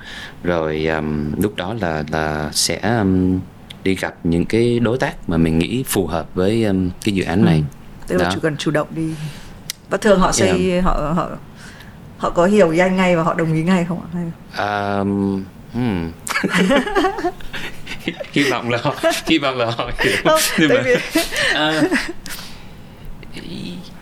rồi 0.43 0.85
um, 0.85 1.31
lúc 1.41 1.55
đó 1.55 1.75
là 1.81 2.03
là 2.11 2.49
sẽ 2.53 2.79
um, 2.99 3.39
đi 3.83 3.95
gặp 3.95 4.15
những 4.23 4.45
cái 4.45 4.79
đối 4.79 4.97
tác 4.97 5.29
mà 5.29 5.37
mình 5.37 5.59
nghĩ 5.59 5.83
phù 5.87 6.07
hợp 6.07 6.27
với 6.35 6.63
um, 6.63 6.89
cái 7.03 7.15
dự 7.15 7.23
án 7.23 7.39
ừ. 7.39 7.45
này 7.45 7.63
tức 8.07 8.17
là 8.17 8.31
chỉ 8.33 8.39
cần 8.41 8.57
chủ 8.57 8.71
động 8.71 8.87
đi 8.95 9.13
và 9.89 9.97
thường 9.97 10.19
họ 10.19 10.31
sẽ 10.31 10.57
yeah. 10.57 10.83
họ 10.83 11.13
họ 11.15 11.29
họ 12.17 12.29
có 12.29 12.45
hiểu 12.45 12.73
nhanh 12.73 12.95
ngay 12.95 13.15
và 13.15 13.23
họ 13.23 13.33
đồng 13.33 13.53
ý 13.53 13.63
ngay 13.63 13.85
không 13.85 14.01
ạ 14.53 14.99
um, 14.99 15.43
hmm. 15.73 16.11
hy 18.33 18.43
vọng 18.43 18.69
là 18.69 18.79
họ 18.81 18.95
hy 19.25 19.37
vọng 19.37 19.57
là 19.57 19.65
họ 19.65 19.91
hiểu 19.99 20.15
không, 20.23 20.39
nhưng 20.59 20.69
mà 20.69 20.81
vì... 20.85 20.93
uh, 20.93 21.91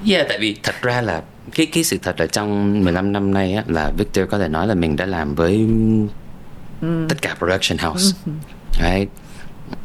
yeah 0.09 0.25
tại 0.29 0.37
vì 0.39 0.55
thật 0.63 0.75
ra 0.81 1.01
là 1.01 1.21
cái 1.55 1.65
cái 1.65 1.83
sự 1.83 1.97
thật 2.03 2.19
là 2.19 2.27
trong 2.27 2.79
15 2.83 3.11
năm 3.11 3.33
nay 3.33 3.53
á, 3.53 3.63
là 3.67 3.91
Victor 3.97 4.29
có 4.29 4.39
thể 4.39 4.47
nói 4.47 4.67
là 4.67 4.75
mình 4.75 4.95
đã 4.95 5.05
làm 5.05 5.35
với 5.35 5.57
mm. 6.81 7.07
tất 7.09 7.21
cả 7.21 7.35
production 7.37 7.77
house 7.77 8.17
mm. 8.25 8.33
right? 8.83 9.09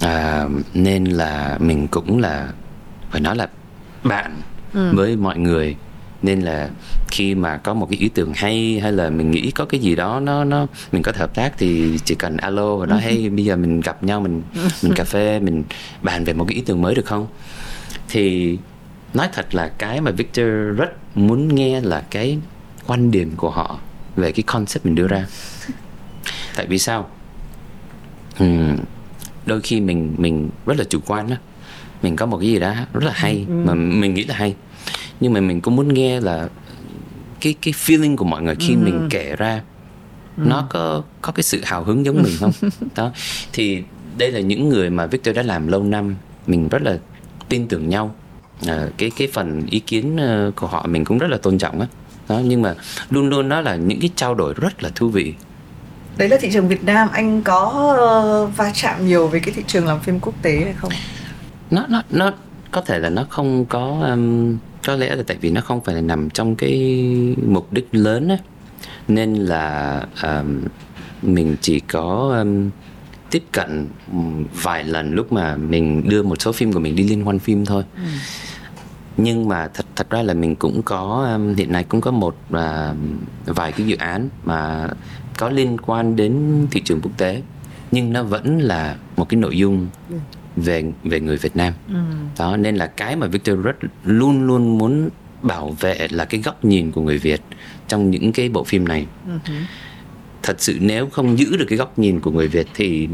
à, 0.01 0.45
nên 0.75 1.05
là 1.05 1.57
mình 1.61 1.89
cũng 1.89 2.19
là 2.19 2.49
phải 3.11 3.21
nói 3.21 3.37
là 3.37 3.49
bạn 4.05 4.41
mm. 4.73 4.97
với 4.97 5.17
mọi 5.17 5.39
người 5.39 5.77
nên 6.23 6.41
là 6.41 6.71
khi 7.09 7.35
mà 7.35 7.57
có 7.57 7.75
một 7.75 7.87
cái 7.91 7.99
ý 7.99 8.09
tưởng 8.09 8.33
hay 8.35 8.81
hay 8.83 8.93
là 8.93 9.11
mình 9.11 9.31
nghĩ 9.31 9.51
có 9.51 9.65
cái 9.65 9.81
gì 9.81 9.97
đó 9.97 10.21
nó 10.21 10.45
nó 10.45 10.67
mình 10.93 11.03
có 11.03 11.13
thể 11.13 11.19
hợp 11.19 11.35
tác 11.35 11.53
thì 11.59 11.99
chỉ 12.05 12.15
cần 12.15 12.37
alo 12.37 12.77
và 12.77 12.87
nói 12.87 13.01
hey 13.01 13.29
bây 13.29 13.45
giờ 13.45 13.57
mình 13.57 13.81
gặp 13.81 14.05
nhau 14.05 14.21
mình 14.21 14.43
mình 14.83 14.93
cà 14.95 15.05
phê 15.05 15.41
mình 15.41 15.65
bàn 16.03 16.25
về 16.25 16.33
một 16.33 16.45
cái 16.49 16.55
ý 16.55 16.63
tưởng 16.67 16.83
mới 16.83 16.95
được 16.95 17.07
không? 17.07 17.27
Thì 18.09 18.59
nói 19.15 19.29
thật 19.33 19.55
là 19.55 19.69
cái 19.69 20.01
mà 20.01 20.11
Victor 20.11 20.47
rất 20.77 21.17
muốn 21.17 21.55
nghe 21.55 21.81
là 21.81 22.03
cái 22.11 22.39
quan 22.87 23.11
điểm 23.11 23.33
của 23.37 23.51
họ 23.51 23.79
về 24.17 24.33
cái 24.33 24.43
concept 24.43 24.87
mình 24.87 24.95
đưa 24.95 25.09
ra. 25.09 25.27
Tại 26.57 26.67
vì 26.67 26.79
sao? 26.79 27.11
Uhm, 28.45 28.77
đôi 29.47 29.61
khi 29.61 29.81
mình 29.81 30.15
mình 30.19 30.51
rất 30.67 30.79
là 30.79 30.85
chủ 30.85 30.99
quan 31.07 31.31
á. 31.31 31.37
Mình 32.03 32.17
có 32.17 32.27
một 32.27 32.39
cái 32.39 32.49
gì 32.49 32.59
đó 32.59 32.75
rất 32.93 33.05
là 33.05 33.13
hay 33.15 33.45
ừ. 33.49 33.55
mà 33.65 33.75
mình 33.75 34.15
nghĩ 34.15 34.25
là 34.25 34.35
hay 34.35 34.55
nhưng 35.21 35.33
mà 35.33 35.41
mình 35.41 35.61
cũng 35.61 35.77
muốn 35.77 35.95
nghe 35.95 36.21
là 36.21 36.49
cái 37.41 37.55
cái 37.63 37.75
feeling 37.75 38.17
của 38.17 38.25
mọi 38.25 38.43
người 38.43 38.55
khi 38.61 38.75
ừ. 38.75 38.79
mình 38.79 39.09
kể 39.11 39.37
ra 39.37 39.63
ừ. 40.37 40.43
nó 40.47 40.67
có 40.71 41.03
có 41.23 41.33
cái 41.33 41.43
sự 41.43 41.61
hào 41.65 41.85
hứng 41.85 42.05
giống 42.05 42.23
mình 42.23 42.33
không? 42.41 42.53
Đó. 42.97 43.13
Thì 43.53 43.83
đây 44.19 44.33
là 44.33 44.41
những 44.41 44.69
người 44.69 44.91
mà 44.91 45.07
Victor 45.07 45.37
đã 45.37 45.43
làm 45.43 45.67
lâu 45.67 45.83
năm 45.83 46.17
mình 46.47 46.69
rất 46.69 46.83
là 46.83 46.99
tin 47.49 47.69
tưởng 47.69 47.89
nhau. 47.89 48.15
À, 48.67 48.89
cái 48.97 49.11
cái 49.17 49.29
phần 49.33 49.67
ý 49.71 49.81
kiến 49.81 50.17
ờ, 50.17 50.51
của 50.57 50.67
họ 50.67 50.87
mình 50.87 51.05
cũng 51.05 51.19
rất 51.19 51.31
là 51.31 51.39
tôn 51.39 51.59
trọng 51.59 51.81
á. 51.81 51.87
Đó 52.29 52.41
nhưng 52.45 52.63
mà 52.63 52.75
luôn 53.11 53.29
luôn 53.29 53.49
đó 53.49 53.61
là 53.61 53.77
những 53.77 54.01
cái 54.01 54.11
trao 54.17 54.35
đổi 54.35 54.55
rất 54.55 54.83
là 54.83 54.91
thú 54.95 55.09
vị. 55.09 55.35
Đấy 56.17 56.29
là 56.29 56.37
thị 56.41 56.51
trường 56.53 56.69
Việt 56.69 56.85
Nam 56.85 57.09
anh 57.13 57.43
có 57.43 57.67
uh, 58.49 58.57
va 58.57 58.73
chạm 58.75 59.07
nhiều 59.07 59.29
với 59.29 59.41
cái 59.41 59.55
thị 59.55 59.63
trường 59.67 59.87
làm 59.87 60.01
phim 60.01 60.21
quốc 60.21 60.35
tế 60.43 60.61
hay 60.65 60.75
không? 60.77 60.91
Nó 61.71 61.87
nó 61.89 62.03
nó 62.11 62.33
có 62.71 62.81
thể 62.81 62.99
là 62.99 63.09
nó 63.09 63.27
không 63.31 63.67
có 63.67 63.99
um, 64.11 64.57
có 64.87 64.97
lẽ 64.97 65.15
là 65.15 65.23
tại 65.27 65.37
vì 65.41 65.51
nó 65.51 65.61
không 65.61 65.81
phải 65.81 65.95
là 65.95 66.01
nằm 66.01 66.31
trong 66.31 66.57
cái 66.57 67.07
mục 67.47 67.73
đích 67.73 67.89
lớn 67.93 68.29
á 68.29 68.37
nên 69.09 69.35
là 69.35 70.01
um, 70.23 70.63
mình 71.23 71.57
chỉ 71.61 71.81
có 71.81 72.37
um, 72.39 72.71
tiếp 73.31 73.43
cận 73.53 73.89
vài 74.63 74.85
lần 74.85 75.15
lúc 75.15 75.33
mà 75.33 75.57
mình 75.57 76.09
đưa 76.09 76.23
một 76.23 76.43
số 76.43 76.53
phim 76.53 76.73
của 76.73 76.81
mình 76.81 76.97
đi 76.97 77.03
liên 77.03 77.25
hoan 77.25 77.39
phim 77.39 77.65
thôi 77.65 77.85
ừ. 77.97 78.03
nhưng 79.17 79.49
mà 79.49 79.69
thật 79.75 79.87
thật 79.97 80.11
ra 80.11 80.23
là 80.23 80.35
mình 80.35 80.57
cũng 80.57 80.83
có 80.83 81.29
um, 81.35 81.55
hiện 81.55 81.73
nay 81.73 81.85
cũng 81.85 82.01
có 82.01 82.11
một 82.11 82.37
uh, 82.53 82.97
vài 83.47 83.73
cái 83.73 83.87
dự 83.87 83.97
án 83.97 84.29
mà 84.45 84.89
có 85.39 85.49
liên 85.49 85.77
quan 85.87 86.17
đến 86.17 86.67
thị 86.71 86.83
trường 86.85 87.01
quốc 87.01 87.13
tế 87.17 87.43
nhưng 87.91 88.13
nó 88.13 88.23
vẫn 88.23 88.59
là 88.59 88.97
một 89.17 89.29
cái 89.29 89.41
nội 89.41 89.59
dung 89.59 89.89
ừ. 90.11 90.17
Về 90.57 90.85
về 91.05 91.21
người 91.21 91.37
Việt 91.37 91.57
Nam 91.57 91.73
ừ. 91.89 91.95
đó 92.39 92.57
nên 92.57 92.77
là 92.77 92.87
cái 92.87 93.17
mà 93.17 93.27
Victor 93.27 93.59
rất 93.63 93.77
luôn 94.05 94.47
luôn 94.47 94.79
muốn 94.79 95.09
bảo 95.43 95.77
vệ 95.81 96.09
là 96.11 96.25
cái 96.25 96.41
góc 96.41 96.65
nhìn 96.65 96.93
của 96.93 97.01
người 97.01 97.19
Việt 97.19 97.41
trong 97.89 98.11
những 98.11 98.33
cái 98.33 98.49
bộ 98.49 98.65
phim 98.65 98.89
này 98.89 99.07
ừ 99.27 99.53
thật 100.47 100.57
sự 100.59 100.79
nếu 100.81 101.09
không 101.09 101.39
giữ 101.39 101.57
được 101.57 101.65
cái 101.69 101.79
góc 101.79 101.99
nhìn 101.99 102.21
của 102.21 102.31
người 102.31 102.49
Việt 102.49 102.67
thì 102.75 103.09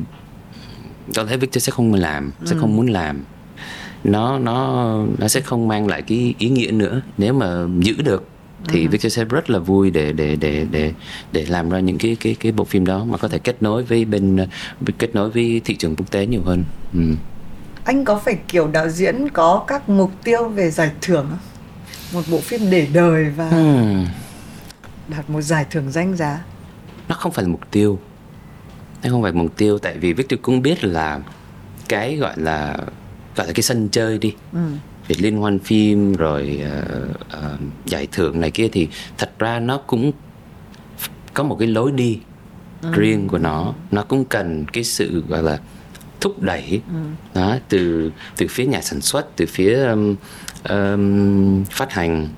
tôi 1.15 1.27
thấy 1.27 1.37
Victor 1.37 1.63
sẽ 1.63 1.73
không 1.73 1.95
làm 1.95 2.31
sẽ 2.45 2.57
ừ. 2.57 2.59
không 2.61 2.77
muốn 2.77 2.87
làm 2.87 3.21
nó 4.05 4.39
nó 4.39 4.97
nó 5.19 5.29
sẽ 5.29 5.41
không 5.41 5.69
mang 5.69 5.87
lại 5.87 6.03
cái 6.03 6.35
ý 6.39 6.49
nghĩa 6.49 6.71
nữa 6.71 7.01
nếu 7.19 7.33
mà 7.35 7.67
giữ 7.81 7.95
được 8.05 8.29
thì 8.69 8.85
ừ. 8.85 8.89
Victor 8.91 9.13
sẽ 9.13 9.25
rất 9.25 9.51
là 9.51 9.59
vui 9.59 9.91
để 9.91 10.13
để 10.13 10.37
để 10.37 10.67
để 10.71 10.93
để 11.33 11.47
làm 11.49 11.71
ra 11.71 11.81
những 11.81 11.99
cái 11.99 12.17
cái 12.21 12.37
cái 12.41 12.53
bộ 12.53 12.65
phim 12.65 12.87
đó 12.87 13.05
mà 13.05 13.19
có 13.19 13.29
thể 13.29 13.39
kết 13.39 13.63
nối 13.63 13.85
với 13.85 14.05
bên 14.05 14.47
kết 14.99 15.15
nối 15.15 15.31
với 15.31 15.61
thị 15.65 15.77
trường 15.77 15.97
quốc 15.97 16.11
tế 16.11 16.27
nhiều 16.27 16.43
hơn. 16.45 16.65
Ừ. 16.95 17.01
Anh 17.85 18.05
có 18.05 18.19
phải 18.19 18.39
kiểu 18.49 18.69
đạo 18.69 18.89
diễn 18.89 19.29
có 19.29 19.65
các 19.67 19.89
mục 19.89 20.11
tiêu 20.25 20.49
về 20.49 20.71
giải 20.71 20.91
thưởng 21.01 21.27
không? 21.31 21.39
Một 22.13 22.23
bộ 22.31 22.41
phim 22.41 22.71
để 22.71 22.87
đời 22.93 23.31
và 23.31 23.51
ừ. 23.51 23.85
đạt 25.09 25.31
một 25.31 25.41
giải 25.41 25.67
thưởng 25.71 25.91
danh 25.91 26.17
giá 26.17 26.43
nó 27.09 27.15
không 27.15 27.33
phải 27.33 27.45
là 27.45 27.49
mục 27.49 27.71
tiêu 27.71 27.99
nó 29.03 29.11
không 29.11 29.23
phải 29.23 29.33
mục 29.33 29.57
tiêu 29.57 29.79
tại 29.79 29.99
vì 29.99 30.13
Victor 30.13 30.41
cũng 30.43 30.63
biết 30.63 30.85
là 30.85 31.21
cái 31.89 32.17
gọi 32.17 32.33
là 32.37 32.77
gọi 33.37 33.47
là 33.47 33.53
cái 33.53 33.63
sân 33.63 33.89
chơi 33.89 34.19
đi 34.19 34.35
ừ. 34.53 34.59
việc 35.09 35.17
liên 35.21 35.37
hoan 35.37 35.59
phim 35.59 36.13
rồi 36.13 36.61
uh, 36.79 37.11
uh, 37.11 37.61
giải 37.87 38.09
thưởng 38.13 38.41
này 38.41 38.51
kia 38.51 38.69
thì 38.73 38.89
thật 39.19 39.31
ra 39.39 39.61
nó 39.61 39.79
cũng 39.79 40.13
có 41.35 41.43
một 41.43 41.57
cái 41.59 41.69
lối 41.69 41.93
đi 41.93 42.21
ừ. 42.83 42.93
riêng 42.93 43.29
của 43.29 43.39
nó 43.39 43.75
nó 43.91 44.03
cũng 44.03 44.25
cần 44.25 44.65
cái 44.73 44.85
sự 44.85 45.25
gọi 45.29 45.43
là 45.43 45.59
thúc 46.23 46.43
đẩy 46.43 46.81
ừ. 46.89 46.95
đó 47.35 47.57
từ 47.69 48.13
từ 48.37 48.47
phía 48.51 48.65
nhà 48.67 48.81
sản 48.81 49.01
xuất 49.01 49.37
từ 49.37 49.47
phía 49.47 49.85
um, 49.85 50.17
um, 50.69 51.65
phát 51.65 51.93
hành 51.93 52.29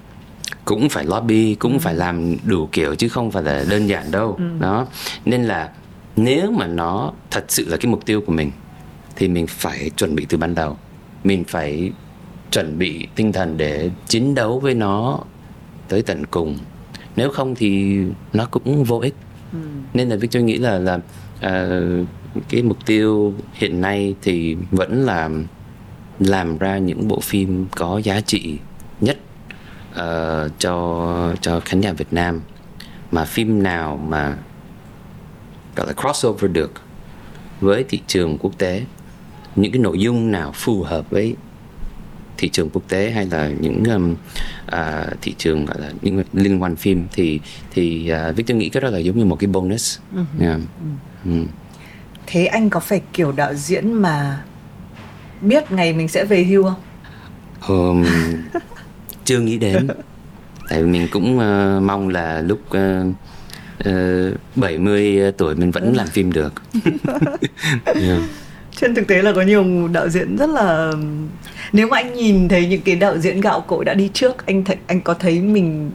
cũng 0.65 0.89
phải 0.89 1.05
lobby 1.05 1.55
cũng 1.55 1.73
ừ. 1.73 1.79
phải 1.79 1.95
làm 1.95 2.37
đủ 2.45 2.69
kiểu 2.73 2.95
chứ 2.95 3.09
không 3.09 3.31
phải 3.31 3.43
là 3.43 3.65
đơn 3.71 3.87
giản 3.87 4.11
đâu 4.11 4.35
ừ. 4.39 4.45
đó 4.61 4.87
nên 5.25 5.45
là 5.45 5.71
nếu 6.17 6.51
mà 6.51 6.67
nó 6.67 7.13
thật 7.31 7.45
sự 7.49 7.69
là 7.69 7.77
cái 7.77 7.91
mục 7.91 8.07
tiêu 8.07 8.21
của 8.21 8.33
mình 8.33 8.51
thì 9.17 9.29
mình 9.29 9.47
phải 9.47 9.91
chuẩn 9.97 10.15
bị 10.15 10.27
từ 10.29 10.39
ban 10.39 10.55
đầu 10.55 10.77
mình 11.25 11.45
phải 11.45 11.93
chuẩn 12.51 12.79
bị 12.79 13.07
tinh 13.15 13.33
thần 13.33 13.57
để 13.57 13.91
chiến 14.09 14.35
đấu 14.35 14.61
với 14.61 14.75
nó 14.75 15.21
tới 15.89 16.03
tận 16.03 16.27
cùng 16.27 16.59
nếu 17.17 17.31
không 17.31 17.55
thì 17.55 17.99
nó 18.33 18.47
cũng 18.47 18.85
vô 18.85 18.99
ích 18.99 19.15
ừ. 19.53 19.59
nên 19.95 20.09
là 20.09 20.17
Victor 20.17 20.45
nghĩ 20.45 20.59
là 20.59 20.79
là 20.79 20.95
uh, 21.47 22.09
cái 22.49 22.63
mục 22.63 22.87
tiêu 22.87 23.35
hiện 23.53 23.81
nay 23.81 24.15
thì 24.23 24.57
vẫn 24.71 25.05
là 25.05 25.31
làm 26.19 26.59
ra 26.59 26.79
những 26.79 27.09
bộ 27.09 27.21
phim 27.21 27.67
có 27.71 27.99
giá 27.99 28.21
trị 28.21 28.59
nhất 29.01 29.19
uh, 29.91 30.53
cho 30.59 31.35
cho 31.41 31.61
khán 31.61 31.81
giả 31.81 31.93
Việt 31.93 32.13
Nam 32.13 32.41
mà 33.11 33.25
phim 33.25 33.63
nào 33.63 33.97
mà 33.97 34.37
gọi 35.77 35.87
là 35.87 35.93
crossover 35.93 36.51
được 36.51 36.73
với 37.61 37.85
thị 37.89 38.01
trường 38.07 38.39
quốc 38.39 38.53
tế 38.59 38.85
những 39.57 39.73
cái 39.73 39.79
nội 39.79 40.01
dung 40.01 40.31
nào 40.31 40.53
phù 40.55 40.83
hợp 40.83 41.11
với 41.11 41.37
thị 42.37 42.49
trường 42.49 42.71
quốc 42.71 42.83
tế 42.89 43.11
hay 43.11 43.27
là 43.27 43.49
những 43.49 43.85
um, 43.85 44.15
uh, 44.67 45.21
thị 45.23 45.35
trường 45.39 45.67
gọi 45.67 45.81
là 45.81 45.93
những 46.03 46.23
liên 46.33 46.63
quan 46.63 46.77
phim 46.77 47.07
thì 47.13 47.41
thì 47.71 48.13
uh, 48.31 48.37
Victor 48.37 48.57
nghĩ 48.57 48.69
cái 48.69 48.81
đó 48.81 48.89
là 48.89 48.99
giống 48.99 49.19
như 49.19 49.25
một 49.25 49.37
cái 49.37 49.49
bonus. 49.49 49.99
Uh-huh. 50.15 50.41
Yeah. 50.41 50.61
Uh-huh. 51.25 51.47
Thế 52.27 52.47
anh 52.47 52.71
có 52.71 52.81
phải 52.81 53.03
kiểu 53.13 53.33
đạo 53.33 53.55
diễn 53.55 53.93
mà 53.93 54.43
biết 55.41 55.73
ngày 55.73 55.93
mình 55.93 56.09
sẽ 56.09 56.25
về 56.25 56.45
hưu 56.45 56.65
không? 56.65 56.81
Um, 57.69 58.07
chưa 59.25 59.39
nghĩ 59.39 59.59
đến. 59.59 59.89
Tại 60.69 60.83
vì 60.83 60.91
mình 60.91 61.09
cũng 61.13 61.39
uh, 61.39 61.83
mong 61.83 62.09
là 62.09 62.41
lúc 62.41 62.61
uh, 62.67 63.07
uh, 63.89 64.57
70 64.57 65.33
tuổi 65.33 65.55
mình 65.55 65.71
vẫn 65.71 65.97
làm 65.97 66.07
phim 66.07 66.33
được. 66.33 66.53
yeah 67.85 68.21
trên 68.77 68.95
thực 68.95 69.07
tế 69.07 69.23
là 69.23 69.33
có 69.33 69.43
nhiều 69.43 69.89
đạo 69.93 70.09
diễn 70.09 70.37
rất 70.37 70.51
là 70.51 70.93
nếu 71.73 71.87
mà 71.89 71.97
anh 71.97 72.15
nhìn 72.15 72.49
thấy 72.49 72.67
những 72.67 72.81
cái 72.81 72.97
đạo 72.97 73.19
diễn 73.19 73.41
gạo 73.41 73.61
cội 73.61 73.85
đã 73.85 73.95
đi 73.95 74.11
trước 74.15 74.47
anh 74.47 74.65
thấy 74.65 74.77
anh 74.87 75.01
có 75.01 75.15
thấy 75.15 75.41
mình 75.41 75.91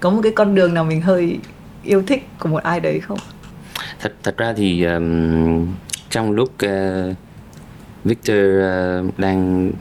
có 0.00 0.10
một 0.10 0.20
cái 0.22 0.32
con 0.32 0.54
đường 0.54 0.74
nào 0.74 0.84
mình 0.84 1.00
hơi 1.00 1.38
yêu 1.84 2.02
thích 2.06 2.26
của 2.38 2.48
một 2.48 2.62
ai 2.62 2.80
đấy 2.80 3.00
không 3.00 3.18
thật 4.00 4.12
thật 4.22 4.36
ra 4.36 4.52
thì 4.56 4.84
um, 4.84 5.66
trong 6.10 6.32
lúc 6.32 6.52
uh, 6.64 7.16
Victor 8.04 8.36
uh, 8.36 9.18
đang 9.18 9.72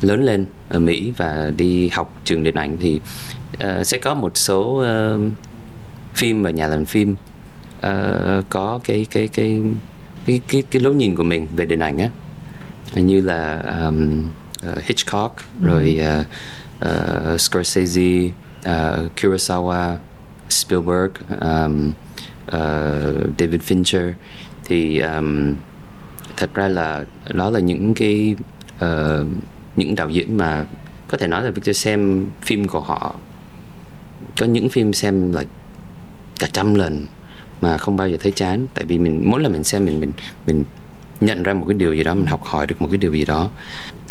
lớn 0.00 0.24
lên 0.24 0.46
ở 0.68 0.78
Mỹ 0.78 1.12
và 1.16 1.52
đi 1.56 1.88
học 1.88 2.20
trường 2.24 2.42
điện 2.42 2.54
ảnh 2.54 2.76
thì 2.80 3.00
uh, 3.54 3.86
sẽ 3.86 3.98
có 3.98 4.14
một 4.14 4.36
số 4.36 4.62
uh, 4.62 5.32
phim 6.14 6.42
và 6.42 6.50
nhà 6.50 6.66
làm 6.66 6.84
phim 6.84 7.16
uh, 7.78 8.44
có 8.48 8.80
cái 8.84 9.06
cái 9.10 9.28
cái 9.28 9.62
cái 10.26 10.40
cái 10.48 10.62
cái 10.70 10.82
lối 10.82 10.94
nhìn 10.94 11.16
của 11.16 11.22
mình 11.22 11.46
về 11.56 11.66
điện 11.66 11.80
ảnh 11.80 11.98
á 11.98 12.08
như 12.94 13.20
là 13.20 13.62
um, 13.80 14.28
uh, 14.72 14.82
Hitchcock 14.82 15.36
ừ. 15.36 15.66
rồi 15.66 16.00
uh, 16.20 16.26
uh, 16.84 17.40
Scorsese, 17.40 18.32
uh, 18.66 19.10
Kurosawa, 19.16 19.96
Spielberg, 20.50 21.10
um, 21.40 21.92
uh, 22.46 23.38
David 23.38 23.60
Fincher. 23.60 24.12
Thì 24.64 24.98
um, 24.98 25.54
thật 26.36 26.54
ra 26.54 26.68
là 26.68 27.04
đó 27.34 27.50
là 27.50 27.60
những 27.60 27.94
cái 27.94 28.36
uh, 28.84 29.26
những 29.76 29.94
đạo 29.94 30.10
diễn 30.10 30.36
mà 30.36 30.66
có 31.08 31.18
thể 31.18 31.26
nói 31.26 31.44
là 31.44 31.50
Victor 31.50 31.76
xem 31.76 32.26
phim 32.42 32.68
của 32.68 32.80
họ 32.80 33.14
có 34.40 34.46
những 34.46 34.68
phim 34.68 34.92
xem 34.92 35.32
là 35.32 35.44
cả 36.38 36.48
trăm 36.52 36.74
lần 36.74 37.06
mà 37.60 37.78
không 37.78 37.96
bao 37.96 38.08
giờ 38.08 38.16
thấy 38.20 38.32
chán. 38.32 38.66
Tại 38.74 38.84
vì 38.84 38.98
mình 38.98 39.22
mỗi 39.26 39.40
lần 39.40 39.52
mình 39.52 39.64
xem 39.64 39.84
mình 39.84 40.00
mình 40.00 40.12
mình 40.46 40.64
nhận 41.20 41.42
ra 41.42 41.54
một 41.54 41.64
cái 41.68 41.74
điều 41.74 41.94
gì 41.94 42.04
đó 42.04 42.14
mình 42.14 42.26
học 42.26 42.44
hỏi 42.44 42.66
được 42.66 42.82
một 42.82 42.88
cái 42.90 42.98
điều 42.98 43.12
gì 43.12 43.24
đó. 43.24 43.50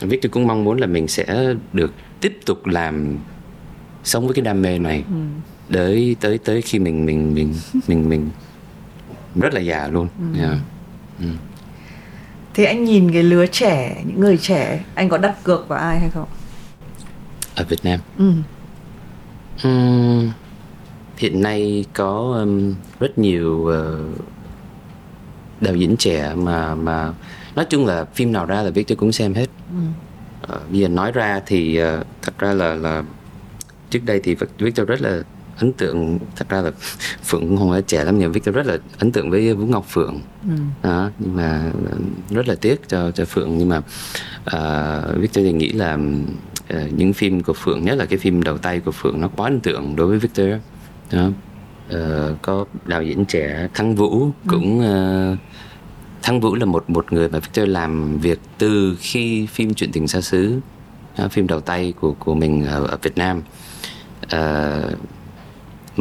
Victor 0.01 0.31
cũng 0.31 0.47
mong 0.47 0.63
muốn 0.63 0.77
là 0.77 0.87
mình 0.87 1.07
sẽ 1.07 1.53
được 1.73 1.93
tiếp 2.21 2.39
tục 2.45 2.67
làm 2.67 3.17
sống 4.03 4.25
với 4.25 4.33
cái 4.33 4.45
đam 4.45 4.61
mê 4.61 4.79
này. 4.79 5.03
Ừ 5.09 5.15
tới 5.73 6.15
tới 6.19 6.37
tới 6.37 6.61
khi 6.61 6.79
mình 6.79 7.05
mình 7.05 7.35
mình 7.35 7.53
mình 7.87 8.09
mình 8.09 8.29
rất 9.35 9.53
là 9.53 9.59
già 9.59 9.87
luôn 9.87 10.07
ừ. 10.19 10.39
Yeah. 10.39 10.57
Ừ. 11.19 11.25
Thì 12.53 12.63
anh 12.65 12.83
nhìn 12.83 13.11
cái 13.13 13.23
lứa 13.23 13.45
trẻ 13.45 14.03
những 14.05 14.19
người 14.19 14.37
trẻ 14.37 14.83
anh 14.95 15.09
có 15.09 15.17
đặt 15.17 15.35
cược 15.43 15.67
vào 15.67 15.79
ai 15.79 15.99
hay 15.99 16.09
không? 16.09 16.27
Ở 17.55 17.65
Việt 17.69 17.79
Nam. 17.83 17.99
Ừ. 18.17 18.31
Uhm, 19.67 20.31
hiện 21.17 21.41
nay 21.41 21.85
có 21.93 22.35
um, 22.39 22.75
rất 22.99 23.17
nhiều 23.17 23.53
uh, 23.57 24.17
đạo 25.61 25.75
diễn 25.75 25.97
trẻ 25.97 26.33
mà 26.35 26.75
mà 26.75 27.13
nói 27.55 27.65
chung 27.69 27.85
là 27.85 28.05
phim 28.05 28.31
nào 28.31 28.45
ra 28.45 28.61
là 28.61 28.69
Victor 28.69 28.97
cũng 28.97 29.11
xem 29.11 29.33
hết. 29.33 29.47
Ừ. 29.71 29.77
Uh, 30.55 30.71
bây 30.71 30.79
giờ 30.79 30.87
nói 30.87 31.11
ra 31.11 31.41
thì 31.45 31.81
uh, 31.83 32.07
thật 32.21 32.37
ra 32.37 32.53
là 32.53 32.75
là 32.75 33.03
trước 33.89 33.99
đây 34.05 34.19
thì 34.23 34.35
Victor 34.57 34.87
rất 34.87 35.01
là 35.01 35.21
ấn 35.59 35.73
tượng 35.73 36.19
thật 36.35 36.49
ra 36.49 36.61
là 36.61 36.71
phượng 37.23 37.57
không 37.57 37.71
phải 37.71 37.81
trẻ 37.81 38.03
lắm 38.03 38.19
nhưng 38.19 38.31
Victor 38.31 38.55
rất 38.55 38.65
là 38.65 38.77
ấn 38.99 39.11
tượng 39.11 39.29
với 39.29 39.53
vũ 39.53 39.65
ngọc 39.65 39.85
phượng. 39.89 40.19
Ừ. 40.43 40.55
đó 40.83 41.09
nhưng 41.19 41.35
mà 41.35 41.71
rất 42.29 42.47
là 42.47 42.55
tiếc 42.55 42.89
cho 42.89 43.11
cho 43.11 43.25
phượng. 43.25 43.57
Nhưng 43.57 43.69
mà 43.69 43.77
uh, 43.77 45.21
Victor 45.21 45.45
thì 45.45 45.51
nghĩ 45.51 45.71
là 45.71 45.93
uh, 46.73 46.93
những 46.97 47.13
phim 47.13 47.43
của 47.43 47.53
phượng 47.53 47.83
nhất 47.83 47.95
là 47.97 48.05
cái 48.05 48.19
phim 48.19 48.43
đầu 48.43 48.57
tay 48.57 48.79
của 48.79 48.91
phượng 48.91 49.21
nó 49.21 49.27
quá 49.27 49.47
ấn 49.47 49.59
tượng 49.59 49.95
đối 49.95 50.07
với 50.07 50.19
Victor. 50.19 50.47
Đó. 51.11 51.29
Uh, 51.95 52.41
có 52.41 52.65
đạo 52.85 53.03
diễn 53.03 53.25
trẻ 53.25 53.67
thắng 53.73 53.95
vũ 53.95 54.23
ừ. 54.23 54.31
cũng 54.47 54.79
uh, 54.79 55.37
thắng 56.21 56.39
vũ 56.39 56.55
là 56.55 56.65
một 56.65 56.89
một 56.89 57.13
người 57.13 57.29
mà 57.29 57.39
Victor 57.39 57.67
làm 57.67 58.17
việc 58.17 58.39
từ 58.57 58.97
khi 58.99 59.45
phim 59.45 59.73
chuyện 59.73 59.91
tình 59.91 60.07
xa 60.07 60.21
xứ 60.21 60.59
uh, 61.25 61.31
phim 61.31 61.47
đầu 61.47 61.61
tay 61.61 61.93
của 61.99 62.13
của 62.19 62.33
mình 62.33 62.65
ở, 62.65 62.85
ở 62.85 62.97
Việt 63.01 63.17
Nam. 63.17 63.41
Uh, 64.25 64.97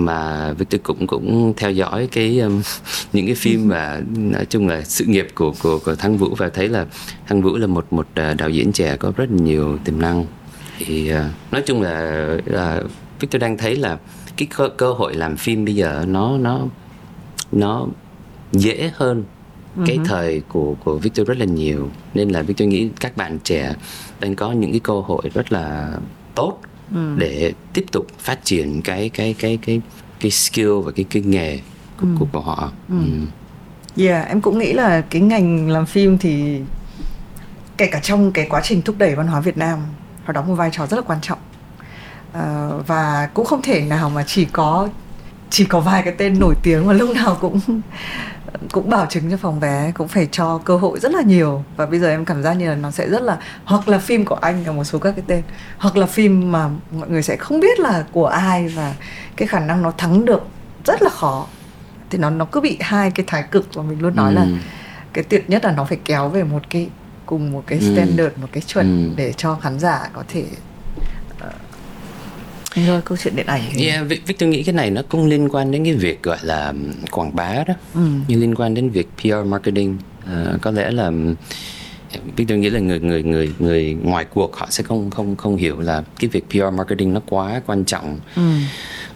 mà 0.05 0.53
Victor 0.53 0.83
cũng 0.83 1.07
cũng 1.07 1.53
theo 1.57 1.71
dõi 1.71 2.09
cái 2.13 2.39
um, 2.39 2.63
những 3.13 3.27
cái 3.27 3.35
phim 3.35 3.69
và 3.69 4.03
nói 4.17 4.47
chung 4.47 4.69
là 4.69 4.83
sự 4.83 5.05
nghiệp 5.05 5.29
của 5.35 5.53
của 5.63 5.79
của 5.79 5.95
Thăng 5.95 6.17
Vũ 6.17 6.35
và 6.35 6.49
thấy 6.49 6.69
là 6.69 6.87
Thăng 7.27 7.43
Vũ 7.43 7.57
là 7.57 7.67
một 7.67 7.87
một 7.91 8.07
đạo 8.39 8.51
diễn 8.51 8.73
trẻ 8.73 8.97
có 8.97 9.13
rất 9.17 9.31
nhiều 9.31 9.79
tiềm 9.85 10.01
năng. 10.01 10.25
Thì 10.79 11.13
uh, 11.13 11.53
nói 11.53 11.63
chung 11.67 11.83
là 11.83 12.27
là 12.45 12.83
Victor 13.21 13.43
đang 13.43 13.59
thấy 13.59 13.77
là 13.77 13.99
cái 14.37 14.49
cơ, 14.57 14.69
cơ 14.69 14.93
hội 14.93 15.15
làm 15.15 15.37
phim 15.37 15.65
bây 15.65 15.75
giờ 15.75 16.05
nó 16.09 16.39
nó 16.39 16.61
nó 17.53 17.87
dễ 18.53 18.91
hơn 18.95 19.25
uh-huh. 19.77 19.87
cái 19.87 19.99
thời 20.05 20.43
của 20.49 20.75
của 20.85 20.99
Victor 20.99 21.27
rất 21.27 21.39
là 21.39 21.45
nhiều. 21.45 21.91
Nên 22.15 22.29
là 22.29 22.43
Victor 22.43 22.69
nghĩ 22.69 22.89
các 23.01 23.17
bạn 23.17 23.39
trẻ 23.45 23.75
đang 24.21 24.37
có 24.37 24.53
những 24.53 24.71
cái 24.71 24.81
cơ 24.81 25.01
hội 25.01 25.23
rất 25.35 25.53
là 25.53 25.93
tốt 26.35 26.61
ừ. 26.95 27.15
để 27.19 27.53
tiếp 27.73 27.85
tục 27.93 28.07
phát 28.19 28.45
triển 28.45 28.83
cái 28.83 29.09
cái 29.09 29.35
cái 29.39 29.59
cái 29.67 29.81
cái 30.21 30.31
skill 30.31 30.81
và 30.85 30.93
cái 30.97 31.05
cái 31.11 31.23
nghề 31.23 31.59
của, 32.01 32.07
ừ. 32.21 32.27
của 32.33 32.41
họ. 32.41 32.73
Ừ. 32.89 32.99
Ừ. 32.99 33.27
Yeah, 34.05 34.29
em 34.29 34.41
cũng 34.41 34.59
nghĩ 34.59 34.73
là 34.73 35.01
cái 35.01 35.23
ngành 35.23 35.71
làm 35.71 35.87
phim 35.87 36.19
thì 36.19 36.61
kể 37.77 37.87
cả 37.87 38.01
trong 38.01 38.33
cái 38.33 38.47
quá 38.51 38.61
trình 38.65 38.83
thúc 38.83 38.97
đẩy 38.99 39.15
văn 39.15 39.27
hóa 39.27 39.41
Việt 39.41 39.57
Nam 39.57 39.79
nó 40.27 40.33
đóng 40.33 40.49
một 40.49 40.55
vai 40.55 40.71
trò 40.73 40.87
rất 40.87 40.97
là 40.97 41.03
quan 41.03 41.19
trọng 41.23 41.39
uh, 42.31 42.87
và 42.87 43.29
cũng 43.35 43.47
không 43.47 43.63
thể 43.63 43.81
nào 43.81 44.11
mà 44.11 44.25
chỉ 44.27 44.45
có 44.45 44.89
chỉ 45.51 45.65
có 45.65 45.81
vài 45.81 46.03
cái 46.03 46.15
tên 46.19 46.39
nổi 46.39 46.55
tiếng 46.63 46.87
mà 46.87 46.93
lúc 46.93 47.11
nào 47.11 47.39
cũng 47.41 47.61
cũng 48.73 48.91
bảo 48.91 49.07
chứng 49.07 49.31
cho 49.31 49.37
phòng 49.37 49.61
vé 49.61 49.93
cũng 49.95 50.09
phải 50.09 50.29
cho 50.33 50.59
cơ 50.59 50.77
hội 50.77 51.01
rất 51.01 51.13
là 51.13 51.23
nhiều 51.23 51.65
và 51.77 51.87
bây 51.87 52.01
giờ 52.01 52.09
em 52.09 52.25
cảm 52.25 52.43
giác 52.43 52.55
như 52.55 52.69
là 52.69 52.75
nó 52.75 52.91
sẽ 52.91 53.09
rất 53.09 53.23
là 53.23 53.39
hoặc 53.65 53.89
là 53.89 53.99
phim 53.99 54.25
của 54.25 54.35
anh 54.35 54.65
và 54.65 54.73
một 54.73 54.85
số 54.85 54.99
các 54.99 55.13
cái 55.17 55.25
tên 55.27 55.43
hoặc 55.79 55.97
là 55.97 56.07
phim 56.07 56.53
mà 56.53 56.69
mọi 56.91 57.09
người 57.09 57.23
sẽ 57.23 57.37
không 57.37 57.61
biết 57.61 57.81
là 57.81 58.05
của 58.13 58.27
ai 58.27 58.69
và 58.69 58.95
cái 59.37 59.49
khả 59.49 59.61
năng 59.61 59.83
nó 59.83 59.91
thắng 59.91 60.25
được 60.25 60.47
rất 60.85 61.03
là 61.03 61.11
khó 61.11 61.47
thì 62.11 62.19
nó 62.19 62.31
nó 62.31 62.45
cứ 62.45 62.61
bị 62.61 62.79
hai 62.81 63.11
cái 63.11 63.25
thái 63.27 63.43
cực 63.51 63.75
và 63.75 63.83
mình 63.83 64.01
luôn 64.01 64.17
nói 64.17 64.35
ừ. 64.35 64.35
là 64.35 64.47
cái 65.13 65.25
tuyệt 65.25 65.51
nhất 65.51 65.65
là 65.65 65.73
nó 65.73 65.85
phải 65.85 65.99
kéo 66.05 66.29
về 66.29 66.45
một 66.45 66.63
cái 66.71 66.89
cùng 67.27 67.53
một 67.53 67.65
cái 67.67 67.79
ừ. 67.79 67.95
standard 67.95 68.35
ừ. 68.35 68.41
một 68.41 68.49
cái 68.53 68.63
chuẩn 68.67 69.11
ừ. 69.11 69.15
để 69.17 69.33
cho 69.33 69.55
khán 69.55 69.79
giả 69.79 70.09
có 70.13 70.25
thể 70.29 70.45
rồi 72.75 73.03
câu 73.05 73.19
chuyện 73.19 73.37
điện 73.37 73.47
ảnh 73.47 73.63
yeah, 73.79 74.07
Victor 74.27 74.49
nghĩ 74.49 74.63
cái 74.63 74.73
này 74.73 74.91
nó 74.91 75.03
cũng 75.09 75.27
liên 75.27 75.49
quan 75.49 75.71
đến 75.71 75.85
cái 75.85 75.95
việc 75.95 76.23
gọi 76.23 76.39
là 76.43 76.75
quảng 77.11 77.37
bá 77.37 77.65
đó 77.67 77.75
ừ. 77.95 78.01
như 78.29 78.37
liên 78.37 78.55
quan 78.55 78.75
đến 78.75 78.91
việc 78.91 79.09
PR 79.23 79.47
marketing 79.47 79.99
uh, 80.25 80.63
có 80.63 80.71
lẽ 80.71 80.91
là 80.91 81.11
Victor 82.37 82.59
nghĩ 82.59 82.71
là 82.71 82.81
người 82.81 83.01
người 83.01 83.23
người 83.23 83.53
người 83.59 83.97
ngoài 84.03 84.25
cuộc 84.25 84.57
họ 84.57 84.67
sẽ 84.71 84.85
không 84.85 85.11
không 85.11 85.37
không 85.37 85.57
hiểu 85.57 85.81
là 85.81 86.03
cái 86.19 86.29
việc 86.29 86.45
PR 86.51 86.75
marketing 86.75 87.15
nó 87.15 87.21
quá 87.27 87.63
quan 87.67 87.85
trọng 87.85 88.19
ừ. 88.37 88.43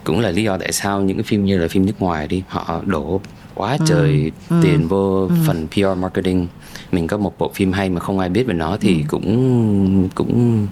cũng 0.03 0.19
là 0.19 0.31
lý 0.31 0.43
do 0.43 0.57
tại 0.57 0.71
sao 0.71 1.01
những 1.01 1.17
cái 1.17 1.23
phim 1.23 1.45
như 1.45 1.57
là 1.57 1.67
phim 1.67 1.85
nước 1.85 1.99
ngoài 2.01 2.27
đi 2.27 2.43
họ 2.47 2.81
đổ 2.85 3.21
quá 3.55 3.77
ừ. 3.79 3.85
trời 3.87 4.31
ừ. 4.49 4.55
tiền 4.63 4.87
vô 4.87 5.27
ừ. 5.27 5.35
phần 5.47 5.67
PR 5.67 5.97
marketing 5.97 6.47
mình 6.91 7.07
có 7.07 7.17
một 7.17 7.37
bộ 7.37 7.51
phim 7.55 7.71
hay 7.71 7.89
mà 7.89 7.99
không 7.99 8.19
ai 8.19 8.29
biết 8.29 8.43
về 8.43 8.53
nó 8.53 8.77
thì 8.81 8.95
ừ. 8.97 9.03
cũng 9.07 10.09
cũng 10.15 10.67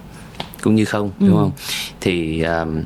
cũng 0.62 0.74
như 0.74 0.84
không 0.84 1.10
đúng 1.18 1.28
ừ. 1.28 1.34
không 1.34 1.50
thì 2.00 2.42
um, 2.42 2.82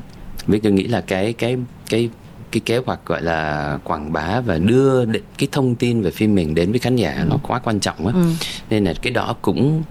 Victor 0.47 0.73
nghĩ 0.73 0.83
là 0.83 1.01
cái 1.01 1.33
cái 1.33 1.57
cái 1.89 2.09
cái 2.51 2.61
kế 2.65 2.77
hoạch 2.77 3.05
gọi 3.05 3.21
là 3.21 3.77
quảng 3.83 4.13
bá 4.13 4.41
và 4.41 4.57
đưa 4.57 5.05
cái 5.37 5.49
thông 5.51 5.75
tin 5.75 6.01
về 6.01 6.11
phim 6.11 6.35
mình 6.35 6.55
đến 6.55 6.71
với 6.71 6.79
khán 6.79 6.95
giả 6.95 7.15
ừ. 7.19 7.25
nó 7.29 7.37
quá 7.43 7.59
quan 7.59 7.79
trọng 7.79 8.07
á 8.07 8.13
ừ. 8.13 8.25
nên 8.69 8.83
là 8.83 8.93
cái 9.01 9.13
đó 9.13 9.35
cũng 9.41 9.83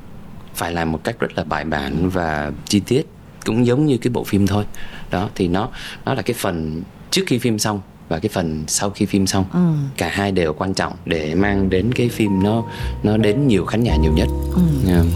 phải 0.55 0.73
làm 0.73 0.93
một 0.93 1.05
cách 1.05 1.21
rất 1.21 1.29
là 1.37 1.45
bài 1.45 1.65
bản 1.65 2.11
và 2.11 2.53
chi 2.69 2.81
tiết 2.81 3.07
cũng 3.47 3.67
giống 3.67 3.87
như 3.87 3.97
cái 3.97 4.11
bộ 4.11 4.25
phim 4.25 4.47
thôi 4.47 4.65
đó 5.11 5.29
thì 5.35 5.49
nó 5.49 5.69
nó 6.05 6.15
là 6.15 6.23
cái 6.23 6.35
phần 6.39 6.83
trước 7.11 7.23
khi 7.27 7.39
phim 7.39 7.59
xong 7.59 7.81
và 8.09 8.19
cái 8.19 8.29
phần 8.29 8.65
sau 8.67 8.91
khi 8.91 9.07
phim 9.07 9.27
xong 9.27 9.45
ừ. 9.53 9.73
cả 9.97 10.09
hai 10.09 10.33
đều 10.33 10.53
quan 10.53 10.75
trọng 10.75 10.93
để 11.05 11.35
mang 11.35 11.71
đến 11.71 11.93
cái 11.95 12.09
phim 12.09 12.43
nó 12.43 12.65
nó 13.03 13.17
đến 13.17 13.49
nhiều 13.49 13.65
khán 13.65 13.83
giả 13.83 13.97
nhiều 13.97 14.13
nhất 14.13 14.29
ừ. 14.55 14.63
yeah. 14.89 15.07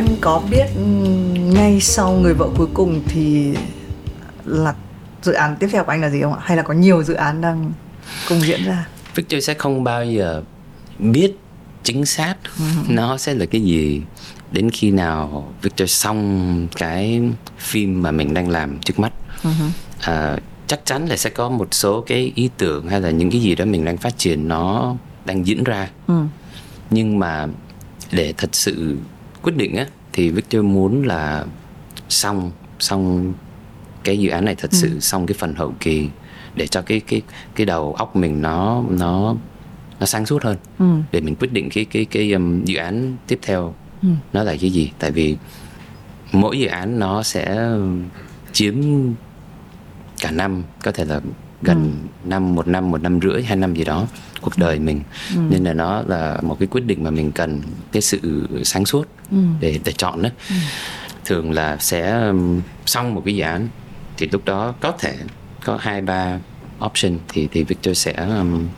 Anh 0.00 0.16
có 0.20 0.42
biết 0.50 0.66
ngay 1.54 1.80
sau 1.80 2.12
người 2.12 2.34
vợ 2.34 2.48
cuối 2.56 2.66
cùng 2.74 3.02
thì 3.08 3.54
là 4.44 4.74
dự 5.22 5.32
án 5.32 5.56
tiếp 5.56 5.68
theo 5.72 5.84
của 5.84 5.90
anh 5.90 6.00
là 6.00 6.10
gì 6.10 6.22
không 6.22 6.32
ạ? 6.32 6.40
Hay 6.42 6.56
là 6.56 6.62
có 6.62 6.74
nhiều 6.74 7.02
dự 7.02 7.14
án 7.14 7.40
đang 7.40 7.72
cùng 8.28 8.40
diễn 8.40 8.64
ra? 8.64 8.86
Victor 9.14 9.44
sẽ 9.44 9.54
không 9.54 9.84
bao 9.84 10.04
giờ 10.04 10.42
biết 10.98 11.32
chính 11.82 12.06
xác 12.06 12.34
uh-huh. 12.56 12.94
nó 12.94 13.16
sẽ 13.16 13.34
là 13.34 13.46
cái 13.46 13.60
gì. 13.60 14.02
Đến 14.52 14.70
khi 14.70 14.90
nào 14.90 15.52
Victor 15.62 15.90
xong 15.90 16.68
cái 16.76 17.22
phim 17.58 18.02
mà 18.02 18.10
mình 18.10 18.34
đang 18.34 18.48
làm 18.48 18.78
trước 18.78 18.98
mắt 18.98 19.12
uh-huh. 19.42 19.70
à, 20.00 20.36
chắc 20.66 20.80
chắn 20.84 21.06
là 21.06 21.16
sẽ 21.16 21.30
có 21.30 21.48
một 21.48 21.68
số 21.70 22.00
cái 22.00 22.32
ý 22.34 22.50
tưởng 22.58 22.88
hay 22.88 23.00
là 23.00 23.10
những 23.10 23.30
cái 23.30 23.40
gì 23.40 23.54
đó 23.54 23.64
mình 23.64 23.84
đang 23.84 23.96
phát 23.96 24.18
triển 24.18 24.48
nó 24.48 24.94
đang 25.24 25.46
diễn 25.46 25.64
ra. 25.64 25.88
Uh 26.12 26.24
nhưng 26.90 27.18
mà 27.18 27.46
để 28.12 28.34
thật 28.36 28.50
sự 28.52 28.96
quyết 29.42 29.56
định 29.56 29.76
á 29.76 29.86
thì 30.12 30.30
Victor 30.30 30.64
muốn 30.64 31.02
là 31.06 31.44
xong 32.08 32.50
xong 32.78 33.34
cái 34.04 34.18
dự 34.18 34.30
án 34.30 34.44
này 34.44 34.54
thật 34.54 34.70
ừ. 34.70 34.76
sự 34.76 35.00
xong 35.00 35.26
cái 35.26 35.34
phần 35.38 35.54
hậu 35.54 35.74
kỳ 35.80 36.08
để 36.54 36.66
cho 36.66 36.82
cái 36.82 37.00
cái 37.00 37.22
cái 37.54 37.66
đầu 37.66 37.94
óc 37.94 38.16
mình 38.16 38.42
nó 38.42 38.84
nó 38.90 39.34
nó 40.00 40.06
sáng 40.06 40.26
suốt 40.26 40.42
hơn 40.42 40.56
ừ. 40.78 40.84
để 41.12 41.20
mình 41.20 41.34
quyết 41.34 41.52
định 41.52 41.68
cái 41.70 41.84
cái 41.84 42.04
cái 42.04 42.32
um, 42.32 42.64
dự 42.64 42.76
án 42.76 43.16
tiếp 43.26 43.38
theo 43.42 43.74
ừ. 44.02 44.08
nó 44.32 44.42
là 44.42 44.56
cái 44.60 44.70
gì 44.70 44.90
tại 44.98 45.10
vì 45.10 45.36
mỗi 46.32 46.58
dự 46.58 46.66
án 46.66 46.98
nó 46.98 47.22
sẽ 47.22 47.68
chiếm 48.52 48.74
cả 50.20 50.30
năm 50.30 50.62
có 50.84 50.92
thể 50.92 51.04
là 51.04 51.20
gần 51.62 51.92
ừ. 52.24 52.28
năm 52.28 52.54
một 52.54 52.68
năm 52.68 52.90
một 52.90 53.02
năm 53.02 53.20
rưỡi 53.20 53.42
hai 53.42 53.56
năm 53.56 53.74
gì 53.74 53.84
đó 53.84 54.06
cuộc 54.40 54.58
đời 54.58 54.78
mình 54.78 55.00
ừ. 55.34 55.40
nên 55.50 55.64
là 55.64 55.72
nó 55.72 56.02
là 56.06 56.38
một 56.42 56.56
cái 56.58 56.68
quyết 56.70 56.84
định 56.86 57.04
mà 57.04 57.10
mình 57.10 57.32
cần 57.32 57.62
cái 57.92 58.02
sự 58.02 58.48
sáng 58.64 58.86
suốt 58.86 59.08
ừ. 59.30 59.38
để 59.60 59.80
để 59.84 59.92
chọn 59.92 60.22
đó 60.22 60.28
ừ. 60.48 60.54
thường 61.24 61.52
là 61.52 61.76
sẽ 61.76 62.28
um, 62.28 62.60
xong 62.86 63.14
một 63.14 63.22
cái 63.24 63.36
dự 63.36 63.42
án 63.42 63.68
thì 64.16 64.28
lúc 64.32 64.44
đó 64.44 64.74
có 64.80 64.92
thể 64.98 65.14
có 65.64 65.78
hai 65.80 66.00
ba 66.00 66.38
option 66.84 67.18
thì 67.28 67.48
thì 67.52 67.64
Victor 67.64 67.98
sẽ 67.98 68.12
um, 68.12 68.68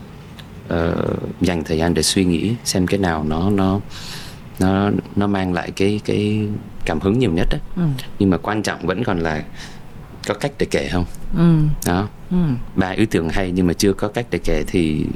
uh, 0.75 1.41
dành 1.41 1.65
thời 1.65 1.79
gian 1.79 1.95
để 1.95 2.03
suy 2.03 2.25
nghĩ 2.25 2.55
xem 2.65 2.87
cái 2.87 3.01
nào 3.01 3.25
nó 3.29 3.51
nó 3.51 3.81
nó 4.59 4.91
nó 5.17 5.27
mang 5.27 5.53
lại 5.53 5.71
cái 5.71 6.01
cái 6.05 6.49
cảm 6.85 7.01
hứng 7.01 7.19
nhiều 7.19 7.33
nhất 7.33 7.49
đó. 7.51 7.59
Ừ. 7.77 7.83
nhưng 8.19 8.31
mà 8.31 8.37
quan 8.37 8.63
trọng 8.63 8.87
vẫn 8.87 9.05
còn 9.05 9.19
là 9.21 9.45
có 10.27 10.35
cách 10.35 10.53
để 10.59 10.67
kể 10.71 10.89
không 10.93 11.05
ừ. 11.37 11.59
đó 11.87 12.09
ừ. 12.31 12.37
ba 12.77 12.89
ý 12.89 13.07
tưởng 13.07 13.29
hay 13.29 13.51
nhưng 13.51 13.67
mà 13.67 13.73
chưa 13.73 13.93
có 13.93 14.09
cách 14.09 14.27
để 14.31 14.39
kể 14.45 14.65
thì 14.67 15.07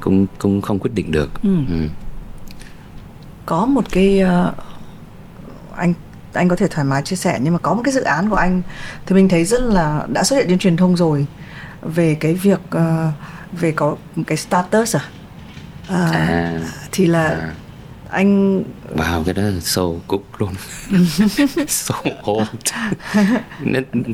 cũng 0.00 0.26
cũng 0.38 0.62
không 0.62 0.78
quyết 0.78 0.94
định 0.94 1.12
được 1.12 1.30
ừ. 1.42 1.56
Ừ. 1.68 1.88
có 3.46 3.66
một 3.66 3.84
cái 3.90 4.22
uh, 4.22 4.54
anh 5.76 5.94
anh 6.32 6.48
có 6.48 6.56
thể 6.56 6.68
thoải 6.68 6.84
mái 6.84 7.02
chia 7.02 7.16
sẻ 7.16 7.38
nhưng 7.42 7.52
mà 7.52 7.58
có 7.58 7.74
một 7.74 7.82
cái 7.84 7.92
dự 7.94 8.02
án 8.02 8.30
của 8.30 8.36
anh 8.36 8.62
thì 9.06 9.14
mình 9.14 9.28
thấy 9.28 9.44
rất 9.44 9.62
là 9.62 10.06
đã 10.12 10.24
xuất 10.24 10.36
hiện 10.36 10.46
trên 10.48 10.58
truyền 10.58 10.76
thông 10.76 10.96
rồi 10.96 11.26
về 11.82 12.14
cái 12.20 12.34
việc 12.34 12.60
uh, 12.76 12.80
về 13.52 13.72
có 13.72 13.96
cái 14.26 14.36
status 14.36 14.96
à, 14.96 15.02
uh, 15.88 16.14
à 16.14 16.60
thì 16.92 17.06
là 17.06 17.28
à. 17.28 17.52
anh 18.10 18.62
vào 18.94 19.22
cái 19.24 19.34
đó 19.34 19.42
sâu 19.60 20.00
cục 20.06 20.24
luôn 20.38 20.54
sâu 21.68 21.98
hồn 22.22 22.44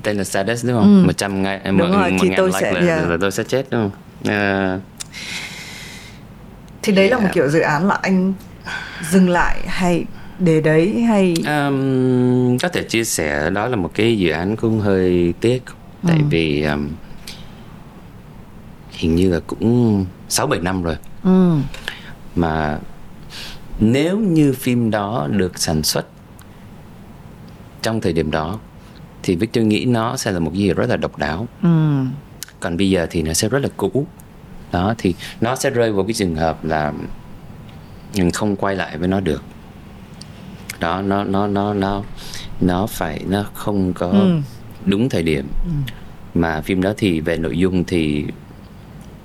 tên 0.03 0.17
là 0.17 0.25
status 0.25 0.65
đúng 0.65 0.77
không 0.77 1.03
ừ. 1.03 1.07
một 1.07 1.17
trăm 1.17 1.43
ngày 1.43 1.61
đúng 1.65 1.79
một, 1.79 1.87
rồi, 1.93 2.11
một 2.11 2.19
thì 2.23 2.31
tôi 2.37 2.49
like 2.49 2.61
sẽ 2.61 2.73
là, 2.73 2.81
yeah. 2.81 3.09
là 3.09 3.17
tôi 3.21 3.31
sẽ 3.31 3.45
chết 3.45 3.67
đúng 3.71 3.91
không 3.91 4.77
uh, 4.77 4.83
thì 6.87 6.93
đấy 6.93 7.11
là 7.11 7.19
một 7.19 7.29
kiểu 7.33 7.49
dự 7.49 7.61
án 7.61 7.89
là 7.89 7.95
anh 8.03 8.33
dừng 9.11 9.29
lại 9.29 9.61
hay 9.67 10.05
để 10.39 10.61
đấy 10.61 11.03
hay 11.03 11.35
um, 11.47 12.59
có 12.59 12.69
thể 12.69 12.83
chia 12.83 13.05
sẻ 13.05 13.51
đó 13.51 13.69
là 13.69 13.77
một 13.77 13.91
cái 13.95 14.19
dự 14.19 14.31
án 14.31 14.57
cũng 14.57 14.81
hơi 14.81 15.35
tiếc 15.41 15.63
tại 16.07 16.17
ừ. 16.19 16.25
vì 16.31 16.63
um, 16.63 16.89
hình 18.91 19.15
như 19.15 19.33
là 19.33 19.41
cũng 19.47 20.07
sáu 20.29 20.47
bảy 20.47 20.61
năm 20.61 20.83
rồi 20.83 20.97
ừ. 21.25 21.57
mà 22.35 22.79
nếu 23.81 24.19
như 24.19 24.53
phim 24.53 24.91
đó 24.91 25.29
được 25.31 25.59
sản 25.59 25.83
xuất 25.83 26.07
trong 27.83 28.01
thời 28.01 28.13
điểm 28.13 28.31
đó 28.31 28.59
thì 29.23 29.37
Victor 29.37 29.65
nghĩ 29.65 29.85
nó 29.85 30.17
sẽ 30.17 30.33
là 30.33 30.39
một 30.39 30.55
gì 30.55 30.73
rất 30.73 30.91
là 30.91 30.97
độc 30.97 31.19
đáo 31.19 31.49
ừ. 31.63 31.69
còn 32.61 32.77
bây 32.77 32.91
giờ 32.91 33.07
thì 33.11 33.23
nó 33.23 33.33
sẽ 33.33 33.49
rất 33.49 33.59
là 33.59 33.69
cũ 33.77 34.07
đó 34.73 34.95
thì 34.99 35.15
nó 35.41 35.57
sẽ 35.57 35.71
rơi 35.71 35.93
vào 35.93 36.05
cái 36.05 36.15
trường 36.15 36.35
hợp 36.35 36.65
là 36.65 36.93
mình 38.17 38.31
không 38.31 38.57
quay 38.57 38.77
lại 38.77 38.99
với 38.99 39.09
nó 39.09 39.21
được 39.21 39.43
đó 40.81 41.03
nó 41.03 41.25
nó 41.25 41.47
nó 41.47 41.75
nó 41.75 42.03
nó 42.61 42.87
phải 42.87 43.25
nó 43.29 43.45
không 43.55 43.93
có 43.93 44.09
ừ. 44.09 44.41
đúng 44.85 45.09
thời 45.09 45.23
điểm 45.23 45.47
ừ. 45.65 45.93
mà 46.35 46.61
phim 46.61 46.83
đó 46.83 46.93
thì 46.97 47.21
về 47.21 47.37
nội 47.37 47.59
dung 47.59 47.85
thì 47.85 48.25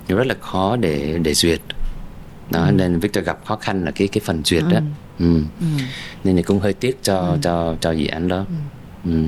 rất 0.08 0.26
là 0.26 0.34
khó 0.40 0.76
để 0.76 1.18
để 1.22 1.34
duyệt 1.34 1.60
đó 2.50 2.64
ừ. 2.66 2.72
nên 2.72 2.98
Victor 2.98 3.24
gặp 3.24 3.38
khó 3.44 3.56
khăn 3.56 3.84
là 3.84 3.90
cái 3.90 4.08
cái 4.08 4.20
phần 4.24 4.42
duyệt 4.44 4.62
đó 4.70 4.78
ừ. 5.18 5.24
Ừ. 5.24 5.42
Ừ. 5.60 5.66
nên 6.24 6.36
là 6.36 6.42
cũng 6.42 6.60
hơi 6.60 6.72
tiếc 6.72 6.98
cho 7.02 7.18
ừ. 7.18 7.38
cho 7.42 7.76
cho 7.80 7.90
dự 7.90 8.06
án 8.06 8.28
đó 8.28 8.36
ừ. 8.36 9.10
Ừ. 9.10 9.24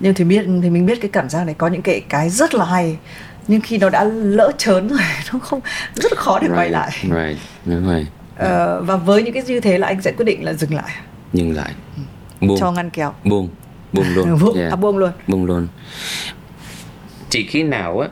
nhưng 0.00 0.14
thì 0.14 0.24
biết 0.24 0.44
thì 0.62 0.70
mình 0.70 0.86
biết 0.86 1.00
cái 1.00 1.10
cảm 1.12 1.28
giác 1.28 1.44
này 1.44 1.54
có 1.54 1.68
những 1.68 1.82
cái 1.82 2.00
cái 2.08 2.30
rất 2.30 2.54
là 2.54 2.64
hay 2.64 2.98
nhưng 3.48 3.60
khi 3.60 3.78
nó 3.78 3.88
đã 3.88 4.04
lỡ 4.04 4.52
chớn 4.58 4.88
rồi 4.88 4.98
nó 5.32 5.38
không 5.38 5.60
rất 5.94 6.12
là 6.12 6.22
khó 6.22 6.38
để 6.38 6.48
right. 6.48 6.58
quay 6.58 6.70
lại 6.70 6.90
right. 7.02 7.38
đúng 7.64 7.86
rồi 7.86 8.06
ờ, 8.36 8.82
và 8.82 8.96
với 8.96 9.22
những 9.22 9.34
cái 9.34 9.42
như 9.46 9.60
thế 9.60 9.78
là 9.78 9.86
anh 9.86 10.02
sẽ 10.02 10.12
quyết 10.12 10.24
định 10.24 10.44
là 10.44 10.52
dừng 10.52 10.74
lại 10.74 10.90
dừng 11.32 11.56
lại 11.56 11.72
buông 12.40 12.58
cho 12.60 12.72
ngăn 12.72 12.90
kéo 12.90 13.14
buông 13.24 13.48
buông 13.92 14.06
luôn 14.14 14.38
buông, 14.40 14.56
yeah. 14.56 14.72
à, 14.72 14.76
buông 14.76 14.98
luôn 14.98 15.10
buông 15.26 15.44
luôn 15.44 15.68
chỉ 17.30 17.46
khi 17.46 17.62
nào 17.62 18.00
á 18.00 18.08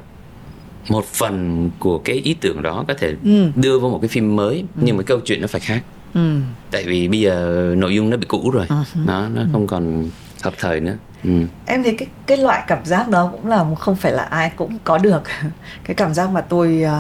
một 0.89 1.05
phần 1.05 1.71
của 1.79 1.99
cái 1.99 2.17
ý 2.17 2.35
tưởng 2.41 2.63
đó 2.63 2.85
có 2.89 2.95
thể 2.95 3.15
ừ. 3.25 3.51
đưa 3.57 3.79
vào 3.79 3.91
một 3.91 3.99
cái 4.03 4.09
phim 4.09 4.37
mới 4.37 4.59
ừ. 4.59 4.83
nhưng 4.85 4.97
mà 4.97 5.03
câu 5.03 5.21
chuyện 5.25 5.41
nó 5.41 5.47
phải 5.47 5.61
khác 5.61 5.83
ừ. 6.15 6.41
tại 6.71 6.85
vì 6.87 7.09
bây 7.09 7.21
giờ 7.21 7.75
nội 7.79 7.95
dung 7.95 8.11
nó 8.11 8.17
bị 8.17 8.27
cũ 8.29 8.51
rồi 8.51 8.67
uh-huh. 8.69 9.07
nó 9.07 9.29
nó 9.29 9.43
không 9.53 9.67
còn 9.67 10.11
hợp 10.43 10.55
thời 10.59 10.81
nữa. 10.81 10.97
Ừ. 11.25 11.31
em 11.67 11.83
thấy 11.83 11.95
cái 11.99 12.09
cái 12.27 12.37
loại 12.37 12.65
cảm 12.67 12.85
giác 12.85 13.09
đó 13.09 13.29
cũng 13.33 13.47
là 13.47 13.65
không 13.79 13.97
phải 13.97 14.13
là 14.13 14.23
ai 14.23 14.53
cũng 14.57 14.79
có 14.85 14.99
được. 14.99 15.23
Cái 15.85 15.95
cảm 15.95 16.15
giác 16.15 16.31
mà 16.31 16.41
tôi 16.41 16.83
uh, 16.85 16.91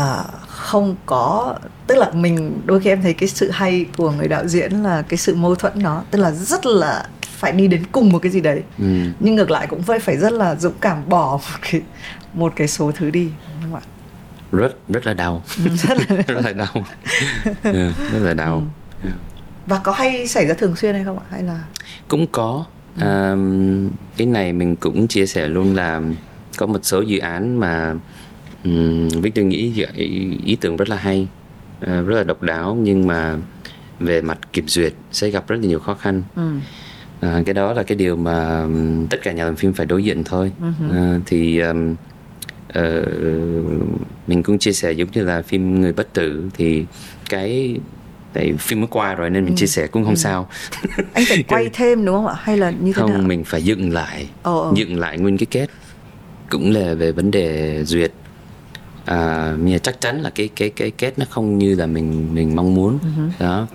uh, 0.00 0.26
không 0.48 0.96
có 1.06 1.54
tức 1.86 1.94
là 1.98 2.10
mình 2.10 2.60
đôi 2.64 2.80
khi 2.80 2.90
em 2.90 3.02
thấy 3.02 3.14
cái 3.14 3.28
sự 3.28 3.50
hay 3.50 3.86
của 3.96 4.10
người 4.10 4.28
đạo 4.28 4.46
diễn 4.46 4.72
là 4.72 5.02
cái 5.02 5.16
sự 5.16 5.34
mâu 5.34 5.54
thuẫn 5.54 5.82
đó 5.82 6.02
tức 6.10 6.18
là 6.18 6.30
rất 6.30 6.66
là 6.66 7.06
phải 7.22 7.52
đi 7.52 7.68
đến 7.68 7.84
cùng 7.92 8.08
một 8.08 8.18
cái 8.18 8.32
gì 8.32 8.40
đấy. 8.40 8.62
Ừ. 8.78 8.84
nhưng 9.20 9.34
ngược 9.34 9.50
lại 9.50 9.66
cũng 9.66 9.82
phải 9.82 9.98
phải 9.98 10.16
rất 10.16 10.32
là 10.32 10.54
dũng 10.54 10.74
cảm 10.80 11.08
bỏ 11.08 11.32
một 11.52 11.58
cái 11.70 11.80
một 12.34 12.52
cái 12.56 12.68
số 12.68 12.92
thứ 12.92 13.10
đi 13.10 13.30
đúng 13.62 13.72
không 13.72 13.80
ạ? 13.80 13.86
Rất 14.52 14.88
rất 14.88 15.06
là 15.06 15.14
đau. 15.14 15.42
Ừ, 15.64 15.70
rất 15.76 15.98
là, 15.98 16.16
rất 16.26 16.40
là 16.44 16.52
đau. 16.52 16.84
yeah, 17.62 17.94
rất 18.12 18.18
là 18.20 18.34
đau. 18.34 18.54
Ừ. 18.54 18.79
và 19.70 19.78
có 19.84 19.92
hay 19.92 20.26
xảy 20.26 20.46
ra 20.46 20.54
thường 20.54 20.76
xuyên 20.76 20.94
hay 20.94 21.04
không 21.04 21.18
ạ 21.18 21.24
hay 21.30 21.42
là 21.42 21.64
cũng 22.08 22.26
có 22.32 22.64
ừ. 22.96 23.02
à, 23.02 23.36
cái 24.16 24.26
này 24.26 24.52
mình 24.52 24.76
cũng 24.76 25.08
chia 25.08 25.26
sẻ 25.26 25.48
luôn 25.48 25.74
là 25.74 26.02
có 26.56 26.66
một 26.66 26.78
số 26.82 27.00
dự 27.00 27.18
án 27.18 27.60
mà 27.60 27.94
um, 28.64 29.08
Victor 29.08 29.44
nghĩ 29.44 29.84
ý, 29.94 30.36
ý 30.44 30.56
tưởng 30.56 30.76
rất 30.76 30.88
là 30.88 30.96
hay 30.96 31.28
uh, 31.82 32.06
rất 32.06 32.16
là 32.16 32.24
độc 32.24 32.42
đáo 32.42 32.78
nhưng 32.82 33.06
mà 33.06 33.36
về 34.00 34.22
mặt 34.22 34.38
kiểm 34.52 34.68
duyệt 34.68 34.92
sẽ 35.12 35.30
gặp 35.30 35.48
rất 35.48 35.56
là 35.56 35.68
nhiều 35.68 35.78
khó 35.78 35.94
khăn 35.94 36.22
ừ. 36.36 36.52
à, 37.20 37.42
cái 37.46 37.54
đó 37.54 37.72
là 37.72 37.82
cái 37.82 37.96
điều 37.96 38.16
mà 38.16 38.66
tất 39.10 39.18
cả 39.22 39.32
nhà 39.32 39.44
làm 39.44 39.56
phim 39.56 39.72
phải 39.72 39.86
đối 39.86 40.04
diện 40.04 40.24
thôi 40.24 40.52
uh-huh. 40.60 40.92
à, 40.92 41.20
thì 41.26 41.58
um, 41.58 41.94
uh, 42.78 43.06
mình 44.26 44.42
cũng 44.42 44.58
chia 44.58 44.72
sẻ 44.72 44.92
giống 44.92 45.08
như 45.12 45.24
là 45.24 45.42
phim 45.42 45.80
người 45.80 45.92
bất 45.92 46.12
tử 46.12 46.48
thì 46.54 46.84
cái 47.28 47.80
tại 48.32 48.52
phim 48.58 48.80
mới 48.80 48.88
qua 48.90 49.14
rồi 49.14 49.30
nên 49.30 49.44
mình 49.44 49.54
ừ. 49.54 49.58
chia 49.58 49.66
sẻ 49.66 49.86
cũng 49.86 50.04
không 50.04 50.14
ừ. 50.14 50.18
sao 50.18 50.48
anh 51.12 51.24
phải 51.28 51.42
quay 51.48 51.70
thêm 51.72 52.04
đúng 52.04 52.14
không 52.14 52.26
ạ 52.26 52.34
hay 52.38 52.56
là 52.56 52.70
như 52.70 52.92
thế 52.92 53.00
không 53.00 53.12
nào? 53.12 53.22
mình 53.22 53.44
phải 53.44 53.62
dựng 53.62 53.92
lại 53.92 54.28
oh, 54.48 54.68
oh. 54.68 54.74
dựng 54.74 54.98
lại 54.98 55.18
nguyên 55.18 55.38
cái 55.38 55.46
kết 55.50 55.70
cũng 56.50 56.72
là 56.72 56.94
về 56.94 57.12
vấn 57.12 57.30
đề 57.30 57.84
duyệt 57.84 58.12
à, 59.04 59.54
nhưng 59.60 59.80
chắc 59.80 60.00
chắn 60.00 60.22
là 60.22 60.30
cái 60.30 60.48
cái 60.56 60.70
cái 60.70 60.90
kết 60.90 61.18
nó 61.18 61.24
không 61.30 61.58
như 61.58 61.74
là 61.74 61.86
mình 61.86 62.34
mình 62.34 62.56
mong 62.56 62.74
muốn 62.74 62.98
uh-huh. 62.98 63.30
đó 63.38 63.66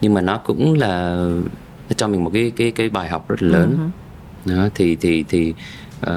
nhưng 0.00 0.14
mà 0.14 0.20
nó 0.20 0.38
cũng 0.38 0.74
là 0.74 1.16
nó 1.88 1.94
cho 1.96 2.08
mình 2.08 2.24
một 2.24 2.30
cái 2.34 2.52
cái 2.56 2.70
cái 2.70 2.88
bài 2.88 3.08
học 3.08 3.28
rất 3.28 3.42
là 3.42 3.58
lớn 3.58 3.90
uh-huh. 4.46 4.56
đó 4.56 4.68
thì 4.74 4.96
thì 4.96 5.24
thì 5.28 5.54
uh, 6.06 6.10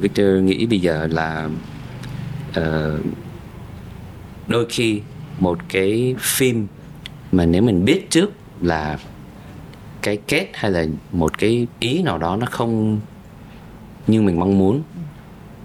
Victor 0.00 0.26
nghĩ 0.42 0.66
bây 0.66 0.80
giờ 0.80 1.08
là 1.10 1.48
uh, 2.60 3.00
đôi 4.46 4.66
khi 4.68 5.00
một 5.38 5.58
cái 5.68 6.14
phim 6.18 6.66
mà 7.32 7.46
nếu 7.46 7.62
mình 7.62 7.84
biết 7.84 8.10
trước 8.10 8.32
là 8.60 8.98
cái 10.02 10.18
kết 10.28 10.48
hay 10.54 10.70
là 10.70 10.86
một 11.12 11.38
cái 11.38 11.66
ý 11.80 12.02
nào 12.02 12.18
đó 12.18 12.36
nó 12.36 12.46
không 12.46 13.00
như 14.06 14.22
mình 14.22 14.40
mong 14.40 14.58
muốn 14.58 14.82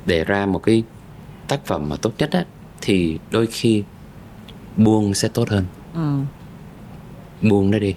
để 0.06 0.24
ra 0.24 0.46
một 0.46 0.60
cái 0.60 0.84
tác 1.48 1.66
phẩm 1.66 1.90
mà 1.90 1.96
tốt 1.96 2.14
nhất 2.18 2.32
á 2.32 2.46
thì 2.82 3.20
đôi 3.32 3.48
khi 3.48 3.84
buông 4.78 5.14
sẽ 5.14 5.28
tốt 5.28 5.50
hơn 5.50 5.66
ừ. 5.94 6.20
buông 7.50 7.72
nó 7.72 7.80
đi 7.80 7.96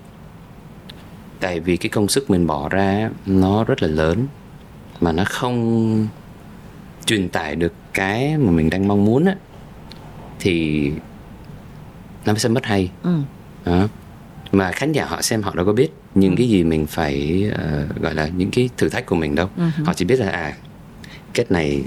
tại 1.41 1.61
vì 1.61 1.77
cái 1.77 1.91
công 1.91 2.09
sức 2.09 2.31
mình 2.31 2.47
bỏ 2.47 2.69
ra 2.69 3.11
nó 3.27 3.65
rất 3.65 3.83
là 3.83 3.89
lớn 3.89 4.27
mà 5.01 5.13
nó 5.13 5.25
không 5.25 6.09
truyền 7.07 7.29
tải 7.29 7.57
được 7.57 7.73
cái 7.93 8.39
mà 8.39 8.51
mình 8.51 8.71
đang 8.71 8.89
mong 8.89 9.05
muốn 9.05 9.25
á 9.25 9.35
thì 10.39 10.93
nó 12.27 12.35
sẽ 12.35 12.49
mất 12.49 12.67
hay 12.67 12.91
ừ. 13.03 13.21
Đó 13.67 13.89
mà 14.53 14.73
khán 14.73 14.93
giả 14.93 15.05
họ 15.05 15.23
xem 15.23 15.43
họ 15.43 15.53
đâu 15.55 15.67
có 15.67 15.73
biết 15.73 15.89
những 16.15 16.31
ừ. 16.31 16.37
cái 16.39 16.49
gì 16.49 16.65
mình 16.65 16.87
phải 16.87 17.45
uh, 17.55 18.03
gọi 18.03 18.15
là 18.15 18.29
những 18.29 18.51
cái 18.51 18.69
thử 18.77 18.89
thách 18.89 19.07
của 19.07 19.17
mình 19.17 19.35
đâu 19.35 19.49
ừ. 19.57 19.63
họ 19.85 19.95
chỉ 19.95 20.05
biết 20.05 20.21
là 20.21 20.31
à 20.31 20.55
kết 21.35 21.51
này 21.51 21.83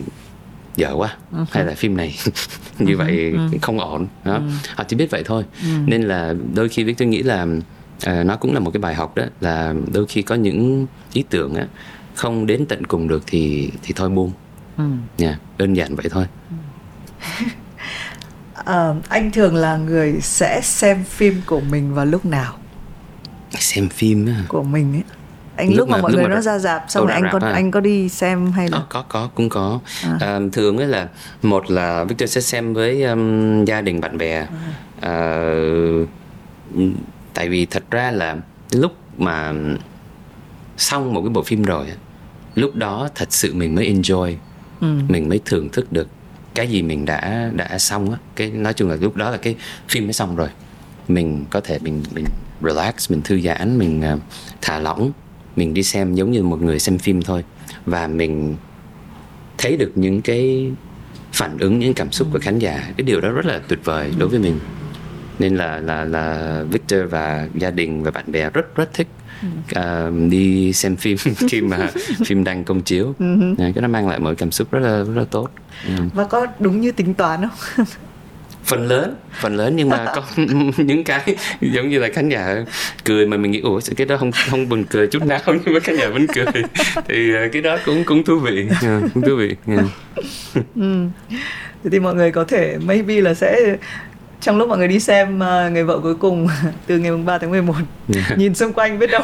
dở 0.75 0.93
quá 0.93 1.17
uh-huh. 1.31 1.45
hay 1.51 1.65
là 1.65 1.73
phim 1.73 1.97
này 1.97 2.15
như 2.79 2.93
uh-huh. 2.93 2.97
vậy 2.97 3.33
uh-huh. 3.35 3.57
không 3.61 3.79
ổn 3.79 4.07
đó 4.25 4.39
uh-huh. 4.39 4.73
họ 4.75 4.83
chỉ 4.87 4.95
biết 4.95 5.11
vậy 5.11 5.23
thôi 5.25 5.43
uh-huh. 5.61 5.85
nên 5.85 6.01
là 6.01 6.33
đôi 6.53 6.69
khi 6.69 6.83
Victor 6.83 7.09
nghĩ 7.09 7.23
là 7.23 7.43
uh, 7.43 8.25
nó 8.25 8.35
cũng 8.35 8.53
là 8.53 8.59
một 8.59 8.71
cái 8.71 8.81
bài 8.81 8.95
học 8.95 9.15
đó 9.15 9.23
là 9.41 9.73
đôi 9.93 10.05
khi 10.07 10.21
có 10.21 10.35
những 10.35 10.87
ý 11.13 11.23
tưởng 11.29 11.53
á 11.55 11.67
không 12.15 12.45
đến 12.45 12.65
tận 12.65 12.85
cùng 12.85 13.07
được 13.07 13.23
thì 13.27 13.71
thì 13.83 13.93
thôi 13.95 14.09
buông 14.09 14.31
uh-huh. 14.77 14.97
yeah, 15.17 15.39
đơn 15.57 15.73
giản 15.73 15.95
vậy 15.95 16.05
thôi 16.09 16.25
uh, 18.69 19.09
anh 19.09 19.31
thường 19.31 19.55
là 19.55 19.77
người 19.77 20.21
sẽ 20.21 20.61
xem 20.63 21.03
phim 21.03 21.41
của 21.45 21.59
mình 21.59 21.93
vào 21.93 22.05
lúc 22.05 22.25
nào 22.25 22.53
xem 23.59 23.89
phim 23.89 24.25
á 24.25 24.43
của 24.47 24.63
mình 24.63 24.93
ấy 24.93 25.03
anh 25.55 25.69
lúc, 25.69 25.77
lúc 25.77 25.89
mà, 25.89 25.97
mà 25.97 26.01
mọi 26.01 26.13
người 26.13 26.23
mà 26.23 26.29
nó 26.29 26.41
ra 26.41 26.59
dạp 26.59 26.85
xong 26.87 27.05
rồi 27.05 27.13
anh 27.13 27.23
có 27.31 27.39
à? 27.41 27.51
anh 27.51 27.71
có 27.71 27.79
đi 27.79 28.09
xem 28.09 28.51
hay 28.51 28.69
là 28.69 28.77
có 28.77 28.85
có, 28.89 29.05
có 29.09 29.29
cũng 29.35 29.49
có 29.49 29.79
à. 30.03 30.35
um, 30.35 30.49
thường 30.49 30.77
ấy 30.77 30.87
là 30.87 31.07
một 31.41 31.71
là 31.71 32.03
Victor 32.03 32.29
sẽ 32.29 32.41
xem 32.41 32.73
với 32.73 33.03
um, 33.03 33.65
gia 33.65 33.81
đình 33.81 34.01
bạn 34.01 34.17
bè 34.17 34.47
à. 35.01 35.41
uh, 36.01 36.09
tại 37.33 37.49
vì 37.49 37.65
thật 37.65 37.83
ra 37.91 38.11
là 38.11 38.37
lúc 38.71 38.91
mà 39.17 39.53
xong 40.77 41.13
một 41.13 41.21
cái 41.21 41.29
bộ 41.29 41.43
phim 41.43 41.63
rồi 41.63 41.85
lúc 42.55 42.75
đó 42.75 43.09
thật 43.15 43.33
sự 43.33 43.53
mình 43.53 43.75
mới 43.75 43.93
enjoy 43.93 44.35
ừ. 44.81 44.87
mình 45.07 45.29
mới 45.29 45.39
thưởng 45.45 45.69
thức 45.69 45.91
được 45.91 46.07
cái 46.59 46.67
gì 46.67 46.81
mình 46.81 47.05
đã 47.05 47.51
đã 47.53 47.79
xong 47.79 48.11
á 48.11 48.17
cái 48.35 48.51
nói 48.51 48.73
chung 48.73 48.89
là 48.89 48.95
lúc 48.95 49.15
đó 49.15 49.29
là 49.29 49.37
cái 49.37 49.55
phim 49.89 50.03
mới 50.03 50.13
xong 50.13 50.35
rồi. 50.35 50.49
Mình 51.07 51.45
có 51.49 51.61
thể 51.61 51.79
mình 51.79 52.03
mình 52.15 52.25
relax 52.61 53.11
mình 53.11 53.21
thư 53.21 53.41
giãn 53.41 53.77
mình 53.77 54.03
uh, 54.13 54.19
thả 54.61 54.79
lỏng 54.79 55.11
mình 55.55 55.73
đi 55.73 55.83
xem 55.83 56.15
giống 56.15 56.31
như 56.31 56.43
một 56.43 56.61
người 56.61 56.79
xem 56.79 56.97
phim 56.97 57.21
thôi. 57.21 57.43
Và 57.85 58.07
mình 58.07 58.55
thấy 59.57 59.77
được 59.77 59.91
những 59.95 60.21
cái 60.21 60.71
phản 61.33 61.57
ứng 61.57 61.79
những 61.79 61.93
cảm 61.93 62.11
xúc 62.11 62.27
của 62.33 62.39
khán 62.39 62.59
giả. 62.59 62.93
Cái 62.97 63.03
điều 63.03 63.21
đó 63.21 63.29
rất 63.29 63.45
là 63.45 63.59
tuyệt 63.67 63.79
vời 63.83 64.13
đối 64.17 64.29
với 64.29 64.39
mình. 64.39 64.59
Nên 65.39 65.55
là 65.55 65.79
là 65.79 66.03
là 66.03 66.63
Victor 66.71 66.99
và 67.09 67.47
gia 67.55 67.71
đình 67.71 68.03
và 68.03 68.11
bạn 68.11 68.31
bè 68.31 68.49
rất 68.49 68.75
rất 68.75 68.93
thích 68.93 69.07
uh, 69.47 70.29
đi 70.29 70.73
xem 70.73 70.95
phim 70.95 71.17
khi 71.49 71.61
mà 71.61 71.89
phim 72.25 72.43
đang 72.43 72.63
công 72.63 72.81
chiếu. 72.81 73.09
Uh 73.09 73.57
cái 73.57 73.81
nó 73.81 73.87
mang 73.87 74.07
lại 74.07 74.19
một 74.19 74.33
cảm 74.37 74.51
xúc 74.51 74.71
rất 74.71 74.79
là 74.79 74.97
rất 74.97 75.15
là 75.15 75.25
tốt. 75.31 75.49
Ừ. 75.85 75.93
và 76.13 76.23
có 76.23 76.47
đúng 76.59 76.81
như 76.81 76.91
tính 76.91 77.13
toán 77.13 77.41
không? 77.41 77.85
Phần 78.69 78.87
lớn 78.87 79.15
phần 79.39 79.55
lớn 79.55 79.75
nhưng 79.75 79.89
mà 79.89 80.05
có 80.15 80.23
những 80.77 81.03
cái 81.03 81.35
giống 81.61 81.89
như 81.89 81.99
là 81.99 82.09
khán 82.13 82.29
giả 82.29 82.55
cười 83.05 83.25
mà 83.25 83.37
mình 83.37 83.51
nghĩ 83.51 83.59
ủa 83.59 83.79
cái 83.97 84.07
đó 84.07 84.17
không 84.17 84.31
không 84.31 84.69
buồn 84.69 84.83
cười 84.89 85.07
chút 85.07 85.25
nào. 85.25 85.39
Nhưng 85.45 85.73
mà 85.73 85.79
khán 85.79 85.97
giả 85.97 86.09
vẫn 86.09 86.27
cười. 86.27 86.63
Thì 87.07 87.33
ờ, 87.33 87.47
cái 87.51 87.61
đó 87.61 87.77
cũng 87.85 88.03
cũng 88.03 88.23
thú 88.23 88.39
vị. 88.39 88.67
Yeah, 88.81 89.03
cũng 89.13 89.23
thú 89.23 89.35
vị. 89.35 89.55
Yeah. 89.67 89.85
ừ. 90.75 91.05
thì 91.91 91.99
mọi 91.99 92.15
người 92.15 92.31
có 92.31 92.43
thể 92.43 92.77
maybe 92.85 93.21
là 93.21 93.33
sẽ 93.33 93.77
trong 94.41 94.57
lúc 94.57 94.69
mọi 94.69 94.77
người 94.77 94.87
đi 94.87 94.99
xem 94.99 95.35
uh, 95.35 95.71
người 95.71 95.83
vợ 95.83 95.99
cuối 96.03 96.15
cùng 96.15 96.47
từ 96.87 96.97
ngày 96.97 97.11
3 97.11 97.37
tháng 97.37 97.49
11 97.49 97.73
yeah. 98.15 98.37
nhìn 98.37 98.55
xung 98.55 98.73
quanh 98.73 98.99
biết 98.99 99.11
đâu. 99.11 99.21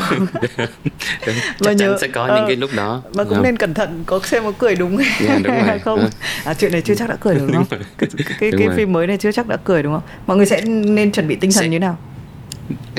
Yeah. 0.58 0.70
chắc 1.26 1.36
chắn 1.60 1.78
nhớ, 1.78 1.98
sẽ 2.02 2.08
có 2.08 2.24
uh, 2.24 2.30
những 2.30 2.46
cái 2.48 2.56
lúc 2.56 2.70
đó. 2.76 3.02
mà 3.14 3.24
cũng 3.24 3.34
yeah. 3.34 3.44
nên 3.44 3.58
cẩn 3.58 3.74
thận 3.74 4.04
có 4.06 4.20
xem 4.24 4.44
có 4.44 4.52
cười 4.58 4.76
đúng 4.76 4.98
yeah, 4.98 5.42
đúng 5.44 5.56
hay 5.56 5.80
không? 5.80 6.10
À, 6.44 6.54
chuyện 6.54 6.72
này 6.72 6.82
chưa 6.82 6.96
chắc 6.96 7.10
đã 7.10 7.16
cười 7.20 7.36
đúng 7.36 7.54
không? 7.54 7.66
Cái 7.98 8.10
cái, 8.40 8.52
cái 8.60 8.68
phim 8.76 8.94
mới 8.94 9.08
này 9.08 9.18
chưa 9.18 9.32
chắc 9.32 9.48
đã 9.48 9.58
cười 9.64 9.84
đúng 9.84 9.94
không? 9.94 10.04
Mọi 10.28 10.38
người 10.38 10.46
sẽ 10.46 10.62
nên 10.66 11.12
chuẩn 11.12 11.28
bị 11.28 11.36
tinh 11.36 11.52
thần 11.52 11.64
sẽ... 11.64 11.70
như 11.70 11.80
nào? 11.80 11.98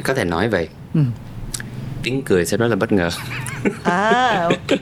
Có 0.05 0.15
thể 0.15 0.25
nói 0.25 0.49
vậy. 0.49 0.69
Ừ. 0.95 1.01
tiếng 2.03 2.23
cười 2.23 2.47
sẽ 2.47 2.57
rất 2.57 2.67
là 2.67 2.77
bất 2.77 2.93
ngờ. 2.93 3.11
À 3.83 4.43
ok. 4.43 4.79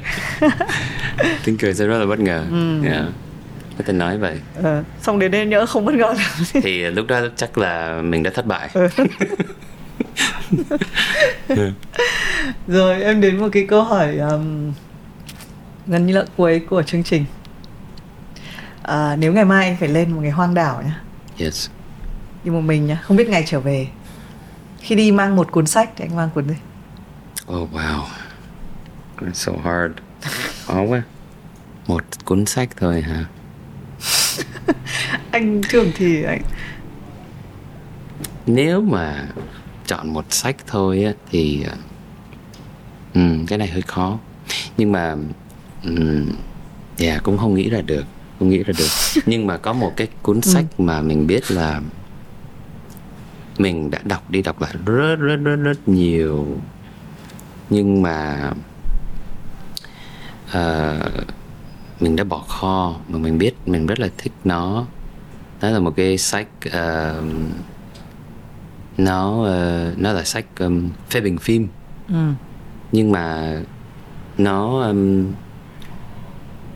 Tiếng 1.44 1.59
cười 1.59 1.74
sẽ 1.74 1.86
rất 1.86 1.98
là 1.98 2.06
bất 2.06 2.20
ngờ. 2.20 2.44
Ừ. 2.51 2.82
yeah 2.85 3.05
có 3.78 3.84
thể 3.86 3.92
nói 3.92 4.18
vậy. 4.18 4.40
Ờ, 4.62 4.84
xong 5.02 5.18
đến 5.18 5.30
đây 5.30 5.46
nhỡ 5.46 5.66
không 5.66 5.84
bất 5.84 5.94
ngờ 5.94 6.14
thì 6.52 6.82
lúc 6.82 7.06
đó 7.06 7.20
chắc 7.36 7.59
là 7.59 8.02
mình 8.02 8.22
đã 8.22 8.30
thất 8.34 8.46
bại. 8.46 8.70
Ừ. 8.74 8.88
rồi 12.66 13.02
em 13.02 13.20
đến 13.20 13.38
một 13.38 13.48
cái 13.52 13.66
câu 13.68 13.82
hỏi 13.82 14.18
um, 14.18 14.72
gần 15.86 16.06
như 16.06 16.14
là 16.14 16.24
cuối 16.36 16.60
của 16.70 16.82
chương 16.82 17.02
trình. 17.02 17.24
À, 18.82 19.16
nếu 19.16 19.32
ngày 19.32 19.44
mai 19.44 19.66
anh 19.66 19.76
phải 19.76 19.88
lên 19.88 20.10
một 20.10 20.20
ngày 20.20 20.30
hoang 20.30 20.55
đảo 20.55 20.82
nhá. 20.82 21.01
Yes. 21.38 21.68
Đi 22.44 22.51
một 22.51 22.60
mình 22.60 22.86
nhá 22.86 23.01
không 23.02 23.16
biết 23.16 23.28
ngày 23.28 23.44
trở 23.46 23.60
về. 23.60 23.88
Khi 24.80 24.94
đi 24.94 25.12
mang 25.12 25.36
một 25.36 25.52
cuốn 25.52 25.66
sách 25.66 25.90
thì 25.96 26.05
anh 26.05 26.16
mang 26.16 26.30
cuốn 26.34 26.48
gì? 26.48 26.56
Oh 27.52 27.72
wow. 27.72 28.02
It's 29.20 29.32
so 29.32 29.52
hard. 29.64 29.92
Khó 30.66 30.82
quá. 30.82 31.02
Một 31.86 32.05
cuốn 32.24 32.46
sách 32.46 32.68
thôi 32.76 33.02
hả 33.02 33.24
anh 35.35 35.61
thường 35.69 35.93
thì 35.94 36.23
anh 36.23 36.43
nếu 38.47 38.81
mà 38.81 39.28
chọn 39.86 40.12
một 40.12 40.24
sách 40.31 40.56
thôi 40.66 41.05
á, 41.05 41.12
thì 41.31 41.65
um, 43.15 43.47
cái 43.47 43.59
này 43.59 43.69
hơi 43.69 43.82
khó. 43.82 44.19
Nhưng 44.77 44.93
mà 44.93 45.16
um, 45.85 46.28
yeah, 46.98 47.23
cũng 47.23 47.39
không 47.39 47.55
nghĩ 47.55 47.70
ra 47.70 47.81
được 47.81 48.05
không 48.39 48.48
nghĩ 48.48 48.62
ra 48.62 48.73
được. 48.78 49.23
Nhưng 49.27 49.47
mà 49.47 49.56
có 49.56 49.73
một 49.73 49.93
cái 49.97 50.09
cuốn 50.23 50.36
ừ. 50.36 50.51
sách 50.51 50.65
mà 50.78 51.02
mình 51.02 51.27
biết 51.27 51.51
là 51.51 51.81
mình 53.59 53.90
đã 53.90 53.98
đọc 54.05 54.31
đi 54.31 54.43
đọc 54.43 54.61
lại 54.61 54.73
rất 54.85 55.16
rất 55.16 55.36
rất 55.36 55.56
rất 55.56 55.89
nhiều. 55.89 56.47
Nhưng 57.70 58.02
mà 58.02 58.51
uh, 60.48 61.27
mình 62.01 62.16
đã 62.16 62.24
bỏ 62.24 62.39
kho 62.48 62.97
mà 63.09 63.19
mình 63.19 63.39
biết 63.39 63.55
mình 63.66 63.86
rất 63.86 64.01
là 64.01 64.09
thích 64.19 64.32
nó 64.44 64.86
đó 65.65 65.70
là 65.70 65.81
một 65.81 65.93
cái 65.97 66.19
sách 66.19 66.49
uh, 66.66 67.24
nó 68.99 69.31
uh, 69.31 69.99
nó 69.99 70.12
là 70.12 70.24
sách 70.24 70.45
um, 70.59 70.91
phê 71.11 71.20
bình 71.20 71.39
phim. 71.39 71.69
Ừ. 72.09 72.32
nhưng 72.93 73.12
mà 73.12 73.57
nó 74.39 74.81
um, 74.81 75.32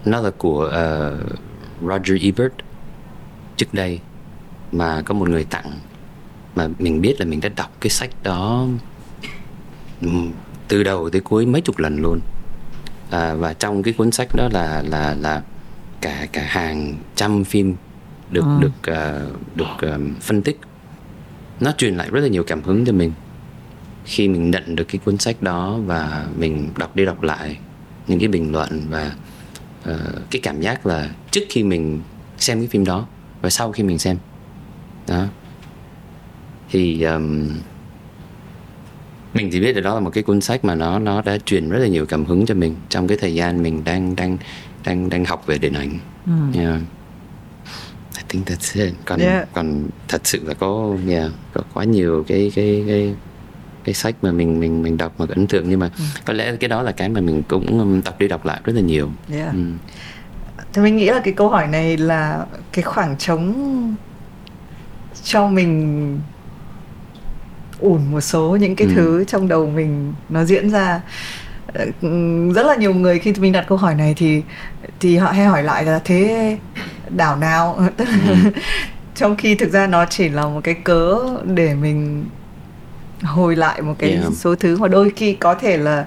nó 0.04 0.20
là 0.20 0.30
của 0.30 0.66
uh, 0.66 1.38
Roger 1.88 2.22
Ebert. 2.22 2.52
Trước 3.56 3.74
đây 3.74 4.00
mà 4.72 5.02
có 5.02 5.14
một 5.14 5.28
người 5.28 5.44
tặng 5.44 5.72
mà 6.54 6.68
mình 6.78 7.00
biết 7.00 7.14
là 7.18 7.26
mình 7.26 7.40
đã 7.40 7.48
đọc 7.56 7.70
cái 7.80 7.90
sách 7.90 8.10
đó 8.22 8.66
từ 10.68 10.82
đầu 10.82 11.10
tới 11.10 11.20
cuối 11.20 11.46
mấy 11.46 11.60
chục 11.60 11.78
lần 11.78 12.02
luôn. 12.02 12.20
À, 13.10 13.34
và 13.34 13.52
trong 13.52 13.82
cái 13.82 13.94
cuốn 13.94 14.10
sách 14.10 14.28
đó 14.36 14.48
là 14.52 14.82
là 14.86 15.16
là 15.20 15.42
cả 16.00 16.26
cả 16.32 16.42
hàng 16.48 16.96
trăm 17.16 17.44
phim 17.44 17.76
được 18.30 18.44
à. 18.44 18.58
được 18.60 18.92
uh, 18.92 19.56
được 19.56 19.94
uh, 19.94 20.22
phân 20.22 20.42
tích 20.42 20.60
nó 21.60 21.72
truyền 21.78 21.96
lại 21.96 22.08
rất 22.10 22.20
là 22.20 22.28
nhiều 22.28 22.44
cảm 22.44 22.62
hứng 22.62 22.84
cho 22.84 22.92
mình 22.92 23.12
khi 24.04 24.28
mình 24.28 24.50
nhận 24.50 24.76
được 24.76 24.84
cái 24.84 25.00
cuốn 25.04 25.18
sách 25.18 25.42
đó 25.42 25.78
và 25.86 26.26
mình 26.36 26.68
đọc 26.76 26.96
đi 26.96 27.04
đọc 27.04 27.22
lại 27.22 27.58
những 28.06 28.18
cái 28.18 28.28
bình 28.28 28.52
luận 28.52 28.82
và 28.90 29.12
uh, 29.90 29.96
cái 30.30 30.40
cảm 30.42 30.60
giác 30.60 30.86
là 30.86 31.10
trước 31.30 31.44
khi 31.48 31.62
mình 31.62 32.00
xem 32.38 32.58
cái 32.58 32.68
phim 32.68 32.84
đó 32.84 33.06
và 33.42 33.50
sau 33.50 33.72
khi 33.72 33.82
mình 33.82 33.98
xem 33.98 34.16
đó 35.06 35.26
thì 36.70 37.02
um, 37.02 37.48
mình 39.34 39.50
chỉ 39.52 39.60
biết 39.60 39.72
là 39.72 39.80
đó 39.80 39.94
là 39.94 40.00
một 40.00 40.10
cái 40.10 40.22
cuốn 40.22 40.40
sách 40.40 40.64
mà 40.64 40.74
nó 40.74 40.98
nó 40.98 41.22
đã 41.22 41.38
truyền 41.44 41.68
rất 41.68 41.78
là 41.78 41.88
nhiều 41.88 42.06
cảm 42.06 42.24
hứng 42.24 42.46
cho 42.46 42.54
mình 42.54 42.76
trong 42.88 43.08
cái 43.08 43.18
thời 43.20 43.34
gian 43.34 43.62
mình 43.62 43.84
đang 43.84 44.16
đang 44.16 44.38
đang 44.84 45.10
đang 45.10 45.24
học 45.24 45.46
về 45.46 45.58
điện 45.58 45.72
ảnh. 45.72 45.98
Ừ. 46.26 46.60
Yeah. 46.60 46.80
Think 48.28 48.46
that's 48.46 48.84
it. 48.86 48.94
Còn 49.04 49.20
yeah. 49.20 49.48
còn 49.52 49.88
thật 50.08 50.20
sự 50.24 50.40
là 50.44 50.54
có 50.54 50.96
yeah, 51.08 51.30
có 51.52 51.60
quá 51.74 51.84
nhiều 51.84 52.24
cái 52.28 52.52
cái 52.54 52.84
cái 52.86 53.14
cái 53.84 53.94
sách 53.94 54.14
mà 54.22 54.32
mình 54.32 54.60
mình 54.60 54.82
mình 54.82 54.96
đọc 54.96 55.12
mà 55.18 55.26
ấn 55.28 55.46
tượng 55.46 55.64
nhưng 55.68 55.80
mà 55.80 55.90
ừ. 55.98 56.04
có 56.24 56.32
lẽ 56.32 56.56
cái 56.56 56.68
đó 56.68 56.82
là 56.82 56.92
cái 56.92 57.08
mà 57.08 57.20
mình 57.20 57.42
cũng 57.48 58.02
đọc 58.04 58.18
đi 58.18 58.28
đọc 58.28 58.46
lại 58.46 58.60
rất 58.64 58.72
là 58.72 58.80
nhiều. 58.80 59.10
Yeah. 59.32 59.52
Ừ. 59.52 59.60
Thì 60.72 60.82
mình 60.82 60.96
nghĩ 60.96 61.06
là 61.06 61.20
cái 61.24 61.34
câu 61.34 61.48
hỏi 61.48 61.66
này 61.66 61.96
là 61.96 62.46
cái 62.72 62.82
khoảng 62.82 63.16
trống 63.18 63.54
cho 65.24 65.48
mình 65.48 66.20
ủn 67.80 68.00
một 68.10 68.20
số 68.20 68.56
những 68.56 68.76
cái 68.76 68.88
ừ. 68.88 68.94
thứ 68.96 69.24
trong 69.24 69.48
đầu 69.48 69.66
mình 69.66 70.14
nó 70.28 70.44
diễn 70.44 70.70
ra 70.70 71.00
ờ, 71.74 71.84
rất 72.54 72.66
là 72.66 72.76
nhiều 72.76 72.94
người 72.94 73.18
khi 73.18 73.32
mình 73.32 73.52
đặt 73.52 73.64
câu 73.68 73.78
hỏi 73.78 73.94
này 73.94 74.14
thì 74.16 74.42
thì 75.00 75.16
họ 75.16 75.30
hay 75.30 75.46
hỏi 75.46 75.62
lại 75.62 75.84
là 75.84 76.00
thế 76.04 76.58
đảo 77.16 77.36
nào 77.36 77.88
tức 77.96 78.08
là 78.08 78.28
ừ. 78.28 78.50
trong 79.14 79.36
khi 79.36 79.54
thực 79.54 79.72
ra 79.72 79.86
nó 79.86 80.06
chỉ 80.06 80.28
là 80.28 80.42
một 80.42 80.60
cái 80.64 80.74
cớ 80.74 81.18
để 81.44 81.74
mình 81.74 82.26
hồi 83.22 83.56
lại 83.56 83.82
một 83.82 83.94
cái 83.98 84.10
yeah. 84.10 84.32
số 84.32 84.54
thứ 84.54 84.76
mà 84.76 84.88
đôi 84.88 85.12
khi 85.16 85.34
có 85.34 85.54
thể 85.54 85.76
là 85.76 86.06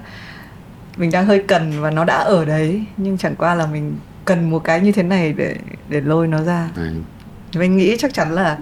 mình 0.96 1.10
đang 1.10 1.26
hơi 1.26 1.44
cần 1.48 1.80
và 1.80 1.90
nó 1.90 2.04
đã 2.04 2.16
ở 2.16 2.44
đấy 2.44 2.84
nhưng 2.96 3.18
chẳng 3.18 3.36
qua 3.36 3.54
là 3.54 3.66
mình 3.66 3.96
cần 4.24 4.50
một 4.50 4.64
cái 4.64 4.80
như 4.80 4.92
thế 4.92 5.02
này 5.02 5.32
để 5.32 5.56
để 5.88 6.00
lôi 6.00 6.28
nó 6.28 6.42
ra 6.42 6.68
right. 6.76 7.04
mình 7.54 7.76
nghĩ 7.76 7.96
chắc 7.98 8.14
chắn 8.14 8.32
là 8.32 8.58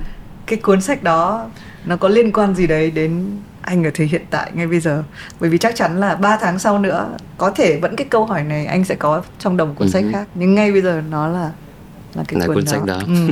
cái 0.47 0.59
cuốn 0.59 0.81
sách 0.81 1.03
đó 1.03 1.51
nó 1.85 1.97
có 1.97 2.09
liên 2.09 2.33
quan 2.33 2.55
gì 2.55 2.67
đấy 2.67 2.91
đến 2.91 3.27
anh 3.63 3.85
ở 3.85 3.91
thời 3.95 4.07
hiện 4.07 4.23
tại 4.31 4.51
ngay 4.55 4.67
bây 4.67 4.81
giờ 4.81 5.03
bởi 5.41 5.51
vì 5.51 5.59
chắc 5.59 5.77
chắn 5.77 6.01
là 6.01 6.15
3 6.15 6.37
tháng 6.41 6.59
sau 6.59 6.79
nữa 6.79 7.09
có 7.39 7.51
thể 7.51 7.79
vẫn 7.81 7.97
cái 7.97 8.07
câu 8.11 8.25
hỏi 8.25 8.45
này 8.45 8.67
anh 8.67 8.85
sẽ 8.85 8.95
có 8.95 9.23
trong 9.39 9.57
đồng 9.57 9.75
cuốn 9.75 9.89
uh-huh. 9.89 9.91
sách 9.91 10.03
ừ 10.03 10.11
khác 10.13 10.27
nhưng 10.35 10.55
ngay 10.55 10.73
bây 10.73 10.83
giờ 10.83 11.03
nó 11.11 11.29
là 11.29 11.51
là 12.15 12.25
cái 12.29 12.41
là 12.41 12.47
cuốn, 12.47 12.55
cuốn 12.55 12.65
đó. 12.65 12.71
sách 12.71 12.85
đó 12.85 13.01
ừ. 13.07 13.15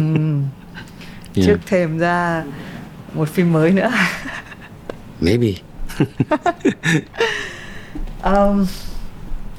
yeah. 1.34 1.46
trước 1.46 1.58
thêm 1.66 1.98
ra 1.98 2.44
một 3.14 3.28
phim 3.28 3.52
mới 3.52 3.70
nữa 3.70 3.90
maybe 5.20 5.52
um, 8.24 8.66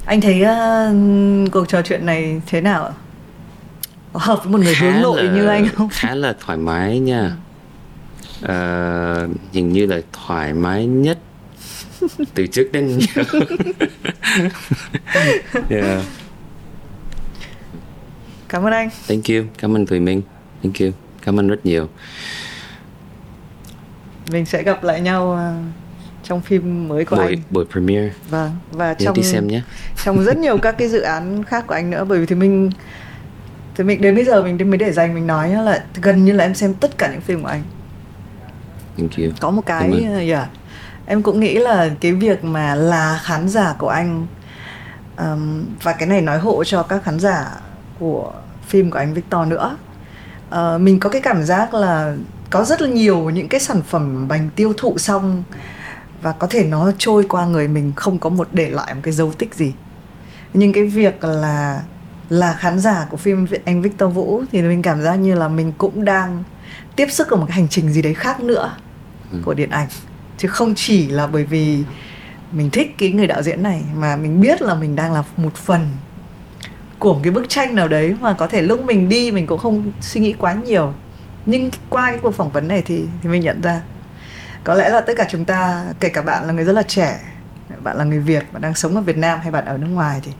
anh 0.04 0.20
thấy 0.20 0.42
uh, 0.42 1.52
cuộc 1.52 1.68
trò 1.68 1.82
chuyện 1.82 2.06
này 2.06 2.40
thế 2.46 2.60
nào 2.60 2.84
ạ 2.84 2.92
có 4.12 4.20
hợp 4.20 4.44
với 4.44 4.52
một 4.52 4.60
người 4.60 4.74
khá 4.74 4.90
hướng 4.90 5.02
nội 5.02 5.22
là, 5.22 5.34
như 5.34 5.46
anh 5.46 5.68
không 5.68 5.88
khá 5.88 6.14
là 6.14 6.34
thoải 6.40 6.58
mái 6.58 6.98
nha 6.98 7.36
uh, 8.44 9.30
hình 9.52 9.72
như 9.72 9.86
là 9.86 10.00
thoải 10.12 10.54
mái 10.54 10.86
nhất 10.86 11.18
từ 12.34 12.46
trước 12.46 12.68
đến 12.72 13.00
giờ 13.14 13.22
yeah. 15.70 16.02
Cảm 18.50 18.62
ơn 18.62 18.72
anh. 18.72 18.88
Thank 19.08 19.24
you. 19.28 19.44
Cảm 19.58 19.76
ơn 19.76 19.86
thùy 19.86 20.00
minh. 20.00 20.22
Thank 20.62 20.80
you. 20.80 20.90
Cảm 21.24 21.40
ơn 21.40 21.48
rất 21.48 21.66
nhiều. 21.66 21.88
Mình 24.30 24.46
sẽ 24.46 24.62
gặp 24.62 24.84
lại 24.84 25.00
nhau 25.00 25.32
ờ, 25.32 25.54
trong 26.22 26.40
phim 26.40 26.88
mới 26.88 27.04
của 27.04 27.16
buổi, 27.16 27.26
anh. 27.26 27.38
buổi 27.50 27.64
premiere. 27.70 28.10
Vâng 28.28 28.50
và 28.70 28.94
trong 28.94 29.14
đi 29.14 29.22
xem 29.22 29.46
nhé. 29.46 29.62
trong 30.04 30.24
rất 30.24 30.36
nhiều 30.36 30.58
các 30.58 30.72
cái 30.78 30.88
dự 30.88 31.00
án 31.00 31.44
khác 31.44 31.66
của 31.66 31.74
anh 31.74 31.90
nữa 31.90 32.04
bởi 32.08 32.18
vì 32.18 32.26
thì 32.26 32.34
mình 32.34 32.70
thì 33.76 33.84
mình 33.84 34.00
đến 34.00 34.14
bây 34.14 34.24
giờ 34.24 34.42
mình 34.42 34.70
mới 34.70 34.78
để 34.78 34.92
dành 34.92 35.14
mình 35.14 35.26
nói 35.26 35.50
là 35.50 35.84
gần 36.02 36.24
như 36.24 36.32
là 36.32 36.44
em 36.44 36.54
xem 36.54 36.74
tất 36.74 36.98
cả 36.98 37.10
những 37.12 37.20
phim 37.20 37.42
của 37.42 37.48
anh. 37.48 37.62
Thank 38.98 39.12
you. 39.18 39.26
có 39.40 39.50
một 39.50 39.62
cái 39.66 39.90
yeah, 40.02 40.26
dạ. 40.26 40.48
em 41.06 41.22
cũng 41.22 41.40
nghĩ 41.40 41.54
là 41.58 41.90
cái 42.00 42.12
việc 42.12 42.44
mà 42.44 42.74
là 42.74 43.20
khán 43.22 43.48
giả 43.48 43.74
của 43.78 43.88
anh 43.88 44.26
um, 45.18 45.64
và 45.82 45.92
cái 45.92 46.08
này 46.08 46.20
nói 46.20 46.38
hộ 46.38 46.64
cho 46.64 46.82
các 46.82 47.04
khán 47.04 47.20
giả 47.20 47.46
của 48.00 48.32
phim 48.66 48.90
của 48.90 48.98
anh 48.98 49.14
Victor 49.14 49.48
nữa. 49.48 49.76
Uh, 50.48 50.80
mình 50.80 51.00
có 51.00 51.10
cái 51.10 51.22
cảm 51.22 51.42
giác 51.42 51.74
là 51.74 52.16
có 52.50 52.64
rất 52.64 52.82
là 52.82 52.88
nhiều 52.88 53.30
những 53.30 53.48
cái 53.48 53.60
sản 53.60 53.82
phẩm 53.82 54.28
bánh 54.28 54.50
tiêu 54.56 54.72
thụ 54.76 54.98
xong 54.98 55.42
và 56.22 56.32
có 56.32 56.46
thể 56.50 56.64
nó 56.64 56.92
trôi 56.98 57.24
qua 57.28 57.46
người 57.46 57.68
mình 57.68 57.92
không 57.96 58.18
có 58.18 58.30
một 58.30 58.48
để 58.52 58.70
lại 58.70 58.94
một 58.94 59.00
cái 59.04 59.12
dấu 59.12 59.32
tích 59.32 59.54
gì. 59.54 59.72
Nhưng 60.54 60.72
cái 60.72 60.84
việc 60.84 61.24
là 61.24 61.82
là 62.28 62.52
khán 62.52 62.78
giả 62.78 63.06
của 63.10 63.16
phim 63.16 63.46
anh 63.64 63.82
Victor 63.82 64.14
Vũ 64.14 64.42
thì 64.52 64.62
mình 64.62 64.82
cảm 64.82 65.02
giác 65.02 65.14
như 65.14 65.34
là 65.34 65.48
mình 65.48 65.72
cũng 65.78 66.04
đang 66.04 66.42
tiếp 66.96 67.06
sức 67.10 67.30
ở 67.30 67.36
một 67.36 67.46
cái 67.48 67.56
hành 67.56 67.68
trình 67.68 67.92
gì 67.92 68.02
đấy 68.02 68.14
khác 68.14 68.40
nữa 68.40 68.76
ừ. 69.32 69.38
của 69.44 69.54
điện 69.54 69.70
ảnh. 69.70 69.88
Chứ 70.38 70.48
không 70.48 70.74
chỉ 70.74 71.08
là 71.08 71.26
bởi 71.26 71.44
vì 71.44 71.84
mình 72.52 72.70
thích 72.70 72.94
cái 72.98 73.10
người 73.10 73.26
đạo 73.26 73.42
diễn 73.42 73.62
này 73.62 73.82
mà 73.96 74.16
mình 74.16 74.40
biết 74.40 74.62
là 74.62 74.74
mình 74.74 74.96
đang 74.96 75.12
là 75.12 75.24
một 75.36 75.54
phần 75.54 75.88
của 77.00 77.14
một 77.14 77.20
cái 77.22 77.32
bức 77.32 77.48
tranh 77.48 77.74
nào 77.74 77.88
đấy 77.88 78.16
mà 78.20 78.32
có 78.32 78.46
thể 78.46 78.62
lúc 78.62 78.84
mình 78.84 79.08
đi 79.08 79.30
mình 79.30 79.46
cũng 79.46 79.58
không 79.58 79.92
suy 80.00 80.20
nghĩ 80.20 80.32
quá 80.32 80.54
nhiều. 80.54 80.92
Nhưng 81.46 81.70
qua 81.88 82.10
cái 82.10 82.18
cuộc 82.22 82.30
phỏng 82.30 82.50
vấn 82.50 82.68
này 82.68 82.82
thì 82.86 83.04
thì 83.22 83.28
mình 83.28 83.42
nhận 83.42 83.60
ra 83.60 83.80
có 84.64 84.74
lẽ 84.74 84.88
là 84.88 85.00
tất 85.00 85.12
cả 85.16 85.26
chúng 85.30 85.44
ta 85.44 85.84
kể 86.00 86.08
cả 86.08 86.22
bạn 86.22 86.46
là 86.46 86.52
người 86.52 86.64
rất 86.64 86.72
là 86.72 86.82
trẻ 86.82 87.20
bạn 87.82 87.96
là 87.96 88.04
người 88.04 88.18
việt 88.18 88.52
bạn 88.52 88.62
đang 88.62 88.74
sống 88.74 88.94
ở 88.96 89.00
việt 89.00 89.16
nam 89.16 89.38
hay 89.42 89.50
bạn 89.50 89.64
ở 89.64 89.78
nước 89.78 89.86
ngoài 89.86 90.20
thì 90.22 90.32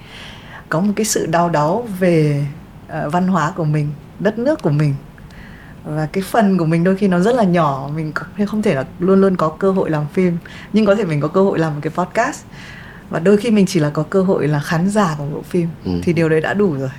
có 0.69 0.81
một 0.81 0.93
cái 0.97 1.05
sự 1.05 1.27
đau 1.27 1.49
đáu 1.49 1.87
về 1.99 2.45
uh, 2.87 3.13
văn 3.13 3.29
hóa 3.29 3.53
của 3.57 3.65
mình 3.65 3.93
đất 4.19 4.39
nước 4.39 4.63
của 4.63 4.71
mình. 4.71 4.95
Và 5.85 6.09
cái 6.13 6.23
phần 6.23 6.59
của 6.59 6.65
mình 6.65 6.85
đôi 6.85 6.97
khi 6.97 7.09
nó 7.09 7.19
rất 7.19 7.35
là 7.35 7.45
nhỏ 7.45 7.91
mình 7.95 8.13
không 8.47 8.63
thể 8.63 8.75
là 8.75 8.85
luôn 8.99 9.21
luôn 9.21 9.37
có 9.37 9.49
cơ 9.49 9.73
hội 9.73 9.91
làm 9.91 10.07
phim. 10.13 10.39
Nhưng 10.73 10.87
có 10.87 10.95
thể 10.95 11.05
mình 11.05 11.21
có 11.21 11.29
cơ 11.29 11.43
hội 11.43 11.59
làm 11.59 11.75
một 11.75 11.81
cái 11.83 11.91
podcast 11.91 12.45
và 13.11 13.19
đôi 13.19 13.37
khi 13.37 13.51
mình 13.51 13.67
chỉ 13.67 13.81
là 13.81 13.91
có 13.91 14.03
cơ 14.03 14.23
hội 14.23 14.49
là 14.49 14.61
khán 14.61 14.89
giả 14.89 15.15
của 15.19 15.27
bộ 15.33 15.43
phim. 15.43 15.69
Ừ. 15.85 15.93
thì 16.03 16.13
điều 16.13 16.29
đấy 16.29 16.41
đã 16.41 16.55
đủ 16.55 16.75
rồi. 16.75 16.91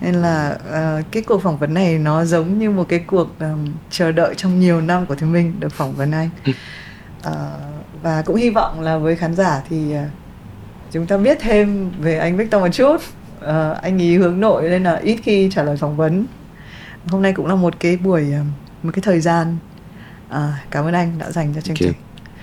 Nên 0.00 0.14
là 0.14 0.58
uh, 0.68 1.04
cái 1.10 1.22
cuộc 1.22 1.42
phỏng 1.42 1.58
vấn 1.58 1.74
này 1.74 1.98
nó 1.98 2.24
giống 2.24 2.58
như 2.58 2.70
một 2.70 2.86
cái 2.88 2.98
cuộc 2.98 3.38
um, 3.40 3.72
chờ 3.90 4.12
đợi 4.12 4.34
trong 4.36 4.60
nhiều 4.60 4.80
năm 4.80 5.06
của 5.06 5.14
Thiên 5.14 5.32
Minh 5.32 5.60
được 5.60 5.72
phỏng 5.72 5.92
vấn 5.92 6.10
anh. 6.10 6.30
Uh, 7.26 7.34
và 8.02 8.22
cũng 8.22 8.36
hy 8.36 8.50
vọng 8.50 8.80
là 8.80 8.98
với 8.98 9.16
khán 9.16 9.34
giả 9.34 9.62
thì 9.68 9.94
uh, 9.94 10.10
chúng 10.92 11.06
ta 11.06 11.16
biết 11.16 11.38
thêm 11.40 11.90
về 11.98 12.18
anh 12.18 12.36
Victor 12.36 12.62
một 12.62 12.68
chút. 12.72 12.96
Uh, 12.96 13.82
anh 13.82 13.98
ý 13.98 14.16
hướng 14.16 14.40
nội 14.40 14.68
nên 14.68 14.82
là 14.82 14.96
ít 14.96 15.16
khi 15.22 15.50
trả 15.54 15.62
lời 15.62 15.76
phỏng 15.76 15.96
vấn. 15.96 16.26
Hôm 17.08 17.22
nay 17.22 17.32
cũng 17.32 17.46
là 17.46 17.54
một 17.54 17.74
cái 17.80 17.96
buổi 17.96 18.32
uh, 18.40 18.46
một 18.82 18.90
cái 18.94 19.02
thời 19.02 19.20
gian. 19.20 19.56
Uh, 20.28 20.36
cảm 20.70 20.84
ơn 20.84 20.94
anh 20.94 21.18
đã 21.18 21.30
dành 21.30 21.54
cho 21.54 21.60
chương 21.60 21.76
trình. 21.76 21.92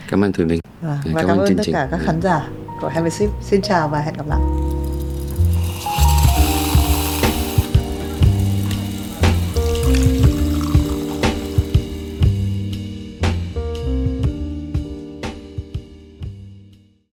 Cảm 0.10 0.24
ơn 0.24 0.32
Thùy 0.32 0.46
Minh. 0.46 0.60
Và, 0.82 1.00
và 1.06 1.22
cảm, 1.22 1.28
cảm 1.28 1.38
ơn 1.38 1.58
tất 1.58 1.64
cả 1.74 1.88
các 1.92 2.00
khán 2.04 2.22
giả 2.22 2.48
của 2.82 2.88
Have 2.88 3.08
a 3.08 3.10
Sip. 3.10 3.30
Xin 3.42 3.62
chào 3.62 3.88
và 3.88 4.00
hẹn 4.00 4.14
gặp 4.18 4.28
lại 4.28 4.40